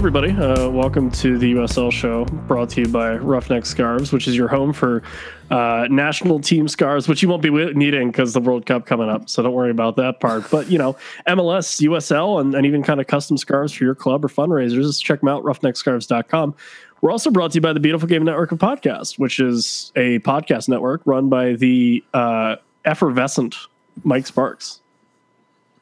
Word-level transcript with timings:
everybody. 0.00 0.30
Uh, 0.30 0.66
welcome 0.70 1.10
to 1.10 1.36
the 1.36 1.52
USL 1.52 1.92
show 1.92 2.24
brought 2.24 2.70
to 2.70 2.80
you 2.80 2.88
by 2.88 3.16
Roughneck 3.16 3.66
Scarves, 3.66 4.14
which 4.14 4.26
is 4.26 4.34
your 4.34 4.48
home 4.48 4.72
for 4.72 5.02
uh, 5.50 5.88
national 5.90 6.40
team 6.40 6.68
scarves, 6.68 7.06
which 7.06 7.20
you 7.22 7.28
won't 7.28 7.42
be 7.42 7.50
needing 7.50 8.10
because 8.10 8.32
the 8.32 8.40
World 8.40 8.64
Cup 8.64 8.86
coming 8.86 9.10
up. 9.10 9.28
So 9.28 9.42
don't 9.42 9.52
worry 9.52 9.70
about 9.70 9.96
that 9.96 10.18
part. 10.18 10.50
But, 10.50 10.70
you 10.70 10.78
know, 10.78 10.96
MLS, 11.28 11.86
USL, 11.86 12.40
and, 12.40 12.54
and 12.54 12.64
even 12.64 12.82
kind 12.82 12.98
of 12.98 13.08
custom 13.08 13.36
scarves 13.36 13.74
for 13.74 13.84
your 13.84 13.94
club 13.94 14.24
or 14.24 14.28
fundraisers, 14.28 14.86
just 14.86 15.04
check 15.04 15.20
them 15.20 15.28
out, 15.28 15.44
roughneckscarves.com. 15.44 16.54
We're 17.02 17.10
also 17.12 17.30
brought 17.30 17.50
to 17.50 17.56
you 17.56 17.60
by 17.60 17.74
the 17.74 17.80
Beautiful 17.80 18.08
Game 18.08 18.24
Network 18.24 18.52
of 18.52 18.58
Podcasts, 18.58 19.18
which 19.18 19.38
is 19.38 19.92
a 19.96 20.20
podcast 20.20 20.66
network 20.70 21.02
run 21.04 21.28
by 21.28 21.52
the 21.56 22.02
uh, 22.14 22.56
effervescent 22.86 23.54
Mike 24.02 24.26
Sparks, 24.26 24.80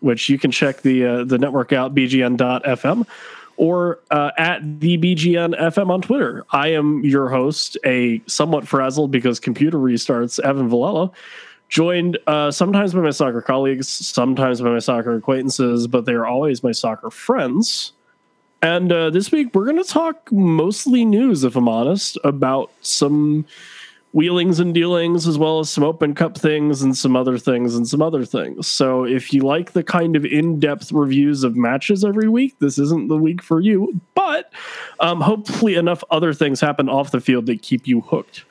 which 0.00 0.28
you 0.28 0.40
can 0.40 0.50
check 0.50 0.82
the 0.82 1.04
uh, 1.04 1.24
the 1.24 1.38
network 1.38 1.72
out, 1.72 1.94
bgn.fm 1.94 3.06
or 3.58 3.98
uh, 4.12 4.30
at 4.38 4.80
the 4.80 4.96
BGN 4.96 5.58
FM 5.60 5.90
on 5.90 6.00
Twitter. 6.00 6.46
I 6.50 6.68
am 6.68 7.04
your 7.04 7.28
host, 7.28 7.76
a 7.84 8.22
somewhat 8.26 8.66
frazzled 8.66 9.10
because 9.10 9.40
computer 9.40 9.78
restarts, 9.78 10.40
Evan 10.40 10.70
Villela, 10.70 11.12
joined 11.68 12.18
uh, 12.28 12.50
sometimes 12.52 12.94
by 12.94 13.00
my 13.00 13.10
soccer 13.10 13.42
colleagues, 13.42 13.88
sometimes 13.88 14.60
by 14.60 14.70
my 14.70 14.78
soccer 14.78 15.14
acquaintances, 15.16 15.88
but 15.88 16.06
they 16.06 16.12
are 16.12 16.24
always 16.24 16.62
my 16.62 16.72
soccer 16.72 17.10
friends. 17.10 17.92
And 18.62 18.90
uh, 18.92 19.10
this 19.10 19.30
week, 19.32 19.54
we're 19.54 19.64
going 19.64 19.82
to 19.82 19.84
talk 19.84 20.30
mostly 20.32 21.04
news, 21.04 21.42
if 21.42 21.56
I'm 21.56 21.68
honest, 21.68 22.16
about 22.22 22.70
some 22.82 23.44
wheelings 24.18 24.58
and 24.58 24.74
dealings, 24.74 25.28
as 25.28 25.38
well 25.38 25.60
as 25.60 25.70
some 25.70 25.84
open 25.84 26.12
cup 26.12 26.36
things 26.36 26.82
and 26.82 26.96
some 26.96 27.14
other 27.14 27.38
things 27.38 27.76
and 27.76 27.86
some 27.86 28.02
other 28.02 28.24
things. 28.24 28.66
So 28.66 29.04
if 29.04 29.32
you 29.32 29.42
like 29.42 29.74
the 29.74 29.84
kind 29.84 30.16
of 30.16 30.24
in-depth 30.24 30.90
reviews 30.90 31.44
of 31.44 31.54
matches 31.54 32.04
every 32.04 32.28
week, 32.28 32.58
this 32.58 32.80
isn't 32.80 33.06
the 33.06 33.16
week 33.16 33.40
for 33.40 33.60
you. 33.60 34.00
But 34.16 34.52
um, 34.98 35.20
hopefully, 35.20 35.76
enough 35.76 36.02
other 36.10 36.32
things 36.32 36.60
happen 36.60 36.88
off 36.88 37.12
the 37.12 37.20
field 37.20 37.46
that 37.46 37.62
keep 37.62 37.86
you 37.86 38.00
hooked, 38.00 38.44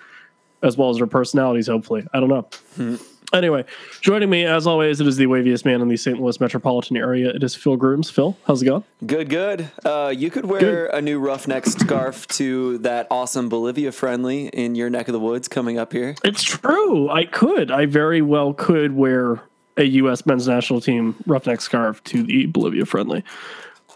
as 0.64 0.78
well 0.78 0.90
as 0.90 1.00
their 1.00 1.06
personalities. 1.06 1.68
Hopefully, 1.68 2.08
I 2.14 2.22
don't 2.22 2.30
know. 2.30 2.48
Hmm. 2.78 2.96
Anyway, 3.34 3.66
joining 4.00 4.30
me 4.30 4.46
as 4.46 4.66
always, 4.66 5.02
it 5.02 5.08
is 5.08 5.18
the 5.18 5.26
waviest 5.26 5.66
man 5.66 5.82
in 5.82 5.90
the 5.90 5.98
St. 5.98 6.20
Louis 6.20 6.40
metropolitan 6.40 6.96
area. 6.96 7.30
It 7.30 7.44
is 7.44 7.56
Phil 7.56 7.76
Grooms. 7.76 8.10
Phil, 8.10 8.38
how's 8.46 8.62
it 8.62 8.66
going? 8.66 8.86
Good, 9.06 9.30
good. 9.30 9.70
Uh, 9.84 10.14
you 10.16 10.32
could 10.32 10.46
wear 10.46 10.60
good. 10.60 10.94
a 10.94 11.02
new 11.02 11.20
roughneck 11.20 11.66
scarf 11.66 12.26
to 12.30 12.78
that 12.80 13.06
awesome 13.12 13.50
Bolivia 13.50 13.92
friendly 13.92 14.48
in 14.48 14.76
your 14.76 14.90
neck 14.90 15.10
of 15.10 15.14
the 15.14 15.20
woods 15.20 15.50
coming 15.50 15.78
up 15.78 15.92
here. 15.92 16.16
It's 16.24 16.42
true. 16.42 17.10
I 17.10 17.26
could. 17.26 17.70
I 17.70 17.86
very 17.86 18.22
well 18.22 18.54
could 18.54 18.94
wear 18.94 19.42
a 19.76 19.84
U.S. 19.84 20.26
men's 20.26 20.48
national 20.48 20.80
team 20.80 21.16
roughneck 21.26 21.60
scarf 21.60 22.02
to 22.06 22.24
the 22.24 22.46
Bolivia 22.46 22.86
friendly. 22.86 23.26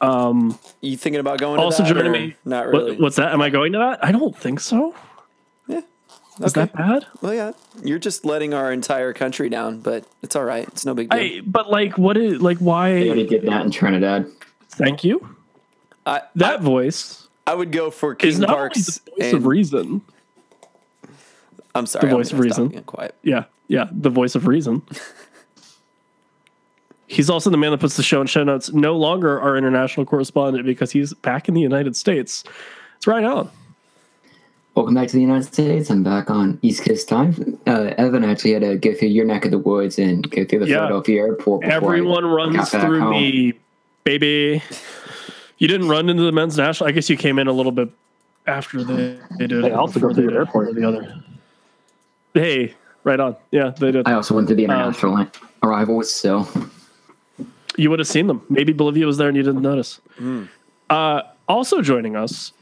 Um, 0.02 0.59
you 0.81 0.97
thinking 0.97 1.20
about 1.22 1.40
going? 1.40 1.59
Also 1.59 1.86
joining 1.86 2.12
me. 2.12 2.36
Not 2.44 2.68
really. 2.68 2.91
What, 2.91 3.02
what's 3.02 3.16
that? 3.16 3.31
Am 3.31 3.41
I 3.41 3.50
going 3.50 3.72
to 3.74 3.78
that? 3.78 4.03
I 4.03 4.12
don't 4.12 4.36
think 4.36 4.59
so. 4.59 4.94
Is 6.44 6.57
okay. 6.57 6.62
that 6.62 6.74
bad? 6.74 7.06
Well, 7.22 7.34
yeah, 7.34 7.52
you're 7.84 8.00
just 8.00 8.25
letting 8.25 8.53
our 8.53 8.72
entire 8.72 9.13
country 9.13 9.50
down, 9.50 9.79
but 9.79 10.06
it's 10.22 10.35
all 10.35 10.44
right. 10.44 10.68
It's 10.68 10.85
no 10.85 10.94
big 10.94 11.09
deal. 11.09 11.19
I, 11.19 11.41
but 11.46 11.69
like, 11.69 11.97
what 11.97 12.18
is 12.18 12.41
like? 12.41 12.57
Why? 12.57 12.94
They 12.94 13.07
already 13.07 13.28
did 13.28 13.44
that 13.44 13.66
in 13.66 13.72
Trinidad. 13.72 14.28
Thank 14.69 15.03
you. 15.03 15.35
I, 16.06 16.22
that 16.35 16.59
I, 16.59 16.63
voice. 16.63 17.28
I 17.46 17.53
would 17.53 17.72
go 17.72 17.91
for 17.91 18.16
King 18.16 18.29
is 18.29 18.40
not 18.40 18.50
Parks. 18.50 19.00
the 19.00 19.12
voice 19.12 19.19
and, 19.19 19.38
of 19.38 19.46
reason. 19.46 20.02
I'm 21.75 21.85
sorry. 21.85 22.07
The 22.07 22.16
voice 22.16 22.31
of 22.31 22.40
reason. 22.40 22.84
Quiet. 22.84 23.16
Yeah, 23.23 23.46
yeah. 23.68 23.88
The 23.91 24.09
voice 24.09 24.35
of 24.35 24.47
reason. 24.47 24.81
he's 27.08 27.29
also 27.29 27.50
the 27.50 27.58
man 27.58 27.72
that 27.72 27.79
puts 27.79 27.97
the 27.97 28.03
show 28.03 28.22
in 28.22 28.28
show 28.28 28.44
notes. 28.44 28.73
No 28.73 28.97
longer 28.97 29.40
our 29.40 29.58
international 29.58 30.06
correspondent 30.06 30.66
because 30.66 30.91
he's 30.91 31.13
back 31.13 31.47
in 31.47 31.53
the 31.53 31.62
United 31.62 31.96
States. 31.96 32.44
It's 32.97 33.08
right 33.08 33.23
on. 33.23 33.50
Welcome 34.74 34.96
back 34.96 35.09
to 35.09 35.16
the 35.16 35.22
United 35.22 35.44
States. 35.44 35.92
I'm 35.92 36.02
back 36.02 36.30
on 36.30 36.58
East 36.62 36.86
Coast 36.86 37.09
time. 37.09 37.59
Uh, 37.68 37.94
Evan 37.98 38.24
actually 38.24 38.54
had 38.54 38.62
to 38.62 38.78
go 38.78 38.94
through 38.94 39.09
your 39.09 39.26
neck 39.26 39.44
of 39.44 39.52
the 39.52 39.58
woods 39.58 40.00
and 40.00 40.30
go 40.32 40.46
through 40.46 40.59
the 40.59 40.68
yeah. 40.68 40.78
Philadelphia 40.78 41.24
airport. 41.24 41.66
Everyone 41.66 42.26
runs 42.26 42.70
through 42.70 43.02
home. 43.02 43.12
me, 43.12 43.54
baby. 44.06 44.64
You 45.58 45.68
didn't 45.68 45.90
run 45.90 46.08
into 46.08 46.24
the 46.24 46.32
men's 46.32 46.58
national. 46.58 46.88
I 46.88 46.94
guess 46.94 47.09
you 47.09 47.18
came 47.18 47.38
in 47.38 47.48
a 47.48 47.52
little 47.52 47.74
bit 47.74 47.90
after 48.48 48.82
they, 48.82 49.20
they 49.40 49.48
did. 49.48 49.62
They 49.62 49.72
also 49.72 50.00
go 50.00 50.14
through 50.14 50.28
the 50.28 50.34
airport 50.36 50.70
or 50.70 50.74
the 50.74 50.88
other. 50.88 51.22
Hey, 52.34 52.74
right 53.03 53.20
on. 53.20 53.36
Yeah, 53.52 53.72
they 53.78 53.92
did. 53.92 54.08
I 54.08 54.14
also 54.14 54.36
went 54.36 54.48
to 54.48 54.56
the 54.56 54.68
uh, 54.68 54.72
international 54.72 55.16
um, 55.18 55.32
arrivals, 55.64 56.09
so 56.14 56.48
you 57.76 57.90
would 57.90 58.00
have 58.00 58.08
seen 58.08 58.28
them. 58.28 58.42
Maybe 58.50 58.72
Bolivia 58.72 59.06
was 59.06 59.18
there 59.18 59.28
and 59.28 59.36
you 59.36 59.44
didn't 59.44 59.64
notice. 59.64 60.00
Mm. 60.18 60.48
Uh, 60.90 61.24
also 61.50 61.82
joining 61.82 62.16
us 62.16 62.53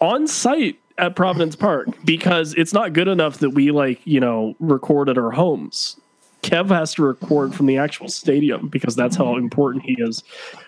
on 0.00 0.26
site 0.26 0.79
at 1.00 1.16
Providence 1.16 1.56
Park 1.56 1.88
because 2.04 2.54
it's 2.54 2.72
not 2.72 2.92
good 2.92 3.08
enough 3.08 3.38
that 3.38 3.50
we 3.50 3.70
like, 3.70 4.00
you 4.04 4.20
know, 4.20 4.54
record 4.60 5.08
at 5.08 5.18
our 5.18 5.30
homes. 5.30 5.96
Kev 6.42 6.68
has 6.68 6.94
to 6.94 7.02
record 7.02 7.54
from 7.54 7.66
the 7.66 7.76
actual 7.76 8.08
stadium 8.08 8.68
because 8.68 8.96
that's 8.96 9.14
how 9.14 9.36
important 9.36 9.84
he 9.84 9.96
is. 9.98 10.22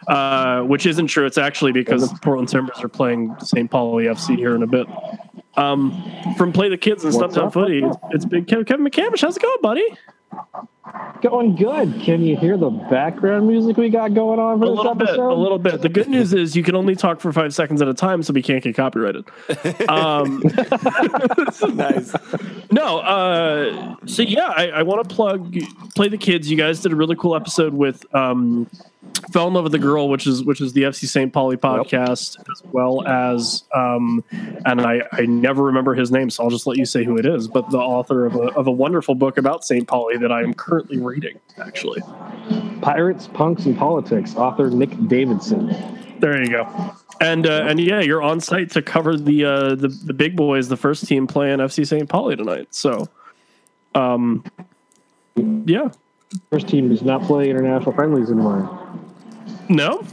Uh, 0.06 0.62
which 0.62 0.84
isn't 0.84 1.06
true. 1.06 1.24
It's 1.24 1.38
actually 1.38 1.72
because 1.72 2.12
Portland 2.20 2.48
Timbers 2.48 2.80
are 2.80 2.88
playing 2.88 3.34
St. 3.40 3.70
Pauli 3.70 4.04
FC 4.04 4.36
here 4.36 4.54
in 4.54 4.62
a 4.62 4.66
bit. 4.66 4.86
Um, 5.56 6.02
from 6.36 6.52
Play 6.52 6.68
the 6.68 6.78
Kids 6.78 7.04
and 7.04 7.12
stuff 7.12 7.32
Stumptown 7.32 7.52
Footy, 7.52 7.82
it's, 7.82 7.96
it's 8.10 8.24
big. 8.24 8.46
Kevin, 8.46 8.64
Kevin 8.64 8.86
McCamish, 8.86 9.20
how's 9.20 9.36
it 9.36 9.42
going, 9.42 9.58
buddy? 9.62 9.86
Going 11.22 11.54
good. 11.54 12.00
Can 12.00 12.22
you 12.22 12.36
hear 12.36 12.56
the 12.56 12.70
background 12.70 13.46
music 13.46 13.76
we 13.76 13.88
got 13.88 14.14
going 14.14 14.40
on 14.40 14.58
for 14.58 14.64
a 14.64 14.68
this 14.68 14.76
little 14.76 14.90
episode? 14.90 15.12
Bit, 15.12 15.20
a 15.20 15.34
little 15.34 15.58
bit. 15.58 15.80
The 15.80 15.88
good 15.88 16.08
news 16.08 16.32
is 16.34 16.56
you 16.56 16.64
can 16.64 16.74
only 16.74 16.96
talk 16.96 17.20
for 17.20 17.32
five 17.32 17.54
seconds 17.54 17.80
at 17.80 17.86
a 17.86 17.94
time, 17.94 18.24
so 18.24 18.32
we 18.32 18.42
can't 18.42 18.64
get 18.64 18.74
copyrighted. 18.74 19.24
Um, 19.88 20.42
nice. 21.74 22.14
No. 22.70 22.98
Uh, 22.98 23.96
so 24.06 24.22
yeah, 24.22 24.48
I, 24.48 24.68
I 24.68 24.82
want 24.82 25.06
to 25.06 25.14
plug 25.14 25.54
play 25.94 26.08
the 26.08 26.18
kids. 26.18 26.50
You 26.50 26.56
guys 26.56 26.80
did 26.80 26.92
a 26.92 26.96
really 26.96 27.16
cool 27.16 27.36
episode 27.36 27.74
with 27.74 28.04
um, 28.14 28.68
fell 29.32 29.48
in 29.48 29.54
love 29.54 29.64
with 29.64 29.72
the 29.72 29.78
girl, 29.78 30.08
which 30.08 30.26
is 30.26 30.44
which 30.44 30.60
is 30.60 30.72
the 30.72 30.82
FC 30.82 31.06
St. 31.06 31.32
Pauli 31.32 31.56
podcast, 31.56 32.38
yep. 32.38 32.46
as 32.50 32.62
well 32.72 33.06
as 33.06 33.64
um, 33.74 34.24
and 34.64 34.80
I 34.80 35.02
I 35.12 35.22
never 35.26 35.62
remember 35.64 35.94
his 35.94 36.10
name, 36.10 36.30
so 36.30 36.44
I'll 36.44 36.50
just 36.50 36.66
let 36.66 36.78
you 36.78 36.86
say 36.86 37.04
who 37.04 37.16
it 37.16 37.26
is. 37.26 37.48
But 37.48 37.70
the 37.70 37.78
author 37.78 38.26
of 38.26 38.34
a 38.34 38.48
of 38.52 38.66
a 38.66 38.72
wonderful 38.72 39.14
book 39.14 39.38
about 39.38 39.64
St. 39.64 39.86
Pauli 39.86 40.16
that 40.18 40.32
I 40.32 40.42
am 40.42 40.54
currently 40.54 40.72
reading, 40.90 41.38
actually. 41.58 42.00
Pirates, 42.80 43.28
Punks, 43.28 43.66
and 43.66 43.76
Politics, 43.76 44.36
author 44.36 44.70
Nick 44.70 44.90
Davidson. 45.08 45.68
There 46.20 46.42
you 46.42 46.50
go. 46.50 46.94
And 47.20 47.46
uh, 47.46 47.66
and 47.68 47.78
yeah, 47.80 48.00
you're 48.00 48.22
on 48.22 48.40
site 48.40 48.70
to 48.72 48.82
cover 48.82 49.16
the 49.16 49.44
uh, 49.44 49.74
the 49.74 49.88
the 49.88 50.12
big 50.12 50.36
boys, 50.36 50.68
the 50.68 50.76
first 50.76 51.06
team 51.06 51.26
playing 51.26 51.58
FC 51.58 51.86
St. 51.86 52.08
Pauli 52.08 52.36
tonight. 52.36 52.74
So, 52.74 53.08
um, 53.94 54.44
yeah, 55.36 55.90
first 56.50 56.68
team 56.68 56.88
does 56.88 57.02
not 57.02 57.22
play 57.22 57.50
international 57.50 57.92
friendlies 57.92 58.30
anymore. 58.30 58.68
No. 59.68 60.04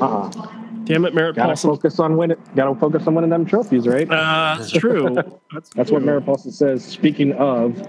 Uh. 0.00 0.28
uh 0.28 0.61
Damn 0.84 1.04
it, 1.04 1.14
Merritt 1.14 1.36
gotta 1.36 1.48
Paulson. 1.48 1.70
focus 1.70 1.98
on 2.00 2.16
winning. 2.16 2.36
Gotta 2.56 2.78
focus 2.78 3.06
on 3.06 3.14
winning 3.14 3.30
them 3.30 3.46
trophies, 3.46 3.86
right? 3.86 4.08
Uh, 4.10 4.56
that's 4.58 4.70
true. 4.70 5.14
that's, 5.52 5.70
that's 5.70 5.88
true. 5.88 5.98
what 5.98 6.04
Merritt 6.04 6.24
Paulson 6.24 6.50
says. 6.50 6.84
Speaking 6.84 7.32
of, 7.34 7.80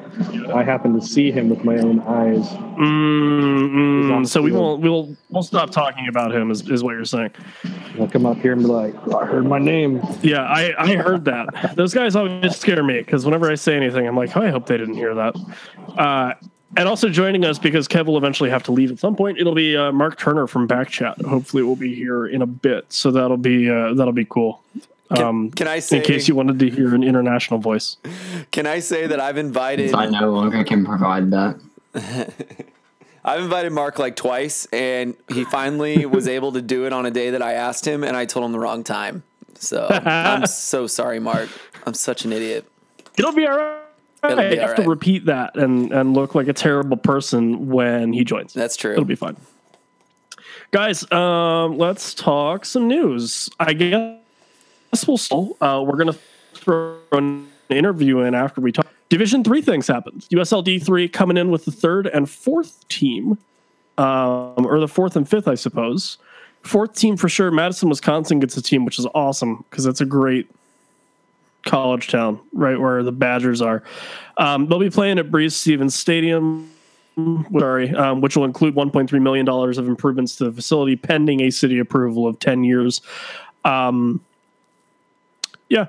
I 0.53 0.63
happen 0.63 0.93
to 0.99 1.05
see 1.05 1.31
him 1.31 1.49
with 1.49 1.63
my 1.63 1.77
own 1.77 2.01
eyes. 2.01 2.47
Mm, 2.77 3.69
mm, 4.09 4.27
so 4.27 4.41
we 4.41 4.51
won't. 4.51 4.81
We'll 4.81 5.15
we'll 5.29 5.43
stop 5.43 5.71
talking 5.71 6.07
about 6.07 6.33
him. 6.33 6.51
Is, 6.51 6.69
is 6.69 6.83
what 6.83 6.91
you're 6.91 7.05
saying? 7.05 7.31
He'll 7.95 8.07
come 8.07 8.25
up 8.25 8.37
here 8.37 8.53
and 8.53 8.61
be 8.61 8.67
like, 8.67 8.95
"I 9.13 9.25
heard 9.25 9.45
my 9.45 9.59
name." 9.59 10.01
Yeah, 10.21 10.43
I 10.43 10.73
I 10.77 10.95
heard 10.95 11.25
that. 11.25 11.75
Those 11.75 11.93
guys 11.93 12.15
always 12.15 12.55
scare 12.55 12.83
me 12.83 12.99
because 12.99 13.25
whenever 13.25 13.51
I 13.51 13.55
say 13.55 13.75
anything, 13.75 14.07
I'm 14.07 14.15
like, 14.15 14.35
oh, 14.37 14.41
I 14.41 14.49
hope 14.49 14.67
they 14.67 14.77
didn't 14.77 14.95
hear 14.95 15.15
that. 15.15 15.35
Uh, 15.97 16.33
and 16.77 16.87
also 16.87 17.09
joining 17.09 17.45
us 17.45 17.59
because 17.59 17.87
Kev 17.87 18.05
will 18.05 18.17
eventually 18.17 18.49
have 18.49 18.63
to 18.63 18.71
leave 18.71 18.91
at 18.91 18.99
some 18.99 19.15
point. 19.15 19.37
It'll 19.37 19.55
be 19.55 19.77
uh, 19.77 19.91
Mark 19.91 20.17
Turner 20.17 20.47
from 20.47 20.67
Backchat. 20.67 21.23
Hopefully, 21.25 21.63
we'll 21.63 21.75
be 21.75 21.95
here 21.95 22.25
in 22.25 22.41
a 22.41 22.47
bit, 22.47 22.91
so 22.91 23.11
that'll 23.11 23.37
be 23.37 23.69
uh, 23.69 23.93
that'll 23.93 24.13
be 24.13 24.25
cool. 24.25 24.61
Um, 25.09 25.49
can, 25.49 25.51
can, 25.51 25.67
I 25.67 25.79
say, 25.79 25.97
in 25.97 26.03
case 26.03 26.27
you 26.27 26.35
wanted 26.35 26.59
to 26.59 26.69
hear 26.69 26.95
an 26.95 27.03
international 27.03 27.59
voice? 27.59 27.97
Can 28.51 28.65
I 28.65 28.79
say 28.79 29.05
that 29.05 29.19
I've 29.19 29.37
invited? 29.37 29.93
I 29.93 30.07
no 30.07 30.31
longer 30.31 30.63
can 30.63 30.85
provide 30.85 31.29
that. 31.31 31.59
I've 33.25 33.41
invited 33.41 33.71
Mark 33.71 33.99
like 33.99 34.15
twice, 34.15 34.65
and 34.73 35.15
he 35.27 35.43
finally 35.45 36.05
was 36.07 36.27
able 36.27 36.51
to 36.53 36.61
do 36.61 36.85
it 36.85 36.93
on 36.93 37.05
a 37.05 37.11
day 37.11 37.29
that 37.29 37.41
I 37.41 37.53
asked 37.53 37.85
him, 37.85 38.03
and 38.03 38.17
I 38.17 38.25
told 38.25 38.45
him 38.45 38.51
the 38.51 38.59
wrong 38.59 38.83
time. 38.83 39.23
So 39.55 39.87
I'm 39.89 40.45
so 40.47 40.87
sorry, 40.87 41.19
Mark. 41.19 41.49
I'm 41.85 41.93
such 41.93 42.25
an 42.25 42.33
idiot. 42.33 42.65
It'll 43.17 43.31
be 43.33 43.45
all 43.45 43.57
right. 43.57 43.82
I 44.23 44.43
have 44.43 44.69
right. 44.69 44.75
to 44.77 44.83
repeat 44.83 45.25
that 45.25 45.55
and 45.57 45.91
and 45.91 46.13
look 46.13 46.33
like 46.33 46.47
a 46.47 46.53
terrible 46.53 46.97
person 46.97 47.69
when 47.69 48.13
he 48.13 48.23
joins. 48.23 48.53
That's 48.53 48.75
true. 48.75 48.93
It'll 48.93 49.05
be 49.05 49.15
fine. 49.15 49.35
Guys, 50.71 51.09
um, 51.11 51.77
let's 51.77 52.13
talk 52.13 52.65
some 52.65 52.87
news. 52.87 53.49
I 53.59 53.73
guess 53.73 55.07
we'll 55.07 55.17
still 55.17 55.57
uh, 55.61 55.83
we're 55.85 55.97
gonna 55.97 56.15
throw 56.53 56.97
an 57.11 57.47
interview 57.69 58.19
in 58.19 58.33
after 58.33 58.61
we 58.61 58.71
talk. 58.71 58.87
Division 59.09 59.43
three 59.43 59.61
things 59.61 59.87
happened. 59.87 60.25
USLD 60.31 60.83
three 60.83 61.07
coming 61.07 61.37
in 61.37 61.51
with 61.51 61.65
the 61.65 61.71
third 61.71 62.07
and 62.07 62.29
fourth 62.29 62.87
team, 62.87 63.37
um, 63.97 64.65
or 64.65 64.79
the 64.79 64.87
fourth 64.87 65.15
and 65.15 65.27
fifth, 65.29 65.47
I 65.47 65.55
suppose. 65.55 66.17
fourth 66.63 66.95
team 66.95 67.17
for 67.17 67.29
sure. 67.29 67.51
Madison, 67.51 67.89
Wisconsin 67.89 68.39
gets 68.39 68.57
a 68.57 68.61
team, 68.61 68.85
which 68.85 68.97
is 68.97 69.05
awesome 69.13 69.65
because 69.69 69.83
that's 69.83 70.01
a 70.01 70.05
great 70.05 70.49
college 71.65 72.07
town, 72.09 72.39
right 72.51 72.79
where 72.79 73.03
the 73.03 73.11
Badgers 73.11 73.61
are. 73.61 73.83
Um, 74.37 74.67
they'll 74.67 74.79
be 74.79 74.89
playing 74.89 75.19
at 75.19 75.31
Breese 75.31 75.55
Stevens 75.55 75.95
Stadium. 75.95 76.69
Sorry, 77.57 77.93
um, 77.93 78.21
which 78.21 78.35
will 78.35 78.45
include 78.45 78.73
1.3 78.73 79.21
million 79.21 79.45
dollars 79.45 79.77
of 79.77 79.87
improvements 79.87 80.35
to 80.37 80.45
the 80.45 80.51
facility, 80.51 80.95
pending 80.95 81.41
a 81.41 81.51
city 81.51 81.77
approval 81.77 82.25
of 82.27 82.39
10 82.39 82.63
years. 82.63 83.01
Um, 83.63 84.19
yeah, 85.69 85.87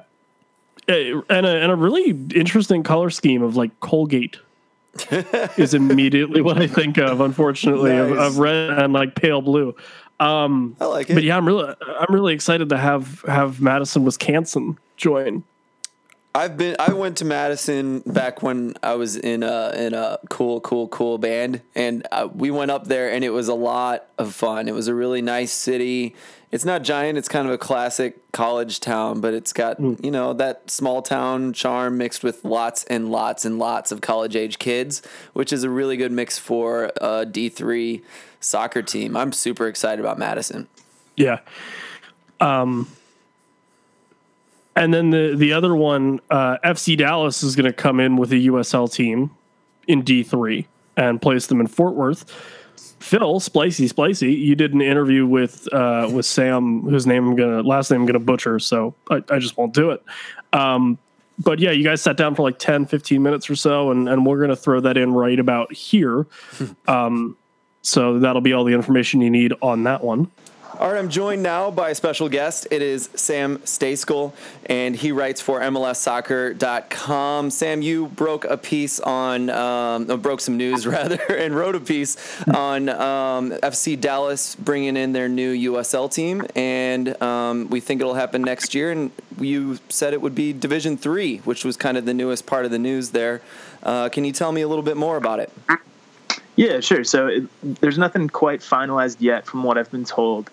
and 0.87 1.47
a, 1.47 1.49
and 1.49 1.73
a 1.73 1.77
really 1.77 2.11
interesting 2.35 2.83
color 2.83 3.11
scheme 3.11 3.43
of 3.43 3.57
like 3.57 3.79
Colgate 3.81 4.39
is 5.57 5.75
immediately 5.75 6.41
what 6.41 6.61
I 6.61 6.67
think 6.67 6.99
of. 6.99 7.21
Unfortunately, 7.21 7.93
nice. 7.93 8.11
of, 8.13 8.19
of, 8.19 8.39
red 8.39 8.71
and 8.71 8.93
like 8.93 9.15
pale 9.15 9.41
blue. 9.41 9.75
Um, 10.21 10.77
I 10.81 10.85
like 10.87 11.11
it. 11.11 11.15
But 11.15 11.25
yeah, 11.25 11.37
I'm 11.37 11.47
really 11.47 11.75
I'm 11.81 12.15
really 12.15 12.35
excited 12.35 12.69
to 12.69 12.77
have 12.77 13.23
have 13.23 13.61
Madison 13.61 14.05
Wisconsin 14.05 14.79
join. 14.97 15.43
I've 16.37 16.57
been. 16.57 16.75
I 16.81 16.93
went 16.93 17.19
to 17.19 17.25
Madison 17.25 18.01
back 18.01 18.43
when 18.43 18.75
I 18.83 18.95
was 18.95 19.15
in 19.17 19.45
a 19.45 19.73
in 19.77 19.95
a 19.95 20.19
cool, 20.31 20.61
cool, 20.61 20.89
cool 20.89 21.17
band, 21.17 21.61
and 21.77 22.05
uh, 22.11 22.29
we 22.35 22.51
went 22.51 22.73
up 22.73 22.89
there, 22.89 23.13
and 23.13 23.23
it 23.23 23.31
was 23.31 23.47
a 23.47 23.55
lot 23.55 24.07
of 24.19 24.35
fun. 24.35 24.67
It 24.67 24.75
was 24.75 24.89
a 24.89 24.95
really 24.95 25.23
nice 25.23 25.53
city. 25.53 26.17
It's 26.51 26.65
not 26.65 26.83
giant. 26.83 27.19
It's 27.19 27.29
kind 27.29 27.47
of 27.47 27.53
a 27.53 27.59
classic 27.59 28.33
college 28.33 28.81
town, 28.81 29.21
but 29.21 29.33
it's 29.33 29.53
got 29.53 29.79
mm. 29.79 30.03
you 30.05 30.11
know 30.11 30.33
that 30.33 30.71
small 30.71 31.03
town 31.03 31.53
charm 31.53 31.99
mixed 31.99 32.25
with 32.25 32.45
lots 32.45 32.83
and 32.85 33.13
lots 33.13 33.45
and 33.45 33.61
lots 33.61 33.93
of 33.93 34.01
college 34.01 34.35
age 34.35 34.59
kids, 34.59 35.03
which 35.35 35.53
is 35.53 35.63
a 35.63 35.71
really 35.71 35.97
good 35.97 36.11
mix 36.11 36.37
for 36.37 36.91
a 37.01 37.25
D 37.25 37.49
three 37.49 38.03
soccer 38.41 38.83
team. 38.83 39.17
I'm 39.17 39.33
super 39.33 39.69
excited 39.69 40.01
about 40.01 40.19
Madison. 40.19 40.67
Yeah. 41.17 41.41
Um 42.41 42.89
and 44.77 44.93
then 44.93 45.11
the 45.11 45.35
the 45.37 45.53
other 45.53 45.75
one, 45.75 46.21
uh, 46.31 46.59
FC 46.65 46.97
Dallas 46.97 47.43
is 47.43 47.57
going 47.57 47.67
to 47.67 47.73
come 47.73 48.01
in 48.01 48.17
with 48.17 48.33
a 48.33 48.37
USL 48.37 48.93
team 48.93 49.31
in 49.87 50.03
D 50.03 50.23
three 50.23 50.67
and 50.97 51.21
place 51.21 51.47
them 51.47 51.61
in 51.61 51.67
Fort 51.67 51.95
Worth. 51.95 52.31
Phil 53.05 53.39
Splicey 53.39 53.93
Splicey, 53.93 54.37
you 54.37 54.55
did 54.55 54.73
an 54.73 54.81
interview 54.81 55.27
with 55.27 55.73
uh, 55.73 56.09
with 56.13 56.25
Sam, 56.27 56.81
whose 56.83 57.07
name 57.07 57.29
I'm 57.29 57.37
gonna 57.37 57.63
last 57.63 57.91
name 57.91 58.01
I'm 58.01 58.07
gonna 58.07 58.19
butcher, 58.19 58.59
so 58.59 58.95
I, 59.11 59.23
I 59.29 59.39
just 59.39 59.57
won't 59.57 59.75
do 59.75 59.91
it. 59.91 60.03
Um, 60.53 60.99
but 61.39 61.59
yeah, 61.59 61.71
you 61.71 61.85
guys 61.85 62.01
sat 62.01 62.17
down 62.17 62.35
for 62.35 62.43
like 62.43 62.59
10, 62.59 62.87
15 62.87 63.23
minutes 63.23 63.51
or 63.51 63.57
so, 63.57 63.91
and, 63.91 64.09
and 64.09 64.25
we're 64.25 64.41
gonna 64.41 64.57
throw 64.57 64.81
that 64.81 64.97
in 64.97 65.13
right 65.13 65.39
about 65.39 65.73
here. 65.73 66.27
um, 66.89 67.37
so 67.83 68.19
that'll 68.19 68.41
be 68.41 68.53
all 68.53 68.65
the 68.65 68.73
information 68.73 69.21
you 69.21 69.31
need 69.31 69.53
on 69.61 69.85
that 69.85 70.03
one. 70.03 70.31
All 70.77 70.91
right, 70.91 70.99
I'm 70.99 71.09
joined 71.09 71.41
now 71.41 71.71
by 71.71 71.91
a 71.91 71.95
special 71.95 72.29
guest. 72.29 72.67
It 72.69 72.83
is 72.83 73.09
Sam 73.15 73.59
Stejskal, 73.59 74.33
and 74.67 74.97
he 74.97 75.13
writes 75.13 75.41
for 75.41 75.61
MLSsoccer.com. 75.61 77.51
Sam, 77.51 77.81
you 77.81 78.09
broke 78.09 78.45
a 78.45 78.57
piece 78.57 78.99
on, 78.99 79.51
um, 79.51 80.07
broke 80.21 80.41
some 80.41 80.57
news 80.57 80.85
rather, 80.87 81.23
and 81.31 81.55
wrote 81.55 81.77
a 81.77 81.81
piece 81.81 82.17
on 82.49 82.89
um, 82.89 83.53
FC 83.53 84.01
Dallas 84.01 84.57
bringing 84.57 84.97
in 84.97 85.13
their 85.13 85.29
new 85.29 85.73
USL 85.73 86.13
team, 86.13 86.45
and 86.57 87.23
um, 87.23 87.71
we 87.71 87.79
think 87.79 88.01
it'll 88.01 88.15
happen 88.15 88.43
next 88.43 88.75
year. 88.75 88.91
And 88.91 89.13
you 89.39 89.79
said 89.91 90.13
it 90.13 90.21
would 90.21 90.35
be 90.35 90.53
Division 90.53 90.97
Three, 90.97 91.39
which 91.39 91.65
was 91.65 91.77
kind 91.77 91.97
of 91.97 92.05
the 92.05 92.15
newest 92.15 92.47
part 92.47 92.65
of 92.65 92.73
the 92.73 92.81
news 92.81 93.11
there. 93.11 93.43
Uh, 93.85 94.09
can 94.09 94.25
you 94.25 94.33
tell 94.33 94.51
me 94.51 94.63
a 94.63 94.67
little 94.67 94.85
bit 94.85 94.97
more 94.97 95.17
about 95.17 95.39
it? 95.39 95.53
Yeah, 96.57 96.81
sure. 96.81 97.05
So 97.05 97.29
it, 97.29 97.81
there's 97.81 97.99
nothing 97.99 98.29
quite 98.29 98.59
finalized 98.59 99.19
yet, 99.21 99.47
from 99.47 99.63
what 99.63 99.79
I've 99.79 99.91
been 99.93 100.05
told 100.05 100.51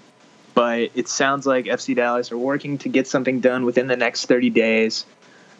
but 0.53 0.91
it 0.95 1.07
sounds 1.07 1.45
like 1.45 1.65
FC 1.65 1.95
Dallas 1.95 2.31
are 2.31 2.37
working 2.37 2.77
to 2.79 2.89
get 2.89 3.07
something 3.07 3.39
done 3.39 3.65
within 3.65 3.87
the 3.87 3.97
next 3.97 4.25
30 4.25 4.49
days, 4.49 5.05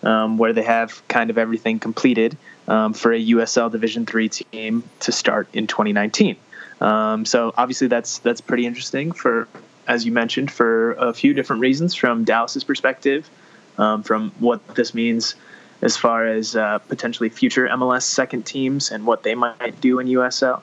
um, 0.03 0.37
where 0.37 0.53
they 0.53 0.63
have 0.63 1.05
kind 1.07 1.29
of 1.29 1.37
everything 1.37 1.79
completed 1.79 2.37
um, 2.67 2.93
for 2.93 3.11
a 3.11 3.19
USL 3.19 3.71
Division 3.71 4.05
three 4.05 4.29
team 4.29 4.83
to 5.01 5.11
start 5.11 5.47
in 5.53 5.67
2019. 5.67 6.35
Um, 6.79 7.25
so 7.25 7.53
obviously 7.55 7.87
that's 7.87 8.19
that's 8.19 8.41
pretty 8.41 8.65
interesting 8.65 9.11
for, 9.11 9.47
as 9.87 10.05
you 10.05 10.11
mentioned, 10.11 10.51
for 10.51 10.93
a 10.93 11.13
few 11.13 11.33
different 11.33 11.61
reasons 11.61 11.93
from 11.93 12.23
Dallas's 12.23 12.63
perspective, 12.63 13.29
um, 13.77 14.03
from 14.03 14.31
what 14.39 14.65
this 14.75 14.93
means 14.93 15.35
as 15.81 15.97
far 15.97 16.25
as 16.25 16.55
uh, 16.55 16.79
potentially 16.79 17.29
future 17.29 17.67
MLS 17.67 18.03
second 18.03 18.45
teams 18.45 18.91
and 18.91 19.05
what 19.05 19.23
they 19.23 19.35
might 19.35 19.79
do 19.81 19.99
in 19.99 20.07
USL. 20.07 20.61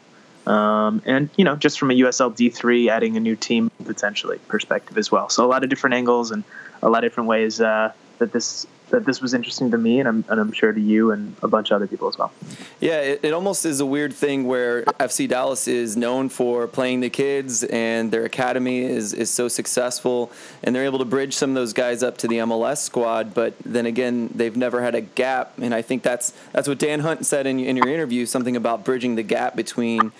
Um, 0.48 1.02
and 1.04 1.28
you 1.36 1.44
know, 1.44 1.56
just 1.56 1.78
from 1.78 1.90
a 1.90 1.94
USL 1.94 2.34
D3, 2.34 2.88
adding 2.88 3.16
a 3.16 3.20
new 3.20 3.36
team 3.36 3.70
potentially 3.84 4.38
perspective 4.48 4.96
as 4.96 5.12
well. 5.12 5.28
So 5.28 5.44
a 5.44 5.48
lot 5.48 5.62
of 5.62 5.70
different 5.70 5.94
angles 5.94 6.30
and 6.30 6.44
a 6.82 6.88
lot 6.88 7.04
of 7.04 7.10
different 7.10 7.28
ways 7.28 7.60
uh, 7.60 7.92
that 8.18 8.32
this 8.32 8.66
that 8.90 9.04
this 9.04 9.20
was 9.20 9.34
interesting 9.34 9.70
to 9.70 9.78
me, 9.78 10.00
and 10.00 10.08
I'm 10.08 10.24
and 10.28 10.40
I'm 10.40 10.52
sure 10.52 10.72
to 10.72 10.80
you 10.80 11.12
and 11.12 11.34
a 11.42 11.48
bunch 11.48 11.70
of 11.70 11.76
other 11.76 11.86
people 11.86 12.08
as 12.08 12.18
well. 12.18 12.32
Yeah, 12.80 13.00
it, 13.00 13.20
it 13.22 13.32
almost 13.32 13.64
is 13.64 13.80
a 13.80 13.86
weird 13.86 14.12
thing 14.12 14.44
where 14.44 14.84
FC 14.84 15.28
Dallas 15.28 15.68
is 15.68 15.96
known 15.96 16.28
for 16.28 16.66
playing 16.66 17.00
the 17.00 17.10
kids, 17.10 17.64
and 17.64 18.10
their 18.10 18.24
academy 18.24 18.80
is 18.80 19.12
is 19.12 19.30
so 19.30 19.48
successful, 19.48 20.30
and 20.62 20.74
they're 20.74 20.84
able 20.84 20.98
to 20.98 21.04
bridge 21.04 21.34
some 21.34 21.50
of 21.50 21.54
those 21.54 21.72
guys 21.72 22.02
up 22.02 22.18
to 22.18 22.28
the 22.28 22.38
MLS 22.38 22.78
squad. 22.78 23.34
But 23.34 23.54
then 23.64 23.86
again, 23.86 24.30
they've 24.34 24.56
never 24.56 24.82
had 24.82 24.94
a 24.94 25.00
gap, 25.00 25.58
and 25.58 25.74
I 25.74 25.82
think 25.82 26.02
that's 26.02 26.32
that's 26.52 26.68
what 26.68 26.78
Dan 26.78 27.00
Hunt 27.00 27.26
said 27.26 27.46
in 27.46 27.58
in 27.60 27.76
your 27.76 27.88
interview, 27.88 28.26
something 28.26 28.56
about 28.56 28.84
bridging 28.84 29.14
the 29.14 29.22
gap 29.22 29.56
between 29.56 30.12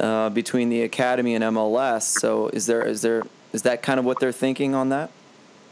uh, 0.00 0.30
between 0.30 0.68
the 0.68 0.82
academy 0.82 1.34
and 1.34 1.44
MLS. 1.44 2.02
So 2.02 2.48
is 2.48 2.66
there 2.66 2.82
is 2.82 3.02
there 3.02 3.22
is 3.52 3.62
that 3.62 3.82
kind 3.82 3.98
of 3.98 4.04
what 4.04 4.20
they're 4.20 4.32
thinking 4.32 4.74
on 4.74 4.90
that? 4.90 5.10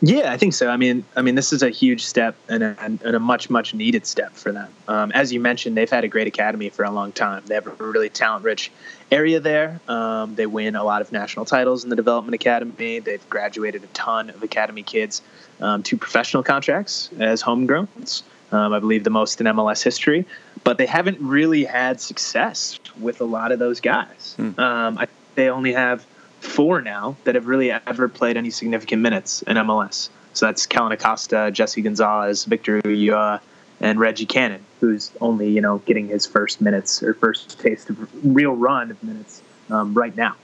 Yeah, 0.06 0.32
I 0.32 0.37
think 0.37 0.54
so. 0.54 0.68
I 0.68 0.76
mean, 0.76 1.04
I 1.16 1.23
mean, 1.23 1.34
this 1.34 1.52
is 1.52 1.62
a 1.62 1.70
huge 1.70 2.04
step 2.04 2.34
and 2.49 2.62
a, 2.62 2.76
and 2.78 3.02
a 3.02 3.18
much, 3.18 3.49
much 3.49 3.75
needed 3.75 4.06
step 4.06 4.32
for 4.32 4.52
them. 4.52 4.68
Um, 4.87 5.12
as 5.12 5.32
you 5.32 5.40
mentioned, 5.40 5.76
they've 5.76 5.90
had 5.90 6.04
a 6.04 6.08
great 6.08 6.26
academy 6.26 6.68
for 6.68 6.84
a 6.84 6.90
long 6.90 7.12
time. 7.12 7.42
They 7.46 7.54
have 7.54 7.66
a 7.66 7.70
really 7.70 8.11
talent-rich 8.11 8.70
area 9.11 9.40
there. 9.40 9.80
Um, 9.88 10.34
they 10.34 10.46
win 10.46 10.76
a 10.76 10.84
lot 10.84 11.00
of 11.00 11.12
national 11.12 11.46
titles 11.46 11.84
in 11.84 11.90
the 11.90 11.96
development 11.96 12.34
academy. 12.34 12.99
They've 12.99 13.28
graduated 13.30 13.84
a 13.84 13.88
ton 13.88 14.30
of 14.30 14.42
academy 14.42 14.82
kids 14.82 15.23
um, 15.61 15.82
to 15.84 15.96
professional 15.96 16.42
contracts 16.42 17.11
as 17.18 17.42
homegrowns. 17.42 18.23
Um, 18.52 18.73
I 18.73 18.78
believe 18.78 19.04
the 19.04 19.11
most 19.11 19.40
in 19.40 19.46
MLS 19.46 19.82
history 19.82 20.26
but 20.64 20.78
they 20.78 20.87
haven't 20.87 21.20
really 21.20 21.64
had 21.64 22.00
success 22.00 22.80
with 22.99 23.20
a 23.20 23.25
lot 23.25 23.52
of 23.52 23.58
those 23.58 23.80
guys. 23.80 24.34
Mm. 24.38 24.58
Um, 24.58 24.99
I, 24.99 25.06
they 25.34 25.50
only 25.50 25.75
have 25.75 26.04
four 26.44 26.80
now 26.80 27.16
that 27.24 27.34
have 27.34 27.46
really 27.46 27.70
ever 27.70 28.08
played 28.08 28.36
any 28.36 28.50
significant 28.50 29.02
minutes 29.02 29.42
in 29.42 29.56
MLS. 29.56 30.08
So 30.32 30.46
that's 30.46 30.66
Kellyn 30.66 30.92
Acosta, 30.92 31.50
Jesse 31.52 31.82
Gonzalez, 31.82 32.44
Victor 32.44 32.80
Ulloa, 32.82 33.40
and 33.80 34.00
Reggie 34.00 34.26
Cannon, 34.26 34.64
who's 34.80 35.10
only 35.20 35.50
you 35.50 35.60
know 35.60 35.78
getting 35.78 36.08
his 36.08 36.26
first 36.26 36.60
minutes 36.60 37.02
or 37.02 37.14
first 37.14 37.60
taste 37.60 37.90
of 37.90 38.08
real 38.24 38.52
run 38.52 38.90
of 38.90 39.02
minutes 39.02 39.42
um, 39.70 39.94
right 39.94 40.16
now. 40.16 40.36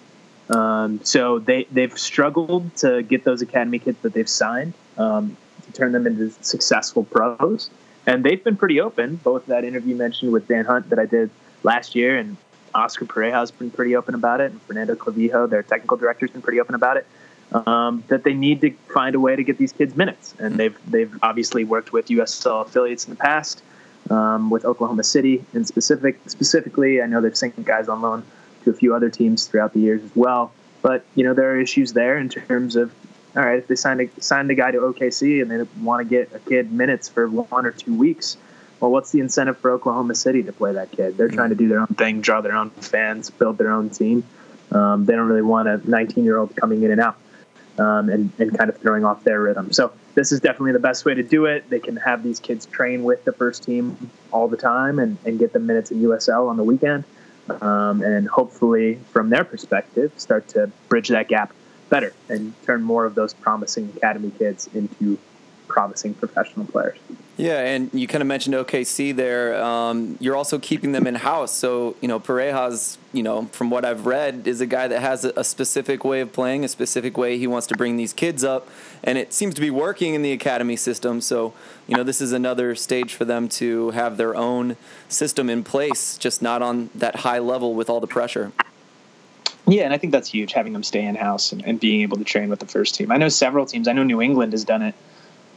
Um, 0.49 1.01
so 1.05 1.39
they 1.39 1.65
they've 1.71 1.97
struggled 1.99 2.75
to 2.79 3.03
get 3.03 3.25
those 3.25 3.43
academy 3.43 3.79
kids 3.79 3.99
that 4.03 4.13
they've 4.13 4.29
signed 4.29 4.75
um, 4.99 5.37
to 5.67 5.73
turn 5.73 5.93
them 5.93 6.07
into 6.07 6.31
successful 6.41 7.05
pros 7.05 7.71
and 8.07 8.25
they've 8.25 8.43
been 8.43 8.57
pretty 8.57 8.81
open. 8.81 9.17
Both 9.17 9.47
that 9.47 9.65
interview 9.65 9.95
mentioned 9.95 10.33
with 10.33 10.49
Dan 10.49 10.65
Hunt 10.65 10.91
that 10.91 10.99
I 10.99 11.07
did 11.07 11.31
last 11.63 11.95
year, 11.95 12.17
and 12.17 12.37
Oscar 12.75 13.05
Pareja 13.05 13.33
has 13.33 13.51
been 13.51 13.71
pretty 13.71 13.97
open 13.97 14.15
about 14.15 14.41
it, 14.41 14.53
and 14.53 14.63
Fernando 14.63 14.95
Clavijo, 14.95 15.49
their 15.49 15.63
technical 15.63 15.97
director, 15.97 16.27
has 16.27 16.33
been 16.33 16.43
pretty 16.43 16.61
open 16.61 16.75
about 16.75 16.97
it. 16.97 17.07
Um, 17.53 18.05
that 18.07 18.23
they 18.23 18.33
need 18.33 18.61
to 18.61 18.71
find 18.93 19.17
a 19.17 19.21
way 19.21 19.35
to 19.35 19.43
get 19.43 19.59
these 19.59 19.73
kids 19.73 19.97
minutes, 19.97 20.35
and 20.39 20.57
they've 20.57 20.79
they've 20.89 21.13
obviously 21.23 21.65
worked 21.65 21.93
with 21.93 22.07
USL 22.07 22.65
affiliates 22.65 23.07
in 23.07 23.11
the 23.11 23.17
past, 23.17 23.63
um, 24.09 24.51
with 24.51 24.65
Oklahoma 24.65 25.03
City 25.03 25.45
in 25.53 25.65
specific 25.65 26.21
specifically. 26.27 27.03
I 27.03 27.07
know 27.07 27.21
they've 27.21 27.37
sent 27.37 27.63
guys 27.65 27.89
on 27.89 28.03
loan 28.03 28.25
to 28.65 28.71
a 28.71 28.75
few 28.75 28.95
other 28.95 29.11
teams 29.11 29.47
throughout 29.47 29.73
the 29.73 29.81
years 29.81 30.03
as 30.05 30.15
well. 30.15 30.53
But 30.83 31.05
you 31.15 31.25
know 31.25 31.35
there 31.35 31.51
are 31.51 31.61
issues 31.61 31.93
there 31.93 32.19
in 32.19 32.29
terms 32.29 32.77
of 32.77 32.93
all 33.37 33.45
right, 33.45 33.59
if 33.59 33.69
they 33.69 33.77
signed 33.77 34.01
a 34.01 34.23
signed 34.23 34.51
a 34.51 34.55
guy 34.55 34.71
to 34.71 34.79
OKC 34.79 35.41
and 35.41 35.51
they 35.51 35.65
want 35.81 36.07
to 36.07 36.09
get 36.09 36.35
a 36.35 36.39
kid 36.41 36.73
minutes 36.73 37.09
for 37.09 37.29
one 37.29 37.67
or 37.67 37.71
two 37.71 37.95
weeks, 37.95 38.37
well, 38.81 38.91
what's 38.91 39.11
the 39.13 39.21
incentive 39.21 39.59
for 39.59 39.71
Oklahoma 39.71 40.15
City 40.15 40.43
to 40.43 40.53
play 40.53 40.73
that 40.73 40.91
kid? 40.91 41.17
They're 41.17 41.29
mm-hmm. 41.29 41.37
trying 41.37 41.51
to 41.51 41.55
do 41.55 41.69
their 41.69 41.81
own 41.81 41.87
thing, 41.89 42.21
draw 42.21 42.41
their 42.41 42.57
own 42.57 42.71
fans, 42.71 43.31
build 43.31 43.59
their 43.59 43.71
own 43.71 43.91
team. 43.91 44.25
Um, 44.73 45.05
they 45.05 45.15
don't 45.15 45.29
really 45.29 45.43
want 45.43 45.69
a 45.69 45.89
19 45.89 46.25
year 46.25 46.39
old 46.39 46.57
coming 46.57 46.83
in 46.83 46.91
and 46.91 47.01
out 47.01 47.17
um, 47.79 48.09
and, 48.09 48.33
and 48.39 48.57
kind 48.57 48.71
of 48.71 48.79
throwing 48.79 49.05
off 49.05 49.25
their 49.25 49.41
rhythm. 49.41 49.73
So 49.73 49.93
this 50.15 50.33
is 50.33 50.41
definitely 50.41 50.73
the 50.73 50.79
best 50.79 51.05
way 51.05 51.15
to 51.15 51.23
do 51.23 51.47
it. 51.47 51.69
They 51.69 51.81
can 51.81 51.97
have 51.97 52.23
these 52.23 52.41
kids 52.41 52.67
train 52.67 53.05
with 53.05 53.25
the 53.25 53.33
first 53.33 53.63
team 53.63 54.11
all 54.33 54.49
the 54.49 54.57
time 54.57 54.99
and, 54.99 55.19
and 55.25 55.39
get 55.39 55.53
them 55.53 55.67
minutes 55.67 55.91
in 55.91 56.01
USL 56.03 56.49
on 56.49 56.57
the 56.57 56.65
weekend. 56.65 57.05
Um, 57.49 58.03
and 58.03 58.29
hopefully, 58.29 59.01
from 59.11 59.31
their 59.31 59.45
perspective, 59.45 60.13
start 60.17 60.47
to 60.49 60.71
bridge 60.89 61.09
that 61.09 61.27
gap 61.29 61.53
better 61.89 62.13
and 62.29 62.55
turn 62.65 62.83
more 62.83 63.05
of 63.05 63.17
those 63.17 63.35
promising 63.35 63.93
academy 63.97 64.31
kids 64.39 64.69
into 64.73 65.19
promising 65.67 66.15
professional 66.15 66.67
players. 66.67 66.99
Yeah, 67.41 67.61
and 67.61 67.89
you 67.95 68.07
kind 68.07 68.21
of 68.21 68.29
mentioned 68.29 68.55
OKC 68.55 69.17
there. 69.17 69.63
Um, 69.65 70.19
you're 70.21 70.37
also 70.37 70.59
keeping 70.59 70.93
them 70.93 71.07
in 71.07 71.15
house. 71.15 71.53
So, 71.53 71.97
you 72.03 72.07
know, 72.07 72.21
Pareja's, 72.21 72.99
you 73.15 73.23
know, 73.23 73.47
from 73.47 73.71
what 73.71 73.83
I've 73.83 74.05
read, 74.05 74.47
is 74.47 74.61
a 74.61 74.67
guy 74.67 74.89
that 74.89 75.01
has 75.01 75.25
a, 75.25 75.43
specific 75.43 76.05
way 76.05 76.21
of 76.21 76.35
playing, 76.35 76.67
a 76.67 76.69
specific 76.69 77.17
way 77.17 77.39
he 77.39 77.47
wants 77.47 77.67
to 77.69 77.77
bring 77.79 77.97
these 77.97 78.13
kids 78.13 78.45
up. 78.45 78.69
And 79.03 79.17
it 79.17 79.33
seems 79.33 79.55
to 79.55 79.63
be 79.63 79.71
working 79.71 80.13
in 80.13 80.21
the 80.21 80.33
academy 80.33 80.77
system. 80.77 81.23
So, 81.23 81.55
you 81.87 81.97
know, 81.97 82.03
this 82.03 82.21
is 82.21 82.33
another 82.33 82.75
stage 82.75 83.15
for 83.15 83.25
them 83.25 83.49
to 83.61 83.89
have 83.93 84.19
their 84.19 84.37
own 84.37 84.77
system 85.09 85.49
in 85.49 85.65
place, 85.65 86.19
just 86.19 86.43
not 86.43 86.61
on 86.61 86.91
that 86.95 87.17
high 87.17 87.39
level 87.39 87.73
with 87.73 87.89
all 87.89 88.01
the 88.01 88.07
pressure. 88.07 88.53
Yeah, 89.67 89.85
and 89.85 89.95
I 89.95 89.99
think 89.99 90.13
that's 90.13 90.29
huge, 90.29 90.53
having 90.53 90.75
them 90.75 90.83
stay 90.83 91.07
in 91.07 91.15
house 91.15 91.53
and, 91.53 91.65
and 91.65 91.81
being 91.81 92.03
able 92.03 92.19
to 92.19 92.25
train 92.25 92.51
with 92.51 92.59
the 92.61 92.67
first 92.67 92.97
team. 92.97 93.11
I 93.11 93.17
know 93.17 93.31
several 93.31 93.65
teams. 93.65 93.89
I 93.89 93.95
know 93.95 94.03
New 94.03 94.21
England 94.21 94.53
has 94.53 94.65
done 94.65 94.83
it 94.83 94.95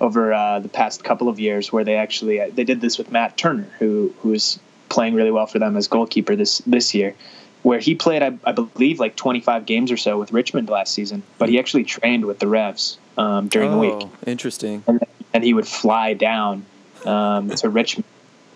over 0.04 0.34
uh, 0.34 0.60
the 0.60 0.68
past 0.68 1.04
couple 1.04 1.30
of 1.30 1.40
years 1.40 1.72
where 1.72 1.86
they 1.86 1.96
actually 1.96 2.42
uh, 2.42 2.50
they 2.54 2.66
did 2.66 2.82
this 2.82 2.98
with 2.98 3.10
Matt 3.10 3.38
Turner, 3.38 3.68
who 3.80 4.14
who 4.20 4.34
is 4.34 4.60
playing 4.90 5.16
really 5.16 5.32
well 5.32 5.48
for 5.48 5.60
them 5.60 5.78
as 5.78 5.88
goalkeeper 5.88 6.36
this 6.36 6.60
this 6.68 6.94
year, 6.94 7.16
where 7.64 7.80
he 7.80 7.96
played 7.96 8.22
I, 8.22 8.38
I 8.44 8.52
believe 8.52 9.00
like 9.00 9.16
25 9.16 9.66
games 9.66 9.92
or 9.92 9.98
so 9.98 10.20
with 10.20 10.34
Richmond 10.34 10.70
last 10.70 10.94
season, 10.94 11.24
but 11.38 11.48
he 11.48 11.58
actually 11.58 11.86
trained 11.86 12.26
with 12.26 12.40
the 12.40 12.48
Revs 12.48 12.98
um, 13.18 13.48
during 13.48 13.70
oh, 13.70 13.72
the 13.72 13.78
week. 13.78 14.08
Interesting. 14.28 14.84
And, 14.88 15.00
and 15.34 15.44
he 15.44 15.54
would 15.54 15.68
fly 15.68 16.14
down 16.14 16.66
um, 17.06 17.50
to 17.50 17.70
Richmond 17.70 18.06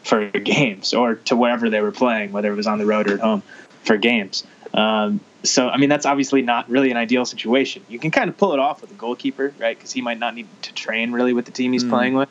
for 0.04 0.30
games 0.30 0.94
or 0.94 1.16
to 1.16 1.36
wherever 1.36 1.70
they 1.70 1.82
were 1.82 1.92
playing, 1.92 2.34
whether 2.34 2.52
it 2.52 2.56
was 2.56 2.68
on 2.68 2.78
the 2.78 2.86
road 2.86 3.10
or 3.10 3.14
at 3.14 3.20
home 3.22 3.42
for 3.84 3.98
games. 3.98 4.46
Um, 4.74 5.22
so 5.50 5.70
I 5.70 5.78
mean 5.78 5.90
that's 5.90 6.06
obviously 6.06 6.42
not 6.42 6.70
really 6.70 6.92
an 6.92 6.98
ideal 6.98 7.26
situation. 7.26 7.84
You 7.90 8.00
can 8.00 8.12
kind 8.12 8.30
of 8.30 8.38
pull 8.38 8.54
it 8.54 8.60
off 8.60 8.82
with 8.82 8.92
a 8.92 8.96
goalkeeper, 8.96 9.54
right? 9.60 9.78
Because 9.78 9.92
he 9.92 10.02
might 10.02 10.20
not 10.20 10.36
need 10.36 10.48
to 10.64 10.74
train 10.74 11.12
really 11.12 11.34
with 11.34 11.46
the 11.46 11.52
team 11.52 11.74
he's 11.74 11.84
mm. 11.84 11.90
playing 11.90 12.14
with. 12.16 12.30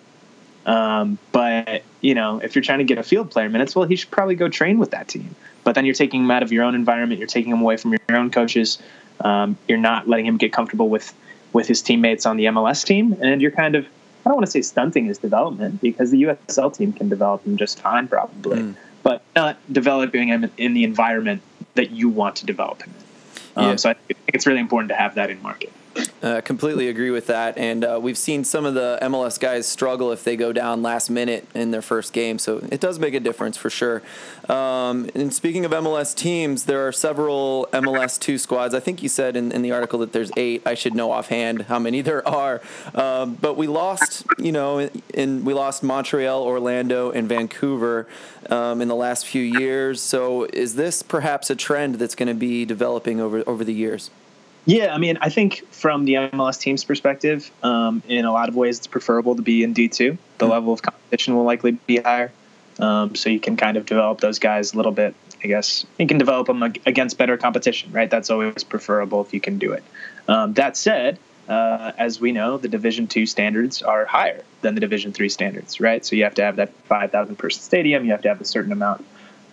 Um, 0.66 1.18
but 1.32 1.82
you 2.00 2.14
know, 2.14 2.40
if 2.40 2.54
you're 2.54 2.62
trying 2.62 2.78
to 2.78 2.84
get 2.84 2.98
a 2.98 3.02
field 3.02 3.30
player 3.30 3.48
minutes, 3.48 3.76
well, 3.76 3.86
he 3.86 3.96
should 3.96 4.10
probably 4.10 4.34
go 4.34 4.48
train 4.48 4.78
with 4.78 4.90
that 4.90 5.08
team. 5.08 5.34
But 5.64 5.74
then 5.74 5.84
you're 5.84 5.94
taking 5.94 6.22
him 6.22 6.30
out 6.30 6.42
of 6.42 6.52
your 6.52 6.64
own 6.64 6.74
environment. 6.74 7.18
You're 7.18 7.28
taking 7.28 7.52
him 7.52 7.60
away 7.60 7.76
from 7.76 7.92
your 7.92 8.16
own 8.16 8.30
coaches. 8.30 8.78
Um, 9.20 9.56
you're 9.66 9.78
not 9.78 10.08
letting 10.08 10.26
him 10.26 10.36
get 10.36 10.52
comfortable 10.52 10.88
with 10.88 11.14
with 11.52 11.68
his 11.68 11.80
teammates 11.82 12.26
on 12.26 12.36
the 12.36 12.46
MLS 12.46 12.84
team, 12.84 13.16
and 13.20 13.40
you're 13.40 13.50
kind 13.50 13.76
of 13.76 13.86
I 14.26 14.28
don't 14.28 14.36
want 14.38 14.46
to 14.46 14.50
say 14.50 14.62
stunting 14.62 15.06
his 15.06 15.18
development 15.18 15.80
because 15.80 16.10
the 16.10 16.24
USL 16.24 16.76
team 16.76 16.92
can 16.92 17.08
develop 17.08 17.46
him 17.46 17.56
just 17.56 17.80
fine, 17.80 18.08
probably, 18.08 18.58
mm. 18.58 18.74
but 19.04 19.22
not 19.36 19.56
developing 19.72 20.26
him 20.26 20.50
in 20.58 20.74
the 20.74 20.82
environment 20.82 21.42
that 21.74 21.92
you 21.92 22.08
want 22.08 22.34
to 22.36 22.46
develop 22.46 22.82
him 22.82 22.92
in. 22.98 23.05
Um, 23.56 23.70
yeah. 23.70 23.76
So 23.76 23.90
I 23.90 23.94
think 23.94 24.18
it's 24.28 24.46
really 24.46 24.60
important 24.60 24.90
to 24.90 24.94
have 24.94 25.14
that 25.16 25.30
in 25.30 25.40
market. 25.42 25.72
Uh, 26.22 26.40
completely 26.40 26.88
agree 26.88 27.10
with 27.10 27.26
that, 27.26 27.58
and 27.58 27.84
uh, 27.84 27.98
we've 28.00 28.16
seen 28.16 28.42
some 28.42 28.64
of 28.64 28.72
the 28.72 28.98
MLS 29.02 29.38
guys 29.38 29.68
struggle 29.68 30.10
if 30.12 30.24
they 30.24 30.34
go 30.34 30.50
down 30.50 30.80
last 30.80 31.10
minute 31.10 31.46
in 31.54 31.72
their 31.72 31.82
first 31.82 32.14
game. 32.14 32.38
So 32.38 32.66
it 32.70 32.80
does 32.80 32.98
make 32.98 33.12
a 33.12 33.20
difference 33.20 33.58
for 33.58 33.68
sure. 33.68 34.02
Um, 34.48 35.10
and 35.14 35.32
speaking 35.32 35.66
of 35.66 35.72
MLS 35.72 36.16
teams, 36.16 36.64
there 36.64 36.88
are 36.88 36.92
several 36.92 37.68
MLS 37.72 38.18
two 38.18 38.38
squads. 38.38 38.74
I 38.74 38.80
think 38.80 39.02
you 39.02 39.10
said 39.10 39.36
in, 39.36 39.52
in 39.52 39.60
the 39.60 39.72
article 39.72 39.98
that 39.98 40.12
there's 40.14 40.30
eight. 40.38 40.62
I 40.66 40.74
should 40.74 40.94
know 40.94 41.12
offhand 41.12 41.62
how 41.62 41.78
many 41.78 42.00
there 42.00 42.26
are. 42.26 42.62
Um, 42.94 43.34
but 43.34 43.58
we 43.58 43.66
lost, 43.66 44.24
you 44.38 44.52
know, 44.52 44.88
in 45.12 45.44
we 45.44 45.52
lost 45.52 45.82
Montreal, 45.82 46.42
Orlando, 46.42 47.10
and 47.10 47.28
Vancouver 47.28 48.06
um, 48.48 48.80
in 48.80 48.88
the 48.88 48.96
last 48.96 49.26
few 49.26 49.42
years. 49.42 50.00
So 50.00 50.44
is 50.44 50.76
this 50.76 51.02
perhaps 51.02 51.50
a 51.50 51.56
trend 51.56 51.96
that's 51.96 52.14
going 52.14 52.28
to 52.28 52.34
be 52.34 52.64
developing 52.64 53.20
over 53.20 53.44
over 53.46 53.64
the 53.64 53.74
years? 53.74 54.10
Yeah, 54.66 54.92
I 54.92 54.98
mean, 54.98 55.16
I 55.20 55.30
think 55.30 55.64
from 55.70 56.04
the 56.04 56.14
MLS 56.14 56.58
team's 56.60 56.82
perspective, 56.82 57.50
um, 57.62 58.02
in 58.08 58.24
a 58.24 58.32
lot 58.32 58.48
of 58.48 58.56
ways, 58.56 58.78
it's 58.78 58.88
preferable 58.88 59.36
to 59.36 59.42
be 59.42 59.62
in 59.62 59.72
D2. 59.72 59.96
The 59.96 60.14
mm-hmm. 60.14 60.50
level 60.50 60.72
of 60.72 60.82
competition 60.82 61.36
will 61.36 61.44
likely 61.44 61.70
be 61.70 61.98
higher. 61.98 62.32
Um, 62.78 63.14
so 63.14 63.30
you 63.30 63.40
can 63.40 63.56
kind 63.56 63.76
of 63.76 63.86
develop 63.86 64.20
those 64.20 64.38
guys 64.38 64.74
a 64.74 64.76
little 64.76 64.92
bit. 64.92 65.14
I 65.42 65.46
guess 65.46 65.86
you 65.98 66.06
can 66.06 66.18
develop 66.18 66.48
them 66.48 66.62
against 66.62 67.16
better 67.16 67.36
competition, 67.36 67.92
right? 67.92 68.10
That's 68.10 68.28
always 68.28 68.64
preferable 68.64 69.20
if 69.20 69.32
you 69.32 69.40
can 69.40 69.58
do 69.58 69.72
it. 69.72 69.84
Um, 70.28 70.54
that 70.54 70.76
said, 70.76 71.18
uh, 71.48 71.92
as 71.96 72.20
we 72.20 72.32
know, 72.32 72.58
the 72.58 72.68
Division 72.68 73.06
two 73.06 73.24
standards 73.24 73.82
are 73.82 74.04
higher 74.04 74.42
than 74.62 74.74
the 74.74 74.80
Division 74.80 75.12
three 75.12 75.28
standards, 75.28 75.80
right? 75.80 76.04
So 76.04 76.16
you 76.16 76.24
have 76.24 76.34
to 76.34 76.42
have 76.42 76.56
that 76.56 76.72
5,000 76.86 77.36
person 77.36 77.62
stadium. 77.62 78.04
You 78.04 78.10
have 78.10 78.22
to 78.22 78.28
have 78.28 78.40
a 78.40 78.44
certain 78.44 78.72
amount 78.72 79.04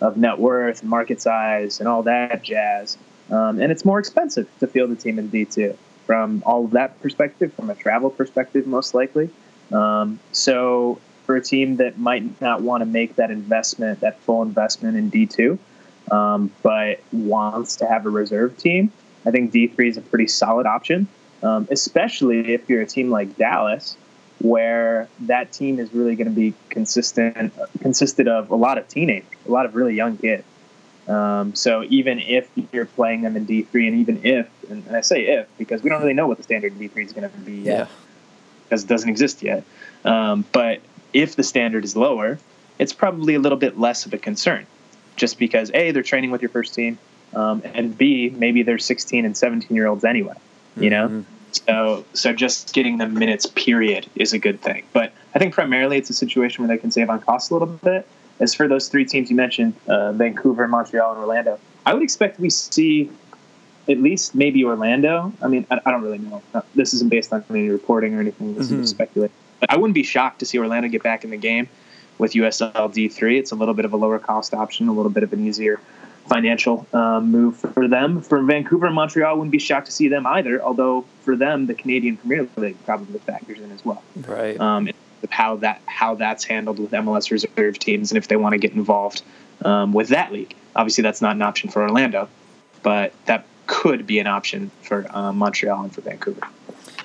of 0.02 0.18
net 0.18 0.40
worth, 0.40 0.82
and 0.82 0.90
market 0.90 1.22
size, 1.22 1.80
and 1.80 1.88
all 1.88 2.04
that 2.04 2.44
jazz. 2.44 2.98
Um, 3.34 3.60
and 3.60 3.72
it's 3.72 3.84
more 3.84 3.98
expensive 3.98 4.48
to 4.60 4.68
field 4.68 4.92
a 4.92 4.96
team 4.96 5.18
in 5.18 5.30
D2 5.30 5.76
from 6.06 6.44
all 6.46 6.66
of 6.66 6.72
that 6.72 7.02
perspective, 7.02 7.52
from 7.54 7.70
a 7.72 7.76
travel 7.76 8.12
perspective, 8.12 8.68
most 8.68 8.94
likely. 8.94 9.30
Um, 9.72 10.20
so 10.32 11.00
for 11.26 11.36
a 11.36 11.42
team 11.42 11.78
that 11.78 11.98
might 11.98 12.40
not 12.42 12.62
want 12.62 12.82
to 12.82 12.86
make 12.86 13.16
that 13.16 13.32
investment, 13.32 14.02
that 14.02 14.20
full 14.20 14.44
investment 14.44 14.98
in 14.98 15.10
D2, 15.10 15.58
um, 16.12 16.52
but 16.62 17.00
wants 17.12 17.78
to 17.78 17.88
have 17.88 18.06
a 18.06 18.10
reserve 18.10 18.56
team, 18.58 18.92
I 19.26 19.32
think 19.32 19.52
D3 19.52 19.90
is 19.90 19.98
a 19.98 20.02
pretty 20.02 20.28
solid 20.28 20.68
option, 20.68 21.08
um, 21.42 21.68
especially 21.72 22.54
if 22.54 22.70
you're 22.70 22.82
a 22.82 22.86
team 22.86 23.10
like 23.10 23.36
Dallas, 23.38 23.98
where 24.40 25.08
that 25.22 25.52
team 25.52 25.80
is 25.80 25.92
really 25.94 26.16
going 26.16 26.28
to 26.28 26.36
be 26.36 26.54
consistent, 26.70 27.54
consisted 27.80 28.28
of 28.28 28.52
a 28.52 28.56
lot 28.56 28.78
of 28.78 28.88
teenagers, 28.90 29.32
a 29.48 29.52
lot 29.52 29.66
of 29.66 29.74
really 29.74 29.96
young 29.96 30.18
kids. 30.18 30.44
Um, 31.08 31.54
so 31.54 31.84
even 31.90 32.20
if 32.20 32.50
you're 32.72 32.86
playing 32.86 33.22
them 33.22 33.36
in 33.36 33.46
D3, 33.46 33.88
and 33.88 34.00
even 34.00 34.26
if, 34.26 34.48
and, 34.70 34.86
and 34.88 34.96
I 34.96 35.02
say 35.02 35.26
if 35.26 35.48
because 35.58 35.84
we 35.84 35.90
don't 35.90 36.02
really 36.02 36.14
know 36.14 36.28
what 36.28 36.38
the 36.38 36.44
standard 36.44 36.74
D3 36.80 37.06
is 37.06 37.14
going 37.14 37.30
to 37.30 37.38
be 37.40 37.58
yet, 37.58 37.66
yeah. 37.66 37.88
because 38.64 38.84
it 38.84 38.88
doesn't 38.88 39.10
exist 39.10 39.44
yet. 39.44 39.64
Um, 40.06 40.46
but 40.52 40.80
if 41.12 41.36
the 41.36 41.44
standard 41.44 41.84
is 41.84 41.96
lower, 41.96 42.40
it's 42.80 42.94
probably 42.94 43.36
a 43.36 43.40
little 43.40 43.58
bit 43.58 43.78
less 43.78 44.06
of 44.06 44.14
a 44.14 44.18
concern, 44.18 44.66
just 45.16 45.38
because 45.38 45.72
a 45.74 45.92
they're 45.92 46.04
training 46.04 46.32
with 46.32 46.42
your 46.42 46.50
first 46.50 46.74
team, 46.74 46.98
um, 47.36 47.62
and 47.66 47.98
b 47.98 48.30
maybe 48.30 48.64
they're 48.64 48.80
16 48.80 49.26
and 49.26 49.36
17 49.36 49.76
year 49.76 49.88
olds 49.88 50.06
anyway. 50.06 50.36
You 50.78 50.90
know, 50.90 51.08
mm-hmm. 51.08 51.22
so 51.52 52.06
so 52.14 52.34
just 52.34 52.74
getting 52.74 52.98
them 52.98 53.14
minutes 53.14 53.46
period 53.46 54.10
is 54.16 54.34
a 54.34 54.40
good 54.40 54.62
thing. 54.62 54.86
But 54.94 55.12
I 55.36 55.40
think 55.40 55.54
primarily 55.54 55.98
it's 55.98 56.10
a 56.10 56.16
situation 56.16 56.64
where 56.64 56.76
they 56.76 56.82
can 56.82 56.92
save 56.92 57.10
on 57.10 57.20
costs 57.20 57.50
a 57.50 57.54
little 57.54 57.68
bit 57.68 58.08
as 58.44 58.54
for 58.54 58.68
those 58.68 58.90
three 58.90 59.06
teams 59.06 59.30
you 59.30 59.36
mentioned, 59.36 59.74
uh, 59.88 60.12
Vancouver, 60.12 60.68
Montreal, 60.68 61.12
and 61.12 61.20
Orlando, 61.20 61.60
I 61.86 61.94
would 61.94 62.04
expect 62.04 62.40
we 62.40 62.50
see 62.50 63.10
at 63.90 64.00
least 64.00 64.36
maybe 64.36 64.64
Orlando. 64.66 65.32
I 65.42 65.48
mean, 65.48 65.66
I, 65.72 65.80
I 65.86 65.92
don't 65.92 66.04
really 66.04 66.18
know. 66.18 66.44
Uh, 66.54 66.62
this 66.76 66.94
isn't 66.94 67.10
based 67.10 67.32
on 67.32 67.44
any 67.50 67.70
reporting 67.70 68.14
or 68.16 68.20
anything. 68.20 68.54
This 68.56 68.68
mm-hmm. 68.68 68.82
is 68.82 68.90
speculation. 68.90 69.36
But 69.62 69.72
I 69.72 69.78
wouldn't 69.78 69.96
be 69.96 70.04
shocked 70.04 70.40
to 70.40 70.46
see 70.46 70.60
Orlando 70.60 70.90
get 70.90 71.04
back 71.04 71.24
in 71.24 71.30
the 71.30 71.38
game 71.38 71.70
with 72.18 72.34
USL 72.34 72.74
D3. 72.74 73.40
It's 73.40 73.52
a 73.52 73.56
little 73.56 73.74
bit 73.74 73.86
of 73.86 73.94
a 73.94 73.98
lower 73.98 74.20
cost 74.20 74.54
option, 74.54 74.90
a 74.90 74.94
little 74.94 75.12
bit 75.12 75.24
of 75.24 75.32
an 75.32 75.48
easier 75.48 75.80
financial 76.28 76.86
um, 76.94 77.32
move 77.32 77.58
for 77.58 77.88
them. 77.88 78.22
For 78.22 78.42
Vancouver 78.42 78.88
and 78.88 78.96
Montreal, 78.96 79.30
I 79.30 79.34
wouldn't 79.34 79.52
be 79.52 79.60
shocked 79.60 79.86
to 79.88 79.92
see 79.92 80.10
them 80.10 80.26
either. 80.28 80.62
Although 80.62 81.06
for 81.22 81.38
them, 81.38 81.66
the 81.68 81.74
Canadian 81.74 82.18
Premier 82.18 82.48
League 82.58 82.78
probably 82.86 83.20
factors 83.20 83.60
in 83.60 83.72
as 83.72 83.86
well. 83.86 84.04
Right. 84.28 84.60
Um, 84.60 84.90
how 85.32 85.58
that 85.58 85.82
how 85.86 86.16
that's 86.16 86.44
handled 86.44 86.80
with 86.80 86.92
MLS 86.92 87.32
reserve 87.32 87.80
teams 87.80 88.12
and 88.12 88.18
if 88.18 88.28
they 88.28 88.36
want 88.36 88.54
to 88.54 88.60
get 88.60 88.74
involved 88.74 89.22
um, 89.64 89.94
with 89.94 90.10
that 90.10 90.32
league. 90.32 90.56
Obviously, 90.76 91.02
that's 91.02 91.22
not 91.22 91.36
an 91.36 91.42
option 91.42 91.70
for 91.70 91.84
Orlando, 91.84 92.28
but 92.82 93.14
that 93.26 93.46
could 93.68 94.06
be 94.06 94.20
an 94.20 94.28
option 94.28 94.72
for 94.82 95.06
um, 95.16 95.38
Montreal 95.38 95.84
and 95.84 95.94
for 95.94 96.02
Vancouver. 96.02 96.42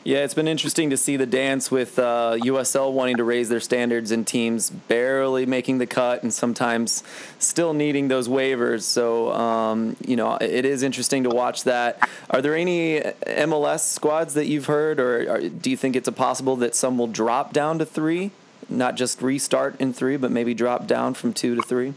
Yeah, 0.05 0.19
it's 0.19 0.35
been 0.35 0.49
interesting 0.49 0.91
to 0.91 0.97
see 0.97 1.17
the 1.17 1.27
dance 1.27 1.71
with 1.71 1.99
uh, 1.99 2.37
USL 2.41 2.93
wanting 2.93 3.17
to 3.19 3.25
raise 3.25 3.49
their 3.49 3.61
standards 3.61 4.11
and 4.11 4.27
teams 4.27 4.71
barely 4.71 5.45
making 5.45 5.79
the 5.79 5.87
cut 5.87 6.23
and 6.23 6.33
sometimes 6.33 7.03
still 7.39 7.75
needing 7.75 8.09
those 8.09 8.29
waivers. 8.29 8.83
So, 8.83 9.33
um, 9.33 9.97
you 10.07 10.17
know, 10.17 10.37
it 10.37 10.65
is 10.65 10.83
interesting 10.83 11.25
to 11.25 11.31
watch 11.31 11.65
that. 11.65 12.09
Are 12.31 12.41
there 12.41 12.55
any 12.55 13.01
MLS 13.01 13.81
squads 13.81 14.35
that 14.35 14.47
you've 14.47 14.67
heard, 14.67 15.01
or 15.01 15.49
do 15.49 15.71
you 15.71 15.77
think 15.77 15.97
it's 15.97 16.09
a 16.09 16.13
possible 16.13 16.57
that 16.57 16.75
some 16.75 16.97
will 16.99 17.07
drop 17.07 17.53
down 17.53 17.79
to 17.79 17.85
three? 17.85 18.31
Not 18.69 18.97
just 18.97 19.23
restart 19.23 19.81
in 19.81 19.93
three, 19.93 20.17
but 20.17 20.31
maybe 20.31 20.55
drop 20.55 20.87
down 20.87 21.15
from 21.15 21.33
two 21.33 21.55
to 21.55 21.63
three? 21.63 21.95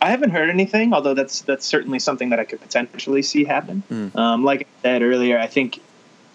I 0.00 0.10
haven't 0.10 0.30
heard 0.30 0.48
anything, 0.48 0.92
although 0.92 1.14
that's 1.14 1.42
that's 1.42 1.66
certainly 1.66 1.98
something 1.98 2.30
that 2.30 2.38
I 2.38 2.44
could 2.44 2.60
potentially 2.60 3.22
see 3.22 3.44
happen. 3.44 3.82
Mm. 3.90 4.16
Um, 4.16 4.44
like 4.44 4.62
I 4.62 4.82
said 4.82 5.02
earlier, 5.02 5.38
I 5.38 5.48
think 5.48 5.80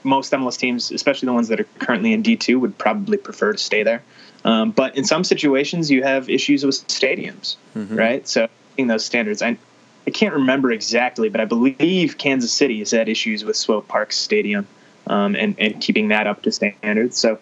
most 0.04 0.32
MLS 0.32 0.58
teams, 0.58 0.92
especially 0.92 1.28
the 1.28 1.34
ones 1.34 1.48
that 1.48 1.60
are 1.60 1.68
currently 1.80 2.14
in 2.14 2.24
D2, 2.24 2.60
would 2.60 2.78
probably 2.78 3.18
prefer 3.18 3.52
to 3.54 3.58
stay 3.58 3.84
there. 3.84 4.04
Um, 4.46 4.72
but 4.72 4.98
in 4.98 5.06
some 5.06 5.24
situations, 5.24 5.90
you 5.90 6.04
have 6.04 6.30
issues 6.30 6.66
with 6.66 6.76
stadiums, 6.88 7.56
mm-hmm. 7.76 7.96
right? 7.96 8.28
So, 8.28 8.48
in 8.78 8.88
those 8.88 9.06
standards, 9.06 9.42
I, 9.42 9.58
I 10.06 10.12
can't 10.12 10.34
remember 10.34 10.72
exactly, 10.72 11.30
but 11.30 11.40
I 11.40 11.46
believe 11.46 12.18
Kansas 12.18 12.52
City 12.52 12.80
has 12.80 12.92
had 12.92 13.08
issues 13.08 13.46
with 13.46 13.56
Swope 13.56 13.88
Park 13.88 14.12
Stadium 14.12 14.68
um, 15.08 15.36
and, 15.36 15.56
and 15.60 15.80
keeping 15.80 16.10
that 16.10 16.28
up 16.28 16.42
to 16.44 16.52
standards. 16.52 17.18
So, 17.18 17.40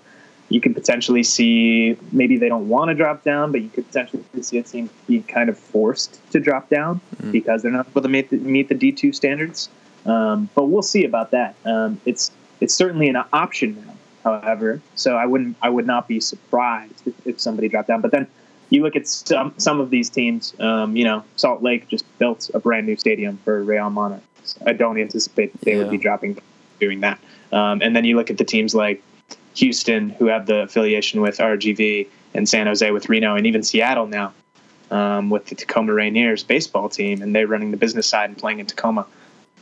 you 0.51 0.59
could 0.59 0.75
potentially 0.75 1.23
see 1.23 1.97
maybe 2.11 2.37
they 2.37 2.49
don't 2.49 2.67
want 2.67 2.89
to 2.89 2.93
drop 2.93 3.23
down, 3.23 3.53
but 3.53 3.61
you 3.61 3.69
could 3.69 3.87
potentially 3.87 4.23
see 4.41 4.57
a 4.57 4.63
team 4.63 4.89
be 5.07 5.21
kind 5.21 5.49
of 5.49 5.57
forced 5.57 6.19
to 6.31 6.39
drop 6.39 6.69
down 6.69 6.99
mm-hmm. 7.15 7.31
because 7.31 7.61
they're 7.61 7.71
not 7.71 7.87
able 7.89 8.01
to 8.01 8.09
meet 8.09 8.29
the, 8.29 8.37
meet 8.37 8.67
the 8.67 8.75
D2 8.75 9.15
standards. 9.15 9.69
Um, 10.05 10.49
but 10.53 10.65
we'll 10.65 10.81
see 10.81 11.05
about 11.05 11.31
that. 11.31 11.55
Um, 11.63 12.01
it's 12.05 12.31
it's 12.61 12.73
certainly 12.73 13.09
an 13.09 13.17
option 13.33 13.83
now 13.85 13.93
however, 14.23 14.81
so 14.95 15.15
I 15.15 15.25
wouldn't 15.25 15.57
I 15.61 15.69
would 15.69 15.87
not 15.87 16.07
be 16.07 16.19
surprised 16.19 17.07
if, 17.07 17.27
if 17.27 17.41
somebody 17.41 17.67
dropped 17.67 17.87
down. 17.87 18.01
But 18.01 18.11
then 18.11 18.27
you 18.69 18.83
look 18.83 18.95
at 18.95 19.07
some 19.07 19.53
some 19.57 19.79
of 19.79 19.89
these 19.89 20.09
teams. 20.09 20.53
Um, 20.59 20.95
you 20.95 21.03
know, 21.03 21.23
Salt 21.35 21.61
Lake 21.61 21.87
just 21.87 22.05
built 22.19 22.49
a 22.53 22.59
brand 22.59 22.87
new 22.87 22.95
stadium 22.95 23.37
for 23.43 23.63
Real 23.63 23.89
Monarchs. 23.89 24.57
I 24.65 24.73
don't 24.73 24.99
anticipate 24.99 25.59
they 25.61 25.71
Yeah. 25.73 25.79
would 25.79 25.89
be 25.91 25.97
dropping 25.97 26.37
doing 26.79 27.01
that. 27.01 27.19
Um, 27.51 27.81
and 27.81 27.95
then 27.95 28.05
you 28.05 28.15
look 28.15 28.29
at 28.31 28.37
the 28.37 28.45
teams 28.45 28.73
like 28.73 29.03
Houston, 29.55 30.09
who 30.09 30.27
have 30.27 30.45
the 30.45 30.61
affiliation 30.61 31.21
with 31.21 31.37
RGV, 31.37 32.07
and 32.33 32.47
San 32.47 32.67
Jose 32.67 32.89
with 32.91 33.09
Reno, 33.09 33.35
and 33.35 33.45
even 33.45 33.61
Seattle 33.61 34.07
now 34.07 34.33
um, 34.89 35.29
with 35.29 35.47
the 35.47 35.55
Tacoma 35.55 35.91
Rainiers 35.91 36.45
baseball 36.45 36.89
team, 36.89 37.21
and 37.21 37.35
they're 37.35 37.47
running 37.47 37.71
the 37.71 37.77
business 37.77 38.07
side 38.07 38.29
and 38.29 38.37
playing 38.37 38.59
in 38.59 38.65
Tacoma. 38.65 39.05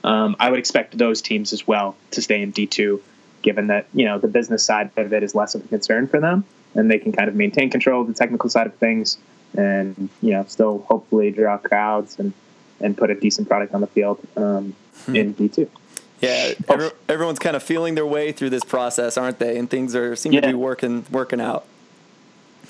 Um, 0.03 0.36
I 0.39 0.50
would 0.50 0.60
expect 0.60 0.98
those 0.98 1.22
teams 1.22 1.53
as 1.53 1.68
well 1.68 1.96
to 2.12 2.22
stay 2.22 2.41
in 2.41 2.51
D 2.51 2.68
two, 2.68 3.01
given 3.41 3.68
that 3.68 3.88
you 3.94 4.06
know 4.06 4.18
the 4.18 4.27
business 4.27 4.63
side 4.63 4.91
of 4.98 5.12
it 5.13 5.24
is 5.24 5.36
less 5.36 5.56
of 5.56 5.65
a 5.65 5.68
concern 5.68 6.08
for 6.08 6.20
them, 6.20 6.46
and 6.75 6.89
they 6.89 7.00
can 7.00 7.12
kind 7.12 7.27
of 7.27 7.36
maintain 7.36 7.70
control 7.70 8.01
of 8.01 8.08
the 8.08 8.13
technical 8.13 8.50
side 8.50 8.68
of 8.68 8.75
things, 8.75 9.18
and 9.58 10.10
you 10.22 10.32
know 10.32 10.46
still 10.48 10.79
hopefully 10.88 11.32
draw 11.32 11.58
crowds 11.58 12.18
and 12.20 12.34
and 12.82 12.98
put 12.98 13.10
a 13.10 13.15
decent 13.15 13.48
product 13.48 13.74
on 13.74 13.82
the 13.82 13.88
field 13.88 14.20
um, 14.38 14.75
in 15.08 15.34
D 15.34 15.50
two. 15.50 15.70
Yeah, 16.22 16.53
every, 16.68 16.91
everyone's 17.08 17.39
kind 17.39 17.56
of 17.56 17.63
feeling 17.63 17.96
their 17.96 18.06
way 18.06 18.32
through 18.34 18.50
this 18.50 18.65
process, 18.65 19.18
aren't 19.18 19.39
they? 19.39 19.58
And 19.58 19.70
things 19.70 19.96
are 19.96 20.15
seem 20.15 20.34
to 20.34 20.41
be 20.41 20.53
working 20.53 21.06
working 21.12 21.39
out. 21.39 21.65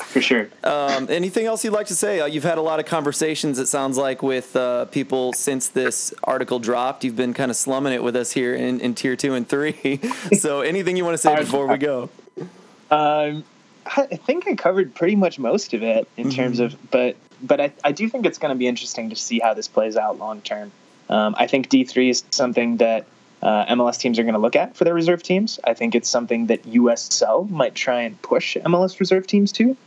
For 0.03 0.21
sure. 0.21 0.49
Um, 0.63 1.07
anything 1.09 1.45
else 1.45 1.63
you'd 1.63 1.73
like 1.73 1.87
to 1.87 1.95
say? 1.95 2.19
Uh, 2.19 2.25
you've 2.25 2.43
had 2.43 2.57
a 2.57 2.61
lot 2.61 2.79
of 2.79 2.85
conversations. 2.85 3.59
It 3.59 3.67
sounds 3.67 3.97
like 3.97 4.23
with 4.23 4.55
uh, 4.55 4.85
people 4.85 5.33
since 5.33 5.67
this 5.67 6.13
article 6.23 6.59
dropped. 6.59 7.03
You've 7.03 7.15
been 7.15 7.33
kind 7.33 7.51
of 7.51 7.57
slumming 7.57 7.93
it 7.93 8.01
with 8.01 8.15
us 8.15 8.31
here 8.31 8.55
in, 8.55 8.79
in 8.79 8.95
tier 8.95 9.15
two 9.15 9.33
and 9.33 9.47
three. 9.47 9.99
so, 10.37 10.61
anything 10.61 10.97
you 10.97 11.05
want 11.05 11.15
to 11.15 11.19
say 11.19 11.35
before 11.35 11.67
we 11.67 11.77
go? 11.77 12.09
Um, 12.89 13.43
I 13.85 14.05
think 14.05 14.47
I 14.47 14.55
covered 14.55 14.95
pretty 14.95 15.15
much 15.15 15.39
most 15.39 15.73
of 15.73 15.83
it 15.83 16.07
in 16.17 16.29
terms 16.31 16.59
of, 16.59 16.75
but 16.91 17.15
but 17.41 17.61
I, 17.61 17.71
I 17.83 17.91
do 17.91 18.09
think 18.09 18.25
it's 18.25 18.37
going 18.37 18.53
to 18.53 18.57
be 18.57 18.67
interesting 18.67 19.09
to 19.09 19.15
see 19.15 19.39
how 19.39 19.53
this 19.53 19.67
plays 19.67 19.95
out 19.95 20.17
long 20.17 20.41
term. 20.41 20.71
Um, 21.09 21.35
I 21.37 21.47
think 21.47 21.69
D 21.69 21.83
three 21.83 22.09
is 22.09 22.23
something 22.31 22.77
that 22.77 23.05
uh, 23.41 23.65
MLS 23.67 23.97
teams 23.99 24.19
are 24.19 24.23
going 24.23 24.33
to 24.33 24.39
look 24.39 24.55
at 24.55 24.75
for 24.75 24.83
their 24.83 24.93
reserve 24.93 25.23
teams. 25.23 25.59
I 25.63 25.73
think 25.73 25.95
it's 25.95 26.09
something 26.09 26.47
that 26.47 26.63
USL 26.63 27.49
might 27.49 27.75
try 27.75 28.01
and 28.01 28.21
push 28.21 28.57
MLS 28.57 28.99
reserve 28.99 29.27
teams 29.27 29.51
to. 29.53 29.77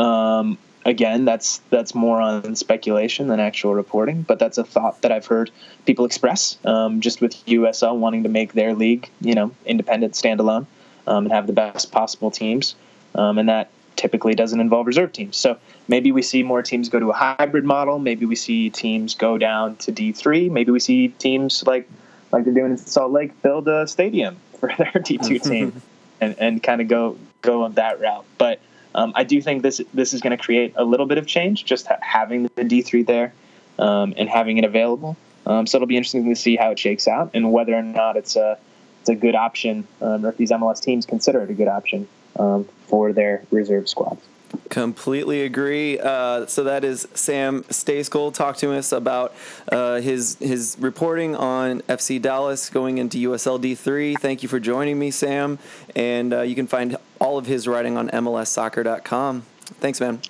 Um, 0.00 0.58
again, 0.84 1.24
that's 1.24 1.58
that's 1.70 1.94
more 1.94 2.20
on 2.20 2.56
speculation 2.56 3.28
than 3.28 3.40
actual 3.40 3.74
reporting, 3.74 4.22
but 4.22 4.38
that's 4.38 4.58
a 4.58 4.64
thought 4.64 5.02
that 5.02 5.12
I've 5.12 5.26
heard 5.26 5.50
people 5.86 6.04
express. 6.04 6.58
Um, 6.64 7.00
just 7.00 7.20
with 7.20 7.34
USL 7.46 7.96
wanting 7.96 8.22
to 8.22 8.28
make 8.28 8.52
their 8.52 8.74
league, 8.74 9.10
you 9.20 9.34
know, 9.34 9.52
independent, 9.66 10.14
standalone, 10.14 10.66
um, 11.06 11.24
and 11.24 11.32
have 11.32 11.46
the 11.46 11.52
best 11.52 11.92
possible 11.92 12.30
teams, 12.30 12.74
um, 13.14 13.38
and 13.38 13.48
that 13.48 13.70
typically 13.96 14.34
doesn't 14.34 14.60
involve 14.60 14.86
reserve 14.86 15.12
teams. 15.12 15.36
So 15.36 15.58
maybe 15.86 16.12
we 16.12 16.22
see 16.22 16.42
more 16.42 16.62
teams 16.62 16.88
go 16.88 16.98
to 16.98 17.10
a 17.10 17.12
hybrid 17.12 17.64
model. 17.64 17.98
Maybe 17.98 18.24
we 18.24 18.36
see 18.36 18.70
teams 18.70 19.14
go 19.14 19.36
down 19.36 19.76
to 19.76 19.92
D 19.92 20.12
three. 20.12 20.48
Maybe 20.48 20.70
we 20.70 20.80
see 20.80 21.08
teams 21.08 21.62
like 21.66 21.88
like 22.32 22.44
they're 22.44 22.54
doing 22.54 22.72
in 22.72 22.78
Salt 22.78 23.12
Lake 23.12 23.42
build 23.42 23.68
a 23.68 23.86
stadium 23.86 24.38
for 24.60 24.72
their 24.78 25.02
D 25.04 25.18
two 25.18 25.38
team, 25.50 25.82
and 26.22 26.36
and 26.38 26.62
kind 26.62 26.80
of 26.80 26.88
go 26.88 27.18
go 27.42 27.64
on 27.64 27.74
that 27.74 28.00
route. 28.00 28.24
But 28.38 28.60
um, 28.94 29.12
I 29.14 29.24
do 29.24 29.40
think 29.40 29.62
this 29.62 29.80
this 29.94 30.12
is 30.12 30.20
going 30.20 30.36
to 30.36 30.42
create 30.42 30.74
a 30.76 30.84
little 30.84 31.06
bit 31.06 31.18
of 31.18 31.26
change, 31.26 31.64
just 31.64 31.86
ha- 31.86 31.98
having 32.00 32.50
the 32.54 32.64
D 32.64 32.82
three 32.82 33.02
there 33.02 33.32
um, 33.78 34.14
and 34.16 34.28
having 34.28 34.58
it 34.58 34.64
available. 34.64 35.16
Um, 35.46 35.66
so 35.66 35.78
it'll 35.78 35.88
be 35.88 35.96
interesting 35.96 36.28
to 36.28 36.36
see 36.36 36.56
how 36.56 36.70
it 36.70 36.78
shakes 36.78 37.08
out 37.08 37.30
and 37.34 37.52
whether 37.52 37.74
or 37.74 37.82
not 37.82 38.16
it's 38.16 38.36
a 38.36 38.58
it's 39.00 39.08
a 39.08 39.14
good 39.14 39.34
option, 39.34 39.86
um, 40.02 40.26
or 40.26 40.30
if 40.30 40.36
these 40.36 40.50
MLS 40.50 40.80
teams 40.82 41.06
consider 41.06 41.42
it 41.42 41.50
a 41.50 41.54
good 41.54 41.68
option 41.68 42.06
um, 42.38 42.68
for 42.86 43.12
their 43.12 43.44
reserve 43.50 43.88
squads. 43.88 44.22
Completely 44.68 45.42
agree. 45.42 45.98
Uh, 45.98 46.46
so 46.46 46.64
that 46.64 46.84
is 46.84 47.06
Sam 47.14 47.62
Stejskal. 47.64 48.32
Talk 48.32 48.56
to 48.58 48.72
us 48.72 48.92
about 48.92 49.34
uh, 49.70 50.00
his 50.00 50.36
his 50.36 50.76
reporting 50.78 51.36
on 51.36 51.82
FC 51.82 52.20
Dallas 52.20 52.70
going 52.70 52.98
into 52.98 53.18
USLD 53.30 53.76
three. 53.76 54.14
Thank 54.14 54.42
you 54.42 54.48
for 54.48 54.60
joining 54.60 54.98
me, 54.98 55.10
Sam. 55.10 55.58
And 55.94 56.32
uh, 56.32 56.42
you 56.42 56.54
can 56.54 56.66
find 56.66 56.96
all 57.20 57.38
of 57.38 57.46
his 57.46 57.68
writing 57.68 57.96
on 57.96 58.08
MLSsoccer.com. 58.10 59.42
Thanks, 59.80 60.00
man. 60.00 60.20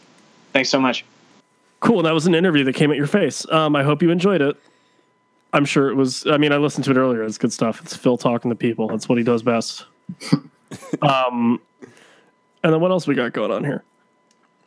Thanks 0.52 0.68
so 0.68 0.80
much. 0.80 1.04
Cool. 1.80 2.02
That 2.02 2.12
was 2.12 2.26
an 2.26 2.34
interview 2.34 2.64
that 2.64 2.74
came 2.74 2.90
at 2.90 2.96
your 2.96 3.06
face. 3.06 3.50
Um, 3.50 3.74
I 3.74 3.82
hope 3.82 4.02
you 4.02 4.10
enjoyed 4.10 4.42
it. 4.42 4.56
I'm 5.52 5.64
sure 5.64 5.90
it 5.90 5.94
was. 5.94 6.26
I 6.26 6.36
mean, 6.36 6.52
I 6.52 6.58
listened 6.58 6.84
to 6.84 6.90
it 6.90 6.96
earlier. 6.96 7.24
It's 7.24 7.38
good 7.38 7.52
stuff. 7.52 7.80
It's 7.82 7.96
Phil 7.96 8.16
talking 8.16 8.50
to 8.50 8.54
people. 8.54 8.88
That's 8.88 9.08
what 9.08 9.18
he 9.18 9.24
does 9.24 9.42
best. 9.42 9.86
um, 11.02 11.60
and 12.62 12.72
then 12.72 12.80
what 12.80 12.90
else 12.90 13.06
we 13.06 13.14
got 13.14 13.32
going 13.32 13.50
on 13.50 13.64
here? 13.64 13.82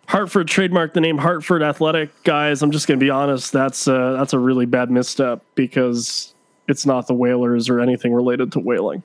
Hartford 0.07 0.47
trademarked 0.47 0.93
the 0.93 1.01
name 1.01 1.17
Hartford 1.17 1.63
Athletic, 1.63 2.11
guys. 2.23 2.61
I'm 2.61 2.71
just 2.71 2.87
gonna 2.87 2.99
be 2.99 3.09
honest. 3.09 3.51
That's 3.51 3.87
uh, 3.87 4.13
that's 4.13 4.33
a 4.33 4.39
really 4.39 4.65
bad 4.65 4.91
misstep 4.91 5.43
because 5.55 6.33
it's 6.67 6.85
not 6.85 7.07
the 7.07 7.13
Whalers 7.13 7.69
or 7.69 7.79
anything 7.79 8.13
related 8.13 8.51
to 8.53 8.59
whaling. 8.59 9.01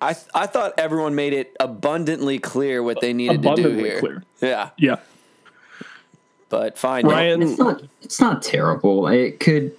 I 0.00 0.12
th- 0.12 0.26
I 0.34 0.46
thought 0.46 0.74
everyone 0.76 1.14
made 1.14 1.32
it 1.32 1.56
abundantly 1.60 2.38
clear 2.38 2.82
what 2.82 3.00
they 3.00 3.12
needed 3.12 3.36
Abundantly 3.36 3.74
to 3.74 3.78
do 3.78 3.84
here. 3.84 4.00
clear. 4.00 4.24
Yeah, 4.42 4.70
Yeah, 4.76 4.96
but 6.48 6.76
fine. 6.76 7.06
Ryan. 7.06 7.42
It's 7.42 7.58
not. 7.58 7.82
It's 8.02 8.20
not 8.20 8.42
terrible. 8.42 9.06
It 9.08 9.40
could. 9.40 9.74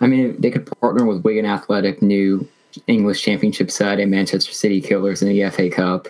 I 0.00 0.06
mean, 0.06 0.40
they 0.40 0.50
could 0.50 0.66
partner 0.80 1.04
with 1.04 1.22
Wigan 1.22 1.44
Athletic, 1.44 2.00
new 2.00 2.48
English 2.86 3.22
Championship 3.22 3.70
side, 3.70 4.00
and 4.00 4.10
Manchester 4.10 4.52
City 4.52 4.80
Killers 4.80 5.20
in 5.22 5.28
the 5.28 5.48
FA 5.50 5.68
Cup, 5.68 6.08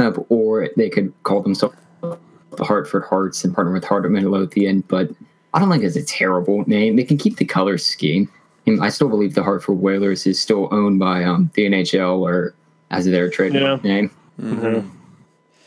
uh, 0.00 0.10
or 0.28 0.68
they 0.76 0.90
could 0.90 1.12
call 1.22 1.40
themselves 1.40 1.76
the 2.56 2.64
Hartford 2.64 3.04
Hearts 3.04 3.44
and 3.44 3.54
partner 3.54 3.72
with 3.72 3.84
Heart 3.84 4.06
of 4.06 4.10
Midlothian. 4.12 4.82
But 4.88 5.10
I 5.54 5.58
don't 5.58 5.70
think 5.70 5.84
it's 5.84 5.96
a 5.96 6.04
terrible 6.04 6.64
name. 6.68 6.96
They 6.96 7.04
can 7.04 7.16
keep 7.18 7.36
the 7.36 7.44
color 7.44 7.78
scheme. 7.78 8.30
And 8.66 8.82
I 8.82 8.90
still 8.90 9.08
believe 9.08 9.34
the 9.34 9.42
Hartford 9.42 9.78
Whalers 9.78 10.26
is 10.26 10.38
still 10.38 10.68
owned 10.72 10.98
by 10.98 11.24
um, 11.24 11.50
the 11.54 11.66
NHL 11.66 12.18
or 12.20 12.54
as 12.90 13.04
their 13.06 13.30
trademark 13.30 13.82
Yeah. 13.84 14.08
name. 14.40 14.90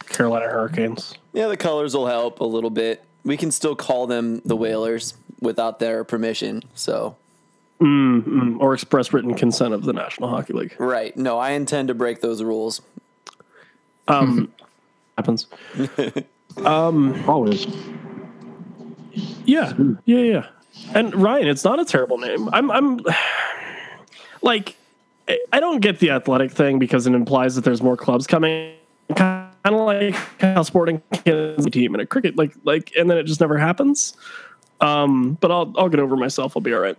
Carolina 0.08 0.46
Hurricanes. 0.48 1.16
Yeah, 1.34 1.48
the 1.48 1.58
colors 1.58 1.96
will 1.96 2.08
help 2.08 2.42
a 2.42 2.46
little 2.46 2.70
bit. 2.70 3.04
We 3.24 3.38
can 3.38 3.52
still 3.52 3.76
call 3.76 4.08
them 4.08 4.42
the 4.46 4.56
Whalers 4.56 5.14
without 5.40 5.80
their 5.80 6.04
permission. 6.04 6.64
So 6.76 7.16
Mm, 7.80 8.60
or 8.60 8.76
express 8.76 9.12
written 9.12 9.34
consent 9.34 9.74
of 9.74 9.86
the 9.86 9.94
National 9.94 10.30
Hockey 10.30 10.54
League. 10.54 10.76
right. 10.78 11.18
No, 11.18 11.40
I 11.40 11.52
intend 11.52 11.88
to 11.88 11.96
break 11.96 12.22
those 12.22 12.44
rules. 12.44 12.80
Um, 14.08 14.52
happens. 15.18 15.48
Always. 17.28 17.68
Yeah, 19.46 19.74
yeah, 20.06 20.18
yeah. 20.20 20.48
And 20.94 21.14
Ryan, 21.16 21.48
it's 21.48 21.64
not 21.64 21.80
a 21.80 21.86
terrible 21.86 22.18
name. 22.18 22.50
I'm, 22.54 22.72
I'm 22.72 23.00
like, 24.42 24.76
I- 25.28 25.40
I 25.54 25.60
don't 25.60 25.80
get 25.80 26.00
the 26.00 26.12
athletic 26.12 26.52
thing 26.52 26.80
because 26.80 27.08
it 27.08 27.14
implies 27.14 27.56
that 27.56 27.64
there's 27.64 27.82
more 27.82 27.98
clubs 27.98 28.28
coming. 28.28 28.76
Kind 29.16 29.50
of 29.66 29.74
like 29.74 30.16
how 30.40 30.64
Sporting 30.64 31.02
is 31.26 31.66
a 31.66 31.70
team 31.70 31.94
and 31.94 32.02
a 32.02 32.06
cricket, 32.06 32.38
like, 32.38 32.54
like, 32.64 32.92
and 32.98 33.10
then 33.10 33.18
it 33.18 33.24
just 33.24 33.40
never 33.42 33.58
happens. 33.58 34.16
Um, 34.80 35.38
but 35.42 35.52
I'll, 35.52 35.74
I'll 35.78 35.90
get 35.90 36.00
over 36.00 36.16
myself. 36.16 36.56
I'll 36.56 36.62
be 36.62 36.74
all 36.74 36.80
right. 36.80 36.98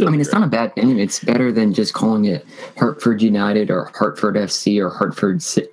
I 0.00 0.04
mean, 0.04 0.20
it's 0.20 0.32
not 0.32 0.42
a 0.42 0.46
bad 0.46 0.76
name. 0.76 0.98
It's 0.98 1.18
better 1.24 1.50
than 1.50 1.74
just 1.74 1.94
calling 1.94 2.26
it 2.26 2.46
Hartford 2.78 3.20
United 3.22 3.70
or 3.70 3.90
Hartford 3.94 4.36
FC 4.36 4.80
or 4.80 4.90
Hartford 4.90 5.42
City 5.42 5.68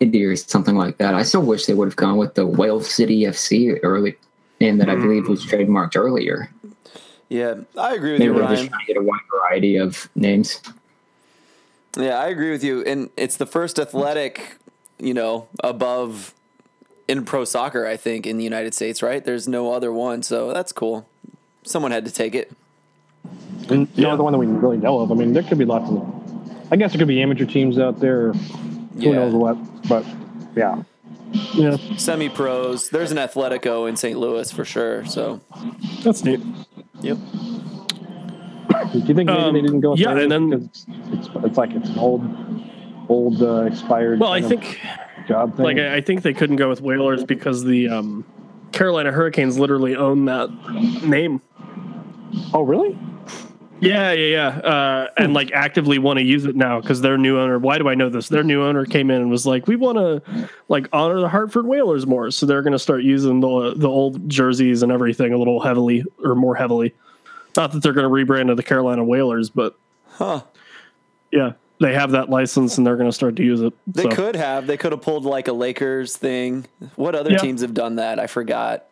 or 0.00 0.36
something 0.36 0.76
like 0.76 0.98
that. 0.98 1.14
I 1.14 1.22
still 1.22 1.42
wish 1.42 1.66
they 1.66 1.74
would 1.74 1.88
have 1.88 1.96
gone 1.96 2.16
with 2.16 2.34
the 2.34 2.46
Whale 2.46 2.80
City 2.80 3.22
FC 3.22 3.78
early 3.82 4.16
name 4.60 4.78
that 4.78 4.88
I 4.88 4.94
believe 4.94 5.28
was 5.28 5.44
mm. 5.44 5.50
trademarked 5.50 5.96
earlier. 5.96 6.50
Yeah, 7.28 7.56
I 7.76 7.94
agree 7.94 8.12
with 8.12 8.22
you. 8.22 8.32
They 8.32 8.38
you, 8.38 8.46
were 8.46 8.54
just 8.54 8.68
trying 8.68 8.86
to 8.86 8.86
get 8.86 8.96
a 8.96 9.02
wide 9.02 9.20
variety 9.30 9.76
of 9.76 10.08
names. 10.14 10.60
Yeah, 11.96 12.18
I 12.18 12.28
agree 12.28 12.50
with 12.50 12.64
you. 12.64 12.82
And 12.84 13.10
it's 13.16 13.36
the 13.36 13.46
first 13.46 13.78
athletic, 13.78 14.56
you 14.98 15.14
know, 15.14 15.48
above 15.62 16.34
in 17.06 17.24
pro 17.24 17.44
soccer, 17.44 17.86
I 17.86 17.96
think, 17.96 18.26
in 18.26 18.38
the 18.38 18.44
United 18.44 18.74
States, 18.74 19.02
right? 19.02 19.24
There's 19.24 19.48
no 19.48 19.72
other 19.72 19.92
one. 19.92 20.22
So 20.22 20.52
that's 20.52 20.72
cool. 20.72 21.08
Someone 21.64 21.90
had 21.90 22.04
to 22.04 22.10
take 22.10 22.34
it. 22.34 22.52
And 23.68 23.94
no 23.98 24.10
other 24.10 24.22
one 24.22 24.32
that 24.32 24.38
we 24.38 24.46
really 24.46 24.78
know 24.78 25.00
of. 25.00 25.10
I 25.10 25.14
mean, 25.14 25.32
there 25.32 25.42
could 25.42 25.58
be 25.58 25.64
lots 25.64 25.90
of. 25.90 26.14
I 26.70 26.76
guess 26.76 26.92
there 26.92 26.98
could 26.98 27.08
be 27.08 27.20
amateur 27.20 27.46
teams 27.46 27.78
out 27.78 28.00
there. 28.00 28.32
Who 28.98 29.10
Yeah. 29.10 29.12
knows 29.14 29.34
what? 29.34 29.56
But 29.88 30.04
yeah, 30.56 30.82
Yeah, 31.54 31.76
Semi 31.96 32.28
pros. 32.28 32.88
There's 32.90 33.10
an 33.12 33.18
Atletico 33.18 33.88
in 33.88 33.96
St. 33.96 34.18
Louis 34.18 34.50
for 34.50 34.64
sure. 34.64 35.04
So, 35.06 35.40
that's 36.02 36.24
neat. 36.24 36.40
yep. 37.00 37.18
do 38.92 38.98
you 38.98 39.04
think 39.14 39.16
maybe 39.28 39.30
Um, 39.30 39.54
they 39.54 39.60
didn't 39.62 39.80
go? 39.80 39.90
with 39.92 40.00
yeah, 40.00 40.16
and 40.16 40.30
then- 40.32 40.50
because 40.50 40.64
it's, 40.66 40.86
it's, 41.12 41.28
it's 41.44 41.58
like 41.58 41.72
it's 41.72 41.88
an 41.90 41.98
old, 41.98 42.22
old 43.08 43.42
uh, 43.42 43.62
expired. 43.62 44.20
Well, 44.20 44.32
I 44.32 44.40
think, 44.40 44.80
job 45.26 45.56
thing. 45.56 45.64
like, 45.64 45.78
I 45.78 45.96
I 45.96 46.00
think 46.00 46.22
they 46.22 46.32
couldn't 46.34 46.56
go 46.56 46.68
with 46.68 46.80
Whalers 46.80 47.24
because 47.24 47.64
the 47.64 47.88
um, 47.88 48.24
Carolina 48.72 49.12
Hurricanes 49.12 49.58
literally 49.58 49.94
own 49.96 50.24
that 50.26 50.48
name. 51.04 51.40
oh, 52.54 52.62
really? 52.62 52.96
Yeah, 53.80 54.12
yeah, 54.12 54.26
yeah. 54.26 54.48
Uh, 54.58 55.08
and 55.16 55.34
like 55.34 55.52
actively 55.52 55.98
want 55.98 56.18
to 56.18 56.24
use 56.24 56.44
it 56.44 56.56
now 56.56 56.80
because 56.80 57.00
their 57.00 57.16
new 57.18 57.38
owner. 57.38 57.58
Why 57.58 57.78
do 57.78 57.88
I 57.88 57.94
know 57.94 58.08
this? 58.08 58.28
Their 58.28 58.42
new 58.42 58.62
owner 58.64 58.84
came 58.84 59.10
in 59.10 59.20
and 59.22 59.30
was 59.30 59.46
like, 59.46 59.66
"We 59.66 59.76
want 59.76 59.98
to 59.98 60.48
like 60.68 60.88
honor 60.92 61.20
the 61.20 61.28
Hartford 61.28 61.66
Whalers 61.66 62.06
more," 62.06 62.30
so 62.30 62.46
they're 62.46 62.62
going 62.62 62.72
to 62.72 62.78
start 62.78 63.02
using 63.02 63.40
the 63.40 63.74
the 63.76 63.88
old 63.88 64.28
jerseys 64.28 64.82
and 64.82 64.90
everything 64.90 65.32
a 65.32 65.38
little 65.38 65.60
heavily 65.60 66.04
or 66.24 66.34
more 66.34 66.54
heavily. 66.56 66.94
Not 67.56 67.72
that 67.72 67.82
they're 67.82 67.92
going 67.92 68.04
to 68.04 68.32
rebrand 68.32 68.48
to 68.48 68.54
the 68.54 68.62
Carolina 68.62 69.04
Whalers, 69.04 69.50
but 69.50 69.76
Huh. 70.10 70.40
yeah, 71.30 71.52
they 71.80 71.94
have 71.94 72.10
that 72.12 72.28
license 72.28 72.78
and 72.78 72.86
they're 72.86 72.96
going 72.96 73.08
to 73.08 73.14
start 73.14 73.36
to 73.36 73.44
use 73.44 73.60
it. 73.62 73.72
They 73.86 74.02
So, 74.04 74.10
could 74.10 74.34
have. 74.36 74.66
They 74.66 74.76
could 74.76 74.90
have 74.92 75.02
pulled 75.02 75.24
like 75.24 75.46
a 75.48 75.52
Lakers 75.52 76.16
thing. 76.16 76.66
What 76.96 77.14
other 77.14 77.30
Yeah. 77.30 77.38
teams 77.38 77.62
have 77.62 77.74
done 77.74 77.96
that? 77.96 78.18
I 78.18 78.26
forgot. 78.26 78.86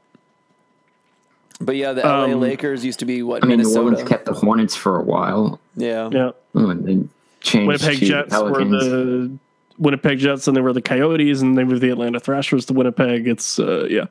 But 1.61 1.77
yeah, 1.77 1.93
the 1.93 2.03
LA 2.03 2.25
Um, 2.25 2.41
Lakers 2.41 2.85
used 2.85 2.99
to 2.99 3.05
be 3.07 3.23
what 3.23 3.43
I 3.43 3.47
mean, 3.47 3.59
New 3.59 3.65
Minnesota. 3.65 3.85
Orleans 3.91 4.09
kept 4.09 4.27
the 4.27 4.33
Hornets 4.35 4.77
for 4.77 4.99
a 4.99 5.03
while. 5.03 5.59
yeah. 5.75 6.09
Yeah, 6.13 6.31
Oh, 6.55 6.69
and 6.71 6.87
then 6.87 7.09
changed 7.41 7.67
Winnipeg 7.69 7.99
to 8.01 8.07
Jets 8.07 8.35
were 8.39 8.65
the 8.65 9.31
Winnipeg 9.79 10.19
Jets, 10.19 10.49
and 10.49 10.57
they 10.57 10.61
were 10.61 10.73
the 10.73 10.83
Coyotes, 10.83 11.41
and 11.43 11.57
they 11.57 11.65
moved 11.65 11.81
the 11.83 11.91
Atlanta 11.91 12.21
Thrashers 12.21 12.67
to 12.67 12.73
Winnipeg. 12.75 13.27
It's 13.29 13.59
uh, 13.59 13.87
yeah. 13.91 14.07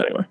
Anyway, 0.00 0.24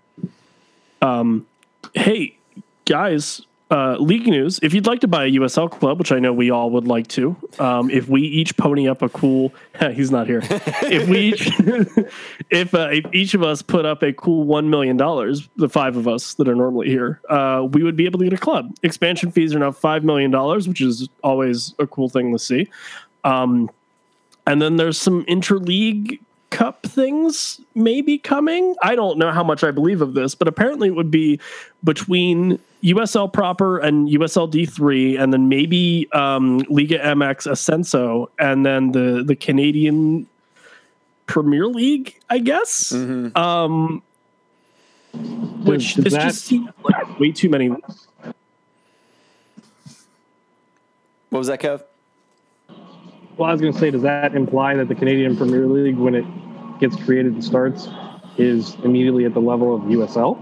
um, 1.02 1.46
hey 1.94 2.38
guys, 2.86 3.42
uh, 3.72 3.96
league 4.00 4.28
news. 4.28 4.60
If 4.62 4.74
you'd 4.74 4.86
like 4.86 5.00
to 5.00 5.08
buy 5.08 5.26
a 5.26 5.32
USL 5.32 5.72
club, 5.72 5.98
which 5.98 6.12
I 6.12 6.20
know 6.20 6.34
we 6.34 6.52
all 6.52 6.70
would 6.72 6.88
like 6.88 7.08
to, 7.10 7.36
um, 7.58 7.90
if 7.90 8.10
we 8.10 8.22
each 8.22 8.56
pony 8.58 8.88
up 8.88 9.02
a 9.02 9.10
cool, 9.10 9.54
he's 9.94 10.12
not 10.12 10.28
here. 10.28 10.42
if 10.44 11.08
we 11.08 11.20
each, 11.20 11.48
if, 12.50 12.74
uh, 12.76 12.90
if 12.92 13.06
each 13.14 13.34
of 13.34 13.44
us 13.44 13.62
put 13.62 13.86
up 13.86 14.04
a 14.04 14.12
cool 14.12 14.44
one 14.44 14.70
million 14.70 14.98
dollars, 14.98 15.48
the 15.56 15.70
five 15.70 15.96
of 15.96 16.08
us 16.08 16.34
that 16.36 16.50
are 16.50 16.56
normally 16.56 16.90
here, 16.90 17.22
uh, 17.30 17.66
we 17.72 17.82
would 17.82 17.96
be 17.96 18.06
able 18.06 18.20
to 18.20 18.26
get 18.26 18.34
a 18.34 18.42
club. 18.42 18.76
Expansion 18.84 19.32
fees 19.32 19.56
are 19.56 19.60
now 19.60 19.72
five 19.72 20.04
million 20.04 20.32
dollars, 20.32 20.68
which 20.68 20.82
is 20.82 21.08
always 21.24 21.74
a 21.80 21.88
cool 21.88 22.10
thing 22.10 22.34
to 22.34 22.40
see. 22.40 22.70
Um, 23.24 23.72
and 24.46 24.62
then 24.62 24.76
there's 24.76 24.98
some 24.98 25.24
interleague 25.26 26.20
cup 26.52 26.84
things 26.84 27.60
maybe 27.74 28.18
coming. 28.20 28.76
I 28.84 28.94
don't 28.96 29.18
know 29.18 29.32
how 29.32 29.44
much 29.44 29.64
I 29.64 29.72
believe 29.72 30.02
of 30.02 30.14
this, 30.14 30.36
but 30.36 30.48
apparently 30.48 30.88
it 30.90 30.96
would 30.96 31.10
be 31.10 31.40
between 31.84 32.60
USL 32.84 33.32
proper 33.32 33.80
and 33.80 34.08
USL 34.10 34.52
D3, 34.52 35.20
and 35.20 35.34
then 35.34 35.50
maybe 35.50 36.08
um, 36.14 36.60
Liga 36.70 37.00
MX 37.00 37.48
Ascenso, 37.50 38.28
and 38.40 38.64
then 38.66 38.92
the 38.92 39.24
the 39.26 39.36
Canadian 39.36 40.28
Premier 41.26 41.68
League, 41.68 42.20
I 42.30 42.40
guess. 42.40 42.92
Mhm. 42.92 43.36
Um, 43.38 44.02
which 45.64 45.96
Does 45.96 46.04
this 46.06 46.14
that- 46.14 46.24
just 46.24 46.46
seems 46.46 46.70
like 46.84 47.20
way 47.20 47.32
too 47.32 47.50
many. 47.50 47.70
What 47.70 47.84
was 51.40 51.48
that, 51.48 51.62
Kev? 51.62 51.84
Well, 53.42 53.50
I 53.50 53.54
was 53.54 53.62
going 53.62 53.74
to 53.74 53.80
say, 53.80 53.90
does 53.90 54.04
that 54.04 54.36
imply 54.36 54.76
that 54.76 54.88
the 54.88 54.94
Canadian 54.94 55.36
Premier 55.36 55.66
League, 55.66 55.98
when 55.98 56.14
it 56.14 56.26
gets 56.80 56.96
created 56.96 57.34
and 57.34 57.44
starts, 57.44 57.90
is 58.38 58.76
immediately 58.84 59.26
at 59.26 59.34
the 59.34 59.40
level 59.40 59.74
of 59.74 59.82
USL? 59.82 60.38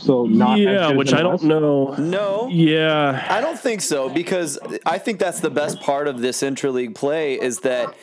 So 0.00 0.24
not 0.24 0.58
as 0.58 0.64
yeah, 0.64 0.72
good 0.72 0.82
as 0.82 0.96
which 0.96 1.12
I 1.12 1.20
MLS? 1.20 1.22
don't 1.22 1.44
know. 1.44 1.94
No. 1.94 2.48
Yeah, 2.50 3.24
I 3.30 3.40
don't 3.40 3.56
think 3.56 3.82
so 3.82 4.08
because 4.08 4.58
I 4.84 4.98
think 4.98 5.20
that's 5.20 5.38
the 5.38 5.50
best 5.50 5.78
part 5.80 6.08
of 6.08 6.22
this 6.22 6.42
intra-league 6.42 6.96
play 6.96 7.40
is 7.40 7.60
that 7.60 7.94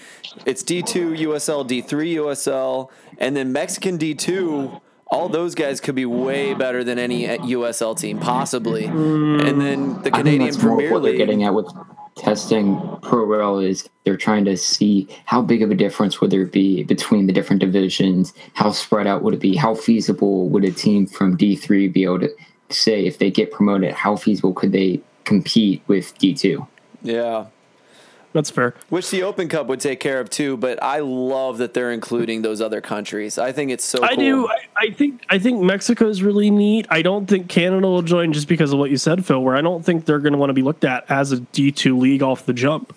it's 0.45 0.63
D2 0.63 1.19
USL, 1.23 1.67
D3 1.67 2.15
USL, 2.15 2.89
and 3.17 3.35
then 3.35 3.51
Mexican 3.51 3.97
D2. 3.97 4.79
All 5.07 5.27
those 5.27 5.55
guys 5.55 5.81
could 5.81 5.95
be 5.95 6.05
way 6.05 6.53
better 6.53 6.85
than 6.85 6.97
any 6.97 7.27
USL 7.27 7.99
team, 7.99 8.17
possibly. 8.17 8.83
Mm. 8.83 9.45
And 9.45 9.59
then 9.59 9.87
the 9.87 9.99
I 9.99 10.01
think 10.03 10.15
Canadian 10.15 10.45
that's 10.45 10.63
more 10.63 10.77
Premier 10.77 10.93
what 10.93 11.03
they're 11.03 11.17
getting 11.17 11.43
at 11.43 11.53
with 11.53 11.67
testing 12.15 12.80
pro 13.02 13.26
rel 13.26 13.60
is 13.60 13.89
they're 14.04 14.17
trying 14.17 14.45
to 14.45 14.58
see 14.58 15.08
how 15.26 15.41
big 15.41 15.62
of 15.62 15.71
a 15.71 15.76
difference 15.76 16.19
would 16.21 16.32
there 16.32 16.45
be 16.45 16.84
between 16.84 17.28
the 17.28 17.34
different 17.34 17.62
divisions, 17.62 18.34
how 18.54 18.71
spread 18.71 19.08
out 19.08 19.24
would 19.24 19.34
it 19.34 19.39
be, 19.39 19.56
how 19.56 19.76
feasible 19.76 20.50
would 20.50 20.65
a 20.65 20.71
team 20.71 21.08
from 21.08 21.38
D 21.38 21.56
three 21.56 21.88
be 21.88 22.04
able 22.04 22.19
to 22.19 22.30
say 22.69 23.06
if 23.06 23.19
they 23.19 23.32
get 23.32 23.52
promoted, 23.52 23.93
how 23.93 24.15
feasible 24.15 24.54
could 24.54 24.71
they 24.71 25.02
compete 25.24 25.82
with 25.88 26.17
D 26.17 26.34
two? 26.34 26.67
Yeah. 27.02 27.45
That's 28.33 28.49
fair. 28.49 28.73
Which 28.89 29.09
the 29.09 29.23
Open 29.23 29.49
Cup 29.49 29.67
would 29.67 29.79
take 29.79 29.99
care 29.99 30.19
of 30.19 30.29
too, 30.29 30.57
but 30.57 30.81
I 30.81 30.99
love 30.99 31.57
that 31.59 31.73
they're 31.73 31.91
including 31.91 32.41
those 32.41 32.61
other 32.61 32.81
countries. 32.81 33.37
I 33.37 33.51
think 33.51 33.71
it's 33.71 33.83
so 33.83 34.03
I 34.03 34.15
cool. 34.15 34.17
do. 34.17 34.47
I, 34.47 34.57
I 34.77 34.91
think 34.91 35.23
I 35.29 35.39
think 35.39 35.61
Mexico 35.61 36.07
is 36.07 36.23
really 36.23 36.49
neat. 36.49 36.87
I 36.89 37.01
don't 37.01 37.27
think 37.27 37.49
Canada 37.49 37.87
will 37.87 38.01
join 38.01 38.33
just 38.33 38.47
because 38.47 38.73
of 38.73 38.79
what 38.79 38.91
you 38.91 38.97
said, 38.97 39.25
Phil. 39.25 39.41
Where 39.41 39.55
I 39.55 39.61
don't 39.61 39.83
think 39.85 40.05
they're 40.05 40.19
going 40.19 40.33
to 40.33 40.39
want 40.39 40.49
to 40.49 40.53
be 40.53 40.61
looked 40.61 40.85
at 40.85 41.09
as 41.09 41.31
a 41.31 41.39
D 41.39 41.71
two 41.71 41.97
league 41.97 42.23
off 42.23 42.45
the 42.45 42.53
jump. 42.53 42.95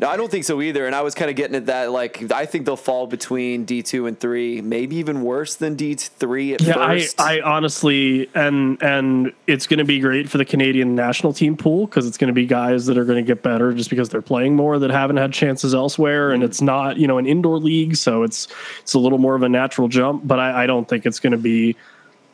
No, 0.00 0.08
I 0.08 0.16
don't 0.16 0.30
think 0.30 0.44
so 0.44 0.62
either. 0.62 0.86
And 0.86 0.94
I 0.94 1.00
was 1.00 1.16
kind 1.16 1.28
of 1.28 1.34
getting 1.34 1.56
at 1.56 1.66
that. 1.66 1.90
Like, 1.90 2.30
I 2.30 2.46
think 2.46 2.66
they'll 2.66 2.76
fall 2.76 3.08
between 3.08 3.64
D 3.64 3.82
two 3.82 4.06
and 4.06 4.18
three, 4.18 4.60
maybe 4.60 4.96
even 4.96 5.22
worse 5.22 5.56
than 5.56 5.74
D 5.74 5.94
three 5.94 6.54
at 6.54 6.60
Yeah, 6.60 6.78
I. 6.78 7.08
I 7.18 7.40
honestly 7.40 8.30
and 8.34 8.80
and 8.80 9.32
it's 9.48 9.66
going 9.66 9.78
to 9.78 9.84
be 9.84 9.98
great 9.98 10.28
for 10.28 10.38
the 10.38 10.44
Canadian 10.44 10.94
national 10.94 11.32
team 11.32 11.56
pool 11.56 11.86
because 11.86 12.06
it's 12.06 12.16
going 12.16 12.28
to 12.28 12.34
be 12.34 12.46
guys 12.46 12.86
that 12.86 12.96
are 12.96 13.04
going 13.04 13.24
to 13.24 13.26
get 13.26 13.42
better 13.42 13.72
just 13.72 13.90
because 13.90 14.08
they're 14.08 14.22
playing 14.22 14.54
more 14.54 14.78
that 14.78 14.90
haven't 14.90 15.16
had 15.16 15.32
chances 15.32 15.74
elsewhere, 15.74 16.30
and 16.30 16.44
it's 16.44 16.62
not 16.62 16.96
you 16.96 17.08
know 17.08 17.18
an 17.18 17.26
indoor 17.26 17.58
league, 17.58 17.96
so 17.96 18.22
it's 18.22 18.46
it's 18.80 18.94
a 18.94 19.00
little 19.00 19.18
more 19.18 19.34
of 19.34 19.42
a 19.42 19.48
natural 19.48 19.88
jump. 19.88 20.24
But 20.24 20.38
I, 20.38 20.62
I 20.62 20.66
don't 20.66 20.88
think 20.88 21.06
it's 21.06 21.18
going 21.18 21.32
to 21.32 21.38
be 21.38 21.74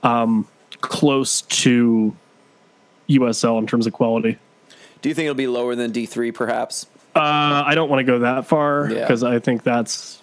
um, 0.02 0.46
close 0.82 1.40
to 1.42 2.14
USL 3.08 3.58
in 3.58 3.66
terms 3.66 3.86
of 3.86 3.94
quality. 3.94 4.38
Do 5.00 5.08
you 5.08 5.14
think 5.14 5.24
it'll 5.24 5.34
be 5.34 5.46
lower 5.46 5.74
than 5.74 5.92
D 5.92 6.04
three, 6.04 6.30
perhaps? 6.30 6.86
Uh, 7.14 7.62
I 7.66 7.74
don't 7.74 7.88
want 7.88 8.00
to 8.00 8.04
go 8.04 8.18
that 8.20 8.46
far 8.46 8.88
Yeah. 8.90 9.00
because 9.00 9.22
I 9.22 9.38
think 9.38 9.62
that's 9.62 10.20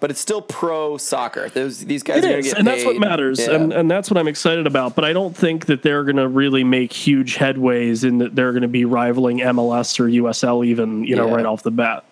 But 0.00 0.10
it's 0.10 0.20
still 0.20 0.40
pro 0.40 0.96
soccer. 0.96 1.50
Those 1.50 1.84
these 1.84 2.02
guys 2.02 2.18
it 2.18 2.24
are 2.24 2.28
going 2.30 2.32
to 2.34 2.38
is, 2.40 2.46
get 2.54 2.58
and 2.58 2.66
that's 2.66 2.84
what 2.84 2.96
matters, 2.96 3.40
Yeah. 3.40 3.52
and 3.56 3.72
and 3.72 3.90
that's 3.90 4.10
what 4.10 4.16
I'm 4.16 4.28
excited 4.28 4.66
about. 4.66 4.94
But 4.94 5.04
I 5.04 5.12
don't 5.12 5.36
think 5.36 5.66
that 5.66 5.82
they're 5.82 6.04
going 6.04 6.16
to 6.16 6.28
really 6.28 6.64
make 6.64 6.92
huge 6.92 7.36
headways 7.36 8.04
in 8.04 8.18
that 8.18 8.34
they're 8.34 8.52
going 8.52 8.62
to 8.62 8.68
be 8.68 8.84
rivaling 8.86 9.40
MLS 9.40 10.00
or 10.00 10.08
USL 10.08 10.64
even 10.64 11.04
you 11.04 11.14
know 11.16 11.26
Yeah. 11.28 11.34
right 11.34 11.44
off 11.46 11.62
the 11.62 11.70
bat. 11.70 12.04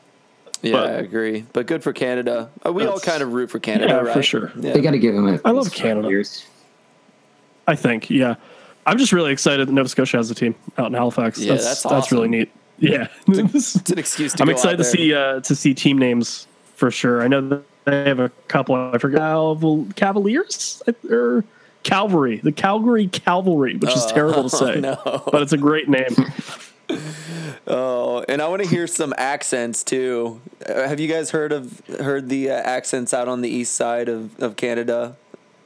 yeah, 0.61 0.73
but- 0.73 0.91
I 0.91 0.93
agree. 0.95 1.45
But 1.55 1.67
good 1.67 1.83
for 1.83 1.93
Canada. 1.95 2.51
Uh, 2.67 2.73
we 2.73 2.85
all 2.85 2.99
kind 3.01 3.23
of 3.23 3.33
root 3.33 3.49
for 3.51 3.59
Canada, 3.61 3.95
Yeah, 3.95 4.01
right? 4.01 4.13
for 4.13 4.23
sure. 4.23 4.53
Yeah. 4.61 4.73
They 4.75 4.81
got 4.83 4.91
to 4.91 4.99
give 4.99 5.15
them. 5.15 5.27
At 5.29 5.41
I 5.45 5.53
love 5.53 5.65
least 5.67 5.77
Canada. 5.77 6.09
Years. 6.09 6.45
I 7.67 7.77
think, 7.77 8.11
yeah. 8.11 8.35
I'm 8.85 8.99
just 8.99 9.13
really 9.13 9.31
excited 9.33 9.69
that 9.69 9.73
Nova 9.73 9.89
Scotia 9.89 10.17
has 10.17 10.31
a 10.31 10.35
team 10.35 10.55
out 10.79 10.87
in 10.87 10.95
Halifax. 10.95 11.39
Yeah, 11.39 11.53
that's 11.55 11.65
that's 11.65 11.83
that's 11.85 12.13
really 12.13 12.29
neat. 12.29 12.51
Yeah, 12.81 13.09
It's 13.29 13.75
an 13.91 13.99
excuse 13.99 14.33
to 14.35 14.43
I'm 14.43 14.49
excited 14.51 14.77
to 14.79 14.85
see 14.85 15.13
uh, 15.15 15.41
to 15.41 15.55
see 15.55 15.75
team 15.75 15.99
names 15.99 16.47
for 16.77 16.91
sure. 16.91 17.23
I 17.23 17.29
know 17.29 17.41
that 17.49 17.63
they 17.85 18.05
have 18.05 18.21
a 18.21 18.29
couple. 18.49 18.75
I 18.77 18.99
forgot 18.99 19.21
Caval- 19.21 19.95
Cavaliers 19.97 20.83
or 21.11 21.45
Calvary, 21.83 22.39
the 22.39 22.53
Calgary 22.53 23.09
Cavalry, 23.09 23.77
which 23.77 23.95
is 23.97 24.07
terrible 24.07 24.45
to 24.45 24.51
say, 24.57 24.77
Oh, 24.77 24.81
no. 24.81 25.23
but 25.33 25.43
it's 25.43 25.53
a 25.53 25.59
great 25.59 25.89
name. 25.89 26.15
Oh, 27.67 28.25
and 28.31 28.41
I 28.41 28.49
want 28.49 28.63
to 28.63 28.69
hear 28.69 28.87
some 28.87 29.13
accents 29.19 29.83
too. 29.85 30.41
Uh, 30.67 30.89
have 30.89 30.99
you 30.99 31.07
guys 31.07 31.31
heard 31.33 31.53
of 31.53 31.83
heard 32.01 32.31
the 32.31 32.51
uh, 32.51 32.55
accents 32.55 33.13
out 33.13 33.29
on 33.29 33.43
the 33.43 33.49
east 33.51 33.75
side 33.75 34.09
of, 34.09 34.39
of 34.41 34.57
Canada? 34.57 35.15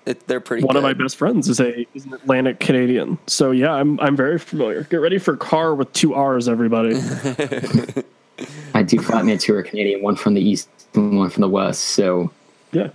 It, 0.04 0.26
they're 0.26 0.40
pretty. 0.40 0.64
One 0.64 0.76
of 0.76 0.82
my 0.82 0.94
best 0.94 1.16
friends 1.16 1.48
is 1.48 1.60
a 1.60 1.86
is 1.94 2.04
an 2.06 2.14
Atlantic 2.14 2.58
Canadian, 2.58 3.18
so 3.26 3.52
yeah, 3.52 3.72
I'm 3.72 4.00
I'm 4.00 4.16
very 4.16 4.38
familiar. 4.38 4.82
Get 4.84 4.96
ready 4.96 5.18
for 5.18 5.36
car 5.36 5.74
with 5.74 5.92
two 5.92 6.14
R's, 6.14 6.48
everybody. 6.48 6.94
I 8.74 8.82
do 8.82 8.96
flatmates 8.96 9.44
who 9.44 9.54
are 9.54 9.62
Canadian, 9.62 10.02
one 10.02 10.16
from 10.16 10.34
the 10.34 10.40
east 10.40 10.68
and 10.94 11.18
one 11.18 11.30
from 11.30 11.42
the 11.42 11.48
west. 11.48 11.82
So 11.82 12.32
yeah, 12.72 12.88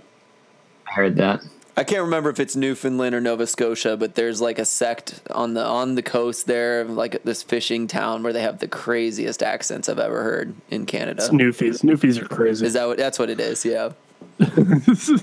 I 0.86 0.92
heard 0.92 1.16
that. 1.16 1.40
I 1.78 1.84
can't 1.84 2.02
remember 2.02 2.28
if 2.28 2.40
it's 2.40 2.56
Newfoundland 2.56 3.14
or 3.14 3.20
Nova 3.20 3.46
Scotia, 3.46 3.96
but 3.96 4.14
there's 4.16 4.40
like 4.40 4.58
a 4.58 4.64
sect 4.66 5.22
on 5.30 5.54
the 5.54 5.64
on 5.64 5.94
the 5.94 6.02
coast 6.02 6.46
there, 6.46 6.84
like 6.84 7.22
this 7.22 7.42
fishing 7.42 7.86
town 7.86 8.22
where 8.22 8.34
they 8.34 8.42
have 8.42 8.58
the 8.58 8.68
craziest 8.68 9.42
accents 9.42 9.88
I've 9.88 10.00
ever 10.00 10.22
heard 10.22 10.54
in 10.70 10.84
Canada. 10.84 11.22
it's 11.24 11.32
Newfies. 11.32 11.82
Newfies 11.82 12.20
are 12.20 12.28
crazy. 12.28 12.66
Is 12.66 12.74
that 12.74 12.86
what? 12.86 12.98
That's 12.98 13.18
what 13.18 13.30
it 13.30 13.40
is. 13.40 13.64
Yeah. 13.64 13.92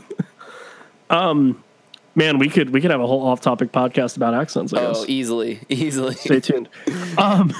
Um, 1.10 1.64
Man, 2.16 2.38
we 2.38 2.50
could 2.50 2.70
we 2.70 2.80
could 2.80 2.92
have 2.92 3.02
a 3.02 3.08
whole 3.08 3.26
off 3.26 3.42
topic 3.42 3.72
podcast 3.72 4.16
about 4.16 4.34
accents. 4.34 4.74
I 4.74 4.88
guess. 4.88 5.00
Oh, 5.00 5.06
easily, 5.08 5.60
easily. 5.70 6.16
Stay 6.16 6.40
tuned. 6.40 6.70
Um, 7.18 7.54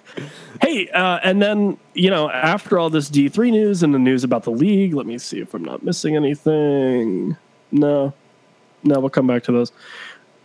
hey, 0.60 0.88
uh, 0.88 1.20
and 1.22 1.40
then 1.40 1.78
you 1.94 2.10
know 2.10 2.28
after 2.28 2.78
all 2.78 2.90
this 2.90 3.08
D 3.08 3.28
three 3.28 3.52
news 3.52 3.82
and 3.82 3.94
the 3.94 4.00
news 4.00 4.24
about 4.24 4.42
the 4.42 4.50
league, 4.50 4.94
let 4.94 5.06
me 5.06 5.18
see 5.18 5.40
if 5.40 5.54
I'm 5.54 5.64
not 5.64 5.84
missing 5.84 6.16
anything. 6.16 7.36
No, 7.70 8.12
no, 8.82 9.00
we'll 9.00 9.10
come 9.10 9.28
back 9.28 9.44
to 9.44 9.52
those. 9.52 9.72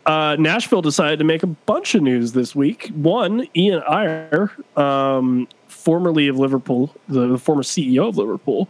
Uh, 0.05 0.37
Nashville 0.39 0.81
decided 0.81 1.19
to 1.19 1.25
make 1.25 1.43
a 1.43 1.47
bunch 1.47 1.93
of 1.93 2.01
news 2.01 2.31
this 2.31 2.55
week. 2.55 2.87
One, 2.93 3.45
Ian 3.57 3.83
Ayre, 3.89 4.51
um, 4.77 5.49
formerly 5.67 6.29
of 6.29 6.39
Liverpool, 6.39 6.95
the, 7.09 7.27
the 7.27 7.37
former 7.37 7.61
CEO 7.61 8.07
of 8.07 8.17
Liverpool, 8.17 8.69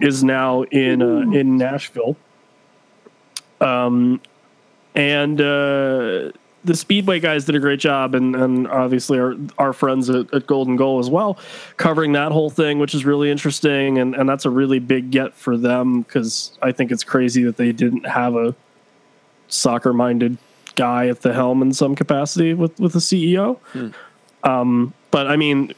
is 0.00 0.22
now 0.22 0.62
in 0.64 1.02
uh, 1.02 1.22
in 1.32 1.56
Nashville. 1.56 2.16
Um, 3.60 4.20
and 4.94 5.40
uh, 5.40 6.32
the 6.66 6.74
Speedway 6.74 7.20
guys 7.20 7.44
did 7.44 7.54
a 7.54 7.60
great 7.60 7.80
job, 7.80 8.14
and, 8.14 8.34
and 8.34 8.66
obviously 8.68 9.18
our 9.18 9.34
our 9.58 9.72
friends 9.72 10.10
at, 10.10 10.32
at 10.34 10.46
Golden 10.46 10.76
Goal 10.76 10.98
as 10.98 11.08
well, 11.08 11.38
covering 11.76 12.12
that 12.12 12.32
whole 12.32 12.50
thing, 12.50 12.78
which 12.78 12.94
is 12.94 13.04
really 13.04 13.30
interesting, 13.30 13.98
and 13.98 14.14
and 14.14 14.28
that's 14.28 14.44
a 14.44 14.50
really 14.50 14.78
big 14.78 15.10
get 15.10 15.34
for 15.34 15.56
them 15.56 16.02
because 16.02 16.56
I 16.62 16.72
think 16.72 16.90
it's 16.90 17.04
crazy 17.04 17.44
that 17.44 17.56
they 17.56 17.72
didn't 17.72 18.06
have 18.06 18.34
a 18.34 18.54
soccer 19.48 19.92
minded 19.92 20.38
guy 20.74 21.06
at 21.08 21.22
the 21.22 21.32
helm 21.32 21.62
in 21.62 21.72
some 21.72 21.94
capacity 21.94 22.52
with 22.52 22.78
with 22.80 22.92
the 22.92 22.98
CEO. 22.98 23.58
Um, 24.42 24.92
but 25.10 25.26
I 25.26 25.36
mean, 25.36 25.72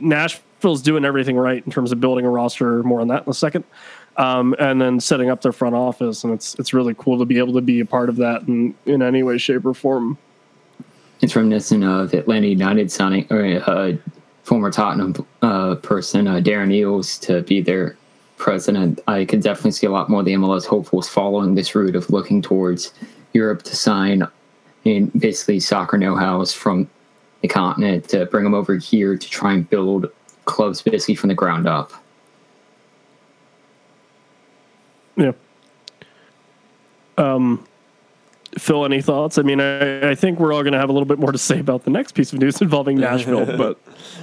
Nashville's 0.00 0.82
doing 0.82 1.04
everything 1.04 1.36
right 1.36 1.64
in 1.64 1.72
terms 1.72 1.90
of 1.90 2.00
building 2.00 2.24
a 2.24 2.30
roster. 2.30 2.82
More 2.82 3.00
on 3.00 3.08
that 3.08 3.24
in 3.24 3.30
a 3.30 3.34
second. 3.34 3.64
Um, 4.18 4.54
and 4.58 4.80
then 4.80 4.98
setting 4.98 5.30
up 5.30 5.42
their 5.42 5.52
front 5.52 5.76
office, 5.76 6.24
and 6.24 6.34
it's 6.34 6.56
it's 6.56 6.74
really 6.74 6.94
cool 6.98 7.18
to 7.18 7.24
be 7.24 7.38
able 7.38 7.52
to 7.52 7.60
be 7.60 7.78
a 7.78 7.86
part 7.86 8.08
of 8.08 8.16
that 8.16 8.42
in, 8.48 8.74
in 8.84 9.00
any 9.00 9.22
way, 9.22 9.38
shape, 9.38 9.64
or 9.64 9.74
form. 9.74 10.18
It's 11.20 11.36
reminiscent 11.36 11.84
of 11.84 12.12
Atlanta 12.14 12.48
United 12.48 12.90
signing 12.90 13.26
or 13.30 13.44
uh, 13.66 13.92
former 14.42 14.70
Tottenham 14.70 15.14
uh, 15.42 15.76
person 15.76 16.26
uh, 16.26 16.36
Darren 16.36 16.72
Eales 16.72 17.20
to 17.22 17.42
be 17.42 17.60
their 17.60 17.96
president. 18.38 19.00
I 19.06 19.24
could 19.24 19.42
definitely 19.42 19.72
see 19.72 19.86
a 19.86 19.90
lot 19.90 20.08
more 20.08 20.20
of 20.20 20.26
the 20.26 20.34
MLS 20.34 20.66
hopefuls 20.66 21.08
following 21.08 21.54
this 21.54 21.74
route 21.74 21.96
of 21.96 22.08
looking 22.10 22.40
towards 22.40 22.92
Europe 23.34 23.62
to 23.64 23.76
sign 23.76 24.26
and 24.84 25.12
basically 25.20 25.60
soccer 25.60 25.98
know-hows 25.98 26.52
from 26.52 26.88
the 27.42 27.48
continent 27.48 28.08
to 28.08 28.26
bring 28.26 28.44
them 28.44 28.54
over 28.54 28.76
here 28.76 29.16
to 29.16 29.30
try 29.30 29.52
and 29.52 29.68
build 29.68 30.06
clubs 30.44 30.82
basically 30.82 31.14
from 31.14 31.28
the 31.28 31.34
ground 31.34 31.68
up. 31.68 31.92
Yeah. 35.18 35.32
Um, 37.18 37.66
Phil, 38.56 38.84
any 38.84 39.02
thoughts? 39.02 39.36
I 39.36 39.42
mean, 39.42 39.60
I, 39.60 40.10
I 40.10 40.14
think 40.14 40.38
we're 40.38 40.52
all 40.52 40.62
going 40.62 40.72
to 40.72 40.78
have 40.78 40.88
a 40.88 40.92
little 40.92 41.06
bit 41.06 41.18
more 41.18 41.32
to 41.32 41.38
say 41.38 41.58
about 41.58 41.84
the 41.84 41.90
next 41.90 42.12
piece 42.12 42.32
of 42.32 42.38
news 42.38 42.60
involving 42.62 42.98
Nashville, 42.98 43.44
but 43.58 43.78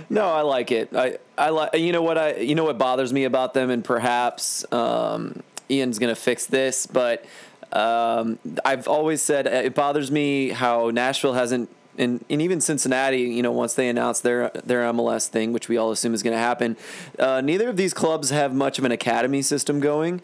No, 0.09 0.25
I 0.25 0.41
like 0.41 0.71
it. 0.71 0.95
I, 0.95 1.19
I 1.37 1.49
like. 1.49 1.75
You 1.75 1.91
know 1.91 2.01
what? 2.01 2.17
I 2.17 2.37
you 2.37 2.55
know 2.55 2.63
what 2.63 2.77
bothers 2.77 3.13
me 3.13 3.25
about 3.25 3.53
them, 3.53 3.69
and 3.69 3.83
perhaps 3.83 4.65
um, 4.71 5.43
Ian's 5.69 5.99
gonna 5.99 6.15
fix 6.15 6.45
this, 6.45 6.87
but 6.87 7.25
um, 7.71 8.39
I've 8.63 8.87
always 8.87 9.21
said 9.21 9.47
it 9.47 9.75
bothers 9.75 10.09
me 10.11 10.49
how 10.49 10.89
Nashville 10.89 11.33
hasn't. 11.33 11.69
And, 11.97 12.23
and 12.29 12.41
even 12.41 12.61
Cincinnati, 12.61 13.21
you 13.21 13.41
know, 13.41 13.51
once 13.51 13.73
they 13.73 13.89
announced 13.89 14.23
their 14.23 14.49
their 14.63 14.81
MLS 14.91 15.27
thing, 15.27 15.53
which 15.53 15.69
we 15.69 15.77
all 15.77 15.91
assume 15.91 16.13
is 16.13 16.23
going 16.23 16.33
to 16.35 16.39
happen, 16.39 16.77
uh, 17.19 17.41
neither 17.41 17.69
of 17.69 17.77
these 17.77 17.93
clubs 17.93 18.29
have 18.29 18.53
much 18.53 18.79
of 18.79 18.85
an 18.85 18.91
academy 18.91 19.41
system 19.41 19.79
going, 19.79 20.21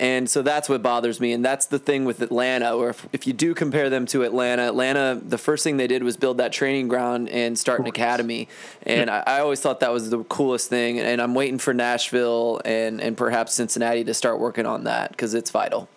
and 0.00 0.28
so 0.30 0.42
that's 0.42 0.68
what 0.68 0.82
bothers 0.82 1.20
me. 1.20 1.32
And 1.32 1.44
that's 1.44 1.66
the 1.66 1.78
thing 1.78 2.04
with 2.04 2.22
Atlanta, 2.22 2.72
or 2.74 2.90
if, 2.90 3.06
if 3.12 3.26
you 3.26 3.32
do 3.32 3.54
compare 3.54 3.90
them 3.90 4.06
to 4.06 4.22
Atlanta, 4.22 4.62
Atlanta, 4.66 5.20
the 5.22 5.38
first 5.38 5.64
thing 5.64 5.76
they 5.76 5.86
did 5.86 6.02
was 6.02 6.16
build 6.16 6.38
that 6.38 6.52
training 6.52 6.88
ground 6.88 7.28
and 7.28 7.58
start 7.58 7.80
an 7.80 7.86
academy, 7.86 8.48
and 8.82 9.10
I, 9.10 9.22
I 9.26 9.40
always 9.40 9.60
thought 9.60 9.80
that 9.80 9.92
was 9.92 10.10
the 10.10 10.24
coolest 10.24 10.68
thing. 10.68 10.98
And 11.00 11.20
I'm 11.20 11.34
waiting 11.34 11.58
for 11.58 11.74
Nashville 11.74 12.60
and 12.64 13.00
and 13.00 13.16
perhaps 13.16 13.54
Cincinnati 13.54 14.04
to 14.04 14.14
start 14.14 14.38
working 14.38 14.66
on 14.66 14.84
that 14.84 15.10
because 15.10 15.34
it's 15.34 15.50
vital. 15.50 15.88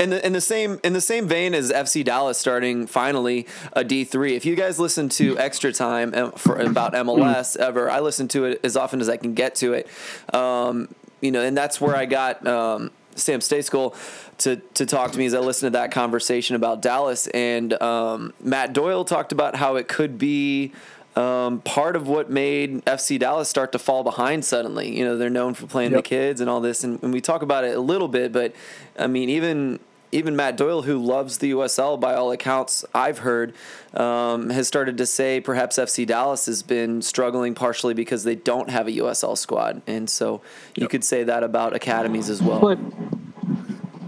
In 0.00 0.08
the 0.08 0.26
in 0.26 0.32
the 0.32 0.40
same 0.40 0.80
in 0.82 0.94
the 0.94 1.00
same 1.02 1.28
vein 1.28 1.52
as 1.52 1.70
FC 1.70 2.02
Dallas 2.02 2.38
starting 2.38 2.86
finally 2.86 3.46
a 3.74 3.84
D 3.84 4.04
three. 4.04 4.34
If 4.34 4.46
you 4.46 4.56
guys 4.56 4.80
listen 4.80 5.10
to 5.10 5.38
Extra 5.38 5.74
Time 5.74 6.14
uh, 6.14 6.30
for 6.30 6.58
about 6.58 6.94
MLS 6.94 7.54
ever, 7.54 7.90
I 7.90 8.00
listen 8.00 8.26
to 8.28 8.46
it 8.46 8.60
as 8.64 8.78
often 8.78 9.02
as 9.02 9.10
I 9.10 9.18
can 9.18 9.34
get 9.34 9.56
to 9.56 9.74
it. 9.74 9.88
Um, 10.32 10.88
you 11.20 11.30
know, 11.30 11.42
and 11.42 11.54
that's 11.54 11.82
where 11.82 11.94
I 11.94 12.06
got 12.06 12.46
um, 12.46 12.92
Sam 13.14 13.40
Stejskal 13.40 13.94
to 14.38 14.56
to 14.56 14.86
talk 14.86 15.12
to 15.12 15.18
me 15.18 15.26
as 15.26 15.34
I 15.34 15.40
listened 15.40 15.74
to 15.74 15.78
that 15.78 15.92
conversation 15.92 16.56
about 16.56 16.80
Dallas. 16.80 17.26
And 17.26 17.74
um, 17.82 18.32
Matt 18.42 18.72
Doyle 18.72 19.04
talked 19.04 19.32
about 19.32 19.56
how 19.56 19.76
it 19.76 19.86
could 19.86 20.16
be 20.16 20.72
um, 21.14 21.60
part 21.60 21.94
of 21.94 22.08
what 22.08 22.30
made 22.30 22.82
FC 22.86 23.18
Dallas 23.18 23.50
start 23.50 23.72
to 23.72 23.78
fall 23.78 24.02
behind 24.02 24.46
suddenly. 24.46 24.96
You 24.96 25.04
know, 25.04 25.18
they're 25.18 25.28
known 25.28 25.52
for 25.52 25.66
playing 25.66 25.92
the 25.92 26.00
kids 26.00 26.40
and 26.40 26.48
all 26.48 26.62
this, 26.62 26.84
and, 26.84 27.02
and 27.02 27.12
we 27.12 27.20
talk 27.20 27.42
about 27.42 27.64
it 27.64 27.76
a 27.76 27.80
little 27.80 28.08
bit, 28.08 28.32
but 28.32 28.54
I 28.98 29.06
mean, 29.06 29.28
even 29.28 29.78
even 30.12 30.34
Matt 30.36 30.56
Doyle, 30.56 30.82
who 30.82 30.98
loves 30.98 31.38
the 31.38 31.52
USL 31.52 31.98
by 31.98 32.14
all 32.14 32.32
accounts 32.32 32.84
I've 32.94 33.18
heard, 33.18 33.54
um, 33.94 34.50
has 34.50 34.66
started 34.66 34.98
to 34.98 35.06
say 35.06 35.40
perhaps 35.40 35.76
FC 35.76 36.06
Dallas 36.06 36.46
has 36.46 36.62
been 36.62 37.02
struggling 37.02 37.54
partially 37.54 37.94
because 37.94 38.24
they 38.24 38.34
don't 38.34 38.70
have 38.70 38.88
a 38.88 38.92
USL 38.92 39.36
squad, 39.36 39.82
and 39.86 40.08
so 40.10 40.40
you 40.76 40.88
could 40.88 41.04
say 41.04 41.24
that 41.24 41.42
about 41.42 41.74
academies 41.74 42.28
as 42.28 42.42
well. 42.42 42.60
But 42.60 42.78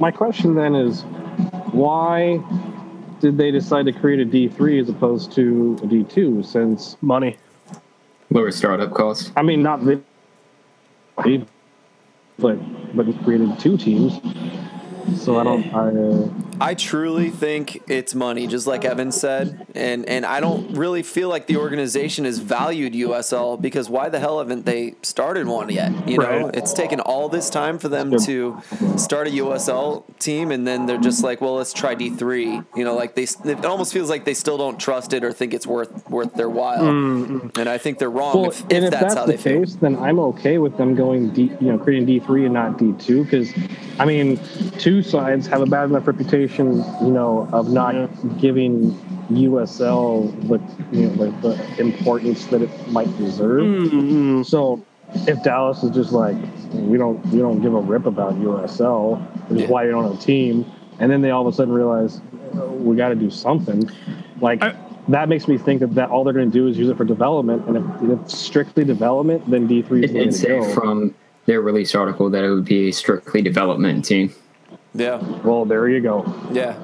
my 0.00 0.10
question 0.10 0.54
then 0.54 0.74
is, 0.74 1.02
why 1.72 2.42
did 3.20 3.38
they 3.38 3.50
decide 3.50 3.86
to 3.86 3.92
create 3.92 4.18
a 4.18 4.24
D 4.24 4.48
three 4.48 4.80
as 4.80 4.88
opposed 4.88 5.32
to 5.32 5.78
a 5.82 5.86
D 5.86 6.04
two? 6.04 6.42
Since 6.42 6.96
money. 7.00 7.38
Lower 8.30 8.50
startup 8.50 8.92
costs. 8.94 9.30
I 9.36 9.42
mean, 9.42 9.62
not 9.62 9.84
the, 9.84 10.00
but 12.38 12.56
but 12.96 13.08
it 13.08 13.22
created 13.22 13.58
two 13.60 13.76
teams. 13.76 14.18
So 15.16 15.38
I 15.38 15.44
don't. 15.44 15.74
I, 15.74 15.88
uh, 15.88 16.51
I 16.60 16.74
truly 16.74 17.30
think 17.30 17.82
it's 17.88 18.14
money, 18.14 18.46
just 18.46 18.66
like 18.66 18.84
Evan 18.84 19.12
said, 19.12 19.66
and 19.74 20.08
and 20.08 20.24
I 20.24 20.40
don't 20.40 20.76
really 20.76 21.02
feel 21.02 21.28
like 21.28 21.46
the 21.46 21.56
organization 21.56 22.24
has 22.24 22.38
valued 22.38 22.92
USL 22.94 23.60
because 23.60 23.88
why 23.88 24.08
the 24.08 24.20
hell 24.20 24.38
haven't 24.38 24.66
they 24.66 24.94
started 25.02 25.46
one 25.46 25.70
yet? 25.70 25.92
You 26.08 26.18
know, 26.18 26.46
Right. 26.46 26.54
it's 26.54 26.72
taken 26.72 27.00
all 27.00 27.28
this 27.28 27.50
time 27.50 27.78
for 27.78 27.88
them 27.88 28.16
to 28.26 28.60
start 28.96 29.26
a 29.26 29.30
USL 29.30 30.04
team, 30.18 30.50
and 30.50 30.66
then 30.66 30.86
they're 30.86 30.98
just 30.98 31.22
like, 31.24 31.40
well, 31.40 31.54
let's 31.56 31.72
try 31.72 31.94
D 31.94 32.10
three. 32.10 32.60
You 32.76 32.84
know, 32.84 32.94
like 32.94 33.14
they 33.14 33.26
it 33.44 33.64
almost 33.64 33.92
feels 33.92 34.10
like 34.10 34.24
they 34.24 34.34
still 34.34 34.58
don't 34.58 34.78
trust 34.78 35.12
it 35.12 35.24
or 35.24 35.32
think 35.32 35.54
it's 35.54 35.66
worth 35.66 36.08
worth 36.10 36.34
their 36.34 36.50
while, 36.50 36.82
mm-hmm. 36.82 37.58
and 37.58 37.68
I 37.68 37.78
think 37.78 37.98
they're 37.98 38.10
wrong 38.10 38.34
well, 38.34 38.50
if, 38.50 38.60
if, 38.60 38.72
and 38.72 38.84
if 38.84 38.90
that's, 38.90 39.02
that's, 39.02 39.14
how 39.14 39.26
the 39.26 39.32
they 39.32 39.38
feel. 39.38 39.64
then 39.80 39.96
I'm 39.96 40.18
okay 40.20 40.58
with 40.58 40.76
them 40.76 40.94
going 40.94 41.30
D, 41.30 41.52
you 41.60 41.72
know, 41.72 41.78
creating 41.78 42.06
D 42.06 42.20
three 42.20 42.44
and 42.44 42.54
not 42.54 42.78
D 42.78 42.94
two 42.98 43.24
because, 43.24 43.52
I 43.98 44.04
mean, 44.04 44.38
two 44.78 45.02
sides 45.02 45.46
have 45.46 45.60
a 45.60 45.66
bad 45.66 45.90
enough 45.90 46.06
reputation, 46.06 46.41
you 46.46 47.10
know, 47.10 47.48
of 47.52 47.70
not 47.70 47.94
giving 48.40 48.92
USL 49.30 50.30
the 50.48 50.60
you 50.96 51.06
know 51.08 51.24
like 51.24 51.42
the 51.42 51.80
importance 51.80 52.46
that 52.46 52.62
it 52.62 52.70
might 52.90 53.14
deserve. 53.18 53.62
Mm-hmm. 53.64 54.42
So 54.42 54.84
if 55.28 55.42
Dallas 55.42 55.82
is 55.82 55.90
just 55.90 56.12
like 56.12 56.36
we 56.72 56.98
don't 56.98 57.24
we 57.26 57.38
don't 57.38 57.60
give 57.60 57.74
a 57.74 57.80
rip 57.80 58.06
about 58.06 58.34
USL, 58.34 59.20
which 59.48 59.58
Yeah. 59.60 59.64
is 59.66 59.70
why 59.70 59.84
you're 59.84 59.96
on 59.96 60.12
a 60.12 60.16
team, 60.20 60.64
and 60.98 61.10
then 61.10 61.20
they 61.22 61.30
all 61.30 61.46
of 61.46 61.52
a 61.52 61.56
sudden 61.56 61.72
realize 61.72 62.20
"Uh, 62.56 62.66
we 62.66 62.96
got 62.96 63.08
to 63.10 63.14
do 63.14 63.30
something, 63.30 63.88
like. 64.40 64.62
I- 64.62 64.76
that 65.08 65.28
makes 65.28 65.48
me 65.48 65.58
think 65.58 65.80
that, 65.80 65.96
that 65.96 66.10
all 66.10 66.22
they're 66.22 66.32
going 66.32 66.48
to 66.48 66.56
do 66.56 66.68
is 66.68 66.78
use 66.78 66.88
it 66.88 66.96
for 66.96 67.04
development, 67.04 67.66
and 67.66 67.76
if, 67.76 68.20
if 68.20 68.30
strictly 68.30 68.84
development, 68.84 69.50
then 69.50 69.66
D 69.66 69.82
three 69.82 70.04
is 70.04 70.12
It 70.12 70.14
did 70.14 70.24
to 70.26 70.32
say 70.32 70.48
go. 70.60 70.74
from 70.74 71.12
their 71.46 71.60
release 71.60 71.96
article 71.96 72.30
that 72.30 72.44
it 72.44 72.50
would 72.50 72.64
be 72.64 72.90
a 72.90 72.92
strictly 72.92 73.42
development 73.42 74.04
team. 74.04 74.32
Yeah. 74.94 75.16
well, 75.42 75.64
there 75.64 75.88
you 75.88 76.00
go. 76.00 76.32
Yeah. 76.52 76.76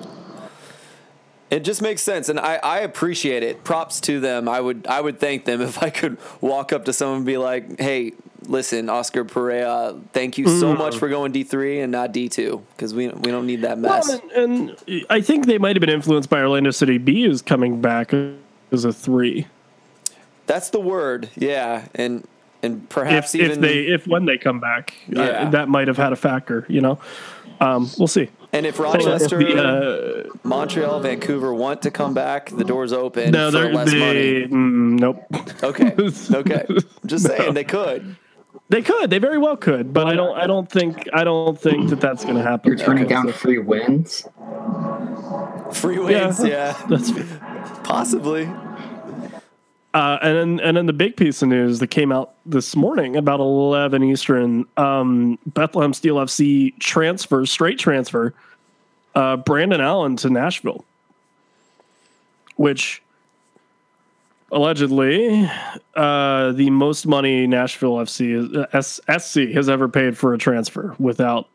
It 1.51 1.61
just 1.61 1.81
makes 1.81 2.03
sense, 2.03 2.29
and 2.29 2.39
I, 2.39 2.57
I 2.57 2.81
appreciate 2.81 3.43
it. 3.43 3.65
Props 3.65 4.03
to 4.03 4.21
them. 4.21 4.51
I 4.51 4.61
would 4.61 4.87
I 4.87 5.01
would 5.01 5.19
thank 5.19 5.47
them 5.47 5.61
if 5.71 5.83
I 5.83 5.89
could 5.91 6.19
walk 6.43 6.73
up 6.75 6.85
to 6.87 6.93
someone 6.93 7.19
and 7.19 7.27
be 7.27 7.39
like, 7.39 7.81
"Hey, 7.81 8.13
listen, 8.47 8.91
Oscar 8.91 9.25
Pareja, 9.25 9.99
thank 10.13 10.37
you 10.37 10.47
so 10.47 10.75
much 10.77 10.99
for 10.99 11.09
going 11.09 11.33
D 11.33 11.45
three 11.45 11.81
and 11.81 11.91
not 11.91 12.13
D 12.13 12.29
two 12.29 12.63
because 12.77 12.93
we 12.93 13.09
we 13.09 13.31
don't 13.31 13.47
need 13.47 13.63
that 13.63 13.79
mess." 13.79 14.09
Well, 14.09 14.21
and, 14.37 14.71
and 14.91 15.05
I 15.09 15.23
think 15.23 15.47
they 15.47 15.57
might 15.57 15.75
have 15.75 15.81
been 15.81 15.89
influenced 15.89 16.29
by 16.29 16.41
Orlando 16.41 16.71
City 16.71 16.99
B 16.99 17.25
is 17.25 17.41
coming 17.41 17.81
back 17.81 18.13
as 18.71 18.85
a 18.85 18.93
three. 18.93 19.47
That's 20.47 20.69
the 20.69 20.81
word, 20.81 21.31
yeah, 21.35 21.87
and 21.95 22.27
and 22.63 22.87
perhaps 22.91 23.35
If, 23.35 23.41
even 23.41 23.51
if 23.53 23.61
they 23.61 23.79
if 23.87 24.07
when 24.07 24.27
they 24.27 24.37
come 24.37 24.61
back, 24.61 24.93
uh, 25.17 25.23
Yeah. 25.23 25.49
that 25.49 25.71
might 25.71 25.89
have 25.89 25.97
had 25.97 26.13
a 26.13 26.17
factor. 26.17 26.67
You 26.69 26.83
know, 26.83 26.99
um, 27.61 27.91
we'll 27.99 28.07
see. 28.09 28.29
and 28.53 28.65
if 28.67 28.75
If 28.75 28.81
Rochester, 28.81 29.39
the, 29.39 30.27
uh, 30.33 30.39
Montreal, 30.43 31.01
Vancouver 31.01 31.53
want 31.55 31.83
to 31.83 31.91
come 31.91 32.15
back, 32.15 32.51
the 32.51 32.65
door's 32.65 32.93
open 32.93 33.31
no, 33.33 33.51
for 33.51 33.59
they're, 33.59 33.73
less 33.75 33.91
they 33.91 33.99
money. 33.99 34.47
mm, 34.49 34.99
nope. 35.01 35.25
Okay, 35.63 35.95
okay, 36.39 36.67
just 37.07 37.27
saying 37.27 37.55
they 37.55 37.65
could. 37.65 38.17
They 38.71 38.83
could. 38.83 39.09
They 39.11 39.19
very 39.19 39.39
well 39.39 39.57
could, 39.57 39.93
but 39.95 40.07
I 40.07 40.15
don't. 40.15 40.37
I 40.37 40.47
don't 40.47 40.71
think. 40.71 41.09
I 41.13 41.25
don't 41.25 41.59
think 41.59 41.89
that 41.91 42.01
that's 42.01 42.25
going 42.25 42.37
to 42.37 42.43
happen. 42.43 42.69
You're 42.71 42.79
turning 42.79 43.05
Okay, 43.05 43.15
down 43.15 43.27
so- 43.27 43.33
free 43.33 43.59
wins. 43.59 44.27
Free 45.73 45.99
wins, 45.99 46.43
yeah, 46.45 46.73
That's 46.89 47.13
possibly. 47.85 48.45
Uh, 49.95 50.19
and 50.21 50.37
then 50.37 50.61
and 50.61 50.77
then 50.77 50.87
the 50.87 50.93
big 50.93 51.17
piece 51.17 51.41
of 51.41 51.49
news 51.49 51.79
that 51.79 51.87
came 51.87 52.13
out 52.13 52.35
this 52.45 52.77
morning 52.77 53.17
about 53.17 53.41
eleven 53.41 54.05
Eastern, 54.05 54.67
um, 54.77 55.39
Bethlehem 55.47 55.95
Steel 55.95 56.17
FC 56.17 56.79
transfer, 56.79 57.47
straight 57.47 57.79
transfer, 57.79 58.35
uh, 59.15 59.39
Brandon 59.39 59.81
Allen 59.81 60.17
to 60.17 60.29
Nashville, 60.29 60.85
which 62.57 63.03
allegedly 64.53 65.51
uh, 65.95 66.53
the 66.53 66.71
most 66.71 67.07
money 67.07 67.47
Nashville 67.47 67.97
FC 67.97 68.35
is, 68.35 68.57
uh, 69.09 69.19
SC 69.19 69.55
has 69.55 69.69
ever 69.69 69.89
paid 69.89 70.17
for 70.17 70.35
a 70.35 70.39
transfer 70.39 70.95
without 70.99 71.49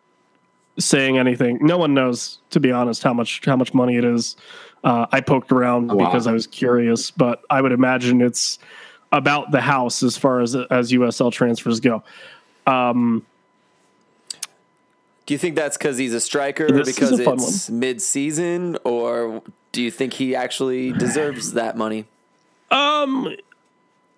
saying 0.80 1.18
anything. 1.18 1.60
No 1.62 1.78
one 1.78 1.94
knows, 1.94 2.40
to 2.50 2.60
be 2.60 2.72
honest, 2.72 3.04
how 3.04 3.14
much 3.14 3.46
how 3.46 3.56
much 3.56 3.74
money 3.74 3.98
it 3.98 4.04
is. 4.04 4.36
Uh, 4.84 5.06
I 5.12 5.22
poked 5.22 5.52
around 5.52 5.92
Wow. 5.92 6.06
because 6.06 6.28
I 6.28 6.34
was 6.34 6.46
curious, 6.48 7.10
but 7.12 7.42
I 7.50 7.62
would 7.62 7.72
imagine 7.72 8.22
it's 8.22 8.60
about 9.12 9.52
the 9.52 9.62
house 9.62 10.04
as 10.04 10.18
far 10.18 10.42
as 10.42 10.56
as 10.56 10.92
USL 10.92 11.32
transfers 11.32 11.80
go. 11.80 12.04
Um, 12.68 13.26
Do 15.26 15.34
you 15.34 15.38
think 15.38 15.56
that's 15.56 15.78
because 15.78 15.98
he's 15.98 16.14
a 16.14 16.20
striker 16.20 16.66
is 16.66 16.86
because 16.94 17.18
it's 17.20 17.70
mid-season, 17.70 18.78
or 18.84 19.42
do 19.72 19.82
you 19.82 19.90
think 19.92 20.14
he 20.14 20.36
actually 20.36 20.92
deserves 20.92 21.54
that 21.54 21.78
money? 21.78 22.06
Um, 22.72 23.34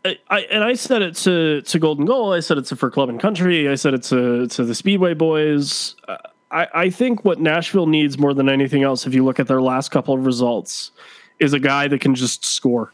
I, 0.03 0.17
I 0.29 0.39
and 0.51 0.63
I 0.63 0.73
said 0.73 1.01
it 1.03 1.15
to 1.17 1.61
to 1.61 1.79
Golden 1.79 2.05
Goal. 2.05 2.33
I 2.33 2.39
said 2.39 2.57
it 2.57 2.65
to 2.65 2.75
for 2.75 2.89
Club 2.89 3.09
and 3.09 3.19
Country. 3.19 3.69
I 3.69 3.75
said 3.75 3.93
it 3.93 4.03
to 4.03 4.47
to 4.47 4.63
the 4.63 4.73
Speedway 4.73 5.13
Boys. 5.13 5.95
Uh, 6.07 6.17
I 6.51 6.67
I 6.73 6.89
think 6.89 7.25
what 7.25 7.39
Nashville 7.39 7.87
needs 7.87 8.17
more 8.17 8.33
than 8.33 8.49
anything 8.49 8.83
else, 8.83 9.05
if 9.05 9.13
you 9.13 9.23
look 9.23 9.39
at 9.39 9.47
their 9.47 9.61
last 9.61 9.89
couple 9.89 10.13
of 10.13 10.25
results, 10.25 10.91
is 11.39 11.53
a 11.53 11.59
guy 11.59 11.87
that 11.87 12.01
can 12.01 12.15
just 12.15 12.45
score. 12.45 12.91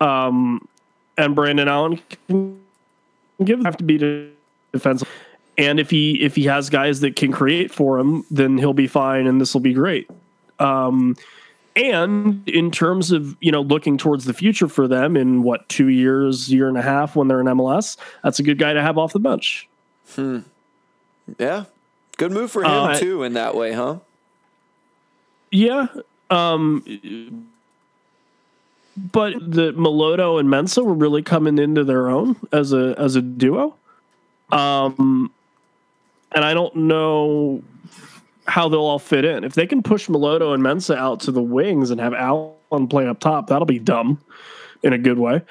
Um, 0.00 0.66
and 1.18 1.34
Brandon 1.34 1.68
Allen 1.68 2.00
can 2.28 2.60
give 3.44 3.62
have 3.64 3.76
to 3.78 3.84
be 3.84 4.32
defensive. 4.72 5.08
And 5.58 5.78
if 5.78 5.90
he 5.90 6.22
if 6.22 6.36
he 6.36 6.44
has 6.44 6.70
guys 6.70 7.00
that 7.00 7.16
can 7.16 7.32
create 7.32 7.70
for 7.70 7.98
him, 7.98 8.24
then 8.30 8.56
he'll 8.56 8.72
be 8.72 8.86
fine, 8.86 9.26
and 9.26 9.40
this 9.40 9.52
will 9.52 9.60
be 9.60 9.74
great. 9.74 10.08
Um, 10.58 11.16
and 11.76 12.48
in 12.48 12.70
terms 12.70 13.12
of 13.12 13.36
you 13.40 13.52
know 13.52 13.62
looking 13.62 13.98
towards 13.98 14.24
the 14.24 14.32
future 14.32 14.68
for 14.68 14.88
them 14.88 15.16
in 15.16 15.42
what 15.42 15.68
two 15.68 15.88
years, 15.88 16.52
year 16.52 16.68
and 16.68 16.78
a 16.78 16.82
half 16.82 17.16
when 17.16 17.28
they're 17.28 17.40
in 17.40 17.46
MLS, 17.46 17.96
that's 18.22 18.38
a 18.38 18.42
good 18.42 18.58
guy 18.58 18.72
to 18.72 18.82
have 18.82 18.96
off 18.96 19.12
the 19.12 19.20
bench. 19.20 19.68
Yeah, 21.38 21.64
good 22.16 22.32
move 22.32 22.50
for 22.50 22.62
him 22.62 22.70
Uh, 22.70 22.94
too 22.96 23.22
in 23.22 23.34
that 23.34 23.54
way, 23.54 23.72
huh? 23.72 23.96
Yeah. 25.50 25.88
Um 26.30 26.84
but 28.96 29.32
the 29.40 29.72
Moloto 29.72 30.38
and 30.38 30.48
Mensah 30.48 30.84
were 30.84 30.94
really 30.94 31.22
coming 31.22 31.58
into 31.58 31.84
their 31.84 32.08
own 32.08 32.36
as 32.52 32.72
a 32.72 32.94
as 32.98 33.16
a 33.16 33.22
duo. 33.22 33.74
Um 34.50 35.30
and 36.32 36.44
I 36.44 36.54
don't 36.54 36.74
know 36.76 37.62
how 38.46 38.68
they'll 38.68 38.80
all 38.80 38.98
fit 38.98 39.24
in. 39.24 39.44
If 39.44 39.54
they 39.54 39.66
can 39.66 39.82
push 39.82 40.08
Moloto 40.08 40.54
and 40.54 40.62
Mensah 40.62 40.96
out 40.96 41.20
to 41.20 41.32
the 41.32 41.42
wings 41.42 41.90
and 41.90 42.00
have 42.00 42.14
Allen 42.14 42.88
play 42.88 43.06
up 43.06 43.20
top, 43.20 43.48
that'll 43.48 43.66
be 43.66 43.78
dumb 43.78 44.20
in 44.82 44.92
a 44.92 44.98
good 44.98 45.18
way. 45.18 45.42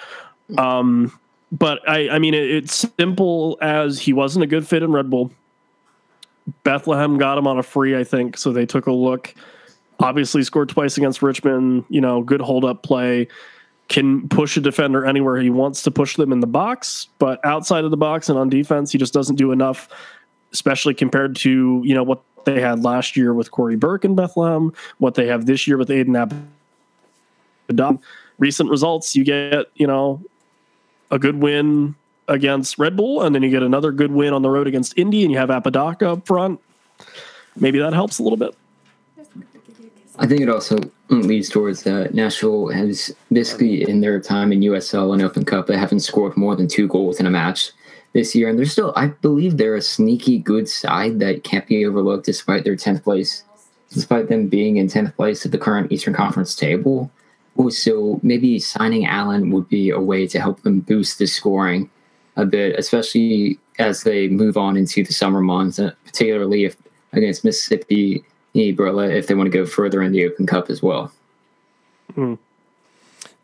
Um 0.57 1.11
but 1.51 1.79
I 1.89 2.09
I 2.09 2.19
mean 2.19 2.33
it, 2.33 2.49
it's 2.49 2.87
simple 2.97 3.57
as 3.61 3.99
he 3.99 4.13
wasn't 4.13 4.43
a 4.43 4.47
good 4.47 4.67
fit 4.67 4.83
in 4.83 4.91
Red 4.91 5.09
Bull. 5.09 5.31
Bethlehem 6.63 7.17
got 7.17 7.38
him 7.38 7.47
on 7.47 7.57
a 7.57 7.63
free, 7.63 7.97
I 7.97 8.03
think, 8.03 8.38
so 8.38 8.51
they 8.51 8.65
took 8.65 8.88
a 8.88 8.91
look 8.91 9.33
obviously 9.99 10.43
scored 10.43 10.69
twice 10.69 10.97
against 10.97 11.21
Richmond, 11.21 11.85
you 11.89 12.01
know, 12.01 12.21
good 12.21 12.41
hold 12.41 12.63
up 12.63 12.83
play, 12.83 13.27
can 13.89 14.27
push 14.29 14.55
a 14.55 14.62
defender 14.62 15.05
anywhere 15.05 15.38
he 15.38 15.49
wants 15.49 15.81
to 15.83 15.91
push 15.91 16.15
them 16.15 16.31
in 16.31 16.39
the 16.39 16.47
box, 16.47 17.07
but 17.17 17.43
outside 17.45 17.83
of 17.83 17.91
the 17.91 17.97
box 17.97 18.29
and 18.29 18.38
on 18.38 18.49
defense, 18.49 18.91
he 18.91 18.97
just 18.97 19.13
doesn't 19.13 19.35
do 19.35 19.51
enough, 19.51 19.89
especially 20.53 20.93
compared 20.93 21.35
to, 21.38 21.81
you 21.83 21.93
know, 21.93 22.03
what 22.03 22.21
they 22.45 22.62
had 22.62 22.83
last 22.83 23.17
year 23.17 23.33
with 23.33 23.51
Cory 23.51 23.75
Burke 23.75 24.05
in 24.05 24.15
Bethlehem, 24.15 24.71
what 24.99 25.15
they 25.15 25.27
have 25.27 25.45
this 25.45 25.67
year 25.67 25.77
with 25.77 25.89
Aiden 25.89 26.47
Abadam. 27.69 27.99
Recent 28.38 28.69
results, 28.69 29.15
you 29.15 29.25
get, 29.25 29.65
you 29.75 29.85
know, 29.85 30.21
a 31.12 31.19
good 31.19 31.41
win 31.41 31.95
against 32.29 32.77
Red 32.77 32.95
Bull, 32.95 33.23
and 33.23 33.35
then 33.35 33.43
you 33.43 33.49
get 33.49 33.63
another 33.63 33.91
good 33.91 34.11
win 34.11 34.33
on 34.33 34.41
the 34.41 34.49
road 34.49 34.67
against 34.67 34.97
Indy, 34.97 35.23
and 35.23 35.31
you 35.31 35.37
have 35.37 35.49
Apodaca 35.49 36.11
up 36.11 36.27
front. 36.27 36.61
Maybe 37.55 37.79
that 37.79 37.93
helps 37.93 38.19
a 38.19 38.23
little 38.23 38.37
bit. 38.37 38.55
I 40.17 40.27
think 40.27 40.41
it 40.41 40.49
also 40.49 40.77
leads 41.09 41.49
towards 41.49 41.87
uh, 41.87 42.09
Nashville 42.13 42.67
has 42.69 43.15
basically 43.31 43.89
in 43.89 44.01
their 44.01 44.19
time 44.19 44.51
in 44.51 44.59
USL 44.61 45.13
and 45.13 45.21
Open 45.21 45.45
Cup, 45.45 45.67
they 45.67 45.77
haven't 45.77 46.01
scored 46.01 46.37
more 46.37 46.55
than 46.55 46.67
two 46.67 46.87
goals 46.87 47.19
in 47.19 47.25
a 47.25 47.31
match 47.31 47.71
this 48.13 48.35
year, 48.35 48.49
and 48.49 48.57
they're 48.57 48.65
still, 48.65 48.93
I 48.95 49.07
believe, 49.07 49.57
they're 49.57 49.75
a 49.75 49.81
sneaky 49.81 50.39
good 50.39 50.67
side 50.67 51.19
that 51.19 51.43
can't 51.43 51.67
be 51.67 51.85
overlooked 51.85 52.25
despite 52.25 52.63
their 52.63 52.75
tenth 52.75 53.03
place, 53.03 53.43
despite 53.91 54.29
them 54.29 54.47
being 54.47 54.77
in 54.77 54.87
tenth 54.87 55.15
place 55.15 55.45
at 55.45 55.51
the 55.51 55.57
current 55.57 55.91
Eastern 55.91 56.13
Conference 56.13 56.55
table. 56.55 57.09
So 57.69 58.19
maybe 58.23 58.57
signing 58.59 59.05
Allen 59.05 59.51
would 59.51 59.67
be 59.67 59.89
a 59.89 59.99
way 59.99 60.27
to 60.27 60.39
help 60.39 60.61
them 60.61 60.79
boost 60.79 61.19
the 61.19 61.27
scoring 61.27 61.89
a 62.41 62.45
bit, 62.45 62.78
especially 62.78 63.60
as 63.78 64.04
they 64.04 64.28
move 64.28 64.58
on 64.58 64.78
into 64.78 65.04
the 65.04 65.13
summer 65.13 65.41
months, 65.41 65.80
uh, 65.80 65.91
particularly 66.06 66.65
if 66.65 66.75
against 67.13 67.43
Mississippi 67.43 68.23
Ibrilla 68.56 69.13
if 69.13 69.28
they 69.28 69.36
want 69.36 69.52
to 69.52 69.58
go 69.58 69.65
further 69.65 70.02
in 70.02 70.12
the 70.12 70.25
Open 70.25 70.45
Cup 70.45 70.69
as 70.69 70.82
well. 70.82 71.12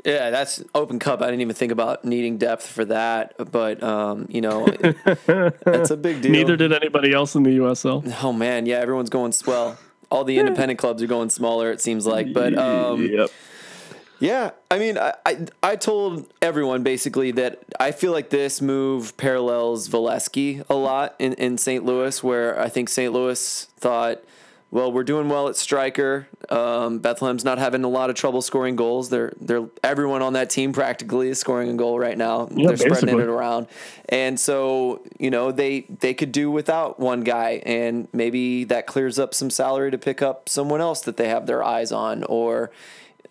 Yeah, 0.06 0.30
that's 0.30 0.64
Open 0.74 1.00
Cup. 1.00 1.22
I 1.22 1.26
didn't 1.26 1.42
even 1.42 1.56
think 1.56 1.72
about 1.72 2.06
needing 2.06 2.38
depth 2.38 2.68
for 2.68 2.86
that, 2.86 3.34
but 3.52 3.82
um, 3.82 4.28
you 4.30 4.42
know, 4.42 4.66
that's 5.26 5.92
a 5.92 5.98
big 5.98 6.22
deal. 6.22 6.32
Neither 6.32 6.56
did 6.56 6.74
anybody 6.74 7.14
else 7.14 7.36
in 7.36 7.44
the 7.44 7.58
USL. 7.58 8.16
Oh 8.24 8.34
man, 8.34 8.66
yeah, 8.66 8.78
everyone's 8.78 9.10
going 9.10 9.32
swell. 9.32 9.78
All 10.12 10.24
the 10.24 10.38
independent 10.38 10.80
clubs 10.80 11.02
are 11.02 11.08
going 11.08 11.30
smaller. 11.30 11.72
It 11.72 11.82
seems 11.82 12.06
like, 12.06 12.34
but 12.34 12.58
um, 12.58 13.04
yep. 13.04 13.32
Yeah, 14.26 14.52
I 14.72 14.80
mean, 14.80 14.98
I, 14.98 15.14
I 15.24 15.46
I 15.62 15.76
told 15.76 16.26
everyone 16.42 16.82
basically 16.82 17.30
that 17.34 17.60
I 17.80 17.92
feel 17.92 18.12
like 18.12 18.32
this 18.32 18.60
move 18.60 19.16
parallels 19.18 19.88
Volesky 19.88 20.68
a 20.68 20.74
lot 20.74 21.14
in, 21.20 21.34
in 21.34 21.60
St. 21.60 21.86
Louis, 21.86 22.24
where 22.24 22.60
I 22.60 22.70
think 22.70 22.90
St. 22.90 23.14
Louis 23.14 23.68
thought, 23.78 24.24
well, 24.72 24.92
we're 24.92 25.04
doing 25.04 25.30
well 25.30 25.48
at 25.48 25.56
striker. 25.56 26.28
Um, 26.50 27.00
Bethlehem's 27.02 27.46
not 27.46 27.60
having 27.60 27.84
a 27.84 27.88
lot 27.88 28.10
of 28.10 28.16
trouble 28.16 28.42
scoring 28.42 28.76
goals. 28.76 29.10
They're 29.12 29.32
they're 29.40 29.68
everyone 29.84 30.24
on 30.24 30.34
that 30.34 30.50
team 30.50 30.74
practically 30.74 31.30
is 31.30 31.40
scoring 31.40 31.70
a 31.70 31.76
goal 31.76 32.00
right 32.00 32.18
now. 32.18 32.50
Yeah, 32.50 32.70
they're 32.70 32.78
spreading 32.78 33.20
it 33.20 33.28
around, 33.28 33.68
and 34.10 34.40
so 34.40 35.02
you 35.20 35.30
know 35.30 35.52
they 35.52 35.82
they 35.82 36.16
could 36.16 36.32
do 36.32 36.50
without 36.50 37.00
one 37.00 37.22
guy, 37.22 37.62
and 37.64 38.08
maybe 38.12 38.64
that 38.64 38.88
clears 38.88 39.20
up 39.20 39.36
some 39.36 39.52
salary 39.52 39.92
to 39.92 40.00
pick 40.00 40.24
up 40.24 40.50
someone 40.50 40.82
else 40.82 41.02
that 41.02 41.18
they 41.18 41.30
have 41.30 41.46
their 41.46 41.64
eyes 41.64 41.92
on, 41.92 42.24
or 42.24 42.72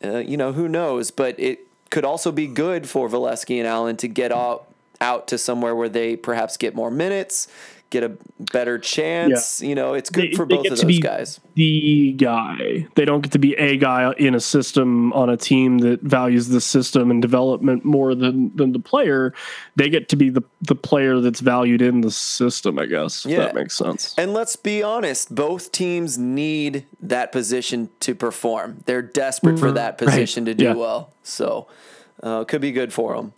uh, 0.04 0.18
you 0.18 0.36
know, 0.36 0.52
who 0.52 0.68
knows? 0.68 1.10
But 1.10 1.38
it 1.38 1.60
could 1.90 2.04
also 2.04 2.32
be 2.32 2.46
good 2.46 2.88
for 2.88 3.08
Volesky 3.08 3.58
and 3.58 3.66
Allen 3.66 3.96
to 3.98 4.08
get 4.08 4.32
out 4.32 4.66
out 5.00 5.28
to 5.28 5.36
somewhere 5.36 5.74
where 5.74 5.88
they 5.88 6.16
perhaps 6.16 6.56
get 6.56 6.74
more 6.74 6.90
minutes, 6.90 7.48
get 7.94 8.02
a 8.02 8.12
better 8.52 8.76
chance. 8.78 9.62
You 9.62 9.74
know, 9.76 9.94
it's 9.94 10.10
good 10.10 10.32
They- 10.32 10.36
for 10.36 10.44
they 10.46 10.56
both 10.56 10.64
get 10.64 10.72
of 10.72 10.78
to 10.80 10.84
those 10.86 10.94
be 10.96 11.00
guys. 11.00 11.40
The 11.54 12.12
guy. 12.18 12.86
They 12.96 13.04
don't 13.04 13.20
get 13.22 13.30
to 13.32 13.38
be 13.38 13.54
a 13.54 13.76
guy 13.76 14.12
in 14.18 14.34
a 14.34 14.40
system 14.40 15.12
on 15.12 15.30
a 15.30 15.36
team 15.36 15.78
that 15.78 16.02
values 16.02 16.48
the 16.48 16.60
system 16.60 17.10
and 17.12 17.22
development 17.22 17.84
more 17.84 18.14
than 18.16 18.50
than 18.56 18.72
the 18.72 18.80
player. 18.80 19.32
They 19.76 19.88
get 19.88 20.08
to 20.08 20.16
be 20.16 20.28
the 20.28 20.42
the 20.60 20.74
player 20.74 21.20
that's 21.20 21.40
valued 21.40 21.80
in 21.82 22.00
the 22.00 22.10
system. 22.10 22.78
I 22.78 22.86
guess. 22.86 23.24
If 23.24 23.30
Yeah. 23.32 23.38
that 23.46 23.54
makes 23.54 23.76
sense. 23.76 24.14
And 24.18 24.34
let's 24.34 24.56
be 24.56 24.82
honest, 24.82 25.32
both 25.34 25.70
teams 25.70 26.18
need 26.18 26.84
that 27.00 27.30
position 27.30 27.90
to 28.00 28.14
perform. 28.14 28.78
They're 28.86 29.02
desperate 29.02 29.58
for 29.58 29.70
that 29.72 29.96
position 29.98 30.44
to 30.46 30.54
do 30.54 30.64
Yeah. 30.64 30.74
well. 30.74 31.10
So, 31.22 31.66
uh, 32.22 32.42
could 32.44 32.60
be 32.60 32.72
good 32.72 32.92
for 32.92 33.14
them. 33.14 33.32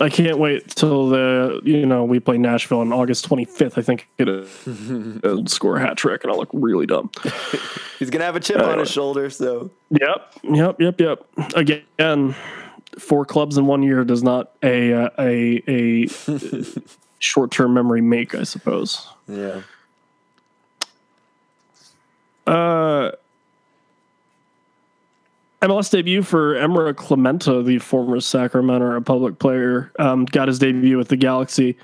I 0.00 0.08
can't 0.08 0.38
wait 0.38 0.68
till 0.70 1.08
the 1.08 1.60
you 1.64 1.86
know 1.86 2.04
we 2.04 2.20
play 2.20 2.38
Nashville 2.38 2.80
on 2.80 2.92
August 2.92 3.28
25th. 3.28 3.78
I 3.78 3.82
think 3.82 4.08
it 4.18 4.26
will 5.22 5.46
score 5.46 5.76
a 5.76 5.80
hat 5.80 5.96
trick 5.96 6.24
and 6.24 6.32
I'll 6.32 6.38
look 6.38 6.50
really 6.52 6.86
dumb. 6.86 7.10
He's 7.98 8.10
gonna 8.10 8.24
have 8.24 8.36
a 8.36 8.40
chip 8.40 8.60
on 8.60 8.78
his 8.78 8.90
shoulder. 8.90 9.30
So, 9.30 9.70
Yep, 9.90 10.32
yep, 10.44 10.80
yep, 10.80 11.00
yep. 11.00 11.26
Again, 11.54 12.34
four 12.98 13.24
clubs 13.24 13.56
in 13.58 13.66
one 13.66 13.82
year 13.82 14.04
does 14.04 14.22
not 14.22 14.52
a 14.62 14.92
uh, 14.92 15.10
a 15.18 15.62
a 15.68 16.08
short 17.18 17.50
term 17.50 17.74
memory 17.74 18.00
make, 18.00 18.34
I 18.34 18.42
suppose. 18.44 19.06
yeah. 19.28 19.62
Uh, 22.46 23.12
MLS 25.62 25.90
debut 25.90 26.22
for 26.22 26.54
Emrah 26.54 26.94
Klimenta, 26.94 27.64
the 27.64 27.78
former 27.78 28.20
Sacramento 28.20 28.86
Republic 28.86 29.38
player, 29.40 29.90
um, 29.98 30.24
got 30.24 30.46
his 30.48 30.58
debut 30.60 30.96
with 30.96 31.08
the 31.08 31.16
Galaxy 31.16 31.76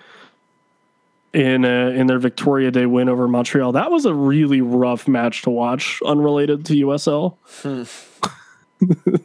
in 1.32 1.64
uh, 1.64 1.92
in 1.96 2.06
their 2.06 2.20
Victoria 2.20 2.70
Day 2.70 2.86
win 2.86 3.08
over 3.08 3.26
Montreal. 3.26 3.72
That 3.72 3.90
was 3.90 4.06
a 4.06 4.14
really 4.14 4.60
rough 4.60 5.08
match 5.08 5.42
to 5.42 5.50
watch, 5.50 6.00
unrelated 6.06 6.64
to 6.66 6.74
USL. 6.86 7.34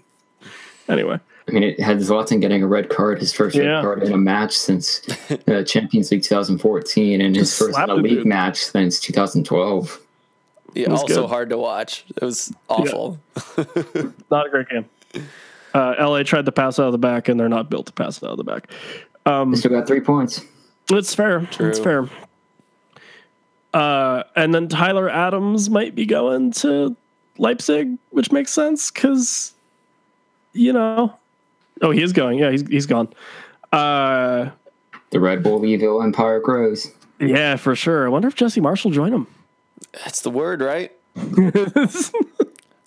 anyway, 0.90 1.20
I 1.48 1.52
mean, 1.52 1.64
it 1.64 1.80
had 1.80 1.98
Zlatan 2.00 2.42
getting 2.42 2.64
a 2.64 2.68
red 2.68 2.90
card, 2.90 3.20
his 3.20 3.32
first 3.32 3.56
Yeah. 3.56 3.76
red 3.76 3.82
card 3.84 4.04
in 4.04 4.12
a 4.14 4.18
match 4.18 4.58
since 4.58 5.02
uh, 5.48 5.64
Champions 5.64 6.12
League 6.12 6.24
2014, 6.24 7.22
and 7.22 7.36
his 7.36 7.50
Just 7.50 7.60
first 7.60 7.78
a 7.78 7.94
league 7.94 8.18
dude. 8.20 8.26
match 8.26 8.58
since 8.64 9.00
2012. 9.00 10.00
Yeah, 10.74 10.88
also 10.92 11.22
good. 11.22 11.30
hard 11.30 11.50
to 11.50 11.58
watch. 11.58 12.06
It 12.16 12.24
was 12.24 12.54
awful. 12.68 13.20
not 14.32 14.48
a 14.48 14.50
great 14.50 14.68
game. 14.70 14.86
Uh, 15.74 15.96
LA 16.00 16.24
tried 16.24 16.46
to 16.46 16.52
pass 16.52 16.80
out 16.80 16.88
of 16.88 16.92
the 16.92 16.98
back, 16.98 17.30
and 17.30 17.40
they're 17.40 17.50
not 17.50 17.70
built 17.70 17.86
to 17.88 17.94
pass 17.94 18.22
out 18.24 18.32
of 18.32 18.38
the 18.38 18.44
back. 18.44 18.70
They 19.26 19.56
still 19.56 19.72
got 19.72 19.88
three 19.88 20.02
points. 20.02 20.44
It's 20.92 21.14
fair. 21.14 21.40
It's 21.40 21.58
True. 21.58 22.08
fair. 22.08 22.10
Uh, 23.74 24.24
and 24.36 24.54
then 24.54 24.68
Tyler 24.68 25.10
Adams 25.10 25.70
might 25.70 25.94
be 25.94 26.06
going 26.06 26.52
to 26.54 26.96
Leipzig, 27.38 27.98
which 28.10 28.32
makes 28.32 28.52
sense 28.52 28.90
because, 28.90 29.54
you 30.54 30.74
know, 30.74 31.14
oh, 31.82 31.92
he 31.92 32.02
is 32.02 32.12
going. 32.12 32.40
Yeah, 32.40 32.50
he's 32.52 32.68
he's 32.68 32.86
gone. 32.88 33.10
Uh, 33.72 34.50
The 35.12 35.20
Red 35.20 35.44
Bull 35.44 35.64
evil 35.66 36.02
empire 36.02 36.40
grows. 36.40 36.92
yeah, 37.20 37.56
for 37.56 37.76
sure. 37.76 38.06
I 38.06 38.10
wonder 38.10 38.28
if 38.28 38.36
Jesse 38.36 38.60
Marsch 38.62 38.90
joined 38.92 39.14
him. 39.14 39.28
That's 39.94 40.22
the 40.22 40.30
word, 40.30 40.62
right? 40.62 40.92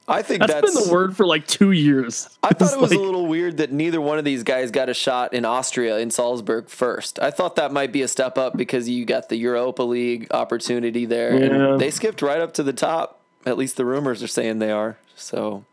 I 0.09 0.21
think 0.21 0.41
that's, 0.41 0.53
that's 0.53 0.75
been 0.75 0.87
the 0.89 0.93
word 0.93 1.17
for 1.17 1.25
like 1.27 1.47
two 1.47 1.71
years. 1.71 2.29
I 2.43 2.49
thought 2.49 2.63
It's 2.63 2.73
it 2.75 2.81
was 2.81 2.91
like- 2.91 2.99
a 2.99 3.03
little 3.03 3.27
weird 3.27 3.59
that 3.59 3.73
neither 3.73 4.01
one 4.01 4.19
of 4.19 4.25
these 4.25 4.43
guys 4.43 4.71
got 4.71 4.89
a 4.89 4.95
shot 4.95 5.33
in 5.33 5.45
Austria 5.45 5.99
in 5.99 6.11
Salzburg 6.11 6.69
first. 6.69 7.21
I 7.21 7.31
thought 7.31 7.57
that 7.57 7.73
might 7.73 7.93
be 7.93 8.03
a 8.03 8.09
step 8.09 8.37
up 8.37 8.57
because 8.57 8.89
you 8.89 9.05
got 9.05 9.29
the 9.29 9.37
Europa 9.37 9.83
League 9.83 10.27
opportunity 10.33 11.07
there. 11.07 11.35
Yeah. 11.39 11.71
And 11.73 11.81
they 11.81 11.91
skipped 11.91 12.21
right 12.21 12.41
up 12.41 12.53
to 12.55 12.63
the 12.63 12.73
top. 12.73 13.21
At 13.47 13.57
least 13.57 13.77
the 13.77 13.85
rumors 13.85 14.23
are 14.23 14.29
saying 14.29 14.59
they 14.59 14.73
are. 14.73 14.99
So 15.15 15.65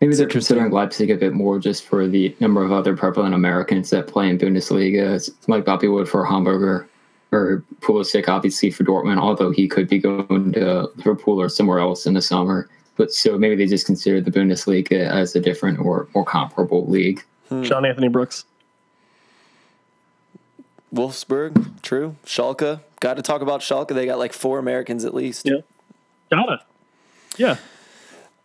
Maybe 0.00 0.14
they're 0.14 0.24
interesting. 0.24 0.28
considering 0.56 0.72
Leipzig 0.72 1.10
a 1.10 1.16
bit 1.16 1.32
more 1.32 1.58
just 1.58 1.84
for 1.84 2.06
the 2.06 2.34
number 2.40 2.62
of 2.62 2.72
other 2.72 2.96
prevalent 2.96 3.34
Americans 3.34 3.90
that 3.90 4.06
play 4.06 4.28
in 4.28 4.38
Bundesliga, 4.38 5.14
It's 5.14 5.30
like 5.48 5.64
Bobby 5.64 5.88
Wood 5.88 6.08
for 6.08 6.24
Hamburger 6.24 6.86
or 7.32 7.62
Pulisic, 7.80 8.28
obviously 8.28 8.70
for 8.70 8.84
Dortmund, 8.84 9.18
although 9.18 9.50
he 9.50 9.68
could 9.68 9.88
be 9.88 9.98
going 9.98 10.52
to 10.52 10.88
Liverpool 10.96 11.40
or 11.40 11.48
somewhere 11.48 11.78
else 11.78 12.06
in 12.06 12.14
the 12.14 12.22
summer. 12.22 12.68
But 12.96 13.12
so 13.12 13.38
maybe 13.38 13.56
they 13.56 13.66
just 13.66 13.86
consider 13.86 14.20
the 14.20 14.30
Bundesliga 14.30 15.08
as 15.08 15.34
a 15.34 15.40
different 15.40 15.78
or 15.78 16.08
more 16.14 16.24
comparable 16.24 16.86
league. 16.86 17.24
John 17.62 17.84
Anthony 17.84 18.08
Brooks. 18.08 18.44
Wolfsburg, 20.94 21.82
true. 21.82 22.16
Schalke, 22.26 22.80
got 23.00 23.14
to 23.14 23.22
talk 23.22 23.42
about 23.42 23.60
Schalke. 23.60 23.94
They 23.94 24.06
got 24.06 24.18
like 24.18 24.32
four 24.32 24.58
Americans 24.58 25.04
at 25.04 25.14
least. 25.14 25.46
Yeah. 25.46 25.60
Gotta. 26.30 26.62
Yeah. 27.36 27.56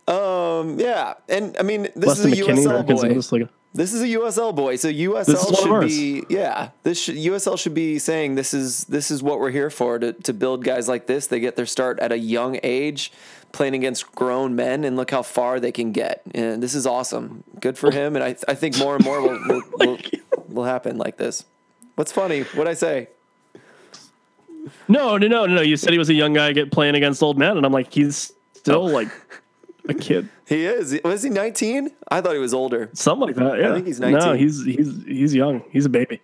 Um, 0.08 0.80
yeah, 0.80 1.16
and 1.28 1.58
I 1.60 1.64
mean 1.64 1.84
this 1.96 2.06
Less 2.06 2.20
is 2.20 2.26
a 2.26 2.30
McKinney 2.30 2.84
USL 2.84 3.30
boy. 3.40 3.48
This 3.76 3.94
is 3.94 4.02
a 4.02 4.08
USL 4.08 4.56
boy, 4.56 4.78
so 4.78 4.90
USL 4.90 5.62
should 5.62 5.70
ours. 5.70 5.86
be 5.86 6.24
yeah. 6.30 6.70
This 6.84 6.98
should, 7.02 7.16
USL 7.16 7.60
should 7.60 7.74
be 7.74 8.00
saying 8.00 8.36
this 8.36 8.54
is 8.54 8.86
this 8.86 9.12
is 9.12 9.22
what 9.22 9.42
we're 9.42 9.52
here 9.52 9.70
for 9.70 10.00
to 10.00 10.14
to 10.14 10.34
build 10.34 10.64
guys 10.64 10.88
like 10.88 11.08
this. 11.08 11.28
They 11.28 11.42
get 11.42 11.58
their 11.58 11.66
start 11.66 12.00
at 12.00 12.14
a 12.14 12.18
young 12.18 12.58
age, 12.64 13.12
playing 13.52 13.76
against 13.76 14.16
grown 14.16 14.56
men, 14.56 14.86
and 14.86 14.96
look 14.96 15.12
how 15.12 15.24
far 15.24 15.60
they 15.60 15.74
can 15.74 15.92
get. 15.92 16.22
And 16.34 16.64
this 16.64 16.74
is 16.74 16.88
awesome. 16.88 17.44
Good 17.60 17.78
for 17.78 17.92
him, 17.92 18.16
and 18.16 18.24
I 18.24 18.38
I 18.48 18.56
think 18.56 18.78
more 18.78 18.96
and 18.96 19.04
more 19.04 19.22
will 19.22 19.40
will, 19.46 19.64
will, 19.80 19.98
will 20.48 20.64
happen 20.64 20.98
like 20.98 21.18
this. 21.18 21.44
What's 21.96 22.14
funny? 22.14 22.44
What 22.44 22.70
I 22.70 22.76
say? 22.76 23.10
No, 24.88 25.18
no, 25.18 25.28
no, 25.28 25.46
no, 25.46 25.56
no. 25.56 25.62
You 25.62 25.76
said 25.76 25.92
he 25.92 26.00
was 26.00 26.10
a 26.10 26.14
young 26.14 26.32
guy 26.32 26.54
get 26.54 26.72
playing 26.72 26.96
against 26.96 27.22
old 27.22 27.38
men, 27.38 27.58
and 27.58 27.66
I'm 27.66 27.74
like, 27.74 27.94
he's 27.94 28.32
still 28.54 28.84
oh. 28.84 28.86
like 28.86 29.10
a 29.88 29.94
kid, 29.94 30.30
He 30.48 30.66
is. 30.66 31.00
Was 31.04 31.24
he 31.24 31.30
19? 31.30 31.90
I 32.10 32.22
thought 32.22 32.34
he 32.34 32.40
was 32.40 32.54
older. 32.54 32.90
something 32.94 33.28
like 33.28 33.36
that. 33.36 33.60
Yeah, 33.60 33.72
I 33.72 33.74
think 33.76 33.88
he's 33.88 34.00
19. 34.00 34.20
No, 34.20 34.34
he's 34.34 34.64
he's 34.66 35.04
he's 35.06 35.34
young. 35.36 35.64
He's 35.72 35.86
a 35.86 35.90
baby. 35.90 36.22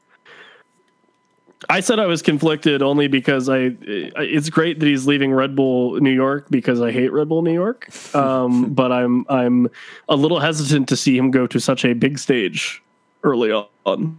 I 1.70 1.80
said 1.82 2.00
I 2.00 2.08
was 2.08 2.24
conflicted 2.24 2.82
only 2.82 3.08
because 3.08 3.48
I. 3.48 3.76
It's 3.82 4.50
great 4.50 4.80
that 4.80 4.86
he's 4.88 5.06
leaving 5.06 5.32
Red 5.32 5.56
Bull 5.56 6.00
New 6.02 6.10
York 6.12 6.48
because 6.50 6.82
I 6.82 6.92
hate 6.92 7.12
Red 7.14 7.30
Bull 7.30 7.44
New 7.44 7.54
York. 7.54 7.88
Um, 8.16 8.74
but 8.74 8.92
I'm 8.92 9.26
I'm 9.30 9.70
a 10.10 10.16
little 10.16 10.40
hesitant 10.40 10.90
to 10.90 10.98
see 10.98 11.16
him 11.16 11.30
go 11.30 11.46
to 11.46 11.60
such 11.60 11.86
a 11.86 11.94
big 11.94 12.18
stage 12.18 12.82
early 13.24 13.52
on. 13.86 14.18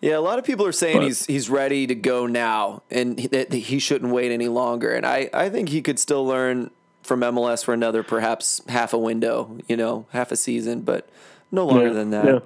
Yeah, 0.00 0.18
a 0.18 0.20
lot 0.20 0.38
of 0.38 0.44
people 0.44 0.64
are 0.64 0.72
saying 0.72 0.98
But- 0.98 1.04
he's 1.04 1.26
he's 1.26 1.50
ready 1.50 1.86
to 1.88 1.96
go 1.96 2.26
now, 2.26 2.82
and 2.92 3.18
he- 3.18 3.26
that 3.28 3.52
he 3.52 3.78
shouldn't 3.80 4.12
wait 4.12 4.30
any 4.30 4.48
longer. 4.48 4.92
And 4.92 5.04
I, 5.04 5.30
I 5.34 5.48
think 5.48 5.68
he 5.68 5.82
could 5.82 5.98
still 5.98 6.24
learn 6.24 6.70
from 7.02 7.20
MLS 7.20 7.64
for 7.64 7.74
another 7.74 8.02
perhaps 8.02 8.60
half 8.68 8.92
a 8.92 8.98
window, 8.98 9.56
you 9.68 9.76
know, 9.76 10.06
half 10.10 10.30
a 10.32 10.36
season, 10.36 10.82
but 10.82 11.08
no 11.50 11.66
longer 11.66 11.88
Yeah, 11.88 11.92
than 11.92 12.10
that. 12.10 12.24
yeah. 12.26 12.38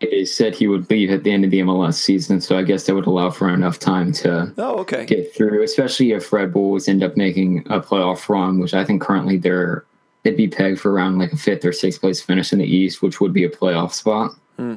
It 0.00 0.28
said 0.28 0.54
he 0.54 0.66
would 0.66 0.90
leave 0.90 1.10
at 1.10 1.24
the 1.24 1.30
end 1.30 1.44
of 1.44 1.50
the 1.50 1.60
MLS 1.60 1.94
season, 1.94 2.40
so 2.42 2.58
I 2.58 2.62
guess 2.62 2.84
that 2.84 2.94
would 2.94 3.06
allow 3.06 3.30
for 3.30 3.48
enough 3.48 3.78
time 3.78 4.12
to 4.12 4.52
Oh, 4.58 4.76
okay. 4.80 5.06
get 5.06 5.34
through, 5.34 5.62
especially 5.62 6.12
if 6.12 6.30
Red 6.34 6.52
Bulls 6.52 6.86
end 6.86 7.02
up 7.02 7.16
making 7.16 7.60
a 7.70 7.80
playoff 7.80 8.28
run, 8.28 8.58
which 8.58 8.74
I 8.74 8.84
think 8.84 9.00
currently 9.00 9.38
they're 9.38 9.84
they'd 10.22 10.36
be 10.36 10.48
pegged 10.48 10.80
for 10.80 10.90
around 10.92 11.18
like 11.18 11.32
a 11.32 11.36
fifth 11.36 11.64
or 11.64 11.72
sixth 11.72 12.00
place 12.00 12.20
finish 12.20 12.52
in 12.52 12.58
the 12.58 12.66
East, 12.66 13.00
which 13.00 13.20
would 13.20 13.32
be 13.32 13.44
a 13.44 13.48
playoff 13.48 13.92
spot. 13.92 14.32
Hmm. 14.56 14.74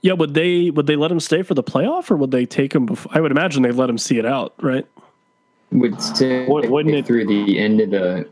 Yeah, 0.00 0.12
would 0.14 0.32
they 0.34 0.70
would 0.70 0.86
they 0.86 0.96
let 0.96 1.10
him 1.10 1.20
stay 1.20 1.42
for 1.42 1.52
the 1.54 1.62
playoff, 1.62 2.10
or 2.10 2.16
would 2.16 2.30
they 2.30 2.46
take 2.46 2.74
him? 2.74 2.86
Before? 2.86 3.10
I 3.14 3.20
would 3.20 3.32
imagine 3.32 3.62
they'd 3.64 3.72
let 3.72 3.90
him 3.90 3.98
see 3.98 4.18
it 4.18 4.24
out, 4.26 4.54
right? 4.62 4.86
Would 5.74 6.00
say 6.00 6.46
Wou- 6.46 6.68
wouldn't 6.70 6.94
it- 6.94 7.06
through 7.06 7.26
the 7.26 7.58
end 7.58 7.80
of 7.80 7.90
the 7.90 8.26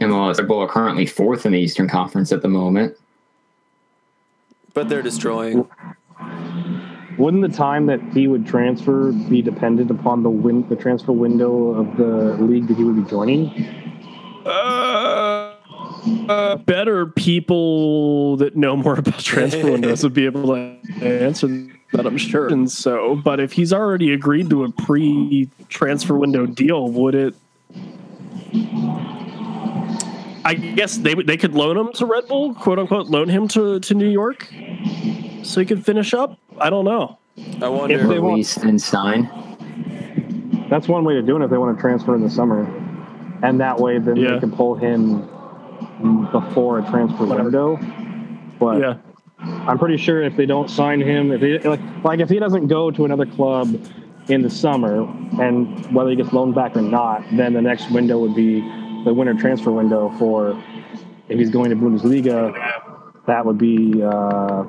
MLS. 0.00 0.38
Red 0.38 0.46
Bull 0.48 0.60
are 0.60 0.68
currently 0.68 1.04
fourth 1.06 1.44
in 1.44 1.52
the 1.52 1.58
Eastern 1.58 1.88
Conference 1.88 2.30
at 2.32 2.40
the 2.42 2.48
moment. 2.48 2.94
But 4.74 4.88
they're 4.88 5.02
destroying. 5.02 5.66
Wouldn't 7.18 7.42
the 7.42 7.48
time 7.48 7.86
that 7.86 8.00
he 8.14 8.28
would 8.28 8.46
transfer 8.46 9.10
be 9.10 9.42
dependent 9.42 9.90
upon 9.90 10.22
the 10.22 10.30
win- 10.30 10.64
the 10.68 10.76
transfer 10.76 11.10
window 11.10 11.70
of 11.74 11.96
the 11.96 12.36
league 12.40 12.68
that 12.68 12.76
he 12.76 12.84
would 12.84 12.94
be 13.04 13.10
joining? 13.10 13.48
Uh, 14.46 14.77
uh, 16.28 16.56
better 16.56 17.06
people 17.06 18.36
that 18.38 18.56
know 18.56 18.76
more 18.76 18.94
about 18.98 19.18
transfer 19.18 19.70
windows 19.70 20.02
would 20.02 20.14
be 20.14 20.26
able 20.26 20.54
to 20.54 20.76
answer 21.02 21.46
that, 21.92 22.06
I'm 22.06 22.18
sure. 22.18 22.48
And 22.48 22.70
so, 22.70 23.16
but 23.16 23.40
if 23.40 23.52
he's 23.52 23.72
already 23.72 24.12
agreed 24.12 24.50
to 24.50 24.64
a 24.64 24.70
pre-transfer 24.72 26.14
window 26.16 26.46
deal, 26.46 26.88
would 26.90 27.14
it? 27.14 27.34
I 30.44 30.54
guess 30.54 30.96
they 30.98 31.14
they 31.14 31.36
could 31.36 31.54
loan 31.54 31.76
him 31.76 31.92
to 31.94 32.06
Red 32.06 32.26
Bull, 32.28 32.54
quote 32.54 32.78
unquote, 32.78 33.08
loan 33.08 33.28
him 33.28 33.48
to 33.48 33.80
to 33.80 33.94
New 33.94 34.08
York, 34.08 34.48
so 35.42 35.60
he 35.60 35.66
could 35.66 35.84
finish 35.84 36.14
up. 36.14 36.38
I 36.58 36.70
don't 36.70 36.84
know. 36.84 37.18
I 37.60 37.68
wonder. 37.68 37.96
If 37.98 38.08
they 38.08 38.18
want- 38.18 38.32
Release 38.32 38.56
and 38.56 38.80
sign. 38.80 39.30
That's 40.70 40.86
one 40.88 41.04
way 41.04 41.14
to 41.14 41.22
do 41.22 41.36
it 41.36 41.44
if 41.44 41.50
they 41.50 41.56
want 41.58 41.76
to 41.76 41.80
transfer 41.80 42.14
in 42.14 42.22
the 42.22 42.30
summer, 42.30 42.66
and 43.42 43.60
that 43.60 43.78
way 43.80 43.98
then 43.98 44.16
Yeah. 44.16 44.34
they 44.34 44.40
can 44.40 44.52
pull 44.52 44.74
him 44.74 45.28
before 46.32 46.78
a 46.78 46.82
transfer 46.90 47.26
window. 47.26 47.78
But 48.58 48.80
Yeah, 48.80 48.98
I'm 49.40 49.78
pretty 49.78 49.96
sure 49.96 50.22
if 50.22 50.36
they 50.36 50.46
don't 50.46 50.68
sign 50.68 51.00
him, 51.00 51.32
if 51.32 51.40
he 51.40 51.58
like 51.58 51.80
like 52.04 52.20
if 52.20 52.28
he 52.28 52.38
doesn't 52.38 52.66
go 52.66 52.90
to 52.90 53.04
another 53.04 53.26
club 53.26 53.68
in 54.28 54.42
the 54.42 54.50
summer, 54.50 55.02
and 55.40 55.94
whether 55.94 56.10
he 56.10 56.16
gets 56.16 56.32
loaned 56.32 56.54
back 56.54 56.76
or 56.76 56.82
not, 56.82 57.24
then 57.32 57.52
the 57.54 57.62
next 57.62 57.90
window 57.90 58.18
would 58.18 58.34
be 58.34 58.60
the 59.04 59.14
winter 59.14 59.34
transfer 59.34 59.70
window 59.70 60.10
for 60.18 60.62
if 61.28 61.38
he's 61.38 61.50
going 61.50 61.70
to 61.70 61.76
Bundesliga. 61.76 62.52
That 63.26 63.44
would 63.44 63.58
be 63.58 64.02
uh, 64.02 64.64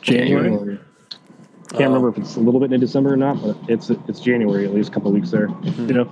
January. 0.00 0.78
can't 1.70 1.84
remember 1.84 2.08
if 2.08 2.18
it's 2.18 2.36
a 2.36 2.40
little 2.40 2.60
bit 2.60 2.72
in 2.72 2.80
December 2.80 3.12
or 3.12 3.16
not, 3.16 3.42
but 3.42 3.56
it's 3.68 3.90
it's 3.90 4.20
January 4.20 4.64
at 4.64 4.72
least 4.74 4.88
a 4.90 4.92
couple 4.92 5.08
of 5.08 5.14
weeks 5.14 5.30
there. 5.30 5.48
Yeah. 5.62 6.04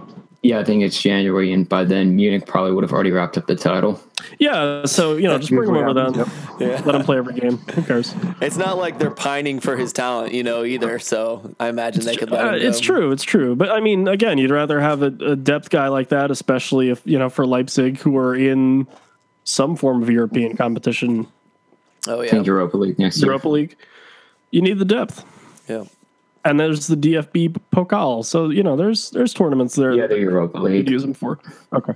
Yeah, 0.43 0.59
I 0.59 0.65
think 0.65 0.83
it's 0.83 1.01
January, 1.01 1.53
and 1.53 1.69
by 1.69 1.85
then 1.85 2.17
Munich 2.17 2.47
probably 2.47 2.73
would 2.73 2.83
have 2.83 2.95
already 2.95 3.11
wrapped 3.11 3.37
up 3.37 3.47
the 3.47 3.55
title. 3.55 4.01
Yeah, 4.39 4.87
so 4.87 5.17
you 5.17 5.25
know, 5.29 5.37
just 5.37 5.51
bring 5.51 5.69
him 5.69 5.77
over 5.77 5.93
then. 5.93 6.15
Yep. 6.15 6.29
Yeah. 6.61 6.83
Let 6.87 6.95
him 6.95 7.03
play 7.03 7.19
every 7.19 7.35
game. 7.35 7.59
Who 7.59 7.83
cares? 7.83 8.15
It's 8.41 8.57
not 8.57 8.79
like 8.79 8.99
they're 8.99 9.11
pining 9.11 9.61
for 9.61 9.77
his 9.77 9.93
talent, 9.93 10.33
you 10.33 10.43
know, 10.43 10.65
either. 10.65 10.99
So 10.99 11.55
I 11.61 11.69
imagine 11.69 12.05
they 12.07 12.17
could 12.17 12.31
let 12.31 12.43
Uh, 12.45 12.53
him. 12.55 12.63
it's 12.69 12.81
true. 12.81 13.13
It's 13.13 13.23
true. 13.23 13.55
But 13.55 13.71
I 13.71 13.81
mean, 13.81 14.09
again, 14.09 14.39
you'd 14.39 14.51
rather 14.51 14.81
have 14.81 15.03
a, 15.03 15.07
a 15.25 15.37
depth 15.37 15.69
guy 15.69 15.89
like 15.89 16.09
that, 16.09 16.31
especially 16.31 16.89
if 16.89 17.03
you 17.05 17.19
know 17.19 17.29
for 17.29 17.47
Leipzig, 17.47 17.99
who 17.99 18.17
are 18.17 18.35
in 18.35 18.87
some 19.45 19.77
form 19.77 20.03
of 20.03 20.09
European 20.09 20.57
competition, 20.57 21.27
Oh 22.09 22.21
I 22.21 22.25
yeah. 22.25 22.31
think 22.31 22.47
Europa 22.47 22.79
League 22.79 22.99
next 22.99 23.19
year. 23.19 23.27
Europa 23.27 23.49
League. 23.51 23.77
You 24.51 24.63
need 24.63 24.79
the 24.79 24.85
depth, 24.87 25.23
Yeah. 25.69 25.85
And 26.45 26.59
there's 26.59 26.87
the 26.87 26.97
DFB 26.97 27.57
Pokal. 27.73 28.25
So 28.25 28.51
you 28.51 28.63
know, 28.63 28.77
there's 28.77 29.11
there's 29.11 29.35
tournaments 29.35 29.75
there 29.75 29.93
Yeah, 29.93 30.03
that 30.03 30.11
the 30.11 30.21
Europa 30.21 30.59
you 30.59 30.65
League. 30.65 30.91
use 30.91 31.03
them 31.03 31.15
for. 31.15 31.39
Okay. 31.73 31.93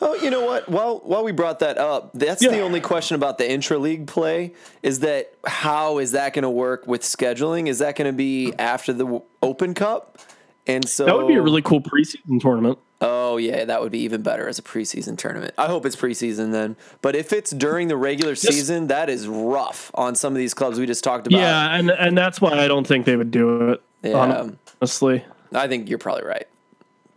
Oh, 0.00 0.14
you 0.16 0.30
know 0.30 0.44
what? 0.44 0.68
While 0.68 0.98
while 1.04 1.22
we 1.24 1.32
brought 1.32 1.60
that 1.60 1.78
up, 1.78 2.10
that's 2.12 2.42
Yeah. 2.42 2.50
the 2.50 2.60
only 2.60 2.80
question 2.80 3.14
about 3.14 3.38
the 3.38 3.48
intra 3.50 3.78
league 3.78 4.06
play 4.06 4.52
is 4.82 5.00
that 5.00 5.32
how 5.46 5.98
is 5.98 6.12
that 6.12 6.34
going 6.34 6.42
to 6.42 6.50
work 6.50 6.86
with 6.86 7.02
scheduling? 7.02 7.68
Is 7.68 7.78
that 7.78 7.94
going 7.96 8.10
to 8.10 8.16
be 8.16 8.52
after 8.58 8.92
the 8.92 9.22
Open 9.42 9.74
Cup? 9.74 10.18
And 10.66 10.86
so 10.88 11.04
That 11.06 11.16
would 11.16 11.28
be 11.28 11.34
a 11.34 11.42
really 11.42 11.62
cool 11.62 11.80
preseason 11.80 12.40
tournament. 12.40 12.78
Oh 13.00 13.36
yeah, 13.36 13.64
that 13.64 13.80
would 13.80 13.92
be 13.92 14.00
even 14.00 14.22
better 14.22 14.48
as 14.48 14.58
a 14.58 14.62
preseason 14.62 15.16
tournament. 15.16 15.54
I 15.56 15.66
hope 15.66 15.86
it's 15.86 15.94
preseason 15.94 16.50
then. 16.50 16.76
But 17.00 17.14
if 17.14 17.32
it's 17.32 17.52
during 17.52 17.86
the 17.86 17.96
regular 17.96 18.34
season, 18.34 18.88
that 18.88 19.08
is 19.08 19.28
rough 19.28 19.92
on 19.94 20.16
some 20.16 20.32
of 20.32 20.38
these 20.38 20.52
clubs 20.52 20.80
we 20.80 20.86
just 20.86 21.04
talked 21.04 21.28
about. 21.28 21.38
Yeah, 21.38 21.76
and 21.76 21.90
and 21.90 22.18
that's 22.18 22.40
why 22.40 22.58
I 22.58 22.66
don't 22.66 22.86
think 22.86 23.06
they 23.06 23.16
would 23.16 23.30
do 23.30 23.70
it. 23.70 23.82
Yeah. 24.02 24.48
Honestly. 24.80 25.24
I 25.52 25.68
think 25.68 25.88
you're 25.88 25.98
probably 25.98 26.24
right. 26.24 26.46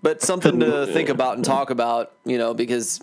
But 0.03 0.21
something 0.21 0.59
to 0.59 0.87
think 0.87 1.09
about 1.09 1.35
and 1.35 1.45
talk 1.45 1.69
about, 1.69 2.11
you 2.25 2.37
know, 2.37 2.53
because 2.53 3.01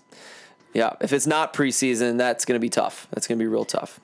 yeah, 0.72 0.94
if 1.00 1.12
it's 1.12 1.26
not 1.26 1.52
preseason, 1.52 2.18
that's 2.18 2.44
going 2.44 2.56
to 2.56 2.60
be 2.60 2.70
tough. 2.70 3.06
That's 3.10 3.26
going 3.26 3.38
to 3.38 3.42
be 3.42 3.48
real 3.48 3.64
tough. 3.64 4.00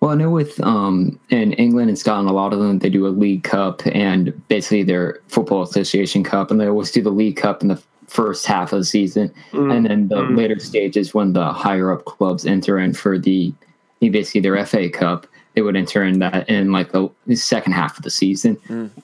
Well, 0.00 0.12
I 0.12 0.14
know 0.14 0.30
with 0.30 0.60
um, 0.60 1.18
in 1.30 1.52
England 1.54 1.88
and 1.88 1.98
Scotland, 1.98 2.28
a 2.28 2.32
lot 2.32 2.52
of 2.52 2.60
them 2.60 2.78
they 2.78 2.88
do 2.88 3.06
a 3.06 3.08
League 3.08 3.42
Cup 3.42 3.84
and 3.86 4.46
basically 4.48 4.84
their 4.84 5.20
Football 5.26 5.62
Association 5.62 6.22
Cup, 6.22 6.50
and 6.50 6.60
they 6.60 6.68
always 6.68 6.92
do 6.92 7.02
the 7.02 7.10
League 7.10 7.36
Cup 7.36 7.62
in 7.62 7.68
the 7.68 7.82
first 8.08 8.46
half 8.46 8.72
of 8.72 8.80
the 8.80 8.84
season, 8.84 9.30
Mm. 9.52 9.72
and 9.76 9.86
then 9.86 10.08
the 10.08 10.16
Mm. 10.16 10.36
later 10.36 10.58
stages 10.58 11.14
when 11.14 11.32
the 11.34 11.52
higher 11.52 11.92
up 11.92 12.04
clubs 12.04 12.44
enter 12.46 12.78
in 12.78 12.92
for 12.94 13.18
the 13.18 13.52
basically 14.00 14.40
their 14.40 14.56
FA 14.56 14.88
Cup, 14.88 15.26
they 15.54 15.60
would 15.62 15.76
enter 15.76 16.02
in 16.04 16.18
that 16.20 16.48
in 16.48 16.70
like 16.72 16.92
the, 16.92 17.08
the 17.26 17.34
second 17.36 17.72
half 17.72 17.96
of 17.98 18.04
the 18.04 18.10
season. 18.10 18.56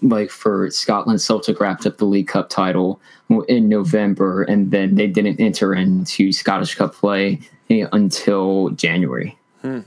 Like 0.02 0.30
for 0.30 0.70
Scotland, 0.70 1.20
Celtic 1.20 1.60
wrapped 1.60 1.84
up 1.86 1.98
the 1.98 2.04
League 2.04 2.28
Cup 2.28 2.48
title 2.48 3.00
in 3.48 3.68
November, 3.68 4.42
and 4.44 4.70
then 4.70 4.94
they 4.94 5.06
didn't 5.08 5.40
enter 5.40 5.74
into 5.74 6.30
Scottish 6.32 6.74
Cup 6.76 6.94
play 6.94 7.40
eh, 7.70 7.86
until 7.92 8.70
January. 8.70 9.36
And, 9.64 9.84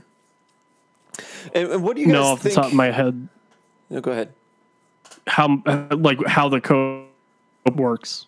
and 1.54 1.82
what 1.82 1.96
do 1.96 2.02
you 2.02 2.08
guys 2.08 2.12
No, 2.14 2.22
off 2.24 2.42
think? 2.42 2.54
the 2.54 2.60
top 2.60 2.70
of 2.70 2.74
my 2.76 2.90
head, 2.90 3.28
No, 3.90 4.00
go 4.00 4.10
ahead. 4.12 4.32
how 5.26 5.62
like 5.90 6.18
how 6.26 6.48
the 6.48 6.60
code 6.60 7.06
works, 7.74 8.26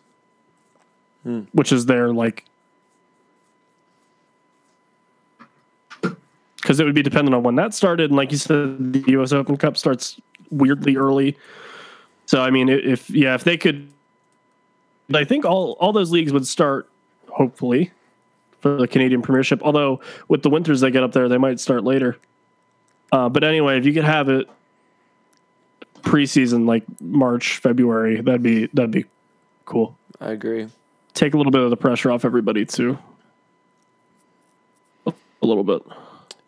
which 1.52 1.72
is 1.72 1.86
their 1.86 2.12
like, 2.12 2.44
because 6.56 6.80
it 6.80 6.84
would 6.84 6.94
be 6.94 7.02
dependent 7.02 7.34
on 7.34 7.42
when 7.42 7.56
that 7.56 7.74
started, 7.74 8.10
and 8.10 8.16
like 8.16 8.32
you 8.32 8.38
said, 8.38 8.92
the 8.92 9.04
U.S. 9.12 9.32
Open 9.32 9.56
Cup 9.56 9.76
starts 9.76 10.20
weirdly 10.50 10.96
early. 10.96 11.36
So 12.26 12.40
I 12.40 12.50
mean, 12.50 12.68
if 12.68 13.10
yeah, 13.10 13.34
if 13.34 13.44
they 13.44 13.56
could, 13.56 13.90
I 15.12 15.24
think 15.24 15.44
all 15.44 15.72
all 15.80 15.92
those 15.92 16.10
leagues 16.10 16.32
would 16.32 16.46
start 16.46 16.88
hopefully 17.28 17.90
for 18.60 18.76
the 18.76 18.88
Canadian 18.88 19.22
Premiership. 19.22 19.62
Although 19.62 20.00
with 20.28 20.42
the 20.42 20.50
winters 20.50 20.80
they 20.80 20.90
get 20.90 21.02
up 21.02 21.12
there, 21.12 21.28
they 21.28 21.38
might 21.38 21.60
start 21.60 21.84
later. 21.84 22.18
Uh, 23.12 23.28
but 23.28 23.42
anyway, 23.42 23.78
if 23.78 23.84
you 23.84 23.92
could 23.92 24.04
have 24.04 24.28
it 24.28 24.48
preseason 26.02 26.66
like 26.66 26.84
March, 27.00 27.58
February, 27.58 28.20
that'd 28.20 28.42
be 28.42 28.66
that'd 28.72 28.90
be 28.90 29.04
cool. 29.64 29.96
I 30.20 30.30
agree. 30.30 30.68
Take 31.20 31.34
a 31.34 31.36
little 31.36 31.52
bit 31.52 31.60
of 31.60 31.68
the 31.68 31.76
pressure 31.76 32.10
off 32.10 32.24
everybody 32.24 32.64
too. 32.64 32.98
Oh, 35.06 35.14
a 35.42 35.46
little 35.46 35.64
bit. 35.64 35.82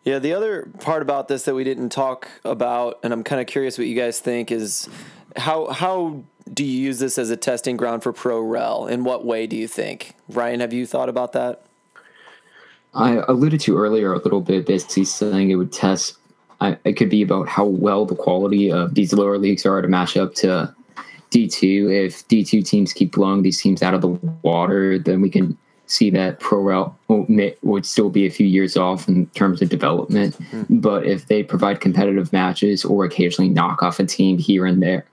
Yeah, 0.03 0.17
the 0.17 0.33
other 0.33 0.67
part 0.79 1.03
about 1.03 1.27
this 1.27 1.45
that 1.45 1.53
we 1.53 1.63
didn't 1.63 1.89
talk 1.89 2.27
about, 2.43 2.99
and 3.03 3.13
I'm 3.13 3.23
kind 3.23 3.39
of 3.39 3.45
curious 3.45 3.77
what 3.77 3.85
you 3.85 3.95
guys 3.95 4.19
think, 4.19 4.51
is 4.51 4.89
how 5.35 5.67
how 5.67 6.23
do 6.51 6.65
you 6.65 6.71
use 6.71 6.97
this 6.97 7.19
as 7.19 7.29
a 7.29 7.37
testing 7.37 7.77
ground 7.77 8.01
for 8.01 8.11
pro 8.11 8.41
rel? 8.41 8.87
In 8.87 9.03
what 9.03 9.23
way 9.23 9.45
do 9.45 9.55
you 9.55 9.67
think? 9.67 10.15
Ryan, 10.27 10.59
have 10.61 10.73
you 10.73 10.87
thought 10.87 11.07
about 11.07 11.33
that? 11.33 11.61
I 12.95 13.23
alluded 13.27 13.59
to 13.61 13.77
earlier 13.77 14.11
a 14.11 14.23
little 14.23 14.41
bit, 14.41 14.65
basically 14.65 15.05
saying 15.05 15.51
it 15.51 15.55
would 15.55 15.71
test. 15.71 16.17
I, 16.61 16.77
it 16.83 16.93
could 16.93 17.11
be 17.11 17.21
about 17.21 17.47
how 17.47 17.65
well 17.65 18.07
the 18.07 18.15
quality 18.15 18.71
of 18.71 18.95
these 18.95 19.13
lower 19.13 19.37
leagues 19.37 19.67
are 19.67 19.83
to 19.83 19.87
match 19.87 20.17
up 20.17 20.33
to 20.37 20.73
D2. 21.33 22.05
If 22.05 22.27
D2 22.27 22.65
teams 22.65 22.93
keep 22.93 23.13
blowing 23.13 23.41
these 23.41 23.59
teams 23.59 23.81
out 23.81 23.93
of 23.93 24.01
the 24.01 24.09
water, 24.43 24.99
then 24.99 25.21
we 25.21 25.29
can 25.29 25.57
see 25.87 26.09
that 26.11 26.39
pro 26.39 26.59
route 26.59 26.95
would 27.61 27.85
still 27.85 28.09
be 28.09 28.25
a 28.25 28.29
few 28.31 28.47
years 28.47 28.77
off 28.77 29.07
in 29.07 29.25
terms 29.27 29.61
of 29.61 29.69
development. 29.69 30.37
Mm-hmm. 30.37 30.79
But 30.79 31.05
if 31.05 31.27
they 31.27 31.43
provide 31.43 31.81
competitive 31.81 32.31
matches 32.31 32.85
or 32.85 33.03
occasionally 33.03 33.49
knock 33.49 33.83
off 33.83 33.99
a 33.99 34.05
team 34.05 34.37
here 34.37 34.65
and 34.65 34.81
there, 34.81 35.05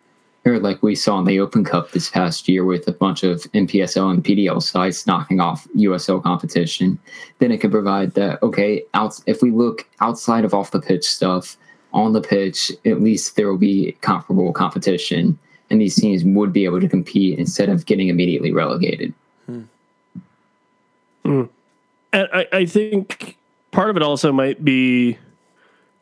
or 0.45 0.59
like 0.59 0.83
we 0.83 0.95
saw 0.95 1.19
in 1.19 1.25
the 1.25 1.41
Open 1.41 1.65
Cup 1.65 1.91
this 1.91 2.09
past 2.09 2.49
year 2.49 2.65
with 2.65 2.87
a 2.89 2.93
bunch 2.93 3.23
of 3.25 3.43
NPSL 3.53 4.11
and 4.11 4.25
PDL 4.25 4.63
sites 4.63 5.07
knocking 5.07 5.41
off 5.41 5.67
USL 5.77 6.23
competition, 6.23 6.99
then 7.41 7.51
it 7.51 7.59
could 7.59 7.73
provide 7.73 8.13
that 8.15 8.43
okay, 8.43 8.85
out 8.95 9.21
if 9.27 9.43
we 9.43 9.51
look 9.51 9.87
outside 10.01 10.45
of 10.45 10.55
off 10.55 10.71
the 10.71 10.81
pitch 10.81 11.05
stuff, 11.05 11.57
on 11.93 12.13
the 12.13 12.21
pitch, 12.21 12.71
at 12.87 13.03
least 13.03 13.37
there 13.37 13.49
will 13.49 13.59
be 13.59 13.97
comparable 14.01 14.53
competition 14.53 15.39
and 15.71 15.81
these 15.81 15.95
teams 15.95 16.25
would 16.25 16.53
be 16.53 16.65
able 16.65 16.81
to 16.81 16.89
compete 16.89 17.39
instead 17.39 17.69
of 17.69 17.87
getting 17.87 18.09
immediately 18.09 18.53
relegated. 18.53 19.15
Hmm. 19.47 19.63
Hmm. 21.25 21.43
And 22.13 22.29
I, 22.33 22.47
I 22.53 22.67
think 22.67 23.37
part 23.71 23.89
of 23.89 23.97
it 23.97 24.03
also 24.03 24.33
might 24.33 24.65
be 24.65 25.17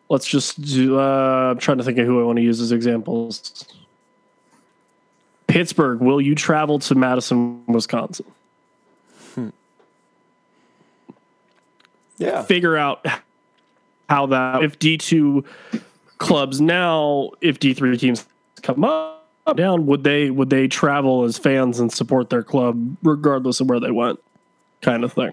let's 0.08 0.26
just 0.26 0.60
do 0.62 0.98
uh, 0.98 1.50
I'm 1.50 1.58
trying 1.58 1.78
to 1.78 1.84
think 1.84 1.98
of 1.98 2.06
who 2.06 2.20
I 2.20 2.24
want 2.24 2.36
to 2.36 2.42
use 2.42 2.60
as 2.60 2.72
examples. 2.72 3.66
Pittsburgh, 5.46 6.00
will 6.00 6.20
you 6.20 6.34
travel 6.34 6.78
to 6.78 6.94
Madison, 6.94 7.64
Wisconsin? 7.66 8.26
Hmm. 9.34 9.48
Yeah. 12.16 12.42
Figure 12.42 12.76
out 12.76 13.04
how 14.08 14.26
that 14.26 14.62
if 14.62 14.78
D2 14.78 15.44
clubs 16.16 16.60
now, 16.60 17.30
if 17.42 17.60
D3 17.60 17.98
teams 17.98 18.26
come 18.62 18.84
up 18.84 19.18
down, 19.56 19.86
would 19.86 20.04
they 20.04 20.30
would 20.30 20.50
they 20.50 20.68
travel 20.68 21.24
as 21.24 21.38
fans 21.38 21.80
and 21.80 21.92
support 21.92 22.30
their 22.30 22.42
club 22.42 22.96
regardless 23.02 23.60
of 23.60 23.68
where 23.68 23.80
they 23.80 23.90
went? 23.90 24.20
Kind 24.80 25.04
of 25.04 25.12
thing. 25.12 25.32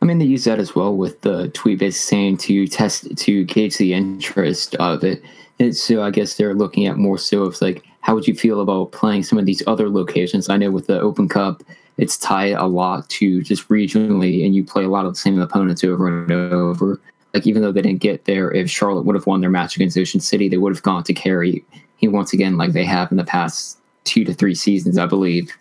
I 0.00 0.04
mean, 0.04 0.18
they 0.18 0.24
use 0.24 0.44
that 0.44 0.60
as 0.60 0.74
well 0.74 0.96
with 0.96 1.20
the 1.22 1.48
tweet 1.48 1.80
basically 1.80 2.16
saying 2.16 2.36
to 2.38 2.66
test 2.68 3.16
to 3.16 3.44
gauge 3.44 3.76
the 3.78 3.94
interest 3.94 4.74
of 4.76 5.02
it. 5.02 5.22
And 5.58 5.76
so 5.76 6.02
I 6.02 6.10
guess 6.10 6.36
they're 6.36 6.54
looking 6.54 6.86
at 6.86 6.96
more 6.96 7.18
so 7.18 7.42
of 7.42 7.60
like, 7.60 7.84
how 8.00 8.14
would 8.14 8.28
you 8.28 8.34
feel 8.34 8.60
about 8.60 8.92
playing 8.92 9.24
some 9.24 9.38
of 9.38 9.46
these 9.46 9.62
other 9.66 9.90
locations? 9.90 10.48
I 10.48 10.56
know 10.56 10.70
with 10.70 10.86
the 10.86 11.00
Open 11.00 11.28
Cup, 11.28 11.62
it's 11.96 12.16
tied 12.16 12.52
a 12.52 12.66
lot 12.66 13.08
to 13.10 13.42
just 13.42 13.68
regionally, 13.68 14.46
and 14.46 14.54
you 14.54 14.62
play 14.62 14.84
a 14.84 14.88
lot 14.88 15.04
of 15.04 15.14
the 15.14 15.18
same 15.18 15.40
opponents 15.40 15.82
over 15.82 16.22
and 16.22 16.30
over. 16.30 17.00
Like 17.34 17.46
even 17.46 17.62
though 17.62 17.72
they 17.72 17.82
didn't 17.82 18.00
get 18.00 18.24
there, 18.24 18.50
if 18.50 18.70
Charlotte 18.70 19.04
would 19.04 19.14
have 19.14 19.26
won 19.26 19.40
their 19.40 19.50
match 19.50 19.76
against 19.76 19.98
Ocean 19.98 20.20
City, 20.20 20.48
they 20.48 20.56
would 20.56 20.74
have 20.74 20.82
gone 20.82 21.04
to 21.04 21.12
carry 21.12 21.64
he 21.98 22.08
once 22.08 22.32
again, 22.32 22.56
like 22.56 22.72
they 22.72 22.84
have 22.84 23.10
in 23.10 23.16
the 23.16 23.24
past 23.24 23.76
two 24.04 24.24
to 24.24 24.32
three 24.32 24.54
seasons, 24.54 24.98
I 24.98 25.06
believe. 25.06 25.52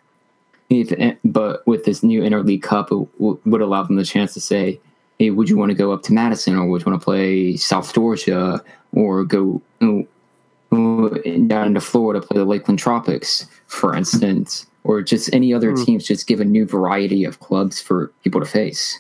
If, 0.70 0.92
eh, 0.98 1.16
but 1.26 1.66
with 1.68 1.84
this 1.84 2.04
new 2.04 2.22
interleague 2.22 2.62
cup, 2.62 2.92
it 2.92 3.08
w- 3.18 3.40
would 3.46 3.62
allow 3.62 3.84
them 3.84 3.96
the 3.96 4.06
chance 4.06 4.34
to 4.36 4.40
say, 4.40 4.80
"Hey, 5.18 5.32
would 5.32 5.50
you 5.50 5.58
want 5.58 5.72
to 5.72 5.76
go 5.76 5.92
up 5.92 6.04
to 6.04 6.14
Madison, 6.14 6.56
or 6.56 6.68
would 6.68 6.86
you 6.86 6.92
want 6.92 7.02
to 7.02 7.04
play 7.04 7.56
South 7.56 7.94
Georgia, 7.94 8.64
or 8.94 9.24
go 9.24 9.62
you 9.82 10.08
know, 10.72 11.10
down 11.48 11.68
into 11.68 11.82
Florida, 11.82 12.26
play 12.26 12.38
the 12.38 12.46
Lakeland 12.46 12.80
Tropics, 12.80 13.48
for 13.66 13.96
instance, 13.96 14.68
or 14.84 15.02
just 15.02 15.34
any 15.34 15.54
other 15.54 15.74
teams? 15.74 16.06
Just 16.06 16.28
give 16.28 16.40
a 16.40 16.46
new 16.46 16.66
variety 16.66 17.24
of 17.24 17.40
clubs 17.40 17.82
for 17.82 18.12
people 18.24 18.40
to 18.42 18.48
face." 18.48 19.00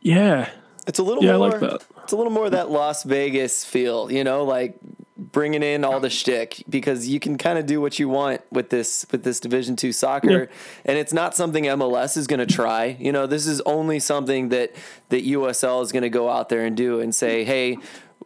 Yeah. 0.00 0.48
It's 0.86 0.98
a 0.98 1.02
little 1.02 1.24
Yeah, 1.24 1.34
I 1.34 1.38
more. 1.38 1.50
like 1.50 1.60
that. 1.60 1.82
It's 2.02 2.12
a 2.12 2.16
little 2.16 2.32
more 2.32 2.50
that 2.50 2.70
Las 2.70 3.04
Vegas 3.04 3.64
feel, 3.64 4.10
you 4.10 4.24
know, 4.24 4.44
like 4.44 4.76
bringing 5.16 5.62
in 5.62 5.84
all 5.84 6.00
the 6.00 6.10
shtick 6.10 6.64
because 6.68 7.06
you 7.08 7.20
can 7.20 7.38
kind 7.38 7.56
of 7.58 7.64
do 7.64 7.80
what 7.80 7.98
you 7.98 8.08
want 8.08 8.40
with 8.50 8.70
this 8.70 9.06
with 9.12 9.22
this 9.22 9.38
Division 9.38 9.76
two 9.76 9.92
soccer, 9.92 10.48
and 10.84 10.98
it's 10.98 11.12
not 11.12 11.34
something 11.36 11.64
MLS 11.64 12.16
is 12.16 12.26
going 12.26 12.40
to 12.40 12.52
try. 12.52 12.96
You 12.98 13.12
know, 13.12 13.26
this 13.26 13.46
is 13.46 13.60
only 13.62 14.00
something 14.00 14.48
that 14.48 14.72
that 15.10 15.24
USL 15.24 15.82
is 15.82 15.92
going 15.92 16.02
to 16.02 16.10
go 16.10 16.28
out 16.28 16.48
there 16.48 16.64
and 16.64 16.76
do 16.76 17.00
and 17.00 17.14
say, 17.14 17.44
hey. 17.44 17.78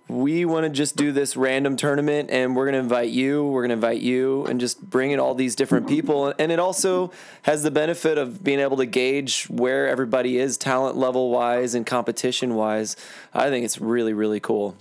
We 0.09 0.44
want 0.44 0.64
to 0.64 0.70
just 0.70 0.94
do 0.94 1.11
this 1.11 1.36
random 1.36 1.76
tournament, 1.76 2.30
and 2.30 2.54
we're 2.54 2.66
going 2.66 2.74
to 2.74 2.78
invite 2.78 3.11
you. 3.11 3.44
We're 3.44 3.62
going 3.62 3.70
to 3.70 3.74
invite 3.74 4.00
you, 4.00 4.46
and 4.46 4.61
just 4.61 4.80
bring 4.88 5.11
in 5.11 5.18
all 5.18 5.34
these 5.34 5.57
different 5.57 5.88
people. 5.88 6.32
And 6.38 6.52
it 6.52 6.61
also 6.61 7.11
has 7.42 7.64
the 7.64 7.72
benefit 7.72 8.16
of 8.16 8.44
being 8.44 8.61
able 8.61 8.76
to 8.76 8.86
gauge 8.86 9.46
where 9.46 9.88
everybody 9.88 10.38
is 10.38 10.57
talent 10.57 10.96
level 10.96 11.30
wise 11.30 11.74
and 11.74 11.84
competition 11.84 12.54
wise. 12.54 12.96
I 13.34 13.50
think 13.50 13.64
it's 13.64 13.80
really, 13.80 14.12
really 14.12 14.38
cool. 14.38 14.76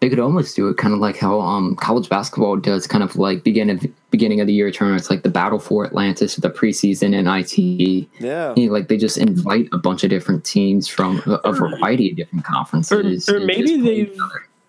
They 0.00 0.08
could 0.08 0.20
almost 0.20 0.54
do 0.54 0.68
it 0.68 0.76
kind 0.76 0.94
of 0.94 1.00
like 1.00 1.16
how 1.16 1.40
um, 1.40 1.74
college 1.76 2.08
basketball 2.08 2.56
does, 2.56 2.86
kind 2.86 3.02
of 3.02 3.16
like 3.16 3.42
begin 3.42 3.70
beginning 4.14 4.40
of 4.40 4.46
the 4.46 4.52
year 4.52 4.70
tournaments, 4.70 5.10
like 5.10 5.24
the 5.24 5.28
Battle 5.28 5.58
for 5.58 5.84
Atlantis, 5.84 6.38
or 6.38 6.40
the 6.40 6.48
preseason 6.48 7.18
and 7.18 7.26
IT. 7.26 8.08
Yeah. 8.20 8.54
You 8.56 8.68
know, 8.68 8.72
like 8.72 8.86
they 8.86 8.96
just 8.96 9.18
invite 9.18 9.68
a 9.72 9.78
bunch 9.78 10.04
of 10.04 10.10
different 10.10 10.44
teams 10.44 10.86
from 10.86 11.20
a, 11.26 11.32
a 11.48 11.52
variety 11.52 12.12
of 12.12 12.16
different 12.16 12.44
conferences. 12.44 13.28
or 13.28 13.38
and 13.38 13.46
maybe 13.46 13.76
they've- 13.76 14.20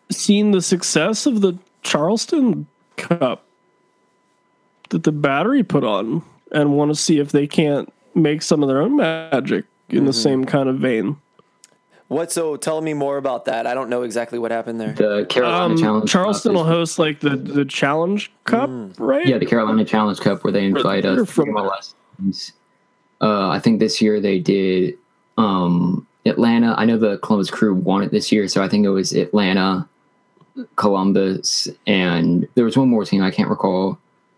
Seen 0.10 0.52
the 0.52 0.62
success 0.62 1.26
of 1.26 1.41
the 1.41 1.58
Charleston 1.82 2.68
Cup 2.96 3.43
that 4.89 5.04
the 5.04 5.12
battery 5.12 5.64
put 5.64 5.84
on 5.84 6.24
and 6.52 6.74
want 6.74 6.89
to 6.89 6.96
see 6.96 7.20
if 7.20 7.32
they 7.32 7.46
can't 7.46 7.91
make 8.14 8.41
some 8.41 8.64
of 8.64 8.70
their 8.70 8.82
own 8.82 8.96
magic 8.96 9.66
in 9.89 10.06
the 10.06 10.12
mm-hmm. 10.12 10.22
same 10.22 10.46
kind 10.46 10.70
of 10.70 10.78
vein. 10.78 11.18
What? 12.08 12.32
So 12.32 12.56
tell 12.56 12.82
me 12.82 12.93
more 12.93 13.18
about 13.18 13.45
that. 13.45 13.66
I 13.66 13.74
don't 13.74 13.89
know 13.89 14.03
exactly 14.03 14.38
what 14.38 14.51
happened 14.51 14.80
there. 14.80 14.93
the 14.93 15.26
Carolina 15.28 15.74
Um, 15.74 15.78
Challenge. 15.78 16.10
Charleston 16.12 16.51
Cup 16.51 16.56
will 16.58 16.64
host 16.66 16.99
like 16.99 17.20
the 17.20 17.36
the 17.36 17.66
Challenge 17.66 18.32
Cup, 18.43 18.70
right? 18.99 19.26
Yeah, 19.26 19.38
the 19.39 19.45
Carolina 19.47 19.84
Challenge 19.86 20.20
Cup 20.20 20.43
where 20.43 20.53
they 20.53 20.66
invite 20.66 21.03
they're 21.03 21.22
us 21.22 21.30
from- 21.32 21.45
from 21.47 21.56
MLS 21.56 21.93
teams. 22.20 22.53
Uh, 23.22 23.49
I 23.49 23.60
think 23.60 23.80
this 23.80 24.01
year 24.01 24.20
they 24.20 24.39
did 24.39 24.97
um, 25.38 26.06
Atlanta. 26.26 26.76
I 26.78 26.86
know 26.86 26.97
the 26.97 27.18
Columbus 27.20 27.49
Crew 27.49 27.74
won 27.74 28.03
it 28.03 28.12
this 28.12 28.32
year, 28.32 28.47
so 28.47 28.62
I 28.62 28.68
think 28.68 28.86
it 28.86 28.89
was 28.89 29.14
Atlanta, 29.14 29.88
Columbus, 30.76 31.68
and 31.88 32.47
there 32.56 32.66
was 32.66 32.78
one 32.78 32.89
more 32.89 33.06
team 33.06 33.24
I 33.24 33.32
can't 33.32 33.49
recall 33.49 33.97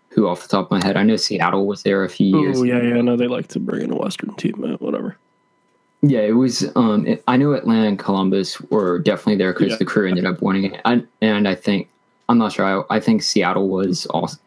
who 0.09 0.27
off 0.27 0.41
the 0.41 0.47
top 0.47 0.65
of 0.65 0.71
my 0.71 0.83
head. 0.85 0.95
I 0.97 1.03
know 1.03 1.15
Seattle 1.15 1.67
was 1.67 1.83
there 1.83 2.03
a 2.03 2.09
few 2.09 2.39
years. 2.39 2.59
Oh 2.59 2.63
yeah, 2.63 2.81
yeah. 2.81 2.95
I 2.95 3.01
know 3.01 3.15
they 3.17 3.27
like 3.27 3.47
to 3.49 3.59
bring 3.59 3.83
in 3.83 3.91
a 3.91 3.95
Western 3.95 4.33
team, 4.35 4.63
uh, 4.63 4.77
whatever. 4.77 5.17
Yeah, 6.01 6.19
it 6.19 6.33
was. 6.33 6.69
Um, 6.75 7.07
it, 7.07 7.23
I 7.27 7.37
know 7.37 7.53
Atlanta 7.53 7.87
and 7.87 7.99
Columbus 7.99 8.61
were 8.61 8.99
definitely 8.99 9.37
there 9.37 9.53
because 9.53 9.71
Yeah. 9.71 9.77
the 9.77 9.85
crew 9.85 10.07
ended 10.07 10.25
up 10.25 10.41
winning 10.41 10.73
it. 10.73 10.81
I, 10.85 11.03
and 11.21 11.47
I 11.47 11.55
think 11.55 11.89
I'm 12.29 12.37
not 12.37 12.51
sure. 12.53 12.85
I, 12.91 12.95
I 12.95 12.99
think 12.99 13.23
Seattle 13.23 13.67
was 13.69 14.05
also 14.07 14.37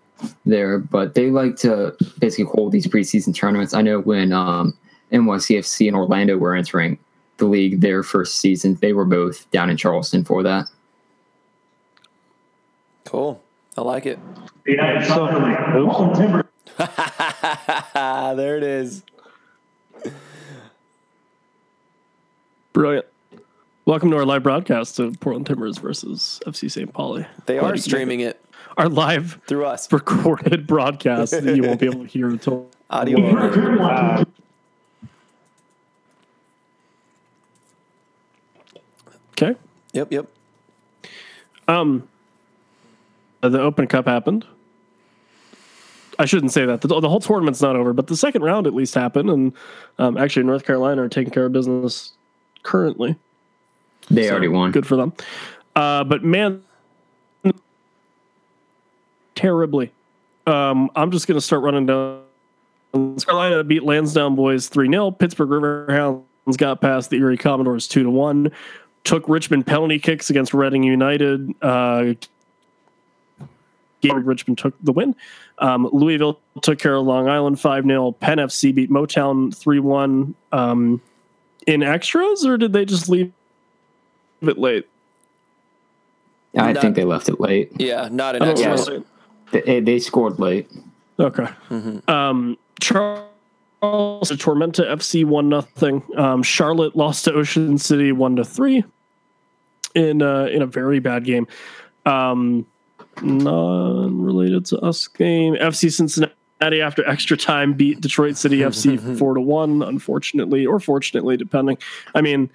there, 0.47 0.79
but 0.79 1.15
they 1.15 1.31
like 1.31 1.57
to 1.57 1.97
basically 2.19 2.45
hold 2.45 2.73
these 2.73 2.87
preseason 2.87 3.35
tournaments. 3.35 3.75
I 3.75 3.83
know 3.83 4.01
when 4.01 4.33
um, 4.33 4.77
NYCFC 5.13 5.89
and 5.89 5.97
Orlando 5.97 6.37
were 6.39 6.55
entering 6.55 6.99
the 7.39 7.47
league 7.47 7.81
their 7.81 8.03
first 8.03 8.39
season, 8.39 8.77
they 8.81 8.93
were 8.93 9.05
both 9.07 9.51
down 9.51 9.71
in 9.71 9.77
Charleston 9.77 10.25
for 10.25 10.43
that. 10.45 10.67
Cool. 13.07 13.43
I 13.77 13.81
like 13.83 14.07
it. 14.07 14.19
So, 15.09 15.27
oops. 15.77 16.19
there 17.95 18.57
it 18.57 18.63
is. 18.63 19.03
Brilliant. 22.81 23.05
Welcome 23.85 24.11
to 24.11 24.17
our 24.17 24.25
live 24.25 24.43
broadcast 24.43 24.99
of 25.01 25.21
Portland 25.21 25.47
Timbers 25.47 25.77
versus 25.77 26.41
FC 26.47 26.71
St. 26.71 26.91
Pauli. 26.91 27.27
They 27.45 27.59
Glad 27.59 27.75
are 27.75 27.77
streaming 27.77 28.21
it 28.21 28.43
Our 28.79 28.89
live 28.89 29.39
through 29.47 29.67
us. 29.67 29.93
recorded 29.93 30.67
broadcast 30.67 31.33
that 31.33 31.57
you 31.57 31.63
won't 31.63 31.79
be 31.79 31.85
able 31.85 32.05
to 32.05 32.07
hear 32.07 32.31
until 32.31 32.71
Audio 32.91 33.19
okay. 39.33 39.57
Yep, 39.93 40.11
yep. 40.11 40.27
Um, 41.69 42.09
the 43.43 43.61
Open 43.61 43.89
Cup 43.89 44.07
happened. 44.07 44.47
I 46.19 46.25
shouldn't 46.25 46.53
say 46.53 46.65
that. 46.65 46.81
The, 46.81 46.89
the 46.89 47.11
whole 47.11 47.21
tournament's 47.21 47.61
not 47.61 47.77
over, 47.77 47.93
but 47.93 48.07
the 48.07 48.17
second 48.17 48.41
round 48.41 48.67
at 48.67 48.73
least 48.73 48.95
happened, 48.95 49.29
and 49.29 49.53
um, 49.99 50.17
actually 50.17 50.45
North 50.45 50.65
Carolina 50.65 51.03
are 51.03 51.11
taking 51.11 51.31
care 51.31 51.45
of 51.45 51.53
business 51.53 52.15
currently. 52.63 53.17
They 54.11 54.27
So, 54.27 54.33
already 54.33 54.49
won. 54.49 54.73
Good 54.73 54.87
for 54.87 54.97
them. 54.97 55.13
Uh, 55.77 56.05
but 56.05 56.25
man, 56.25 56.63
terribly. 59.35 59.93
Um, 60.47 60.91
I'm 60.97 61.11
just 61.11 61.27
going 61.27 61.37
to 61.37 61.41
start 61.41 61.63
running 61.63 61.87
down. 61.87 62.23
Carolina 62.93 63.63
beat 63.63 63.85
Lansdowne 63.85 64.37
Bhoys 64.37 64.69
3 64.69 64.89
0. 64.89 65.13
Pittsburgh 65.13 65.49
Riverhounds 65.49 66.25
got 66.57 66.81
past 66.81 67.11
the 67.11 67.17
Erie 67.19 67.37
Commodores 67.37 67.87
2 67.87 68.03
to 68.03 68.11
1. 68.11 68.51
Took 69.05 69.29
Richmond 69.29 69.67
penalty 69.67 69.99
kicks 69.99 70.29
against 70.29 70.53
Reading 70.53 70.83
United. 70.83 71.55
Uh, 71.63 72.15
Richmond 74.03 74.59
took 74.59 74.75
the 74.83 74.93
win. 74.93 75.15
Um, 75.59 75.89
Louisville 75.93 76.41
took 76.63 76.79
care 76.79 76.97
of 76.97 77.07
Long 77.07 77.29
Island 77.29 77.61
5 77.61 77.85
0. 77.85 78.13
Penn 78.13 78.39
FC 78.39 78.75
beat 78.75 78.91
Motown 78.91 79.55
3 79.55 79.79
1. 79.79 80.35
Um, 80.53 81.01
in 81.67 81.83
extras, 81.83 82.45
or 82.47 82.57
did 82.57 82.73
they 82.73 82.85
just 82.85 83.09
leave 83.09 83.33
it 84.43 84.59
late? 84.59 84.87
I 86.57 86.73
Not- 86.73 86.81
think 86.83 86.97
they 86.97 87.05
left 87.05 87.29
it 87.29 87.39
late. 87.41 87.73
Yeah, 87.79 88.09
not 88.11 88.35
in 88.37 88.43
extras. 88.43 88.87
don't 88.87 88.97
extra. 88.97 88.99
know. 88.99 89.05
They, 89.67 89.81
they 89.81 89.99
scored 89.99 90.39
late. 90.39 90.69
Okay. 91.19 91.47
Um, 92.09 92.57
Charles 92.81 93.29
Tormenta 93.83 94.87
FC 94.91 95.25
one 95.25 95.49
nothing. 95.49 96.03
Um, 96.17 96.43
Charlotte 96.43 96.97
lost 96.97 97.25
to 97.27 97.33
Ocean 97.35 97.77
City 97.79 98.11
one 98.13 98.37
to 98.37 98.45
three 98.45 98.83
in 99.95 100.23
uh, 100.23 100.45
in 100.45 100.63
a 100.63 100.67
very 100.67 100.99
bad 100.99 101.25
game. 101.25 101.47
Um, 102.07 102.67
non-related 103.23 104.65
to 104.67 104.79
us 104.81 105.07
game. 105.09 105.55
FC 105.57 105.93
Cincinnati 105.93 106.33
after 106.61 107.07
extra 107.09 107.37
time 107.37 107.75
beat 107.75 108.01
Detroit 108.01 108.37
City 108.37 108.59
FC 108.61 109.19
four 109.19 109.35
to 109.35 109.41
one. 109.41 109.83
Unfortunately, 109.83 110.67
or 110.67 110.81
fortunately, 110.81 111.37
depending. 111.37 111.79
I 112.15 112.21
mean, 112.21 112.51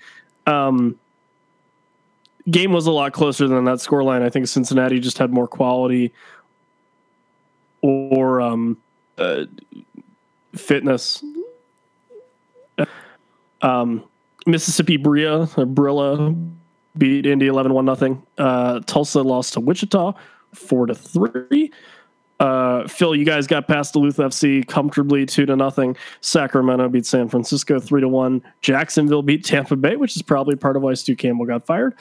um, 0.45 0.99
game 2.49 2.71
was 2.71 2.87
a 2.87 2.91
lot 2.91 3.13
closer 3.13 3.47
than 3.47 3.65
that 3.65 3.77
scoreline. 3.77 4.21
I 4.21 4.29
think 4.29 4.47
Cincinnati 4.47 4.99
just 4.99 5.17
had 5.17 5.31
more 5.31 5.47
quality 5.47 6.13
or 7.81 8.41
um, 8.41 8.77
uh, 9.17 9.45
fitness. 10.55 11.23
Um, 13.61 14.03
Mississippi 14.45 14.97
Bria 14.97 15.47
Brilla 15.47 16.35
beat 16.97 17.25
Indy 17.25 17.47
11 17.47 17.73
1 17.73 17.85
nothing. 17.85 18.23
Uh, 18.37 18.79
Tulsa 18.81 19.21
lost 19.21 19.53
to 19.53 19.59
Wichita 19.59 20.13
4 20.53 20.85
to 20.87 20.95
3. 20.95 21.71
Uh, 22.39 22.87
Phil, 22.87 23.15
you 23.15 23.23
guys 23.23 23.47
got 23.47 23.67
past 23.67 23.93
Duluth 23.93 24.17
FC 24.17 24.67
comfortably 24.67 25.25
two 25.25 25.45
to 25.45 25.55
nothing. 25.55 25.95
Sacramento 26.21 26.89
beat 26.89 27.05
San 27.05 27.29
Francisco 27.29 27.79
three 27.79 28.01
to 28.01 28.09
one. 28.09 28.43
Jacksonville 28.61 29.21
beat 29.21 29.45
Tampa 29.45 29.75
Bay, 29.75 29.95
which 29.95 30.15
is 30.15 30.21
probably 30.21 30.55
part 30.55 30.75
of 30.75 30.81
why 30.81 30.93
Stu 30.95 31.15
Campbell 31.15 31.45
got 31.45 31.65
fired. 31.65 31.95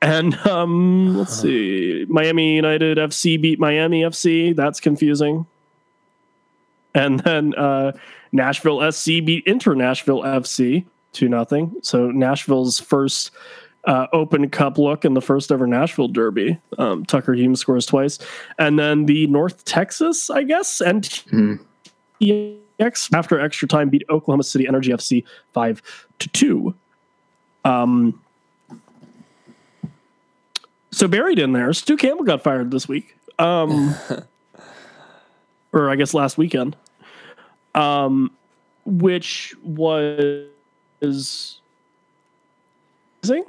And 0.00 0.34
um, 0.46 1.16
let's 1.16 1.40
see, 1.40 2.06
Miami 2.08 2.54
United 2.54 2.98
FC 2.98 3.40
beat 3.40 3.58
Miami 3.58 4.02
FC. 4.02 4.54
That's 4.54 4.80
confusing. 4.80 5.46
And 6.94 7.20
then 7.20 7.54
uh, 7.54 7.92
Nashville 8.32 8.90
SC 8.90 9.06
beat 9.24 9.44
Inter 9.46 9.74
Nashville 9.74 10.22
FC 10.22 10.84
two 11.12 11.28
nothing. 11.28 11.74
So 11.82 12.10
Nashville's 12.10 12.80
first 12.80 13.30
uh, 13.84 14.06
Open 14.12 14.48
Cup 14.50 14.76
look 14.78 15.04
in 15.04 15.14
the 15.14 15.22
first 15.22 15.50
ever 15.52 15.66
Nashville 15.66 16.08
Derby. 16.08 16.58
Um, 16.78 17.04
Tucker 17.06 17.34
Hume 17.34 17.56
scores 17.56 17.86
twice, 17.86 18.18
and 18.58 18.78
then 18.78 19.06
the 19.06 19.26
North 19.28 19.64
Texas, 19.64 20.30
I 20.30 20.42
guess, 20.42 20.80
and 20.80 21.04
Mhm. 21.04 21.60
After 23.12 23.40
extra 23.40 23.66
time 23.66 23.88
beat 23.88 24.04
Oklahoma 24.10 24.42
City 24.44 24.66
Energy 24.68 24.92
FC 24.92 25.24
five 25.52 25.82
to 26.18 26.28
two. 26.28 26.74
Um, 27.64 28.20
so 30.90 31.08
buried 31.08 31.38
in 31.38 31.52
there, 31.52 31.72
Stu 31.72 31.96
Campbell 31.96 32.24
got 32.24 32.42
fired 32.42 32.70
this 32.70 32.88
week, 32.88 33.16
um, 33.38 33.94
or 35.72 35.90
I 35.90 35.96
guess 35.96 36.14
last 36.14 36.38
weekend, 36.38 36.76
um, 37.74 38.30
which 38.84 39.54
was 39.64 40.48
surprising. 43.22 43.44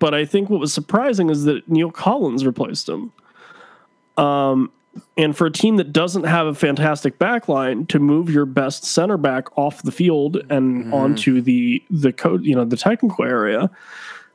But 0.00 0.14
I 0.14 0.24
think 0.24 0.50
what 0.50 0.58
was 0.58 0.74
surprising 0.74 1.30
is 1.30 1.44
that 1.44 1.68
Neil 1.68 1.92
Collins 1.92 2.44
replaced 2.44 2.88
him. 2.88 3.12
Um, 4.16 4.72
and 5.16 5.36
for 5.36 5.46
a 5.46 5.52
team 5.52 5.76
that 5.76 5.92
doesn't 5.92 6.24
have 6.24 6.48
a 6.48 6.54
fantastic 6.54 7.18
backline, 7.18 7.86
to 7.88 8.00
move 8.00 8.28
your 8.28 8.44
best 8.44 8.84
center 8.84 9.16
back 9.16 9.56
off 9.56 9.82
the 9.82 9.92
field 9.92 10.38
and 10.50 10.92
onto 10.92 11.40
the 11.40 11.82
the 11.90 12.12
code, 12.12 12.44
you 12.44 12.56
know, 12.56 12.64
the 12.64 12.76
technical 12.76 13.24
area, 13.24 13.70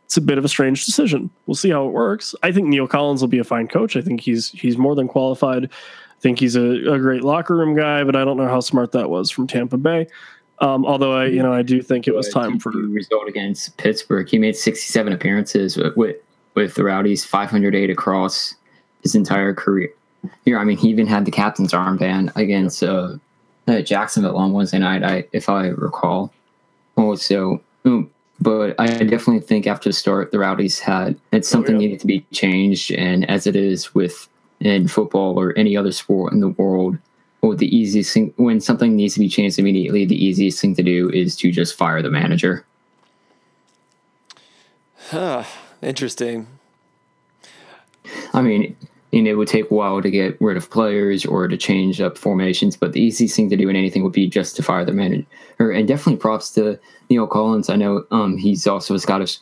it's 0.06 0.16
a 0.16 0.22
bit 0.22 0.38
of 0.38 0.46
a 0.46 0.50
strange 0.50 0.86
decision. 0.86 1.30
We'll 1.46 1.56
see 1.56 1.72
how 1.72 1.86
it 1.88 1.92
works. 1.92 2.36
I 2.42 2.52
think 2.52 2.68
Neil 2.68 2.88
Collins 2.88 3.22
will 3.22 3.28
be 3.28 3.40
a 3.40 3.44
fine 3.44 3.68
coach. 3.68 3.98
I 3.98 4.02
think 4.02 4.22
he's 4.22 4.52
he's 4.52 4.78
more 4.78 4.96
than 4.96 5.08
qualified. 5.08 5.66
I 5.66 6.22
think 6.22 6.40
he's 6.40 6.56
a, 6.56 6.94
a 6.94 7.00
great 7.00 7.24
locker 7.24 7.56
room 7.56 7.76
guy, 7.76 8.04
but 8.04 8.16
I 8.16 8.24
don't 8.24 8.38
know 8.38 8.48
how 8.48 8.62
smart 8.62 8.94
that 8.94 9.10
was 9.10 9.30
from 9.30 9.48
Tampa 9.48 9.78
Bay. 9.78 10.08
Um, 10.60 10.86
although 10.86 11.14
I, 11.14 11.26
you 11.26 11.44
know, 11.44 11.54
I 11.54 11.62
do 11.62 11.82
think 11.82 12.08
it 12.08 12.16
was 12.16 12.30
time 12.30 12.60
for 12.60 12.72
result 12.72 13.28
against 13.28 13.76
Pittsburgh. 13.78 14.28
He 14.28 14.38
made 14.38 14.56
67 14.56 15.12
appearances 15.12 15.76
with 15.78 15.96
with, 15.98 16.16
with 16.54 16.76
the 16.76 16.84
Rowdies, 16.84 17.26
508 17.26 17.90
across 17.90 18.56
his 19.04 19.16
entire 19.16 19.54
career. 19.54 19.90
Here, 20.46 20.58
I 20.58 20.64
mean, 20.64 20.78
he 20.78 20.90
even 20.90 21.08
had 21.08 21.26
the 21.26 21.32
captain's 21.32 21.74
armband 21.74 22.36
against 22.36 22.82
uh, 22.82 23.18
Jacksonville 23.84 24.38
on 24.38 24.54
Wednesday 24.54 24.80
night, 24.80 25.04
I 25.04 25.26
if 25.34 25.50
I 25.50 25.68
recall. 25.68 26.34
Also, 26.96 27.62
um, 27.84 28.10
but 28.40 28.76
I 28.80 28.88
definitely 28.88 29.42
think 29.42 29.68
after 29.68 29.90
the 29.90 29.94
start, 29.94 30.32
the 30.32 30.40
Rowdies 30.40 30.80
had 30.80 31.20
it's 31.32 31.48
something 31.48 31.76
yeah. 31.76 31.88
needed 31.88 32.00
to 32.00 32.08
be 32.08 32.26
changed, 32.32 32.92
and 32.92 33.30
as 33.30 33.46
it 33.46 33.56
is 33.56 33.94
with 33.94 34.28
in 34.60 34.88
football 34.88 35.40
or 35.40 35.58
any 35.58 35.76
other 35.76 35.92
sport 35.92 36.34
in 36.34 36.40
the 36.40 36.50
world, 36.50 36.98
well, 37.46 37.56
the 37.56 37.76
easiest 37.76 38.12
thing 38.12 38.34
when 38.38 38.60
something 38.60 38.96
needs 38.96 39.14
to 39.14 39.20
be 39.20 39.30
changed 39.30 39.60
immediately, 39.60 40.04
the 40.04 40.24
easiest 40.24 40.60
thing 40.60 40.76
to 40.76 40.82
do 40.82 41.12
is 41.12 41.36
to 41.36 41.52
just 41.52 41.76
fire 41.76 42.02
the 42.02 42.10
manager. 42.10 42.66
Interesting. 45.84 46.48
I 48.34 48.42
mean, 48.42 48.76
you 49.12 49.22
know, 49.22 49.30
it 49.30 49.38
would 49.38 49.48
take 49.48 49.70
a 49.70 49.74
while 49.74 50.02
to 50.02 50.10
get 50.10 50.42
rid 50.42 50.58
of 50.58 50.72
players 50.72 51.24
or 51.24 51.48
to 51.48 51.56
change 51.56 52.02
up 52.02 52.18
formations, 52.18 52.76
but 52.76 52.94
the 52.94 53.02
easiest 53.02 53.36
thing 53.36 53.52
to 53.52 53.56
do 53.56 53.70
in 53.70 53.76
anything 53.76 54.04
would 54.04 54.12
be 54.12 54.28
just 54.28 54.56
to 54.56 54.64
fire 54.64 54.84
the 54.84 54.92
manager. 54.92 55.28
And 55.60 55.88
definitely 55.88 56.18
props 56.18 56.50
to 56.56 56.80
Neil 57.12 57.28
Collins. 57.28 57.70
I 57.70 57.76
know 57.76 58.06
um, 58.10 58.38
he's 58.38 58.66
also 58.66 58.96
a 58.96 59.00
Scottish 59.00 59.38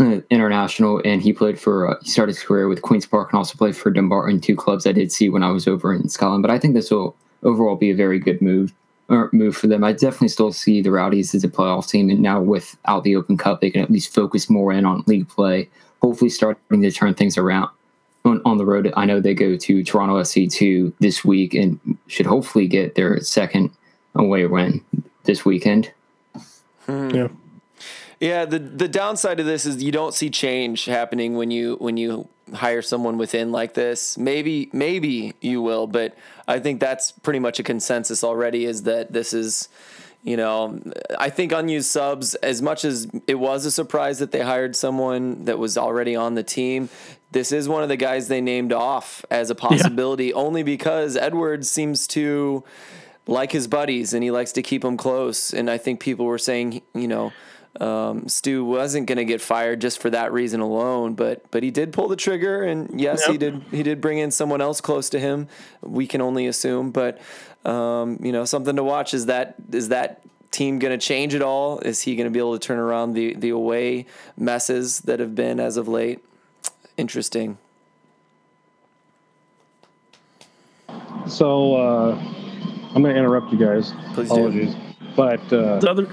international, 0.00 1.02
and 1.04 1.22
he 1.22 1.32
played 1.32 1.58
for 1.58 1.90
uh, 1.90 1.96
he 2.02 2.10
started 2.10 2.34
his 2.34 2.42
career 2.42 2.68
with 2.68 2.82
Queens 2.82 3.06
Park 3.06 3.32
and 3.32 3.38
also 3.38 3.56
played 3.56 3.76
for 3.76 3.90
Dumbarton, 3.90 4.40
two 4.40 4.56
clubs 4.56 4.86
I 4.86 4.92
did 4.92 5.10
see 5.10 5.28
when 5.28 5.42
I 5.42 5.50
was 5.50 5.66
over 5.66 5.92
in 5.92 6.08
Scotland. 6.08 6.42
But 6.42 6.50
I 6.50 6.58
think 6.58 6.74
this 6.74 6.90
will 6.90 7.16
overall 7.42 7.76
be 7.76 7.90
a 7.90 7.96
very 7.96 8.18
good 8.18 8.40
move 8.40 8.72
or 9.08 9.30
move 9.32 9.56
for 9.56 9.66
them. 9.66 9.82
I 9.82 9.92
definitely 9.92 10.28
still 10.28 10.52
see 10.52 10.80
the 10.82 10.90
Rowdies 10.90 11.34
as 11.34 11.44
a 11.44 11.48
playoff 11.48 11.88
team, 11.88 12.10
and 12.10 12.20
now 12.20 12.40
without 12.40 13.04
the 13.04 13.16
Open 13.16 13.36
Cup, 13.36 13.60
they 13.60 13.70
can 13.70 13.82
at 13.82 13.90
least 13.90 14.14
focus 14.14 14.48
more 14.48 14.72
in 14.72 14.86
on 14.86 15.02
league 15.06 15.28
play. 15.28 15.68
Hopefully, 16.00 16.30
starting 16.30 16.80
to 16.80 16.90
turn 16.92 17.14
things 17.14 17.36
around 17.36 17.68
on, 18.24 18.40
on 18.44 18.58
the 18.58 18.66
road. 18.66 18.92
I 18.96 19.04
know 19.04 19.20
they 19.20 19.34
go 19.34 19.56
to 19.56 19.82
Toronto 19.82 20.20
FC2 20.20 20.92
this 21.00 21.24
week 21.24 21.54
and 21.54 21.98
should 22.06 22.26
hopefully 22.26 22.68
get 22.68 22.94
their 22.94 23.20
second 23.20 23.70
away 24.14 24.46
win 24.46 24.84
this 25.24 25.44
weekend. 25.44 25.92
yeah. 26.88 27.28
Yeah, 28.20 28.44
the 28.44 28.58
the 28.58 28.88
downside 28.88 29.38
of 29.38 29.46
this 29.46 29.64
is 29.64 29.82
you 29.82 29.92
don't 29.92 30.12
see 30.12 30.28
change 30.28 30.86
happening 30.86 31.36
when 31.36 31.50
you 31.50 31.76
when 31.76 31.96
you 31.96 32.28
hire 32.52 32.82
someone 32.82 33.16
within 33.18 33.52
like 33.52 33.74
this. 33.74 34.18
Maybe 34.18 34.70
maybe 34.72 35.34
you 35.40 35.62
will, 35.62 35.86
but 35.86 36.16
I 36.46 36.58
think 36.58 36.80
that's 36.80 37.12
pretty 37.12 37.38
much 37.38 37.60
a 37.60 37.62
consensus 37.62 38.24
already 38.24 38.64
is 38.64 38.84
that 38.84 39.12
this 39.12 39.32
is 39.32 39.68
you 40.24 40.36
know, 40.36 40.80
I 41.16 41.30
think 41.30 41.52
unused 41.52 41.88
subs, 41.88 42.34
as 42.36 42.60
much 42.60 42.84
as 42.84 43.08
it 43.28 43.36
was 43.36 43.64
a 43.64 43.70
surprise 43.70 44.18
that 44.18 44.32
they 44.32 44.40
hired 44.40 44.74
someone 44.74 45.44
that 45.44 45.58
was 45.58 45.78
already 45.78 46.16
on 46.16 46.34
the 46.34 46.42
team, 46.42 46.88
this 47.30 47.52
is 47.52 47.68
one 47.68 47.82
of 47.82 47.88
the 47.88 47.96
guys 47.96 48.28
they 48.28 48.40
named 48.40 48.72
off 48.72 49.24
as 49.30 49.48
a 49.48 49.54
possibility 49.54 50.26
yeah. 50.26 50.34
only 50.34 50.62
because 50.62 51.16
Edwards 51.16 51.70
seems 51.70 52.06
to 52.08 52.64
like 53.26 53.52
his 53.52 53.68
buddies 53.68 54.12
and 54.12 54.24
he 54.24 54.30
likes 54.30 54.52
to 54.52 54.62
keep 54.62 54.82
them 54.82 54.96
close. 54.96 55.52
And 55.52 55.70
I 55.70 55.78
think 55.78 56.00
people 56.00 56.26
were 56.26 56.38
saying, 56.38 56.82
you 56.94 57.06
know, 57.06 57.32
um, 57.80 58.28
Stu 58.28 58.64
wasn't 58.64 59.06
going 59.06 59.18
to 59.18 59.24
get 59.24 59.40
fired 59.40 59.80
just 59.80 60.00
for 60.00 60.10
that 60.10 60.32
reason 60.32 60.60
alone, 60.60 61.14
but 61.14 61.48
but 61.50 61.62
he 61.62 61.70
did 61.70 61.92
pull 61.92 62.08
the 62.08 62.16
trigger, 62.16 62.62
and 62.62 63.00
yes, 63.00 63.22
yep. 63.22 63.32
he 63.32 63.38
did 63.38 63.62
he 63.70 63.82
did 63.82 64.00
bring 64.00 64.18
in 64.18 64.30
someone 64.30 64.60
else 64.60 64.80
close 64.80 65.08
to 65.10 65.20
him. 65.20 65.48
We 65.82 66.06
can 66.06 66.20
only 66.20 66.46
assume, 66.46 66.90
but 66.90 67.20
um, 67.64 68.18
you 68.22 68.32
know, 68.32 68.44
something 68.44 68.76
to 68.76 68.84
watch 68.84 69.14
is 69.14 69.26
that 69.26 69.54
is 69.70 69.90
that 69.90 70.22
team 70.50 70.78
going 70.78 70.98
to 70.98 71.04
change 71.04 71.34
at 71.34 71.42
all? 71.42 71.78
Is 71.80 72.02
he 72.02 72.16
going 72.16 72.26
to 72.26 72.30
be 72.30 72.38
able 72.38 72.58
to 72.58 72.66
turn 72.66 72.78
around 72.78 73.12
the 73.12 73.34
the 73.34 73.50
away 73.50 74.06
messes 74.36 75.00
that 75.02 75.20
have 75.20 75.34
been 75.34 75.60
as 75.60 75.76
of 75.76 75.86
late? 75.88 76.24
Interesting. 76.96 77.58
So 81.28 81.76
uh, 81.76 82.14
I'm 82.94 83.02
going 83.02 83.14
to 83.14 83.20
interrupt 83.20 83.52
you 83.52 83.58
guys. 83.58 83.92
Please 84.14 84.30
Apologies. 84.30 84.74
Do. 84.74 84.80
But 85.14 85.52
uh, 85.52 85.78
the 85.78 85.90
other 85.90 86.06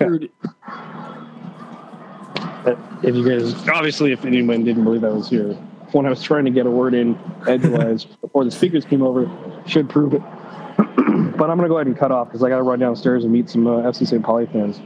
if 3.04 3.16
you 3.16 3.28
guys, 3.28 3.54
obviously, 3.70 4.12
if 4.12 4.26
anyone 4.26 4.64
didn't 4.64 4.84
believe 4.84 5.04
I 5.04 5.10
was 5.10 5.30
here, 5.30 5.54
when 5.92 6.06
I 6.06 6.10
was 6.10 6.22
trying 6.22 6.46
to 6.46 6.52
get 6.52 6.66
a 6.66 6.72
word 6.72 6.94
in 6.94 7.20
edgewise 7.48 8.06
before 8.22 8.44
the 8.44 8.52
speakers 8.52 8.86
came 8.86 9.02
over, 9.02 9.30
should 9.66 9.90
prove 9.90 10.14
it. 10.14 10.22
but 10.78 11.50
I'm 11.50 11.58
going 11.58 11.62
to 11.62 11.68
go 11.68 11.78
ahead 11.78 11.88
and 11.88 11.98
cut 11.98 12.12
off 12.12 12.28
because 12.28 12.44
I 12.44 12.50
got 12.50 12.58
to 12.58 12.64
run 12.64 12.80
downstairs 12.80 13.24
and 13.24 13.32
meet 13.32 13.50
some 13.50 13.68
uh, 13.68 13.82
FC 13.82 14.08
St. 14.08 14.24
Pauli 14.24 14.46
fans. 14.48 14.82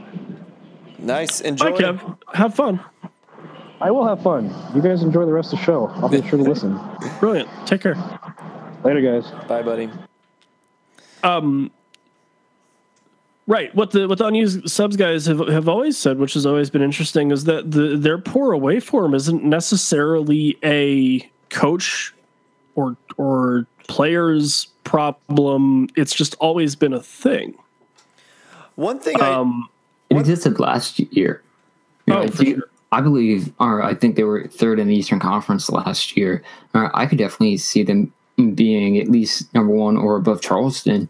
Nice. 0.98 1.40
Enjoy. 1.40 1.70
Bye, 1.72 1.78
Kev. 1.78 2.18
Have 2.34 2.54
fun. 2.54 2.80
I 3.80 3.90
will 3.90 4.06
have 4.06 4.22
fun. 4.22 4.54
You 4.74 4.82
guys 4.82 5.02
enjoy 5.02 5.24
the 5.24 5.32
rest 5.32 5.52
of 5.52 5.58
the 5.58 5.64
show. 5.64 5.88
I'll 5.96 6.08
be 6.08 6.20
sure 6.28 6.38
to 6.38 6.44
listen. 6.48 6.78
Brilliant. 7.18 7.48
Take 7.66 7.80
care. 7.80 7.96
Later, 8.84 9.00
guys. 9.00 9.30
Bye, 9.48 9.62
buddy. 9.62 9.90
Um, 11.22 11.70
Right. 13.50 13.74
What 13.74 13.90
the 13.90 14.06
what 14.06 14.18
the 14.18 14.26
unused 14.26 14.70
subs 14.70 14.94
guys 14.94 15.26
have, 15.26 15.40
have 15.48 15.68
always 15.68 15.98
said, 15.98 16.18
which 16.20 16.34
has 16.34 16.46
always 16.46 16.70
been 16.70 16.82
interesting, 16.82 17.32
is 17.32 17.46
that 17.46 17.72
the 17.72 17.96
their 17.96 18.16
poor 18.16 18.52
away 18.52 18.78
form 18.78 19.12
isn't 19.12 19.42
necessarily 19.42 20.56
a 20.62 21.28
coach 21.48 22.14
or 22.76 22.96
or 23.16 23.66
players 23.88 24.68
problem. 24.84 25.88
It's 25.96 26.14
just 26.14 26.36
always 26.36 26.76
been 26.76 26.92
a 26.92 27.00
thing. 27.00 27.56
One 28.76 29.00
thing 29.00 29.20
um, 29.20 29.68
I, 30.12 30.14
it 30.14 30.20
existed 30.20 30.60
last 30.60 31.00
year. 31.00 31.42
You 32.06 32.14
know, 32.14 32.20
oh, 32.20 32.28
for 32.28 32.44
sure. 32.44 32.70
I 32.92 33.00
believe, 33.00 33.52
or 33.58 33.82
I 33.82 33.94
think 33.94 34.14
they 34.14 34.22
were 34.22 34.46
third 34.46 34.78
in 34.78 34.86
the 34.86 34.94
Eastern 34.94 35.18
Conference 35.18 35.68
last 35.68 36.16
year. 36.16 36.44
I 36.72 37.04
could 37.04 37.18
definitely 37.18 37.56
see 37.56 37.82
them 37.82 38.12
being 38.54 38.96
at 38.98 39.08
least 39.08 39.52
number 39.54 39.74
one 39.74 39.96
or 39.96 40.14
above 40.14 40.40
Charleston 40.40 41.08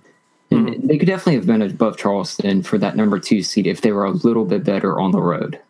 Mm-hmm. 0.51 0.86
They 0.86 0.98
could 0.98 1.07
definitely 1.07 1.36
have 1.36 1.46
been 1.46 1.62
above 1.62 1.96
Charleston 1.96 2.62
for 2.62 2.76
that 2.78 2.96
number 2.96 3.18
two 3.18 3.42
seed 3.42 3.66
if 3.66 3.80
they 3.80 3.92
were 3.92 4.05
a 4.05 4.11
little 4.11 4.44
bit 4.44 4.64
better 4.64 4.98
on 4.98 5.12
the 5.12 5.20
road. 5.20 5.61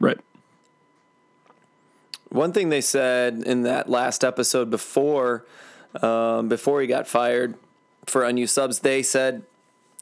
Right. 0.00 0.18
One 2.30 2.52
thing 2.52 2.68
they 2.68 2.80
said 2.80 3.42
in 3.46 3.62
that 3.62 3.88
last 3.88 4.24
episode 4.24 4.70
before, 4.70 5.44
um, 6.02 6.48
before 6.48 6.80
he 6.80 6.86
got 6.86 7.06
fired 7.06 7.54
for 8.06 8.24
unused 8.24 8.54
subs, 8.54 8.80
they 8.80 9.02
said 9.02 9.44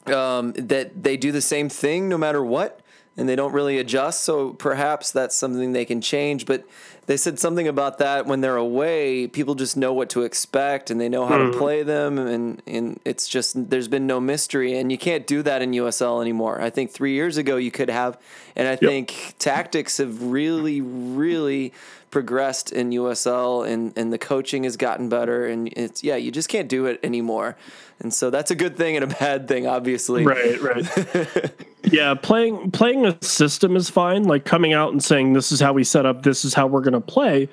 um, 0.07 0.53
that 0.53 1.03
they 1.03 1.17
do 1.17 1.31
the 1.31 1.41
same 1.41 1.69
thing 1.69 2.09
no 2.09 2.17
matter 2.17 2.43
what, 2.43 2.81
and 3.15 3.29
they 3.29 3.35
don't 3.35 3.53
really 3.53 3.77
adjust. 3.77 4.21
So 4.21 4.53
perhaps 4.53 5.11
that's 5.11 5.35
something 5.35 5.73
they 5.73 5.85
can 5.85 6.01
change. 6.01 6.45
But 6.45 6.65
they 7.05 7.17
said 7.17 7.37
something 7.37 7.67
about 7.67 7.97
that 7.97 8.25
when 8.25 8.41
they're 8.41 8.55
away, 8.55 9.27
people 9.27 9.55
just 9.55 9.75
know 9.75 9.93
what 9.93 10.09
to 10.11 10.21
expect 10.23 10.89
and 10.89 10.99
they 10.99 11.09
know 11.09 11.25
how 11.25 11.37
mm. 11.37 11.47
to 11.47 11.51
hmm. 11.51 11.59
play 11.59 11.83
them, 11.83 12.17
and 12.17 12.61
and 12.65 12.99
it's 13.03 13.27
just 13.27 13.69
there's 13.69 13.87
been 13.87 14.07
no 14.07 14.19
mystery, 14.19 14.77
and 14.77 14.91
you 14.91 14.97
can't 14.97 15.27
do 15.27 15.41
that 15.43 15.61
in 15.61 15.71
USL 15.71 16.21
anymore. 16.21 16.61
I 16.61 16.69
think 16.69 16.91
three 16.91 17.13
years 17.13 17.37
ago 17.37 17.57
you 17.57 17.71
could 17.71 17.89
have, 17.89 18.17
and 18.55 18.67
I 18.67 18.71
yep. 18.71 18.79
think 18.79 19.35
tactics 19.37 19.97
have 19.97 20.23
really, 20.23 20.81
really 20.81 21.73
progressed 22.13 22.71
in 22.71 22.91
USL, 22.91 23.67
and 23.67 23.91
and 23.97 24.13
the 24.13 24.19
coaching 24.19 24.65
has 24.65 24.77
gotten 24.77 25.09
better, 25.09 25.47
and 25.47 25.67
it's 25.69 26.03
yeah, 26.03 26.15
you 26.15 26.31
just 26.31 26.47
can't 26.47 26.69
do 26.69 26.85
it 26.85 26.99
anymore. 27.01 27.57
And 27.99 28.13
so 28.13 28.29
that's 28.29 28.51
a 28.51 28.55
good 28.55 28.77
thing 28.77 28.95
and 28.95 29.03
a 29.03 29.15
bad 29.15 29.47
thing, 29.47 29.65
obviously. 29.65 30.23
Right, 30.23 30.61
right. 30.61 31.51
yeah, 31.91 32.13
playing 32.13 32.69
playing 32.69 33.07
a 33.07 33.17
system 33.23 33.75
is 33.75 33.89
fine. 33.89 34.25
Like 34.25 34.45
coming 34.45 34.73
out 34.73 34.91
and 34.91 35.03
saying 35.03 35.33
this 35.33 35.51
is 35.51 35.59
how 35.59 35.73
we 35.73 35.83
set 35.83 36.05
up, 36.05 36.21
this 36.21 36.45
is 36.45 36.53
how 36.53 36.67
we're 36.67 36.81
going 36.81 36.93
to 36.93 37.01
play. 37.01 37.49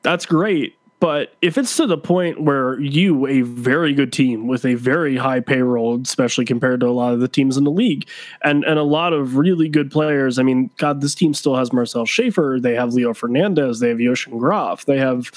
That's 0.00 0.24
great. 0.24 0.78
But 0.98 1.34
if 1.42 1.58
it's 1.58 1.76
to 1.76 1.86
the 1.86 1.98
point 1.98 2.42
where 2.42 2.80
you, 2.80 3.26
a 3.26 3.42
very 3.42 3.92
good 3.92 4.12
team 4.12 4.46
with 4.46 4.64
a 4.64 4.74
very 4.74 5.16
high 5.16 5.40
payroll, 5.40 6.00
especially 6.00 6.46
compared 6.46 6.80
to 6.80 6.86
a 6.86 6.88
lot 6.88 7.12
of 7.12 7.20
the 7.20 7.28
teams 7.28 7.58
in 7.58 7.64
the 7.64 7.70
league, 7.70 8.08
and 8.42 8.64
and 8.64 8.78
a 8.78 8.82
lot 8.82 9.12
of 9.12 9.36
really 9.36 9.68
good 9.68 9.90
players. 9.90 10.38
I 10.38 10.42
mean, 10.42 10.70
God, 10.78 11.02
this 11.02 11.14
team 11.14 11.34
still 11.34 11.54
has 11.56 11.72
Marcel 11.72 12.06
Schaefer. 12.06 12.58
They 12.60 12.74
have 12.74 12.94
Leo 12.94 13.12
Fernandes. 13.12 13.80
They 13.80 13.90
have 13.90 13.98
Jochen 13.98 14.38
Graf. 14.38 14.86
They 14.86 14.98
have, 14.98 15.30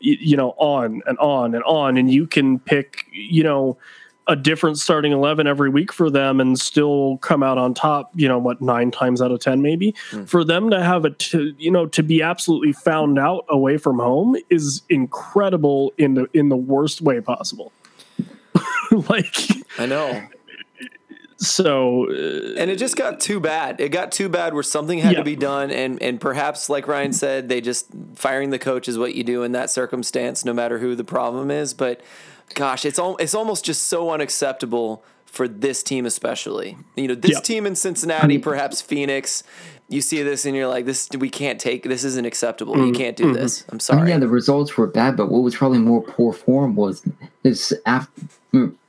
you 0.00 0.36
know, 0.36 0.50
on 0.58 1.02
and 1.06 1.18
on 1.18 1.54
and 1.54 1.64
on. 1.64 1.96
And 1.96 2.10
you 2.10 2.26
can 2.26 2.58
pick, 2.58 3.04
you 3.10 3.42
know 3.42 3.78
a 4.28 4.34
different 4.34 4.78
starting 4.78 5.12
11 5.12 5.46
every 5.46 5.70
week 5.70 5.92
for 5.92 6.10
them 6.10 6.40
and 6.40 6.58
still 6.58 7.18
come 7.18 7.42
out 7.42 7.58
on 7.58 7.74
top 7.74 8.10
you 8.14 8.26
know 8.26 8.38
what 8.38 8.60
nine 8.60 8.90
times 8.90 9.22
out 9.22 9.30
of 9.30 9.40
ten 9.40 9.62
maybe? 9.62 9.94
Mm. 10.10 10.28
for 10.28 10.44
them 10.44 10.70
to 10.70 10.82
have 10.82 11.04
a, 11.04 11.10
to 11.10 11.54
you 11.58 11.70
know 11.70 11.86
to 11.86 12.02
be 12.02 12.22
absolutely 12.22 12.72
found 12.72 13.18
out 13.18 13.44
away 13.48 13.76
from 13.76 13.98
home 13.98 14.36
is 14.50 14.82
incredible 14.88 15.92
in 15.98 16.14
the 16.14 16.28
in 16.34 16.48
the 16.48 16.56
worst 16.56 17.00
way 17.00 17.20
possible. 17.20 17.72
Like 19.08 19.34
i 19.78 19.84
know. 19.84 20.26
so 21.36 22.08
uh, 22.08 22.54
and 22.56 22.70
it 22.70 22.76
just 22.78 22.96
got 22.96 23.20
too 23.20 23.40
bad. 23.40 23.80
It 23.80 23.90
got 23.90 24.12
too 24.12 24.28
bad 24.28 24.54
where 24.54 24.62
something 24.62 24.98
had 24.98 25.12
yeah. 25.12 25.18
to 25.18 25.24
be 25.24 25.36
done 25.36 25.70
and 25.70 26.00
and 26.00 26.20
perhaps 26.20 26.70
like 26.70 26.86
ryan 26.86 27.12
said 27.12 27.48
they 27.48 27.60
just 27.60 27.88
firing 28.14 28.50
the 28.50 28.60
coach 28.60 28.88
is 28.88 28.96
what 28.96 29.14
you 29.14 29.24
do 29.24 29.42
in 29.42 29.52
that 29.52 29.70
circumstance 29.70 30.44
no 30.44 30.52
matter 30.52 30.78
who 30.78 30.94
the 30.94 31.04
problem 31.04 31.50
is. 31.50 31.74
But 31.74 32.00
gosh, 32.54 32.84
it's 32.84 32.98
al- 32.98 33.16
it's 33.16 33.34
almost 33.34 33.64
just 33.64 33.86
so 33.86 34.10
unacceptable 34.10 35.04
for 35.26 35.46
this 35.46 35.82
team 35.82 36.06
especially. 36.06 36.76
You 36.96 37.08
know, 37.08 37.14
this 37.14 37.32
yep. 37.32 37.42
team 37.44 37.66
in 37.66 37.76
Cincinnati, 37.76 38.38
perhaps 38.38 38.80
Phoenix, 38.80 39.42
you 39.88 40.00
see 40.00 40.22
this 40.22 40.46
and 40.46 40.56
you're 40.56 40.66
like, 40.66 40.86
this 40.86 41.08
we 41.18 41.30
can't 41.30 41.60
take 41.60 41.84
this 41.84 42.04
isn't 42.04 42.24
acceptable. 42.24 42.74
Mm-hmm. 42.74 42.86
You 42.86 42.92
can't 42.92 43.16
do 43.16 43.24
mm-hmm. 43.24 43.34
this. 43.34 43.64
I'm 43.68 43.80
sorry. 43.80 44.00
I 44.00 44.02
mean, 44.02 44.10
yeah, 44.12 44.18
the 44.18 44.28
results 44.28 44.76
were 44.76 44.86
bad, 44.86 45.16
but 45.16 45.30
what 45.30 45.42
was 45.42 45.54
probably 45.54 45.78
more 45.78 46.02
poor 46.02 46.32
form 46.32 46.74
was 46.74 47.06
this 47.42 47.72
after 47.84 48.10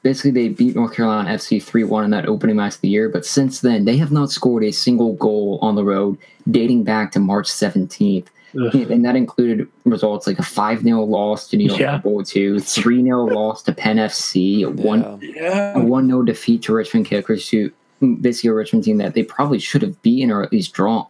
basically 0.03 0.31
they 0.31 0.49
beat 0.49 0.75
North 0.75 0.95
Carolina 0.95 1.29
FC 1.31 1.57
3-1 1.57 2.05
in 2.05 2.11
that 2.11 2.27
opening 2.27 2.55
match 2.55 2.75
of 2.75 2.81
the 2.81 2.87
year, 2.87 3.09
but 3.09 3.25
since 3.25 3.61
then 3.61 3.85
they 3.85 3.97
have 3.97 4.11
not 4.11 4.31
scored 4.31 4.63
a 4.63 4.71
single 4.71 5.13
goal 5.13 5.59
on 5.61 5.75
the 5.75 5.83
road 5.83 6.17
dating 6.49 6.83
back 6.83 7.11
to 7.11 7.19
March 7.19 7.47
17th. 7.47 8.27
Ugh. 8.55 8.75
And 8.75 9.03
that 9.05 9.15
included 9.15 9.67
results 9.83 10.25
like 10.25 10.39
a 10.39 10.43
5 10.43 10.83
0 10.83 11.03
loss 11.03 11.49
to 11.49 11.57
New 11.57 11.67
York 11.67 11.79
yeah. 11.79 11.97
Bowl 11.97 12.23
2, 12.23 12.59
3 12.59 13.03
0 13.03 13.25
loss 13.25 13.61
to 13.63 13.73
Penn 13.73 13.97
FC, 13.97 14.63
a 14.63 14.69
1 14.69 15.19
yeah. 15.21 15.73
0 15.73 16.21
defeat 16.23 16.61
to 16.63 16.73
Richmond 16.73 17.05
Kickers, 17.05 17.49
who 17.49 17.71
mm, 18.01 18.21
this 18.21 18.43
year 18.43 18.55
Richmond 18.55 18.85
team 18.85 18.97
that 18.97 19.13
they 19.13 19.23
probably 19.23 19.59
should 19.59 19.81
have 19.81 20.01
beaten 20.01 20.31
or 20.31 20.43
at 20.43 20.51
least 20.51 20.73
drawn. 20.73 21.07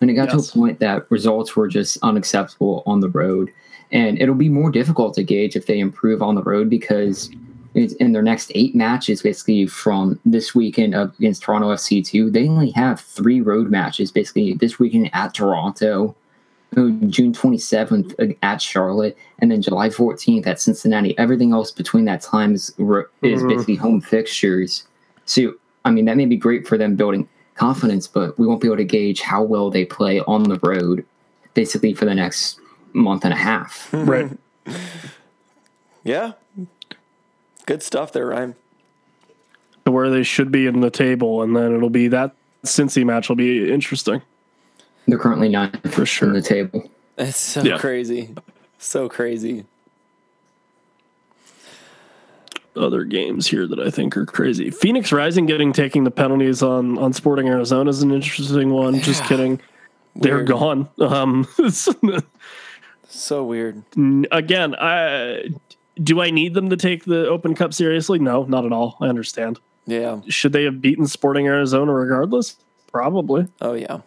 And 0.00 0.10
it 0.10 0.14
got 0.14 0.32
yes. 0.32 0.50
to 0.50 0.58
a 0.58 0.60
point 0.60 0.78
that 0.80 1.10
results 1.10 1.56
were 1.56 1.68
just 1.68 1.98
unacceptable 2.02 2.82
on 2.86 3.00
the 3.00 3.08
road. 3.08 3.50
And 3.90 4.20
it'll 4.20 4.34
be 4.34 4.48
more 4.48 4.70
difficult 4.70 5.14
to 5.14 5.22
gauge 5.22 5.56
if 5.56 5.66
they 5.66 5.78
improve 5.78 6.22
on 6.22 6.34
the 6.34 6.42
road 6.42 6.68
because 6.68 7.30
in 7.76 8.12
their 8.12 8.22
next 8.22 8.50
eight 8.54 8.74
matches, 8.74 9.22
basically 9.22 9.66
from 9.66 10.18
this 10.24 10.54
weekend 10.54 10.94
up 10.94 11.16
against 11.18 11.42
Toronto 11.42 11.68
FC2, 11.68 12.32
they 12.32 12.48
only 12.48 12.70
have 12.70 13.00
three 13.00 13.40
road 13.40 13.70
matches. 13.70 14.10
Basically, 14.10 14.54
this 14.54 14.78
weekend 14.78 15.10
at 15.12 15.34
Toronto, 15.34 16.16
June 16.76 17.32
27th 17.32 18.36
at 18.42 18.60
Charlotte, 18.60 19.16
and 19.38 19.50
then 19.50 19.62
July 19.62 19.88
14th 19.88 20.46
at 20.46 20.60
Cincinnati. 20.60 21.18
Everything 21.18 21.52
else 21.52 21.70
between 21.70 22.04
that 22.04 22.20
time 22.20 22.54
is, 22.54 22.68
is 22.70 22.74
mm-hmm. 22.76 23.48
basically 23.48 23.76
home 23.76 24.00
fixtures. 24.00 24.86
So, 25.24 25.54
I 25.86 25.90
mean, 25.90 26.04
that 26.04 26.18
may 26.18 26.26
be 26.26 26.36
great 26.36 26.68
for 26.68 26.76
them 26.76 26.94
building 26.94 27.28
confidence, 27.54 28.06
but 28.06 28.38
we 28.38 28.46
won't 28.46 28.60
be 28.60 28.68
able 28.68 28.76
to 28.76 28.84
gauge 28.84 29.22
how 29.22 29.42
well 29.42 29.70
they 29.70 29.86
play 29.86 30.20
on 30.20 30.44
the 30.44 30.58
road 30.62 31.04
basically 31.54 31.94
for 31.94 32.04
the 32.04 32.14
next 32.14 32.60
month 32.92 33.24
and 33.24 33.32
a 33.32 33.36
half. 33.36 33.88
Right. 33.92 34.30
yeah. 36.04 36.32
Good 37.64 37.82
stuff 37.82 38.12
there, 38.12 38.26
Ryan. 38.26 38.54
Where 39.84 40.10
they 40.10 40.24
should 40.24 40.52
be 40.52 40.66
in 40.66 40.80
the 40.80 40.90
table, 40.90 41.42
and 41.42 41.56
then 41.56 41.74
it'll 41.74 41.90
be 41.90 42.08
that 42.08 42.34
Cincy 42.64 43.04
match 43.04 43.28
will 43.28 43.36
be 43.36 43.72
interesting. 43.72 44.20
They're 45.06 45.18
currently 45.18 45.48
ninth 45.48 45.92
For 45.92 46.04
sure. 46.06 46.28
in 46.28 46.34
the 46.34 46.42
table. 46.42 46.90
That's 47.16 47.36
so 47.38 47.62
Yeah. 47.62 47.78
crazy. 47.78 48.34
So 48.78 49.08
crazy. 49.08 49.64
Other 52.76 53.04
games 53.04 53.46
here 53.46 53.66
that 53.66 53.78
I 53.80 53.88
think 53.90 54.16
are 54.18 54.26
crazy. 54.26 54.70
Phoenix 54.70 55.10
Rising 55.10 55.46
getting 55.46 55.72
taking 55.72 56.04
the 56.04 56.10
penalties 56.10 56.62
on 56.62 56.98
on 56.98 57.12
Sporting 57.14 57.48
Arizona 57.48 57.88
is 57.88 58.02
an 58.02 58.10
interesting 58.12 58.68
one. 58.70 59.00
Just 59.00 59.24
kidding. 59.24 59.60
They're 60.14 60.36
Weird. 60.36 60.48
gone. 60.48 60.88
Um, 61.00 61.46
So 63.08 63.44
weird. 63.44 63.82
again, 64.30 64.74
I 64.78 65.48
do 66.02 66.20
I 66.20 66.28
need 66.30 66.52
them 66.52 66.68
to 66.68 66.76
take 66.76 67.04
the 67.04 67.26
Open 67.28 67.54
Cup 67.54 67.72
seriously? 67.72 68.18
No, 68.18 68.44
not 68.44 68.66
at 68.66 68.72
all. 68.72 68.98
I 69.00 69.06
understand. 69.06 69.58
Yeah. 69.86 70.20
Should 70.28 70.52
they 70.52 70.64
have 70.64 70.82
beaten 70.82 71.06
Sporting 71.06 71.46
Arizona 71.46 71.94
regardless? 71.94 72.56
Probably. 72.92 73.46
Oh 73.62 73.72
yeah. 73.72 74.00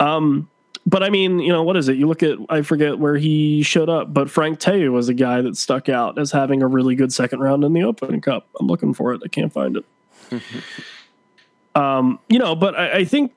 Um, 0.00 0.48
but 0.86 1.02
I 1.02 1.10
mean, 1.10 1.40
you 1.40 1.52
know, 1.52 1.64
what 1.64 1.76
is 1.76 1.88
it? 1.88 1.96
You 1.96 2.06
look 2.06 2.22
at 2.22 2.38
I 2.48 2.62
forget 2.62 2.98
where 2.98 3.16
he 3.16 3.62
showed 3.62 3.88
up, 3.88 4.14
but 4.14 4.30
Frank 4.30 4.60
Teo 4.60 4.92
was 4.92 5.08
a 5.08 5.14
guy 5.14 5.40
that 5.40 5.56
stuck 5.56 5.88
out 5.88 6.18
as 6.18 6.30
having 6.30 6.62
a 6.62 6.66
really 6.66 6.94
good 6.94 7.12
second 7.12 7.40
round 7.40 7.64
in 7.64 7.72
the 7.72 7.82
Open 7.82 8.20
Cup. 8.20 8.46
I'm 8.60 8.66
looking 8.68 8.94
for 8.94 9.12
it. 9.12 9.20
I 9.24 9.28
can't 9.28 9.52
find 9.52 9.76
it. 9.78 10.42
um, 11.74 12.20
you 12.28 12.38
know, 12.38 12.54
but 12.54 12.76
I, 12.76 12.98
I 12.98 13.04
think 13.04 13.32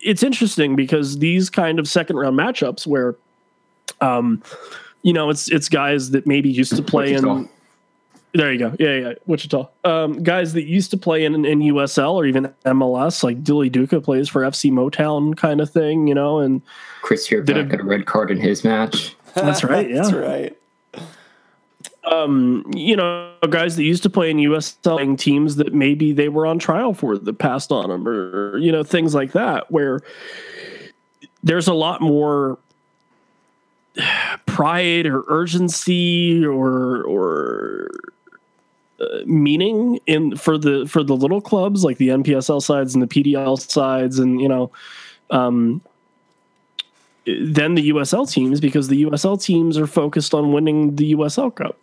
it's 0.00 0.22
interesting 0.22 0.76
because 0.76 1.18
these 1.18 1.50
kind 1.50 1.80
of 1.80 1.88
second 1.88 2.16
round 2.16 2.38
matchups 2.38 2.86
where 2.86 3.16
um 4.00 4.42
you 5.02 5.12
know 5.12 5.30
it's 5.30 5.50
it's 5.50 5.68
guys 5.68 6.10
that 6.12 6.26
maybe 6.26 6.48
used 6.48 6.76
to 6.76 6.82
play 6.82 7.12
in. 7.12 7.48
There 8.36 8.52
you 8.52 8.58
go. 8.58 8.74
Yeah, 8.78 8.94
yeah, 8.96 9.12
Wichita. 9.26 9.66
Um, 9.84 10.22
guys 10.22 10.52
that 10.52 10.64
used 10.64 10.90
to 10.90 10.96
play 10.96 11.24
in, 11.24 11.44
in 11.46 11.60
USL 11.60 12.12
or 12.12 12.26
even 12.26 12.52
MLS, 12.66 13.22
like 13.22 13.42
Dilly 13.42 13.70
Duka 13.70 14.02
plays 14.04 14.28
for 14.28 14.42
FC 14.42 14.70
Motown 14.70 15.36
kind 15.36 15.60
of 15.60 15.70
thing, 15.70 16.06
you 16.06 16.14
know, 16.14 16.38
and 16.40 16.60
Chris 17.02 17.26
Did 17.28 17.46
Yerback 17.46 17.56
it- 17.56 17.68
got 17.70 17.80
a 17.80 17.84
red 17.84 18.04
card 18.06 18.30
in 18.30 18.38
his 18.38 18.62
match. 18.64 19.14
That's 19.34 19.64
right, 19.64 19.88
Yeah. 19.88 20.02
That's 20.02 20.12
right. 20.12 20.56
um, 22.10 22.64
you 22.74 22.94
know, 22.96 23.32
guys 23.48 23.76
that 23.76 23.84
used 23.84 24.02
to 24.02 24.10
play 24.10 24.30
in 24.30 24.36
USL 24.36 25.18
teams 25.18 25.56
that 25.56 25.72
maybe 25.74 26.12
they 26.12 26.28
were 26.28 26.46
on 26.46 26.58
trial 26.58 26.94
for 26.94 27.16
that 27.18 27.38
passed 27.38 27.72
on 27.72 27.88
them, 27.88 28.06
or 28.06 28.58
you 28.58 28.70
know, 28.70 28.82
things 28.82 29.14
like 29.14 29.32
that, 29.32 29.70
where 29.70 30.00
there's 31.42 31.68
a 31.68 31.74
lot 31.74 32.00
more 32.00 32.58
pride 34.46 35.06
or 35.06 35.24
urgency 35.28 36.44
or 36.44 37.02
or 37.04 37.88
meaning 39.26 39.98
in 40.06 40.36
for 40.36 40.56
the 40.56 40.86
for 40.86 41.02
the 41.02 41.14
little 41.14 41.40
clubs 41.40 41.84
like 41.84 41.98
the 41.98 42.08
NPSL 42.08 42.62
sides 42.62 42.94
and 42.94 43.02
the 43.02 43.06
PDL 43.06 43.58
sides 43.60 44.18
and 44.18 44.40
you 44.40 44.48
know 44.48 44.70
um 45.30 45.82
than 47.26 47.74
the 47.74 47.90
USL 47.90 48.30
teams 48.30 48.60
because 48.60 48.88
the 48.88 49.04
USL 49.04 49.40
teams 49.42 49.76
are 49.76 49.86
focused 49.86 50.32
on 50.32 50.52
winning 50.52 50.94
the 50.96 51.14
USL 51.14 51.54
Cup. 51.54 51.76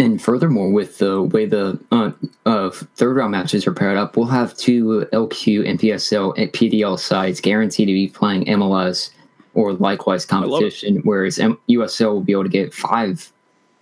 And 0.00 0.22
furthermore, 0.22 0.70
with 0.70 0.98
the 0.98 1.22
way 1.22 1.44
the 1.44 1.76
uh, 1.90 2.12
uh, 2.46 2.70
third 2.70 3.16
round 3.16 3.32
matches 3.32 3.66
are 3.66 3.74
paired 3.74 3.96
up, 3.96 4.16
we'll 4.16 4.26
have 4.26 4.56
two 4.56 5.08
LQ, 5.12 5.66
NPSL, 5.76 6.34
and 6.38 6.52
PDL 6.52 6.96
sides 7.00 7.40
guaranteed 7.40 7.88
to 7.88 7.92
be 7.92 8.06
playing 8.06 8.44
MLS 8.44 9.10
or 9.54 9.72
likewise 9.72 10.24
competition, 10.24 11.00
whereas 11.02 11.40
M- 11.40 11.58
USL 11.68 12.12
will 12.12 12.20
be 12.20 12.30
able 12.30 12.44
to 12.44 12.48
get 12.48 12.72
five 12.72 13.32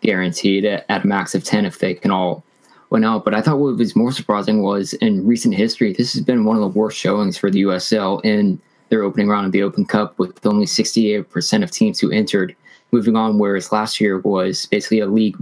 guaranteed 0.06 0.64
at, 0.64 0.86
a 0.88 1.06
max 1.06 1.34
of 1.34 1.44
10 1.44 1.66
if 1.66 1.78
they 1.80 1.94
can 1.94 2.10
all 2.10 2.42
win 2.90 3.04
out. 3.04 3.24
But 3.24 3.34
I 3.34 3.42
thought 3.42 3.58
what 3.58 3.76
was 3.76 3.94
more 3.94 4.12
surprising 4.12 4.62
was 4.62 4.94
in 4.94 5.26
recent 5.26 5.54
history, 5.54 5.92
this 5.92 6.14
has 6.14 6.22
been 6.22 6.44
one 6.44 6.56
of 6.56 6.62
the 6.62 6.78
worst 6.78 6.98
showings 6.98 7.36
for 7.36 7.50
the 7.50 7.62
USL 7.62 8.24
in 8.24 8.60
their 8.88 9.02
opening 9.02 9.28
round 9.28 9.46
of 9.46 9.52
the 9.52 9.62
Open 9.62 9.84
Cup 9.84 10.18
with 10.18 10.46
only 10.46 10.66
68% 10.66 11.62
of 11.62 11.70
teams 11.70 11.98
who 11.98 12.10
entered 12.10 12.54
moving 12.92 13.16
on, 13.16 13.38
whereas 13.38 13.72
last 13.72 14.00
year 14.00 14.20
was 14.20 14.66
basically 14.66 15.00
a 15.00 15.06
league 15.06 15.36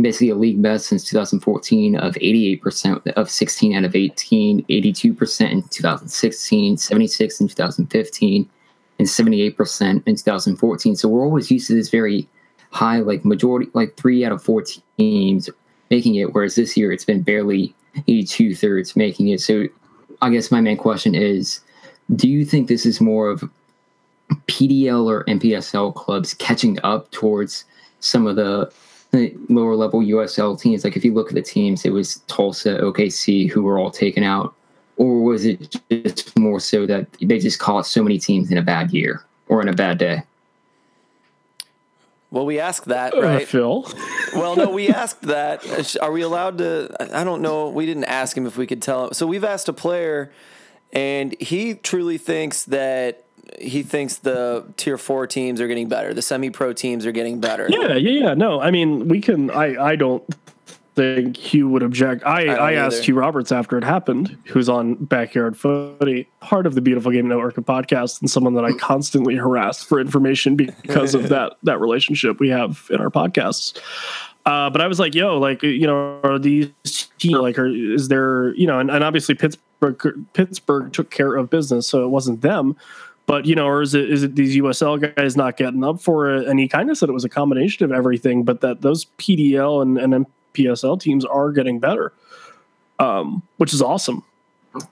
basically 0.00 0.30
a 0.30 0.34
league 0.34 0.60
best 0.60 0.88
since 0.88 1.04
2014 1.04 1.96
of 1.96 2.14
88% 2.14 3.06
of 3.12 3.30
16 3.30 3.76
out 3.76 3.84
of 3.84 3.94
18, 3.94 4.64
82% 4.64 5.50
in 5.50 5.62
2016, 5.62 6.76
76 6.76 7.40
in 7.40 7.48
2015, 7.48 8.50
and 8.98 9.08
78% 9.08 10.02
in 10.06 10.16
2014. 10.16 10.96
So 10.96 11.08
we're 11.08 11.24
always 11.24 11.50
used 11.50 11.68
to 11.68 11.74
this 11.74 11.90
very 11.90 12.28
high, 12.74 12.98
like 12.98 13.24
majority, 13.24 13.70
like 13.72 13.96
three 13.96 14.24
out 14.24 14.32
of 14.32 14.42
four 14.42 14.62
teams 14.98 15.48
making 15.90 16.16
it, 16.16 16.34
whereas 16.34 16.56
this 16.56 16.76
year 16.76 16.92
it's 16.92 17.04
been 17.04 17.22
barely 17.22 17.74
82 18.08 18.54
thirds 18.54 18.96
making 18.96 19.28
it. 19.28 19.40
So 19.40 19.64
I 20.20 20.30
guess 20.30 20.50
my 20.50 20.60
main 20.60 20.76
question 20.76 21.14
is 21.14 21.60
do 22.16 22.28
you 22.28 22.44
think 22.44 22.68
this 22.68 22.84
is 22.84 23.00
more 23.00 23.28
of 23.28 23.48
PDL 24.46 25.06
or 25.06 25.24
NPSL 25.24 25.94
clubs 25.94 26.34
catching 26.34 26.78
up 26.82 27.10
towards 27.10 27.64
some 28.00 28.26
of 28.26 28.36
the 28.36 28.70
lower 29.48 29.76
level 29.76 30.00
USL 30.00 30.60
teams. 30.60 30.84
Like 30.84 30.96
if 30.96 31.04
you 31.04 31.14
look 31.14 31.28
at 31.28 31.34
the 31.34 31.42
teams, 31.42 31.84
it 31.84 31.92
was 31.92 32.16
Tulsa, 32.26 32.78
OKC, 32.78 33.48
who 33.50 33.62
were 33.62 33.78
all 33.78 33.90
taken 33.90 34.24
out, 34.24 34.54
or 34.96 35.22
was 35.22 35.44
it 35.44 35.76
just 35.90 36.36
more 36.38 36.60
so 36.60 36.86
that 36.86 37.06
they 37.20 37.38
just 37.38 37.58
caught 37.58 37.86
so 37.86 38.02
many 38.02 38.18
teams 38.18 38.50
in 38.50 38.58
a 38.58 38.62
bad 38.62 38.92
year 38.92 39.24
or 39.48 39.62
in 39.62 39.68
a 39.68 39.72
bad 39.72 39.98
day? 39.98 40.22
Well, 42.34 42.44
we 42.46 42.58
asked 42.58 42.86
that, 42.86 43.14
Uh, 43.14 43.22
right? 43.22 43.46
Phil. 43.46 43.86
well, 44.34 44.56
no, 44.56 44.68
we 44.68 44.88
asked 44.88 45.22
that. 45.22 45.96
Are 46.02 46.10
we 46.10 46.22
allowed 46.22 46.58
to? 46.58 46.90
I 46.98 47.20
I 47.20 47.24
don't 47.24 47.42
know. 47.42 47.68
We 47.68 47.86
didn't 47.86 48.04
ask 48.04 48.36
him 48.36 48.44
if 48.44 48.56
we 48.56 48.66
could 48.66 48.82
tell 48.82 49.06
him. 49.06 49.12
So 49.12 49.24
we've 49.24 49.44
asked 49.44 49.68
a 49.68 49.72
player, 49.72 50.32
and 50.92 51.36
he 51.40 51.74
truly 51.74 52.18
thinks 52.18 52.64
that 52.64 53.22
he 53.60 53.84
thinks 53.84 54.16
the 54.16 54.64
tier 54.76 54.98
four 54.98 55.28
teams 55.28 55.60
are 55.60 55.68
getting 55.68 55.88
better. 55.88 56.12
The 56.12 56.22
semi 56.22 56.50
pro 56.50 56.72
teams 56.72 57.06
are 57.06 57.12
getting 57.12 57.38
better. 57.40 57.68
Yeah, 57.70 57.94
yeah, 57.94 58.10
yeah. 58.24 58.34
No, 58.34 58.60
I 58.60 58.72
mean, 58.72 59.06
we 59.06 59.20
can. 59.20 59.50
I, 59.52 59.92
I 59.92 59.94
don't 59.96 60.24
think 60.94 61.36
Hugh 61.36 61.68
would 61.68 61.82
object. 61.82 62.24
I, 62.24 62.44
don't 62.44 62.58
I, 62.58 62.74
asked 62.74 62.96
either. 62.96 63.04
Hugh 63.04 63.14
Roberts 63.16 63.52
after 63.52 63.76
it 63.76 63.84
happened, 63.84 64.36
who's 64.46 64.68
on 64.68 64.94
Backyard 64.94 65.56
Footy, 65.56 66.28
part 66.40 66.66
of 66.66 66.74
the 66.74 66.80
Beautiful 66.80 67.10
Game 67.10 67.28
Network 67.28 67.58
of 67.58 67.64
podcasts, 67.64 68.20
and 68.20 68.30
someone 68.30 68.54
that 68.54 68.64
I 68.64 68.72
constantly 68.72 69.34
harass 69.34 69.82
for 69.82 70.00
information 70.00 70.56
because 70.56 71.14
of 71.14 71.28
that 71.28 71.54
that 71.62 71.80
relationship 71.80 72.40
we 72.40 72.48
have 72.48 72.86
in 72.90 73.00
our 73.00 73.10
podcasts. 73.10 73.78
Uh, 74.46 74.68
but 74.70 74.80
I 74.80 74.86
was 74.86 74.98
like, 74.98 75.14
yo, 75.14 75.38
like, 75.38 75.62
you 75.62 75.86
know, 75.86 76.20
are 76.22 76.38
these 76.38 76.68
teams 77.18 77.38
like, 77.38 77.58
are, 77.58 77.66
is 77.66 78.08
there, 78.08 78.54
you 78.56 78.66
know, 78.66 78.78
and, 78.78 78.90
and 78.90 79.02
obviously 79.02 79.34
Pittsburgh 79.34 80.26
Pittsburgh 80.34 80.92
took 80.92 81.10
care 81.10 81.34
of 81.34 81.48
business, 81.50 81.86
so 81.86 82.04
it 82.04 82.08
wasn't 82.08 82.42
them. 82.42 82.76
But 83.26 83.46
you 83.46 83.54
know, 83.54 83.66
or 83.66 83.80
is 83.80 83.94
it 83.94 84.10
is 84.10 84.22
it 84.22 84.36
these 84.36 84.56
USL 84.56 85.14
guys 85.16 85.36
not 85.36 85.56
getting 85.56 85.82
up 85.82 86.00
for 86.00 86.30
it? 86.30 86.46
And 86.46 86.60
he 86.60 86.68
kind 86.68 86.90
of 86.90 86.98
said 86.98 87.08
it 87.08 87.12
was 87.12 87.24
a 87.24 87.30
combination 87.30 87.84
of 87.84 87.92
everything, 87.92 88.44
but 88.44 88.60
that 88.60 88.82
those 88.82 89.06
PDL 89.18 89.80
and, 89.80 89.96
and 89.96 90.26
NPSL 90.54 91.00
teams 91.00 91.24
are 91.24 91.52
getting 91.52 91.78
better, 91.80 92.12
um, 92.98 93.42
which 93.56 93.74
is 93.74 93.82
awesome. 93.82 94.22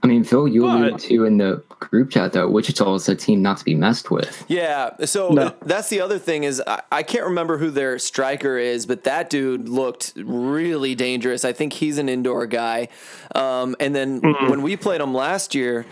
I 0.01 0.07
mean, 0.07 0.23
Phil, 0.23 0.47
you 0.47 0.65
alluded 0.65 1.01
to 1.01 1.25
in 1.25 1.39
the 1.39 1.61
group 1.69 2.11
chat 2.11 2.33
though, 2.35 2.49
Wichita 2.49 2.95
is 2.95 3.09
a 3.09 3.17
team 3.17 3.43
not 3.43 3.57
to 3.59 3.65
be 3.65 3.75
messed 3.75 4.13
with. 4.13 4.45
Yeah. 4.47 4.91
So 5.07 5.31
No. 5.31 5.55
that's 5.63 5.89
the 5.89 6.01
other 6.01 6.21
thing 6.21 6.45
is 6.45 6.63
I, 6.65 6.83
I 6.93 7.03
can't 7.03 7.25
remember 7.25 7.59
who 7.59 7.69
their 7.69 7.99
striker 7.99 8.59
is, 8.59 8.87
but 8.87 9.03
that 9.05 9.29
dude 9.29 9.69
looked 9.69 10.13
really 10.15 10.95
dangerous. 10.95 11.45
I 11.45 11.53
think 11.53 11.73
he's 11.73 11.99
an 11.99 12.09
indoor 12.09 12.47
guy. 12.47 12.89
Um, 13.35 13.75
and 13.81 13.93
then 13.93 14.21
when 14.49 14.63
we 14.63 14.77
played 14.77 15.01
them 15.01 15.15
last 15.15 15.53
year, 15.53 15.85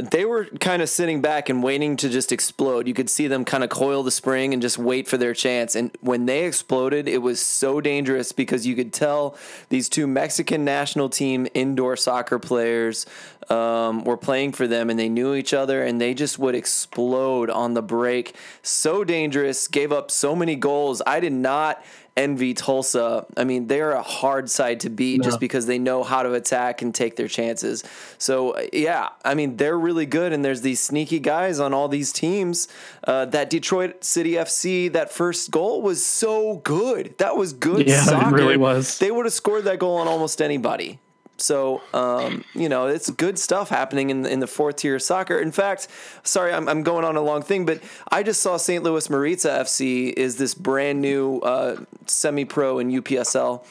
they 0.00 0.24
were 0.24 0.46
kind 0.60 0.82
of 0.82 0.88
sitting 0.88 1.20
back 1.20 1.48
and 1.48 1.62
waiting 1.62 1.96
to 1.96 2.08
just 2.08 2.32
explode. 2.32 2.86
You 2.86 2.94
could 2.94 3.10
see 3.10 3.26
them 3.26 3.44
kind 3.44 3.64
of 3.64 3.70
coil 3.70 4.02
the 4.02 4.10
spring 4.10 4.52
and 4.52 4.62
just 4.62 4.78
wait 4.78 5.08
for 5.08 5.16
their 5.16 5.34
chance. 5.34 5.74
And 5.74 5.90
when 6.00 6.26
they 6.26 6.44
exploded, 6.44 7.08
it 7.08 7.18
was 7.18 7.40
so 7.40 7.80
dangerous 7.80 8.32
because 8.32 8.66
you 8.66 8.74
could 8.74 8.92
tell 8.92 9.36
these 9.68 9.88
two 9.88 10.06
Mexican 10.06 10.64
national 10.64 11.08
team 11.08 11.46
indoor 11.54 11.96
soccer 11.96 12.38
players 12.38 13.06
um, 13.48 14.04
were 14.04 14.16
playing 14.16 14.52
for 14.52 14.66
them 14.66 14.90
and 14.90 14.98
they 14.98 15.08
knew 15.08 15.34
each 15.34 15.52
other 15.52 15.82
and 15.82 16.00
they 16.00 16.14
just 16.14 16.38
would 16.38 16.54
explode 16.54 17.50
on 17.50 17.74
the 17.74 17.82
break. 17.82 18.34
So 18.62 19.04
dangerous, 19.04 19.66
gave 19.68 19.92
up 19.92 20.10
so 20.10 20.36
many 20.36 20.56
goals. 20.56 21.02
I 21.06 21.20
did 21.20 21.32
not 21.32 21.82
envy 22.20 22.52
Tulsa. 22.52 23.24
I 23.36 23.44
mean, 23.44 23.66
they're 23.66 23.92
a 23.92 24.02
hard 24.02 24.50
side 24.50 24.80
to 24.80 24.90
beat 24.90 25.22
just 25.22 25.40
because 25.40 25.64
they 25.66 25.78
know 25.78 26.04
how 26.04 26.22
to 26.22 26.34
attack 26.34 26.82
and 26.82 26.94
take 26.94 27.16
their 27.16 27.28
chances. 27.28 27.82
So, 28.18 28.60
yeah, 28.72 29.08
I 29.24 29.34
mean, 29.34 29.56
they're 29.56 29.78
really 29.78 30.06
good, 30.06 30.32
and 30.32 30.44
there's 30.44 30.60
these 30.60 30.80
sneaky 30.80 31.18
guys 31.18 31.58
on 31.58 31.72
all 31.72 31.88
these 31.88 32.12
teams. 32.12 32.68
Uh, 33.04 33.24
that 33.26 33.48
Detroit 33.48 34.04
City 34.04 34.32
FC, 34.32 34.92
that 34.92 35.10
first 35.10 35.50
goal 35.50 35.80
was 35.80 36.04
so 36.04 36.56
good. 36.58 37.16
That 37.18 37.36
was 37.36 37.54
good 37.54 37.88
Yeah, 37.88 38.28
it 38.28 38.32
really 38.32 38.58
was. 38.58 38.98
They 38.98 39.10
would 39.10 39.24
have 39.24 39.32
scored 39.32 39.64
that 39.64 39.78
goal 39.78 39.96
on 39.96 40.06
almost 40.06 40.42
anybody. 40.42 40.98
So, 41.40 41.82
um, 41.94 42.44
you 42.54 42.68
know, 42.68 42.86
it's 42.86 43.10
good 43.10 43.38
stuff 43.38 43.68
happening 43.68 44.10
in, 44.10 44.26
in 44.26 44.40
the 44.40 44.46
fourth 44.46 44.76
tier 44.76 44.96
of 44.96 45.02
soccer. 45.02 45.38
In 45.38 45.52
fact, 45.52 45.88
sorry, 46.22 46.52
I'm, 46.52 46.68
I'm 46.68 46.82
going 46.82 47.04
on 47.04 47.16
a 47.16 47.20
long 47.20 47.42
thing, 47.42 47.64
but 47.66 47.82
I 48.08 48.22
just 48.22 48.42
saw 48.42 48.56
St. 48.56 48.82
Louis 48.82 49.08
Maritza 49.10 49.50
FC 49.50 50.12
is 50.12 50.36
this 50.36 50.54
brand 50.54 51.00
new 51.00 51.38
uh, 51.38 51.84
semi 52.06 52.44
pro 52.44 52.78
in 52.78 52.90
UPSL. 52.90 53.64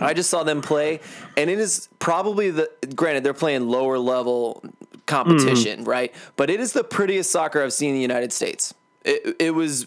I 0.00 0.14
just 0.14 0.30
saw 0.30 0.44
them 0.44 0.60
play, 0.60 1.00
and 1.36 1.48
it 1.48 1.58
is 1.58 1.88
probably 1.98 2.50
the 2.50 2.70
granted 2.94 3.24
they're 3.24 3.34
playing 3.34 3.68
lower 3.68 3.98
level 3.98 4.62
competition, 5.06 5.84
right? 5.84 6.14
But 6.36 6.50
it 6.50 6.60
is 6.60 6.72
the 6.72 6.84
prettiest 6.84 7.30
soccer 7.30 7.62
I've 7.62 7.72
seen 7.72 7.90
in 7.90 7.96
the 7.96 8.02
United 8.02 8.32
States. 8.32 8.74
It, 9.04 9.36
it 9.38 9.50
was 9.52 9.86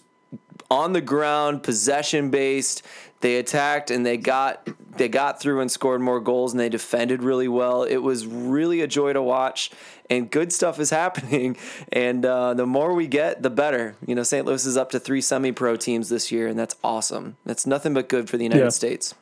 on 0.69 0.93
the 0.93 1.01
ground, 1.01 1.63
possession 1.63 2.29
based. 2.29 2.81
They 3.21 3.37
attacked 3.37 3.91
and 3.91 4.05
they 4.05 4.17
got 4.17 4.67
they 4.97 5.07
got 5.07 5.39
through 5.39 5.61
and 5.61 5.71
scored 5.71 6.01
more 6.01 6.19
goals 6.19 6.51
and 6.51 6.59
they 6.59 6.69
defended 6.69 7.23
really 7.23 7.47
well. 7.47 7.83
It 7.83 7.97
was 7.97 8.25
really 8.27 8.81
a 8.81 8.87
joy 8.87 9.13
to 9.13 9.21
watch 9.21 9.71
and 10.09 10.29
good 10.29 10.51
stuff 10.51 10.79
is 10.79 10.89
happening. 11.03 11.55
And 11.93 12.25
uh, 12.25 12.53
the 12.55 12.65
more 12.65 12.93
we 12.93 13.07
get, 13.07 13.41
the 13.41 13.49
better. 13.49 13.95
You 14.05 14.15
know, 14.15 14.23
St. 14.23 14.45
Louis 14.45 14.65
is 14.65 14.75
up 14.75 14.91
to 14.91 14.99
three 14.99 15.21
semi-pro 15.21 15.77
teams 15.77 16.09
this 16.09 16.31
year, 16.31 16.47
and 16.47 16.59
that's 16.59 16.75
awesome. 16.83 17.37
That's 17.45 17.65
nothing 17.65 17.93
but 17.93 18.09
good 18.09 18.29
for 18.29 18.37
the 18.37 18.43
United 18.43 18.63
Yeah. 18.65 18.69
States. 18.69 19.15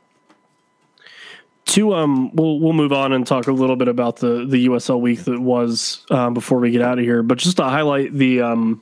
to 1.66 1.94
um 1.94 2.36
we'll 2.36 2.60
we'll 2.60 2.74
move 2.74 2.92
on 2.92 3.14
and 3.14 3.28
talk 3.28 3.48
a 3.48 3.52
little 3.52 3.76
bit 3.76 3.88
about 3.88 4.16
the 4.18 4.46
the 4.48 4.66
USL 4.68 5.00
week 5.00 5.26
that 5.26 5.40
was 5.40 6.04
um, 6.10 6.34
before 6.34 6.58
we 6.60 6.72
get 6.72 6.82
out 6.82 6.98
of 6.98 7.06
here 7.06 7.22
but 7.22 7.38
just 7.38 7.58
to 7.58 7.64
highlight 7.64 8.12
the 8.14 8.42
um 8.42 8.82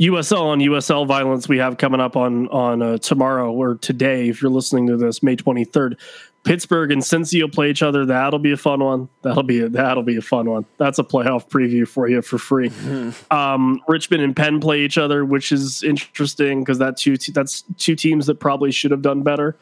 USL 0.00 0.52
and 0.52 0.62
USL 0.62 1.06
violence 1.06 1.48
we 1.48 1.58
have 1.58 1.76
coming 1.76 2.00
up 2.00 2.16
on 2.16 2.48
on 2.48 2.80
uh, 2.80 2.98
tomorrow 2.98 3.52
or 3.52 3.74
today. 3.74 4.28
If 4.28 4.40
you're 4.40 4.50
listening 4.50 4.86
to 4.86 4.96
this 4.96 5.22
May 5.22 5.36
23rd 5.36 5.98
Pittsburgh 6.42 6.90
and 6.90 7.02
Cincy 7.02 7.42
will 7.42 7.50
play 7.50 7.68
each 7.68 7.82
other. 7.82 8.06
That'll 8.06 8.38
be 8.38 8.52
a 8.52 8.56
fun 8.56 8.82
one. 8.82 9.10
That'll 9.20 9.42
be 9.42 9.60
a, 9.60 9.68
that'll 9.68 10.02
be 10.02 10.16
a 10.16 10.22
fun 10.22 10.48
one. 10.48 10.64
That's 10.78 10.98
a 10.98 11.04
playoff 11.04 11.50
preview 11.50 11.86
for 11.86 12.08
you 12.08 12.22
for 12.22 12.38
free. 12.38 12.72
Um 13.30 13.82
Richmond 13.86 14.22
and 14.22 14.34
Penn 14.34 14.60
play 14.60 14.80
each 14.80 14.96
other 14.96 15.24
which 15.24 15.52
is 15.52 15.82
interesting 15.82 16.60
because 16.60 16.78
that 16.78 16.96
two 16.96 17.16
that's 17.18 17.62
two 17.76 17.94
teams 17.94 18.26
that 18.26 18.40
probably 18.40 18.70
should 18.70 18.90
have 18.90 19.02
done 19.02 19.22
better. 19.22 19.56